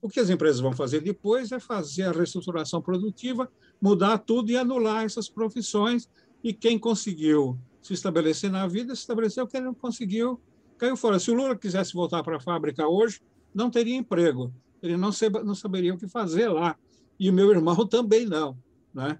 O 0.00 0.08
que 0.08 0.20
as 0.20 0.28
empresas 0.28 0.60
vão 0.60 0.72
fazer 0.72 1.00
depois 1.00 1.52
é 1.52 1.60
fazer 1.60 2.04
a 2.04 2.12
reestruturação 2.12 2.82
produtiva, 2.82 3.50
mudar 3.80 4.18
tudo 4.18 4.50
e 4.50 4.56
anular 4.56 5.04
essas 5.04 5.28
profissões. 5.28 6.10
E 6.42 6.52
quem 6.52 6.78
conseguiu 6.78 7.58
se 7.80 7.94
estabelecer 7.94 8.50
na 8.50 8.66
vida, 8.66 8.94
se 8.94 9.00
estabeleceu. 9.00 9.46
Quem 9.46 9.60
não 9.60 9.72
conseguiu, 9.72 10.40
caiu 10.76 10.96
fora. 10.96 11.18
Se 11.18 11.30
o 11.30 11.34
Lula 11.34 11.56
quisesse 11.56 11.94
voltar 11.94 12.22
para 12.22 12.36
a 12.36 12.40
fábrica 12.40 12.86
hoje, 12.86 13.20
não 13.54 13.70
teria 13.70 13.96
emprego. 13.96 14.52
Ele 14.82 14.96
não, 14.96 15.10
não 15.44 15.54
saberia 15.54 15.94
o 15.94 15.98
que 15.98 16.08
fazer 16.08 16.48
lá. 16.48 16.76
E 17.18 17.30
o 17.30 17.32
meu 17.32 17.50
irmão 17.50 17.86
também 17.86 18.26
não. 18.26 18.58
Né? 18.92 19.18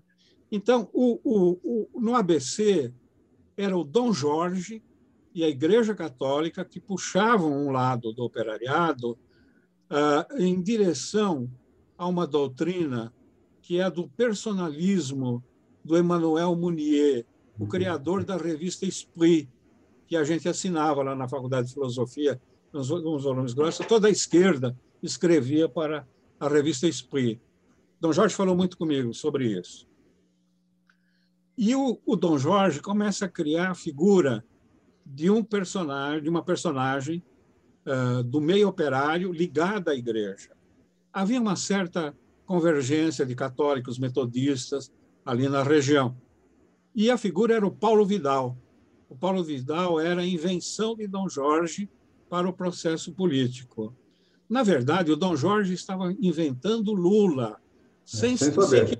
Então, 0.50 0.90
o, 0.92 1.20
o, 1.22 1.88
o, 1.94 2.00
no 2.00 2.14
ABC, 2.14 2.92
era 3.56 3.76
o 3.76 3.84
Dom 3.84 4.12
Jorge 4.12 4.82
e 5.34 5.44
a 5.44 5.48
Igreja 5.48 5.94
Católica 5.94 6.64
que 6.64 6.80
puxavam 6.80 7.52
um 7.52 7.70
lado 7.70 8.12
do 8.12 8.24
operariado 8.24 9.12
uh, 9.12 10.38
em 10.38 10.60
direção 10.60 11.50
a 11.96 12.06
uma 12.06 12.26
doutrina 12.26 13.12
que 13.62 13.78
é 13.78 13.84
a 13.84 13.88
do 13.88 14.08
personalismo 14.08 15.42
do 15.84 15.96
Emmanuel 15.96 16.54
Mounier, 16.56 17.24
o 17.58 17.66
criador 17.66 18.24
da 18.24 18.36
revista 18.36 18.84
Esprit, 18.84 19.48
que 20.06 20.16
a 20.16 20.24
gente 20.24 20.48
assinava 20.48 21.02
lá 21.02 21.14
na 21.14 21.28
Faculdade 21.28 21.68
de 21.68 21.74
Filosofia, 21.74 22.40
nos, 22.72 22.90
nos 22.90 23.24
volumes 23.24 23.54
grossos, 23.54 23.86
toda 23.86 24.08
a 24.08 24.10
esquerda 24.10 24.76
escrevia 25.02 25.68
para 25.68 26.06
a 26.38 26.48
revista 26.48 26.86
Esprit. 26.86 27.40
Dom 28.00 28.12
Jorge 28.12 28.34
falou 28.34 28.56
muito 28.56 28.76
comigo 28.76 29.12
sobre 29.12 29.58
isso. 29.58 29.86
E 31.56 31.74
o, 31.74 32.00
o 32.06 32.16
Dom 32.16 32.38
Jorge 32.38 32.80
começa 32.80 33.26
a 33.26 33.28
criar 33.28 33.70
a 33.70 33.74
figura 33.74 34.44
de 35.04 35.30
um 35.30 35.42
personagem, 35.42 36.22
de 36.22 36.28
uma 36.28 36.42
personagem 36.42 37.22
uh, 37.86 38.22
do 38.22 38.40
meio 38.40 38.68
operário 38.68 39.32
ligada 39.32 39.90
à 39.90 39.94
igreja. 39.94 40.50
Havia 41.12 41.40
uma 41.40 41.56
certa 41.56 42.16
convergência 42.46 43.26
de 43.26 43.34
católicos 43.34 43.98
metodistas 43.98 44.92
ali 45.24 45.48
na 45.48 45.62
região. 45.62 46.16
E 46.94 47.10
a 47.10 47.16
figura 47.16 47.54
era 47.54 47.66
o 47.66 47.70
Paulo 47.70 48.04
Vidal. 48.04 48.56
O 49.08 49.16
Paulo 49.16 49.44
Vidal 49.44 50.00
era 50.00 50.22
a 50.22 50.26
invenção 50.26 50.96
de 50.96 51.06
Dom 51.06 51.28
Jorge 51.28 51.88
para 52.28 52.48
o 52.48 52.52
processo 52.52 53.12
político. 53.12 53.94
Na 54.52 54.62
verdade, 54.62 55.10
o 55.10 55.16
Dom 55.16 55.34
Jorge 55.34 55.72
estava 55.72 56.14
inventando 56.20 56.92
Lula, 56.92 57.58
sem, 58.04 58.36
sem, 58.36 58.52
sem 58.52 58.84
que, 58.84 58.98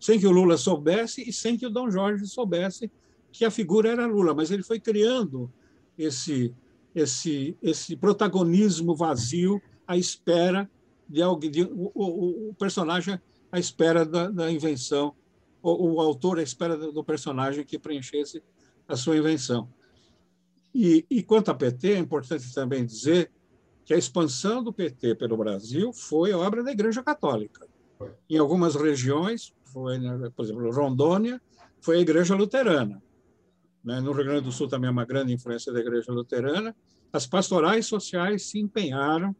sem 0.00 0.18
que 0.18 0.26
o 0.26 0.30
Lula 0.30 0.56
soubesse 0.56 1.28
e 1.28 1.30
sem 1.30 1.58
que 1.58 1.66
o 1.66 1.70
Dom 1.70 1.90
Jorge 1.90 2.26
soubesse 2.26 2.90
que 3.30 3.44
a 3.44 3.50
figura 3.50 3.90
era 3.90 4.06
Lula, 4.06 4.32
mas 4.32 4.50
ele 4.50 4.62
foi 4.62 4.80
criando 4.80 5.52
esse 5.98 6.54
esse 6.94 7.54
esse 7.60 7.94
protagonismo 7.96 8.96
vazio 8.96 9.60
à 9.86 9.94
espera 9.94 10.70
de 11.06 11.20
alguém, 11.20 11.50
de, 11.50 11.64
o, 11.64 11.92
o, 11.94 12.48
o, 12.48 12.54
personagem 12.54 13.20
à 13.52 13.58
espera 13.58 14.06
da, 14.06 14.30
da 14.30 14.50
invenção, 14.50 15.14
o, 15.62 15.96
o, 15.96 16.00
autor 16.00 16.38
à 16.38 16.42
espera 16.42 16.78
do 16.78 17.04
personagem 17.04 17.62
que 17.62 17.78
preenchesse 17.78 18.42
a 18.88 18.96
sua 18.96 19.18
invenção. 19.18 19.68
E, 20.74 21.04
e 21.10 21.22
quanto 21.22 21.50
à 21.50 21.54
PT, 21.54 21.92
é 21.92 21.98
importante 21.98 22.54
também 22.54 22.86
dizer 22.86 23.30
que 23.84 23.92
a 23.92 23.98
expansão 23.98 24.62
do 24.62 24.72
PT 24.72 25.14
pelo 25.16 25.36
Brasil 25.36 25.92
foi 25.92 26.32
obra 26.32 26.62
da 26.62 26.72
Igreja 26.72 27.02
Católica. 27.02 27.66
Em 28.28 28.38
algumas 28.38 28.74
regiões, 28.74 29.54
foi, 29.64 29.98
né, 29.98 30.30
por 30.34 30.44
exemplo, 30.44 30.70
Rondônia 30.70 31.40
foi 31.80 31.98
a 31.98 32.00
igreja 32.00 32.34
luterana. 32.34 33.02
Né? 33.84 34.00
No 34.00 34.12
Rio 34.12 34.24
Grande 34.24 34.44
do 34.44 34.52
Sul 34.52 34.68
também 34.68 34.88
é 34.88 34.90
uma 34.90 35.04
grande 35.04 35.32
influência 35.32 35.72
da 35.72 35.80
igreja 35.80 36.10
luterana. 36.10 36.74
As 37.12 37.26
pastorais 37.26 37.86
sociais 37.86 38.46
se 38.46 38.58
empenharam, 38.58 39.36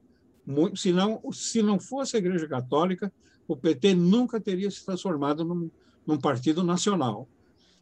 muito, 0.46 0.78
se, 0.78 0.92
não, 0.92 1.22
se 1.32 1.62
não 1.62 1.80
fosse 1.80 2.16
a 2.16 2.18
igreja 2.18 2.46
católica, 2.46 3.10
o 3.48 3.56
PT 3.56 3.94
nunca 3.94 4.38
teria 4.38 4.70
se 4.70 4.84
transformado 4.84 5.44
num, 5.44 5.70
num 6.06 6.18
partido 6.18 6.62
nacional. 6.62 7.26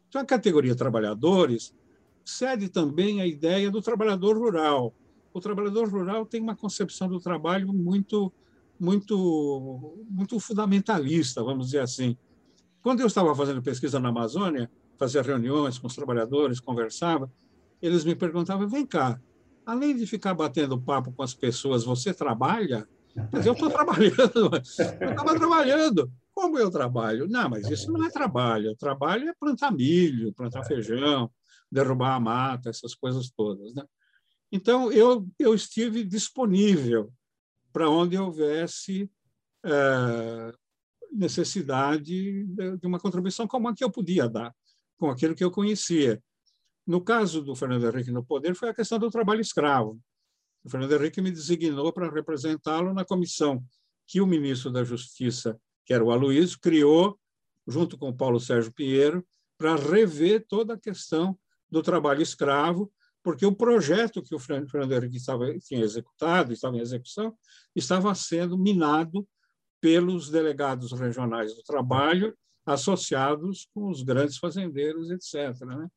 Então, 0.07 0.21
a 0.21 0.25
categoria 0.25 0.75
trabalhadores 0.75 1.75
cede 2.23 2.69
também 2.69 3.19
a 3.19 3.27
ideia 3.27 3.69
do 3.69 3.81
trabalhador 3.81 4.37
rural. 4.37 4.93
O 5.33 5.39
trabalhador 5.39 5.89
rural 5.89 6.25
tem 6.25 6.39
uma 6.41 6.55
concepção 6.55 7.07
do 7.07 7.19
trabalho 7.19 7.73
muito 7.73 8.31
muito 8.79 9.97
muito 10.09 10.39
fundamentalista, 10.39 11.43
vamos 11.43 11.67
dizer 11.67 11.79
assim. 11.79 12.17
Quando 12.81 12.99
eu 12.99 13.07
estava 13.07 13.33
fazendo 13.33 13.61
pesquisa 13.61 13.99
na 13.99 14.09
Amazônia, 14.09 14.69
fazia 14.97 15.21
reuniões 15.21 15.77
com 15.77 15.87
os 15.87 15.95
trabalhadores, 15.95 16.59
conversava, 16.59 17.31
eles 17.81 18.03
me 18.03 18.15
perguntavam: 18.15 18.67
vem 18.67 18.85
cá, 18.85 19.19
além 19.65 19.95
de 19.95 20.05
ficar 20.05 20.33
batendo 20.33 20.79
papo 20.79 21.11
com 21.11 21.23
as 21.23 21.33
pessoas, 21.33 21.83
você 21.83 22.13
trabalha? 22.13 22.87
Mas 23.31 23.45
eu 23.45 23.53
estou 23.53 23.69
trabalhando, 23.71 24.51
eu 25.01 25.09
estava 25.09 25.35
trabalhando. 25.37 26.11
Como 26.33 26.57
eu 26.57 26.71
trabalho? 26.71 27.27
Não, 27.27 27.49
mas 27.49 27.69
isso 27.69 27.91
não 27.91 28.03
é 28.03 28.09
trabalho. 28.09 28.71
O 28.71 28.75
trabalho 28.75 29.29
é 29.29 29.33
plantar 29.39 29.71
milho, 29.71 30.33
plantar 30.33 30.63
feijão, 30.63 31.29
derrubar 31.71 32.15
a 32.15 32.19
mata, 32.19 32.69
essas 32.69 32.95
coisas 32.95 33.29
todas. 33.29 33.73
Né? 33.75 33.83
Então, 34.55 34.91
eu, 34.91 35.27
eu 35.39 35.55
estive 35.55 36.03
disponível 36.03 37.11
para 37.73 37.89
onde 37.89 38.15
houvesse 38.15 39.09
é, 39.65 40.53
necessidade 41.11 42.45
de 42.45 42.85
uma 42.85 42.99
contribuição 42.99 43.47
como 43.47 43.67
a 43.67 43.73
que 43.73 43.83
eu 43.83 43.89
podia 43.89 44.29
dar, 44.29 44.55
com 44.95 45.09
aquilo 45.09 45.33
que 45.33 45.43
eu 45.43 45.49
conhecia. 45.49 46.21
No 46.85 47.01
caso 47.01 47.41
do 47.41 47.55
Fernando 47.55 47.87
Henrique 47.87 48.11
no 48.11 48.23
poder, 48.23 48.53
foi 48.53 48.69
a 48.69 48.75
questão 48.75 48.99
do 48.99 49.09
trabalho 49.09 49.41
escravo. 49.41 49.99
O 50.63 50.69
Fernando 50.69 50.93
Henrique 50.93 51.19
me 51.19 51.31
designou 51.31 51.91
para 51.91 52.11
representá-lo 52.11 52.93
na 52.93 53.03
comissão 53.03 53.65
que 54.05 54.21
o 54.21 54.27
ministro 54.27 54.69
da 54.69 54.83
Justiça, 54.83 55.59
que 55.83 55.95
era 55.95 56.03
o 56.03 56.11
Aloysio, 56.11 56.59
criou, 56.59 57.19
junto 57.67 57.97
com 57.97 58.09
o 58.09 58.15
Paulo 58.15 58.39
Sérgio 58.39 58.71
Pinheiro, 58.71 59.25
para 59.57 59.75
rever 59.75 60.45
toda 60.47 60.75
a 60.75 60.79
questão 60.79 61.35
do 61.71 61.81
trabalho 61.81 62.21
escravo, 62.21 62.93
porque 63.23 63.45
o 63.45 63.55
projeto 63.55 64.21
que 64.21 64.35
o 64.35 64.39
Fernando 64.39 64.91
Henrique 64.91 65.17
estava, 65.17 65.57
tinha 65.59 65.81
executado, 65.81 66.51
estava 66.51 66.75
em 66.75 66.81
execução, 66.81 67.35
estava 67.73 68.13
sendo 68.13 68.57
minado 68.57 69.25
pelos 69.79 70.29
delegados 70.29 70.91
regionais 70.91 71.55
do 71.55 71.63
trabalho 71.63 72.37
associados 72.65 73.67
com 73.73 73.89
os 73.89 74.03
grandes 74.03 74.37
fazendeiros, 74.37 75.09
etc. 75.09 75.59
Né? 75.65 75.87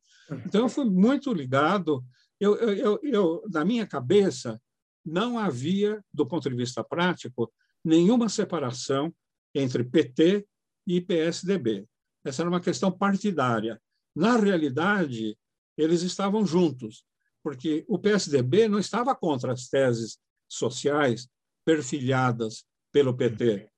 Então, 0.46 0.62
eu 0.62 0.68
fui 0.68 0.84
muito 0.84 1.32
ligado. 1.32 2.04
Eu, 2.40 2.56
eu, 2.56 3.00
eu, 3.02 3.42
na 3.52 3.64
minha 3.64 3.86
cabeça, 3.86 4.60
não 5.04 5.38
havia, 5.38 6.02
do 6.12 6.26
ponto 6.26 6.48
de 6.48 6.56
vista 6.56 6.82
prático, 6.82 7.52
nenhuma 7.84 8.28
separação 8.28 9.14
entre 9.54 9.84
PT 9.84 10.46
e 10.86 11.00
PSDB. 11.00 11.86
Essa 12.24 12.42
era 12.42 12.50
uma 12.50 12.60
questão 12.60 12.90
partidária. 12.90 13.80
Na 14.14 14.36
realidade, 14.36 15.38
eles 15.76 16.02
estavam 16.02 16.44
juntos, 16.44 17.04
porque 17.47 17.85
o 17.86 17.97
PSDB 17.97 18.66
não 18.66 18.81
estava 18.81 19.14
contra 19.14 19.52
as 19.52 19.68
teses 19.68 20.18
sociais 20.48 21.28
perfilhadas 21.64 22.64
pelo 22.93 23.16
PT. 23.16 23.70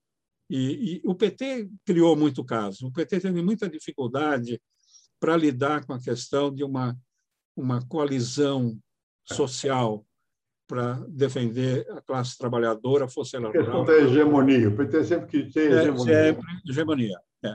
E, 0.49 0.95
e, 0.95 1.03
o 1.05 1.15
PT 1.15 1.69
criou 1.85 2.17
muito 2.17 2.43
caso. 2.43 2.87
O 2.87 2.91
PT 2.91 3.21
teve 3.21 3.43
muita 3.43 3.69
dificuldade 3.69 4.59
para 5.21 5.37
lidar 5.37 5.85
com 5.85 5.93
a 5.93 6.01
questão 6.01 6.51
de 6.51 6.65
uma, 6.65 6.97
uma 7.55 7.87
coalizão 7.87 8.75
social 9.27 10.03
para 10.67 10.95
defender 11.07 11.87
a 11.91 12.01
classe 12.01 12.39
trabalhadora, 12.39 13.07
fosse 13.07 13.37
ela 13.37 13.49
rural. 13.49 13.61
A 13.61 13.65
questão 13.67 13.85
da 13.85 14.03
hegemonia. 14.03 14.71
O 14.71 14.77
PT 14.79 15.05
sempre 15.05 15.27
que 15.27 15.53
tem 15.53 15.65
é, 15.65 15.83
hegemonia. 15.83 16.15
É, 16.15 16.25
sempre 16.33 16.47
hegemonia. 16.67 17.21
É. 17.45 17.55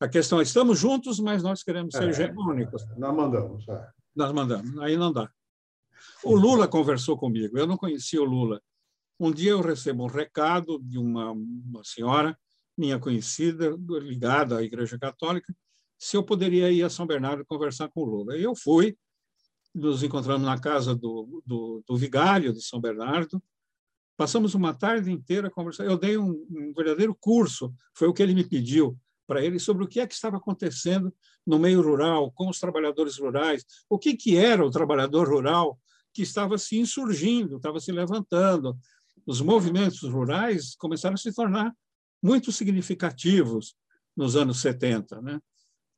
A 0.00 0.08
questão 0.08 0.40
é, 0.40 0.42
estamos 0.42 0.78
juntos, 0.78 1.20
mas 1.20 1.42
nós 1.42 1.62
queremos 1.62 1.94
ser 1.94 2.04
é, 2.04 2.08
hegemônicos. 2.08 2.82
Nós 2.96 3.14
mandamos. 3.14 3.68
É. 3.68 3.88
Nós 4.16 4.32
mandamos. 4.32 4.78
Aí 4.78 4.96
não 4.96 5.12
dá. 5.12 5.30
O 6.22 6.34
Lula 6.34 6.68
conversou 6.68 7.16
comigo. 7.16 7.58
Eu 7.58 7.66
não 7.66 7.76
conhecia 7.76 8.20
o 8.20 8.24
Lula. 8.24 8.60
Um 9.18 9.30
dia 9.32 9.52
eu 9.52 9.60
recebo 9.60 10.04
um 10.04 10.06
recado 10.06 10.78
de 10.82 10.98
uma, 10.98 11.32
uma 11.32 11.84
senhora, 11.84 12.38
minha 12.76 12.98
conhecida, 12.98 13.76
ligada 14.00 14.58
à 14.58 14.62
Igreja 14.62 14.98
Católica, 14.98 15.54
se 15.98 16.16
eu 16.16 16.22
poderia 16.22 16.70
ir 16.70 16.82
a 16.82 16.90
São 16.90 17.06
Bernardo 17.06 17.44
conversar 17.44 17.88
com 17.88 18.00
o 18.00 18.04
Lula. 18.04 18.36
E 18.36 18.42
eu 18.42 18.54
fui, 18.54 18.96
nos 19.74 20.02
encontramos 20.02 20.46
na 20.46 20.58
casa 20.58 20.94
do, 20.94 21.42
do, 21.46 21.84
do 21.86 21.96
vigário 21.96 22.52
de 22.52 22.62
São 22.62 22.80
Bernardo, 22.80 23.42
passamos 24.16 24.54
uma 24.54 24.74
tarde 24.74 25.10
inteira 25.10 25.50
conversando. 25.50 25.90
Eu 25.90 25.98
dei 25.98 26.16
um, 26.16 26.46
um 26.50 26.72
verdadeiro 26.74 27.14
curso, 27.14 27.72
foi 27.94 28.08
o 28.08 28.14
que 28.14 28.22
ele 28.22 28.34
me 28.34 28.44
pediu 28.44 28.98
para 29.26 29.44
ele, 29.44 29.58
sobre 29.58 29.84
o 29.84 29.88
que 29.88 30.00
é 30.00 30.06
que 30.06 30.14
estava 30.14 30.38
acontecendo 30.38 31.14
no 31.46 31.58
meio 31.58 31.80
rural, 31.82 32.32
com 32.32 32.48
os 32.48 32.58
trabalhadores 32.58 33.18
rurais, 33.18 33.64
o 33.88 33.98
que, 33.98 34.16
que 34.16 34.36
era 34.36 34.64
o 34.64 34.70
trabalhador 34.70 35.28
rural 35.28 35.78
que 36.12 36.22
estava 36.22 36.58
se 36.58 36.78
insurgindo, 36.78 37.56
estava 37.56 37.80
se 37.80 37.92
levantando. 37.92 38.76
Os 39.26 39.40
movimentos 39.40 40.02
rurais 40.02 40.74
começaram 40.76 41.14
a 41.14 41.18
se 41.18 41.32
tornar 41.32 41.72
muito 42.22 42.52
significativos 42.52 43.74
nos 44.16 44.36
anos 44.36 44.60
70. 44.60 45.20
Né? 45.20 45.40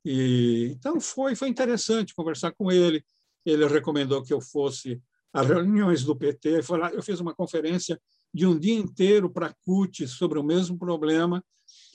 E, 0.05 0.71
então, 0.75 0.99
foi, 0.99 1.35
foi 1.35 1.49
interessante 1.49 2.15
conversar 2.15 2.51
com 2.53 2.71
ele. 2.71 3.03
Ele 3.45 3.67
recomendou 3.67 4.23
que 4.23 4.33
eu 4.33 4.41
fosse 4.41 5.01
às 5.33 5.47
reuniões 5.47 6.03
do 6.03 6.15
PT. 6.15 6.61
Lá, 6.69 6.91
eu 6.93 7.01
fiz 7.01 7.19
uma 7.19 7.33
conferência 7.33 7.99
de 8.33 8.45
um 8.45 8.57
dia 8.57 8.75
inteiro 8.75 9.29
para 9.29 9.53
CUT 9.65 10.07
sobre 10.07 10.39
o 10.39 10.43
mesmo 10.43 10.77
problema. 10.77 11.43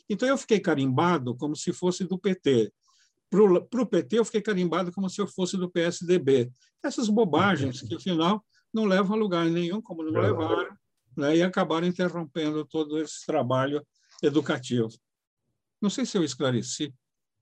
Então, 0.09 0.28
eu 0.28 0.39
fiquei 0.39 0.61
carimbado 0.61 1.36
como 1.36 1.55
se 1.55 1.73
fosse 1.73 2.05
do 2.05 2.19
PT. 2.19 2.73
Para 3.30 3.82
o 3.82 3.86
PT, 3.86 4.18
eu 4.18 4.24
fiquei 4.24 4.40
carimbado 4.40 4.90
como 4.92 5.09
se 5.10 5.20
eu 5.20 5.26
fosse 5.26 5.56
do 5.56 5.70
PSDB. 5.70 6.50
Essas 6.82 7.09
bobagens 7.09 7.82
que, 7.82 7.94
afinal, 7.94 8.44
não 8.72 8.84
levam 8.84 9.16
a 9.16 9.20
lugar 9.20 9.46
nenhum, 9.46 9.82
como 9.82 10.02
não 10.02 10.20
levaram, 10.20 10.76
né, 11.16 11.36
e 11.36 11.42
acabaram 11.42 11.86
interrompendo 11.86 12.64
todo 12.64 13.00
esse 13.00 13.26
trabalho 13.26 13.86
educativo. 14.22 14.88
Não 15.80 15.90
sei 15.90 16.06
se 16.06 16.16
eu 16.16 16.24
esclareci. 16.24 16.92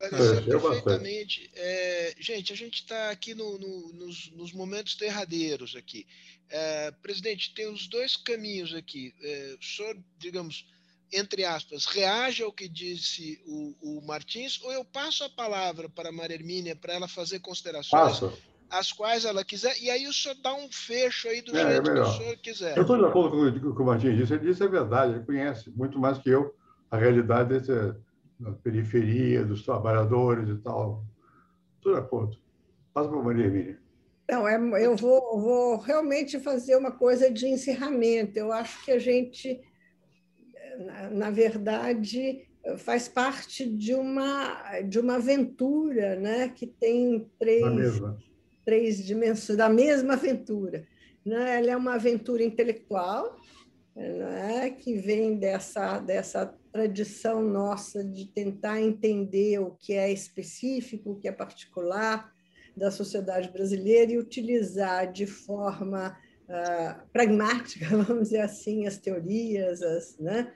Esclareceu 0.00 0.60
perfeitamente. 0.60 1.50
É, 1.54 2.14
gente, 2.18 2.52
a 2.52 2.56
gente 2.56 2.82
está 2.82 3.10
aqui 3.10 3.34
no, 3.34 3.58
no, 3.58 3.92
nos, 3.94 4.30
nos, 4.32 4.52
momentos 4.52 4.94
derradeiros 4.96 5.74
aqui. 5.74 6.06
É, 6.50 6.90
presidente, 6.90 7.54
tem 7.54 7.72
os 7.72 7.86
dois 7.86 8.16
caminhos 8.16 8.74
aqui. 8.74 9.14
É, 9.22 9.56
o 9.58 9.64
senhor, 9.64 9.98
digamos, 10.18 10.66
entre 11.12 11.44
aspas, 11.44 11.86
reage 11.86 12.42
ao 12.42 12.52
que 12.52 12.68
disse 12.68 13.40
o, 13.46 13.74
o 13.80 14.06
Martins, 14.06 14.60
ou 14.62 14.72
eu 14.72 14.84
passo 14.84 15.24
a 15.24 15.30
palavra 15.30 15.88
para 15.88 16.08
a 16.08 16.12
Maria 16.12 16.36
Hermínia 16.36 16.74
para 16.74 16.94
ela 16.94 17.08
fazer 17.08 17.38
considerações, 17.40 18.20
Passo. 18.20 18.32
as 18.70 18.92
quais 18.92 19.24
ela 19.24 19.44
quiser, 19.44 19.80
e 19.80 19.90
aí 19.90 20.06
o 20.06 20.12
senhor 20.12 20.36
dá 20.42 20.54
um 20.54 20.70
fecho 20.70 21.28
aí 21.28 21.40
do 21.42 21.56
é, 21.56 21.62
é 21.62 21.66
jeito 21.66 21.90
é 21.90 21.94
que 21.94 22.00
o 22.00 22.12
senhor 22.12 22.36
quiser. 22.38 22.76
Eu 22.76 22.82
estou 22.82 22.98
de 22.98 23.04
acordo 23.04 23.60
com 23.60 23.68
o 23.68 23.74
que 23.74 23.82
o 23.82 23.86
Martins 23.86 24.16
disse, 24.16 24.34
ele 24.34 24.46
disse 24.46 24.62
é 24.62 24.68
verdade, 24.68 25.14
ele 25.14 25.24
conhece 25.24 25.70
muito 25.70 25.98
mais 25.98 26.18
que 26.18 26.30
eu 26.30 26.54
a 26.90 26.96
realidade 26.96 27.48
desse, 27.48 27.72
da 28.38 28.52
periferia, 28.52 29.44
dos 29.44 29.62
trabalhadores 29.62 30.48
e 30.48 30.56
tal. 30.56 31.04
Estou 31.76 31.94
de 31.94 31.98
acordo. 32.00 32.38
Passa 32.92 33.08
para 33.08 33.18
a 33.18 33.22
Maria 33.22 33.46
Emília. 33.46 33.78
Não, 34.28 34.46
é, 34.46 34.84
eu 34.84 34.96
vou, 34.96 35.40
vou 35.40 35.78
realmente 35.78 36.40
fazer 36.40 36.76
uma 36.76 36.90
coisa 36.90 37.30
de 37.30 37.46
encerramento. 37.46 38.36
Eu 38.38 38.52
acho 38.52 38.84
que 38.84 38.90
a 38.90 38.98
gente, 38.98 39.60
na, 40.78 41.11
na 41.11 41.31
verdade, 41.31 42.47
faz 42.78 43.07
parte 43.07 43.65
de 43.65 43.94
uma, 43.94 44.81
de 44.81 44.98
uma 44.98 45.16
aventura 45.16 46.16
né? 46.16 46.48
que 46.48 46.66
tem 46.66 47.31
três, 47.39 48.01
três 48.65 49.05
dimensões, 49.05 49.57
da 49.57 49.69
mesma 49.69 50.15
aventura. 50.15 50.86
Né? 51.24 51.59
Ela 51.59 51.73
é 51.73 51.77
uma 51.77 51.94
aventura 51.94 52.43
intelectual, 52.43 53.36
né? 53.94 54.70
que 54.70 54.94
vem 54.97 55.36
dessa, 55.36 56.01
dessa 56.01 56.55
tradição 56.73 57.43
nossa 57.43 58.05
de 58.05 58.27
tentar 58.27 58.81
entender 58.81 59.59
o 59.61 59.70
que 59.70 59.94
é 59.94 60.12
específico, 60.12 61.12
o 61.12 61.16
que 61.16 61.28
é 61.28 61.32
particular 61.32 62.32
da 62.77 62.90
sociedade 62.90 63.48
brasileira 63.51 64.12
e 64.12 64.19
utilizar 64.19 65.11
de 65.11 65.27
forma 65.27 66.15
uh, 66.47 67.09
pragmática, 67.11 67.86
vamos 68.05 68.24
dizer 68.24 68.40
assim, 68.40 68.86
as 68.86 68.98
teorias, 68.98 69.81
as, 69.82 70.19
né, 70.19 70.53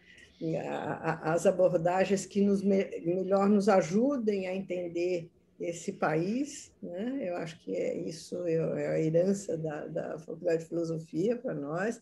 as 0.56 1.46
abordagens 1.46 2.24
que 2.24 2.40
nos, 2.40 2.62
melhor 2.62 3.48
nos 3.48 3.68
ajudem 3.68 4.46
a 4.46 4.54
entender 4.54 5.28
esse 5.60 5.92
país. 5.92 6.72
Né? 6.82 7.28
Eu 7.28 7.36
acho 7.36 7.60
que 7.60 7.76
é 7.76 7.94
isso, 7.96 8.42
é, 8.46 8.54
é 8.54 8.86
a 8.88 9.00
herança 9.00 9.56
da, 9.58 9.86
da 9.86 10.18
Faculdade 10.18 10.62
de 10.62 10.68
Filosofia 10.68 11.36
para 11.36 11.52
nós. 11.52 12.00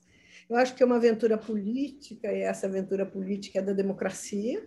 Eu 0.48 0.56
acho 0.56 0.74
que 0.74 0.82
é 0.82 0.86
uma 0.86 0.96
aventura 0.96 1.36
política, 1.36 2.32
e 2.32 2.40
essa 2.40 2.66
aventura 2.66 3.04
política 3.04 3.58
é 3.58 3.62
da 3.62 3.72
democracia. 3.72 4.64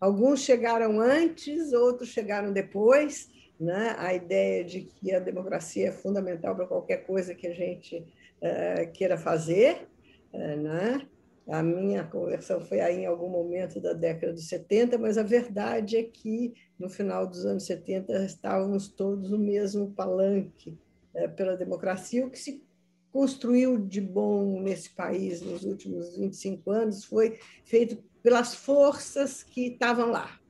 Alguns 0.00 0.40
chegaram 0.40 1.00
antes, 1.00 1.72
outros 1.72 2.10
chegaram 2.10 2.52
depois. 2.52 3.28
Né? 3.58 3.94
A 3.98 4.14
ideia 4.14 4.64
de 4.64 4.82
que 4.82 5.12
a 5.12 5.18
democracia 5.18 5.88
é 5.88 5.92
fundamental 5.92 6.54
para 6.54 6.66
qualquer 6.66 7.06
coisa 7.06 7.34
que 7.34 7.46
a 7.46 7.54
gente 7.54 7.96
uh, 7.96 8.92
queira 8.92 9.16
fazer. 9.16 9.88
Uh, 10.32 10.56
né? 10.56 11.08
A 11.46 11.62
minha 11.62 12.04
conversão 12.04 12.60
foi 12.60 12.80
aí 12.80 13.00
em 13.00 13.06
algum 13.06 13.28
momento 13.28 13.78
da 13.78 13.92
década 13.92 14.32
de 14.32 14.42
70, 14.42 14.96
mas 14.96 15.18
a 15.18 15.22
verdade 15.22 15.96
é 15.96 16.02
que 16.02 16.54
no 16.78 16.88
final 16.88 17.26
dos 17.26 17.44
anos 17.44 17.64
70 17.66 18.24
estávamos 18.24 18.88
todos 18.88 19.30
no 19.30 19.38
mesmo 19.38 19.92
palanque 19.92 20.78
uh, 21.14 21.28
pela 21.36 21.56
democracia, 21.56 22.26
o 22.26 22.30
que 22.30 22.38
se 22.38 22.64
construiu 23.12 23.78
de 23.78 24.00
bom 24.00 24.60
nesse 24.60 24.90
país 24.90 25.42
nos 25.42 25.64
últimos 25.64 26.16
25 26.16 26.70
anos 26.70 27.04
foi 27.04 27.38
feito 27.64 28.02
pelas 28.22 28.54
forças 28.54 29.42
que 29.42 29.68
estavam 29.68 30.10
lá. 30.10 30.40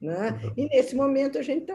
Né? 0.00 0.38
Uhum. 0.44 0.52
E 0.56 0.68
nesse 0.68 0.94
momento 0.94 1.38
a 1.38 1.42
gente 1.42 1.62
está 1.62 1.74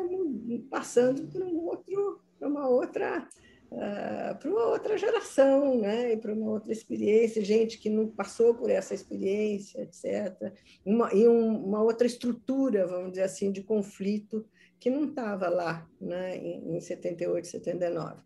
passando 0.70 1.24
por 1.28 1.42
um 1.42 1.66
outro, 1.66 2.22
uma 2.40 2.68
outra 2.70 3.28
uh, 3.72 4.38
para 4.38 4.50
outra 4.50 4.98
geração, 4.98 5.80
né? 5.80 6.14
E 6.14 6.18
para 6.18 6.34
uma 6.34 6.52
outra 6.52 6.72
experiência, 6.72 7.44
gente 7.44 7.78
que 7.78 7.90
não 7.90 8.08
passou 8.08 8.54
por 8.56 8.70
essa 8.70 8.94
experiência, 8.94 9.82
etc. 9.82 10.54
Uma, 10.86 11.14
e 11.14 11.28
um, 11.28 11.66
uma 11.66 11.82
outra 11.82 12.08
estrutura, 12.08 12.88
vamos 12.88 13.12
dizer 13.12 13.24
assim, 13.24 13.52
de 13.52 13.62
conflito 13.62 14.46
que 14.80 14.90
não 14.90 15.06
estava 15.06 15.50
lá, 15.50 15.88
né? 16.00 16.38
Em, 16.38 16.78
em 16.78 16.80
78, 16.80 17.48
79. 17.48 18.22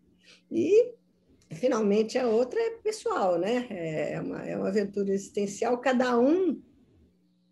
E 0.50 0.94
finalmente 1.50 2.18
a 2.18 2.26
outra 2.26 2.60
é 2.60 2.70
pessoal, 2.82 3.38
né? 3.38 3.66
É 3.70 4.20
uma, 4.20 4.42
é 4.42 4.56
uma 4.56 4.68
aventura 4.68 5.12
existencial, 5.12 5.78
cada 5.78 6.18
um 6.18 6.60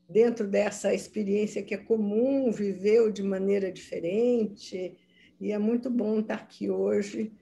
dentro 0.08 0.48
dessa 0.48 0.92
experiência 0.92 1.62
que 1.62 1.72
é 1.72 1.78
comum, 1.78 2.50
viveu 2.50 3.12
de 3.12 3.22
maneira 3.22 3.70
diferente, 3.70 4.96
e 5.40 5.52
é 5.52 5.58
muito 5.58 5.88
bom 5.88 6.18
estar 6.18 6.34
aqui 6.34 6.68
hoje, 6.68 7.32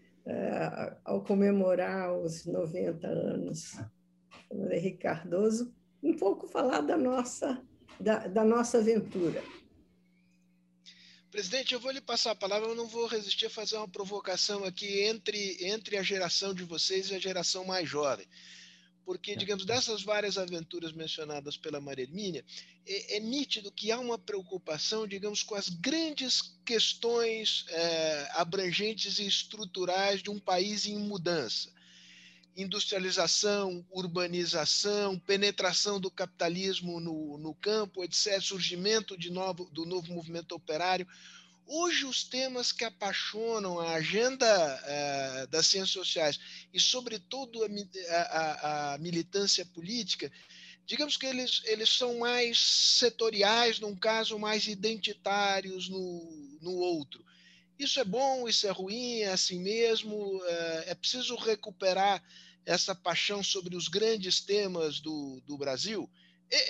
ao 1.04 1.22
comemorar 1.22 2.16
os 2.18 2.44
90 2.44 3.06
anos 3.06 3.76
do 4.50 4.72
Henrique 4.72 4.98
Cardoso, 4.98 5.74
um 6.02 6.16
pouco 6.16 6.46
falar 6.46 6.80
da 6.80 6.96
nossa, 6.96 7.62
da, 7.98 8.26
da 8.26 8.44
nossa 8.44 8.78
aventura. 8.78 9.42
Presidente, 11.30 11.74
eu 11.74 11.80
vou 11.80 11.90
lhe 11.90 12.00
passar 12.00 12.30
a 12.30 12.36
palavra, 12.36 12.68
eu 12.68 12.74
não 12.74 12.86
vou 12.86 13.06
resistir 13.06 13.46
a 13.46 13.50
fazer 13.50 13.76
uma 13.76 13.88
provocação 13.88 14.64
aqui 14.64 15.02
entre, 15.02 15.58
entre 15.66 15.96
a 15.96 16.02
geração 16.02 16.54
de 16.54 16.64
vocês 16.64 17.10
e 17.10 17.14
a 17.14 17.18
geração 17.18 17.64
mais 17.64 17.88
jovem 17.88 18.26
porque, 19.08 19.34
digamos, 19.34 19.64
dessas 19.64 20.02
várias 20.02 20.36
aventuras 20.36 20.92
mencionadas 20.92 21.56
pela 21.56 21.80
Maria 21.80 22.04
Hermínia, 22.04 22.44
é, 22.86 23.16
é 23.16 23.20
nítido 23.20 23.72
que 23.72 23.90
há 23.90 23.98
uma 23.98 24.18
preocupação, 24.18 25.08
digamos, 25.08 25.42
com 25.42 25.54
as 25.54 25.70
grandes 25.70 26.54
questões 26.62 27.64
é, 27.70 28.28
abrangentes 28.34 29.18
e 29.18 29.26
estruturais 29.26 30.22
de 30.22 30.28
um 30.28 30.38
país 30.38 30.84
em 30.84 30.98
mudança. 30.98 31.72
Industrialização, 32.54 33.82
urbanização, 33.90 35.18
penetração 35.18 35.98
do 35.98 36.10
capitalismo 36.10 37.00
no, 37.00 37.38
no 37.38 37.54
campo, 37.54 38.04
etc., 38.04 38.38
surgimento 38.42 39.16
de 39.16 39.30
novo, 39.30 39.70
do 39.72 39.86
novo 39.86 40.12
movimento 40.12 40.54
operário. 40.54 41.08
Hoje, 41.70 42.06
os 42.06 42.24
temas 42.24 42.72
que 42.72 42.82
apaixonam 42.82 43.78
a 43.78 43.92
agenda 43.96 44.46
uh, 44.46 45.46
das 45.48 45.66
ciências 45.66 45.90
sociais 45.90 46.40
e, 46.72 46.80
sobretudo, 46.80 47.62
a, 47.62 48.16
a, 48.16 48.94
a, 48.94 48.98
militância 48.98 49.66
política, 49.66 50.32
digamos 50.86 51.18
que 51.18 51.26
eles, 51.26 51.60
eles 51.66 51.90
são 51.90 52.20
mais 52.20 52.58
setoriais, 52.58 53.80
num 53.80 53.94
caso, 53.94 54.38
mais 54.38 54.66
identitários 54.66 55.90
no, 55.90 56.58
no 56.62 56.72
outro. 56.72 57.22
Isso 57.78 58.00
é 58.00 58.04
bom, 58.04 58.48
isso 58.48 58.66
é 58.66 58.70
ruim, 58.70 59.18
é 59.18 59.32
assim 59.32 59.60
mesmo, 59.60 60.38
uh, 60.38 60.82
é 60.86 60.94
preciso 60.94 61.36
recuperar 61.36 62.24
essa 62.64 62.94
paixão 62.94 63.42
sobre 63.42 63.76
os 63.76 63.88
grandes 63.88 64.40
temas 64.40 65.00
do, 65.00 65.42
do 65.46 65.58
Brasil? 65.58 66.08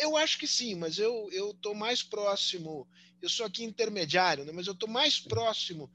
Eu 0.01 0.17
acho 0.17 0.41
que 0.41 0.47
sim, 0.49 0.75
mas 0.75 0.99
eu 0.99 1.31
estou 1.31 1.73
mais 1.73 2.03
próximo 2.03 2.85
eu 3.21 3.29
sou 3.29 3.47
aqui 3.47 3.65
intermediário, 3.65 4.45
né? 4.45 4.53
mas 4.53 4.67
eu 4.67 4.73
estou 4.73 4.89
mais 4.89 5.19
próximo 5.19 5.91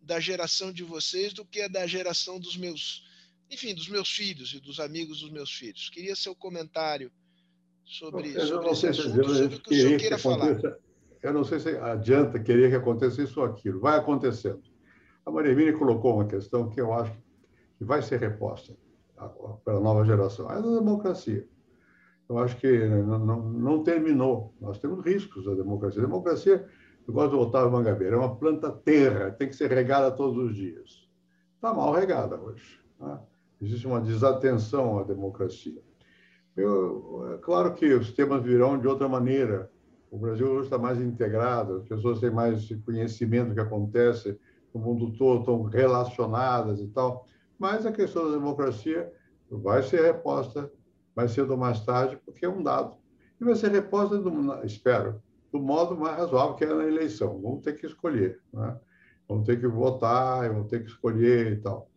da 0.00 0.20
geração 0.20 0.72
de 0.72 0.82
vocês 0.82 1.32
do 1.32 1.44
que 1.44 1.68
da 1.68 1.86
geração 1.86 2.38
dos 2.38 2.56
meus, 2.56 3.04
enfim, 3.50 3.74
dos 3.74 3.88
meus 3.88 4.10
filhos 4.10 4.52
e 4.52 4.60
dos 4.60 4.80
amigos 4.80 5.20
dos 5.20 5.30
meus 5.30 5.52
filhos. 5.52 5.90
Queria 5.90 6.14
seu 6.14 6.34
comentário 6.34 7.10
sobre, 7.84 8.32
eu 8.34 8.46
sobre 8.46 8.70
esse 8.70 8.86
assunto, 8.86 9.34
sobre 9.34 9.56
o 9.56 9.60
que 9.60 9.74
o 9.74 9.76
senhor 9.76 9.98
queira 9.98 10.18
falar. 10.18 10.56
Eu 11.20 11.32
não 11.32 11.42
sei 11.42 11.58
se 11.58 11.70
adianta 11.76 12.38
querer 12.38 12.70
que 12.70 12.76
aconteça 12.76 13.22
isso 13.22 13.40
ou 13.40 13.46
aquilo. 13.46 13.80
Vai 13.80 13.98
acontecendo. 13.98 14.62
A 15.26 15.30
Maria 15.30 15.52
Emília 15.52 15.76
colocou 15.76 16.14
uma 16.14 16.28
questão 16.28 16.70
que 16.70 16.80
eu 16.80 16.92
acho 16.92 17.12
que 17.76 17.84
vai 17.84 18.00
ser 18.00 18.20
reposta 18.20 18.76
pela 19.64 19.80
nova 19.80 20.04
geração. 20.04 20.48
É 20.50 20.54
a 20.54 20.60
democracia 20.60 21.46
eu 22.28 22.38
acho 22.38 22.56
que 22.58 22.86
não, 22.86 23.18
não, 23.18 23.42
não, 23.42 23.82
terminou. 23.82 24.54
Nós 24.60 24.78
temos 24.78 25.04
riscos 25.04 25.44
da 25.46 25.54
democracia. 25.54 26.02
A 26.02 26.06
democracia, 26.06 26.66
eu 27.06 27.14
gosto 27.14 27.30
do 27.30 27.40
Otávio 27.40 27.72
Mangabeira, 27.72 28.16
é 28.16 28.18
uma 28.18 28.36
planta 28.36 28.70
terra, 28.70 29.30
tem 29.30 29.48
que 29.48 29.56
ser 29.56 29.70
regada 29.70 30.10
todos 30.10 30.36
os 30.36 30.54
dias. 30.54 31.08
Está 31.54 31.72
mal 31.72 31.92
regada 31.92 32.38
hoje. 32.38 32.78
Né? 33.00 33.18
Existe 33.62 33.86
uma 33.86 34.00
desatenção 34.00 34.98
à 34.98 35.04
democracia. 35.04 35.82
Eu, 36.54 37.34
é 37.34 37.38
claro 37.38 37.72
que 37.74 37.86
os 37.94 38.12
temas 38.12 38.42
virão 38.42 38.78
de 38.78 38.86
outra 38.86 39.08
maneira. 39.08 39.70
O 40.10 40.18
Brasil 40.18 40.48
hoje 40.48 40.64
está 40.64 40.78
mais 40.78 41.00
integrado, 41.00 41.76
as 41.76 41.84
pessoas 41.84 42.20
têm 42.20 42.30
mais 42.30 42.68
conhecimento 42.84 43.50
do 43.50 43.54
que 43.54 43.60
acontece 43.60 44.38
no 44.74 44.80
mundo 44.80 45.12
todo, 45.16 45.40
estão 45.40 45.62
relacionadas 45.62 46.80
e 46.80 46.88
tal. 46.88 47.26
Mas 47.58 47.86
a 47.86 47.92
questão 47.92 48.26
da 48.26 48.36
democracia 48.36 49.10
vai 49.50 49.82
ser 49.82 50.02
reposta 50.02 50.70
mais 51.18 51.32
cedo 51.32 51.50
ou 51.50 51.56
mais 51.56 51.80
tarde, 51.80 52.16
porque 52.24 52.46
é 52.46 52.48
um 52.48 52.62
dado. 52.62 52.94
E 53.40 53.44
vai 53.44 53.56
ser 53.56 53.72
reposta, 53.72 54.18
do, 54.18 54.64
espero, 54.64 55.20
do 55.52 55.58
modo 55.58 55.96
mais 55.96 56.16
razoável 56.16 56.54
que 56.54 56.62
é 56.62 56.72
na 56.72 56.84
eleição. 56.84 57.40
Vamos 57.42 57.64
ter 57.64 57.72
que 57.72 57.86
escolher, 57.86 58.40
né? 58.52 58.78
vamos 59.28 59.44
ter 59.44 59.58
que 59.58 59.66
votar, 59.66 60.48
vamos 60.48 60.68
ter 60.68 60.84
que 60.84 60.88
escolher 60.88 61.54
e 61.54 61.56
tal. 61.56 61.90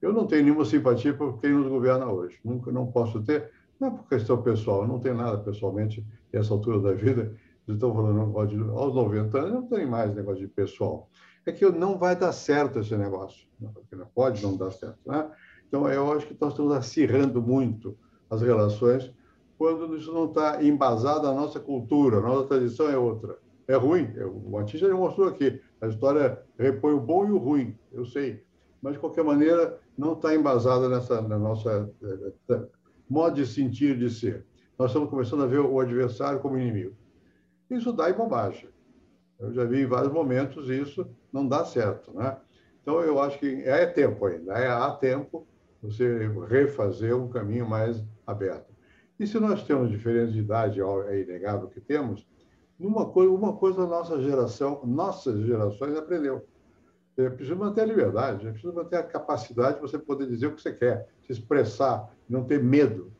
Eu 0.00 0.12
não 0.12 0.28
tenho 0.28 0.44
nenhuma 0.44 0.64
simpatia 0.64 1.12
por 1.12 1.40
quem 1.40 1.50
nos 1.50 1.66
governa 1.66 2.06
hoje. 2.06 2.38
Nunca, 2.44 2.70
não 2.70 2.86
posso 2.86 3.20
ter, 3.20 3.50
não 3.80 3.88
é 3.88 3.90
por 3.90 4.08
questão 4.08 4.40
pessoal, 4.42 4.86
não 4.86 5.00
tenho 5.00 5.16
nada 5.16 5.38
pessoalmente 5.38 6.06
nessa 6.32 6.54
altura 6.54 6.78
da 6.80 6.92
vida. 6.92 7.34
Estão 7.66 7.92
falando 7.92 8.46
de, 8.46 8.60
aos 8.70 8.94
90 8.94 9.38
anos, 9.38 9.52
não 9.54 9.66
tem 9.66 9.86
mais 9.86 10.14
negócio 10.14 10.38
de 10.38 10.46
pessoal. 10.46 11.10
É 11.44 11.50
que 11.50 11.68
não 11.68 11.98
vai 11.98 12.14
dar 12.14 12.30
certo 12.30 12.78
esse 12.78 12.96
negócio. 12.96 13.48
Não 13.60 14.06
pode 14.14 14.40
não 14.40 14.56
dar 14.56 14.70
certo. 14.70 15.00
Né? 15.04 15.28
Então, 15.66 15.88
eu 15.88 16.12
acho 16.12 16.28
que 16.28 16.36
nós 16.40 16.52
estamos 16.52 16.72
acirrando 16.72 17.42
muito 17.42 17.98
as 18.30 18.42
relações 18.42 19.12
quando 19.58 19.96
isso 19.96 20.12
não 20.12 20.26
está 20.26 20.62
embasado 20.62 21.26
na 21.26 21.34
nossa 21.34 21.58
cultura, 21.58 22.18
a 22.18 22.20
nossa 22.20 22.46
tradição 22.46 22.88
é 22.88 22.96
outra. 22.96 23.36
É 23.66 23.74
ruim, 23.74 24.08
o 24.20 24.50
Matias 24.52 24.80
já 24.80 24.94
mostrou 24.94 25.28
aqui, 25.28 25.60
a 25.80 25.88
história 25.88 26.40
repõe 26.56 26.94
o 26.94 27.00
bom 27.00 27.26
e 27.26 27.32
o 27.32 27.36
ruim, 27.36 27.76
eu 27.92 28.06
sei, 28.06 28.42
mas 28.80 28.94
de 28.94 28.98
qualquer 28.98 29.24
maneira 29.24 29.78
não 29.96 30.14
está 30.14 30.34
embasada 30.34 30.88
nessa 30.88 31.20
na 31.20 31.38
nossa 31.38 31.92
eh, 32.02 32.32
eh, 32.50 32.66
modo 33.10 33.34
de 33.34 33.44
sentir, 33.44 33.98
de 33.98 34.08
ser. 34.08 34.46
Nós 34.78 34.90
estamos 34.90 35.10
começando 35.10 35.42
a 35.42 35.46
ver 35.46 35.58
o 35.58 35.80
adversário 35.80 36.40
como 36.40 36.56
inimigo. 36.56 36.94
Isso 37.68 37.92
dá 37.92 38.08
em 38.08 38.14
bobagem. 38.14 38.70
Eu 39.38 39.52
já 39.52 39.64
vi 39.64 39.82
em 39.82 39.86
vários 39.86 40.12
momentos 40.12 40.70
isso, 40.70 41.06
não 41.30 41.46
dá 41.46 41.64
certo, 41.64 42.12
né? 42.14 42.38
Então 42.80 43.00
eu 43.02 43.20
acho 43.20 43.38
que 43.38 43.62
é 43.64 43.84
tempo 43.84 44.24
ainda, 44.24 44.54
é, 44.54 44.68
há 44.68 44.90
tempo 44.92 45.46
você 45.82 46.30
refazer 46.48 47.14
um 47.14 47.28
caminho 47.28 47.68
mais 47.68 48.02
aberto. 48.28 48.72
E 49.18 49.26
se 49.26 49.38
nós 49.40 49.64
temos 49.64 49.90
diferença 49.90 50.32
de 50.32 50.38
idade, 50.40 50.80
é 50.80 51.20
inegável 51.20 51.68
que 51.68 51.80
temos, 51.80 52.26
uma 52.78 53.06
coisa, 53.06 53.32
uma 53.32 53.56
coisa 53.56 53.82
a 53.82 53.86
nossa 53.86 54.20
geração, 54.20 54.80
nossas 54.86 55.44
gerações 55.44 55.96
aprendeu. 55.96 56.46
É 57.16 57.28
preciso 57.28 57.58
manter 57.58 57.80
a 57.80 57.86
liberdade, 57.86 58.46
é 58.46 58.52
preciso 58.52 58.72
manter 58.72 58.96
a 58.96 59.02
capacidade 59.02 59.76
de 59.76 59.80
você 59.80 59.98
poder 59.98 60.28
dizer 60.28 60.46
o 60.46 60.54
que 60.54 60.62
você 60.62 60.72
quer, 60.72 61.08
se 61.26 61.32
expressar, 61.32 62.14
não 62.28 62.44
ter 62.44 62.62
medo. 62.62 63.10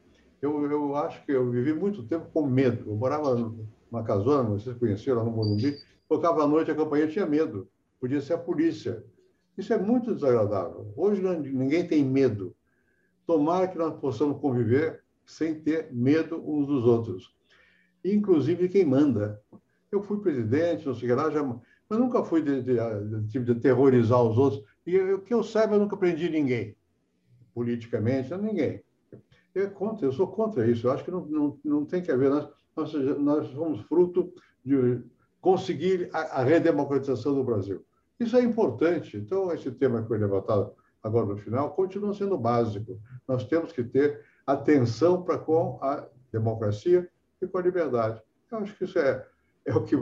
Eu, 0.40 0.70
eu 0.70 0.94
acho 0.94 1.24
que 1.24 1.32
eu 1.32 1.51
vivi 1.51 1.72
muito 1.72 2.05
tempo 2.05 2.26
com 2.32 2.47
medo. 2.47 2.89
Eu 2.89 2.94
morava 2.94 3.35
numa 3.35 4.05
casona, 4.05 4.51
vocês 4.51 4.76
conheceram, 4.76 5.18
lá 5.18 5.24
no 5.24 5.32
Morumbi, 5.32 5.76
tocava 6.09 6.44
à 6.44 6.47
noite 6.47 6.70
a 6.70 6.76
campanha, 6.76 7.09
tinha 7.09 7.26
medo. 7.26 7.68
Podia 8.01 8.20
ser 8.20 8.35
a 8.35 8.39
polícia. 8.39 9.05
Isso 9.56 9.72
é 9.72 9.78
muito 9.78 10.14
desagradável. 10.14 10.93
Hoje 10.97 11.20
ninguém 11.20 11.85
tem 11.85 12.05
medo. 12.05 12.55
Tomara 13.28 13.68
que 13.68 13.76
nós 13.76 13.94
possamos 14.00 14.40
conviver 14.40 15.05
sem 15.26 15.60
ter 15.60 15.92
medo 15.92 16.42
uns 16.50 16.66
dos 16.66 16.86
outros, 16.86 17.36
inclusive 18.02 18.70
quem 18.70 18.86
manda. 18.86 19.38
Eu 19.92 20.02
fui 20.02 20.18
presidente, 20.18 20.86
não 20.86 20.94
sei 20.94 21.05
o 21.05 21.14
que 21.14 21.22
lá, 21.22 21.30
já, 21.30 21.42
mas 21.42 21.98
nunca 21.98 22.24
fui 22.24 22.40
de, 22.40 22.62
de, 22.62 22.74
de, 22.74 23.28
tipo, 23.28 23.44
de 23.44 23.55
terrorizar 23.56 24.22
os 24.22 24.38
outros. 24.38 24.64
E 24.86 24.98
o 24.98 25.20
que 25.20 25.34
eu 25.34 25.42
saiba, 25.42 25.74
eu 25.74 25.78
nunca 25.78 25.94
prendi 25.94 26.30
ninguém, 26.30 26.74
politicamente, 27.52 28.34
ninguém. 28.34 28.82
Eu, 29.55 29.64
é 29.64 29.66
contra, 29.66 30.06
eu 30.06 30.12
sou 30.12 30.28
contra 30.28 30.66
isso. 30.66 30.86
Eu 30.86 30.92
acho 30.92 31.05
que 31.05 31.10
não, 31.10 31.26
não, 31.26 31.60
não 31.62 31.84
tem 31.84 32.00
que 32.00 32.10
haver. 32.10 32.30
Nós, 32.30 32.48
nós, 32.74 32.92
nós 33.18 33.48
somos 33.48 33.82
fruto 33.82 34.32
de 34.64 35.02
conseguir 35.38 36.09
a, 36.14 36.40
a 36.40 36.42
redemocratização 36.42 37.34
do 37.34 37.44
Brasil. 37.44 37.84
Isso 38.18 38.38
é 38.38 38.42
importante. 38.42 39.18
Então, 39.18 39.52
esse 39.52 39.70
tema 39.70 40.00
que 40.00 40.09
foi 40.09 40.16
levantado 40.16 40.72
agora 41.02 41.26
no 41.26 41.36
final 41.36 41.74
continua 41.74 42.14
sendo 42.14 42.38
básico. 42.38 43.00
Nós 43.26 43.44
temos 43.46 43.72
que 43.72 43.82
ter 43.84 44.24
atenção 44.46 45.22
para 45.22 45.38
com 45.38 45.78
a 45.82 46.06
democracia 46.32 47.08
e 47.40 47.46
com 47.46 47.58
a 47.58 47.62
liberdade. 47.62 48.22
Eu 48.50 48.58
acho 48.58 48.76
que 48.76 48.84
isso 48.84 48.98
é, 48.98 49.26
é 49.64 49.74
o, 49.74 49.84
que, 49.84 49.96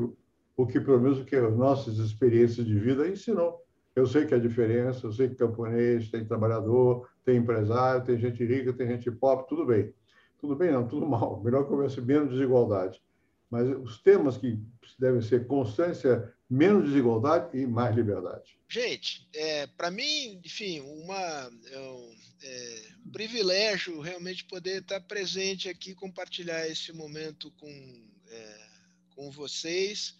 o 0.56 0.66
que, 0.66 0.81
pelo 0.81 1.01
menos, 1.01 1.18
o 1.18 1.24
que 1.24 1.36
as 1.36 1.56
nossas 1.56 1.98
experiências 1.98 2.66
de 2.66 2.78
vida 2.78 3.09
ensinou. 3.09 3.64
Eu 3.94 4.06
sei 4.06 4.27
que 4.27 4.35
a 4.35 4.39
diferença, 4.39 5.06
eu 5.06 5.12
sei 5.12 5.28
que 5.28 5.36
camponês 5.36 6.10
tem 6.10 6.24
trabalhador, 6.24 7.09
tem 7.24 7.39
empresário, 7.39 8.05
tem 8.05 8.18
gente 8.18 8.44
rica, 8.44 8.73
tem 8.73 8.89
gente 8.89 9.10
pobre, 9.10 9.47
tudo 9.48 9.64
bem. 9.64 9.93
Tudo 10.39 10.55
bem, 10.55 10.70
não, 10.70 10.86
tudo 10.86 11.06
mal. 11.09 11.43
Melhor 11.43 11.66
que 11.66 11.73
houvesse 11.73 12.01
menos 12.01 12.31
desigualdade. 12.31 13.02
Mas 13.51 13.68
os 13.68 14.02
temas 14.02 14.36
que 14.36 14.62
devem 14.98 15.23
ser 15.23 15.47
constância 15.47 16.32
menos 16.48 16.85
desigualdade 16.85 17.56
e 17.59 17.66
mais 17.66 17.94
liberdade. 17.94 18.56
Gente, 18.68 19.28
é, 19.35 19.66
para 19.66 19.90
mim, 19.90 20.40
enfim, 20.44 20.81
uma, 20.81 21.51
é 21.70 21.78
um, 21.78 22.16
é, 22.43 22.89
um 23.05 23.10
privilégio 23.10 24.01
realmente 24.01 24.44
poder 24.44 24.82
estar 24.82 25.01
presente 25.01 25.68
aqui, 25.68 25.94
compartilhar 25.94 26.68
esse 26.68 26.93
momento 26.93 27.51
com, 27.52 28.09
é, 28.28 28.68
com 29.14 29.31
vocês. 29.31 30.16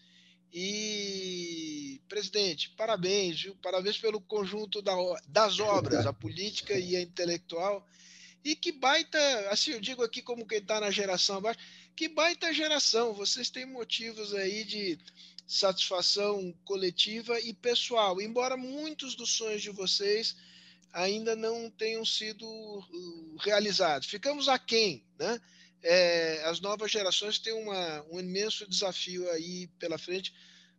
E, 0.52 2.00
presidente, 2.08 2.70
parabéns, 2.76 3.42
viu? 3.42 3.56
Parabéns 3.56 3.98
pelo 3.98 4.20
conjunto 4.20 4.80
da, 4.80 4.94
das 5.28 5.58
obras, 5.60 6.06
a 6.06 6.12
política 6.12 6.74
e 6.74 6.96
a 6.96 7.02
intelectual. 7.02 7.86
E 8.44 8.54
que 8.54 8.70
baita, 8.70 9.18
assim, 9.50 9.72
eu 9.72 9.80
digo 9.80 10.04
aqui 10.04 10.22
como 10.22 10.46
quem 10.46 10.58
está 10.58 10.80
na 10.80 10.90
geração 10.90 11.38
abaixo, 11.38 11.58
que 11.96 12.08
baita 12.08 12.54
geração. 12.54 13.12
Vocês 13.12 13.50
têm 13.50 13.66
motivos 13.66 14.32
aí 14.34 14.62
de 14.62 14.98
satisfação 15.47 16.52
coletiva 16.64 17.39
e 17.40 17.55
pessoal, 17.55 18.20
embora 18.20 18.56
muitos 18.56 19.14
dos 19.14 19.31
sonhos 19.31 19.62
de 19.62 19.70
vocês 19.70 20.36
ainda 20.93 21.36
não 21.36 21.70
tenham 21.70 22.05
sido 22.05 22.47
uh, 22.47 23.36
realizados. 23.39 24.09
Ficamos 24.09 24.48
aquém, 24.48 25.05
né? 25.18 25.40
É, 25.82 26.43
as 26.47 26.59
novas 26.59 26.90
gerações 26.90 27.39
têm 27.39 27.52
uma, 27.52 28.02
um 28.10 28.18
imenso 28.18 28.68
desafio 28.68 29.31
aí 29.31 29.68
pela 29.78 29.98
frente 29.98 30.35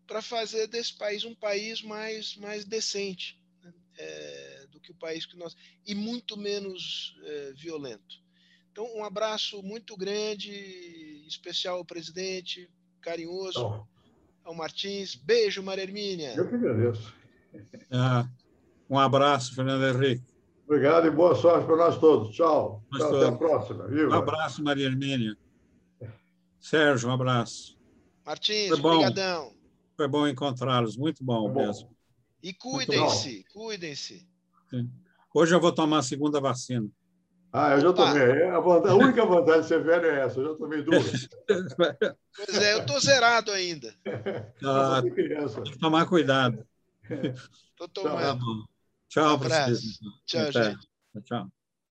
para 0.05 0.21
fazer 0.21 0.67
desse 0.67 0.93
país 0.93 1.23
um 1.23 1.35
país 1.35 1.81
mais, 1.81 2.35
mais 2.35 2.65
decente 2.65 3.39
né? 3.63 3.73
é, 3.97 4.67
do 4.71 4.81
que 4.81 4.91
o 4.91 4.95
país 4.95 5.25
que 5.25 5.37
nós 5.37 5.55
e 5.85 5.93
muito 5.93 6.35
menos 6.35 7.15
é, 7.23 7.53
violento. 7.53 8.21
Então, 8.71 8.85
um 8.95 9.03
abraço 9.03 9.61
muito 9.63 9.95
grande, 9.95 10.51
especial 11.27 11.77
ao 11.77 11.85
presidente, 11.85 12.69
carinhoso. 13.01 13.87
Ao 14.47 14.55
Martins. 14.55 15.13
Beijo, 15.15 15.61
Maria 15.61 15.83
Hermínia. 15.83 16.33
Eu 16.35 16.47
que 16.47 16.55
agradeço. 16.55 17.13
Ah, 17.89 18.27
um 18.89 18.99
abraço, 18.99 19.55
Fernando 19.55 19.83
Henrique. 19.83 20.23
Obrigado 20.65 21.07
e 21.07 21.09
boa 21.09 21.33
sorte 21.33 21.65
para 21.65 21.77
nós 21.77 21.97
todos. 21.97 22.35
Tchau. 22.35 22.83
Nós 22.91 23.01
Tchau 23.01 23.09
todos. 23.09 23.25
Até 23.25 23.33
a 23.33 23.37
próxima. 23.37 23.87
Viva. 23.87 24.09
Um 24.09 24.13
abraço, 24.13 24.63
Maria 24.63 24.85
Hermínia. 24.85 25.35
Sérgio, 26.59 27.09
um 27.09 27.13
abraço. 27.13 27.77
Martins, 28.23 28.67
Foi 28.67 28.79
bom. 28.79 28.95
Obrigadão. 28.95 29.53
Foi 29.95 30.07
bom 30.07 30.27
encontrá-los. 30.27 30.97
Muito 30.97 31.23
bom, 31.23 31.49
bom, 31.49 31.65
mesmo. 31.65 31.89
E 32.43 32.53
cuidem-se, 32.53 33.43
cuidem-se. 33.51 34.27
Hoje 35.33 35.55
eu 35.55 35.61
vou 35.61 35.71
tomar 35.71 35.99
a 35.99 36.03
segunda 36.03 36.39
vacina. 36.39 36.87
Ah, 37.51 37.71
eu 37.71 37.81
já 37.81 37.93
tomei. 37.93 38.21
É, 38.21 38.49
a, 38.49 38.59
vantagem, 38.59 38.99
a, 38.99 39.03
única 39.03 39.25
vantagem 39.25 39.61
de 39.61 39.67
ser 39.67 39.83
velho 39.83 40.05
é 40.05 40.25
essa. 40.25 40.39
Eu 40.39 40.51
já 40.51 40.55
tomei 40.55 40.81
duas. 40.83 41.29
Pois 42.37 42.61
é, 42.61 42.73
eu 42.73 42.79
estou 42.81 42.99
zerado 42.99 43.51
ainda. 43.51 43.93
Ah, 44.63 45.01
tem 45.01 45.13
que 45.63 45.79
tomar 45.79 46.05
cuidado. 46.05 46.65
Estou 47.09 47.87
tomando. 47.87 48.67
Tchau, 49.09 49.35
um 49.35 49.37
vocês. 49.37 49.99
Tchau, 50.25 50.51
gente. 50.51 50.87
Tchau. 51.23 51.47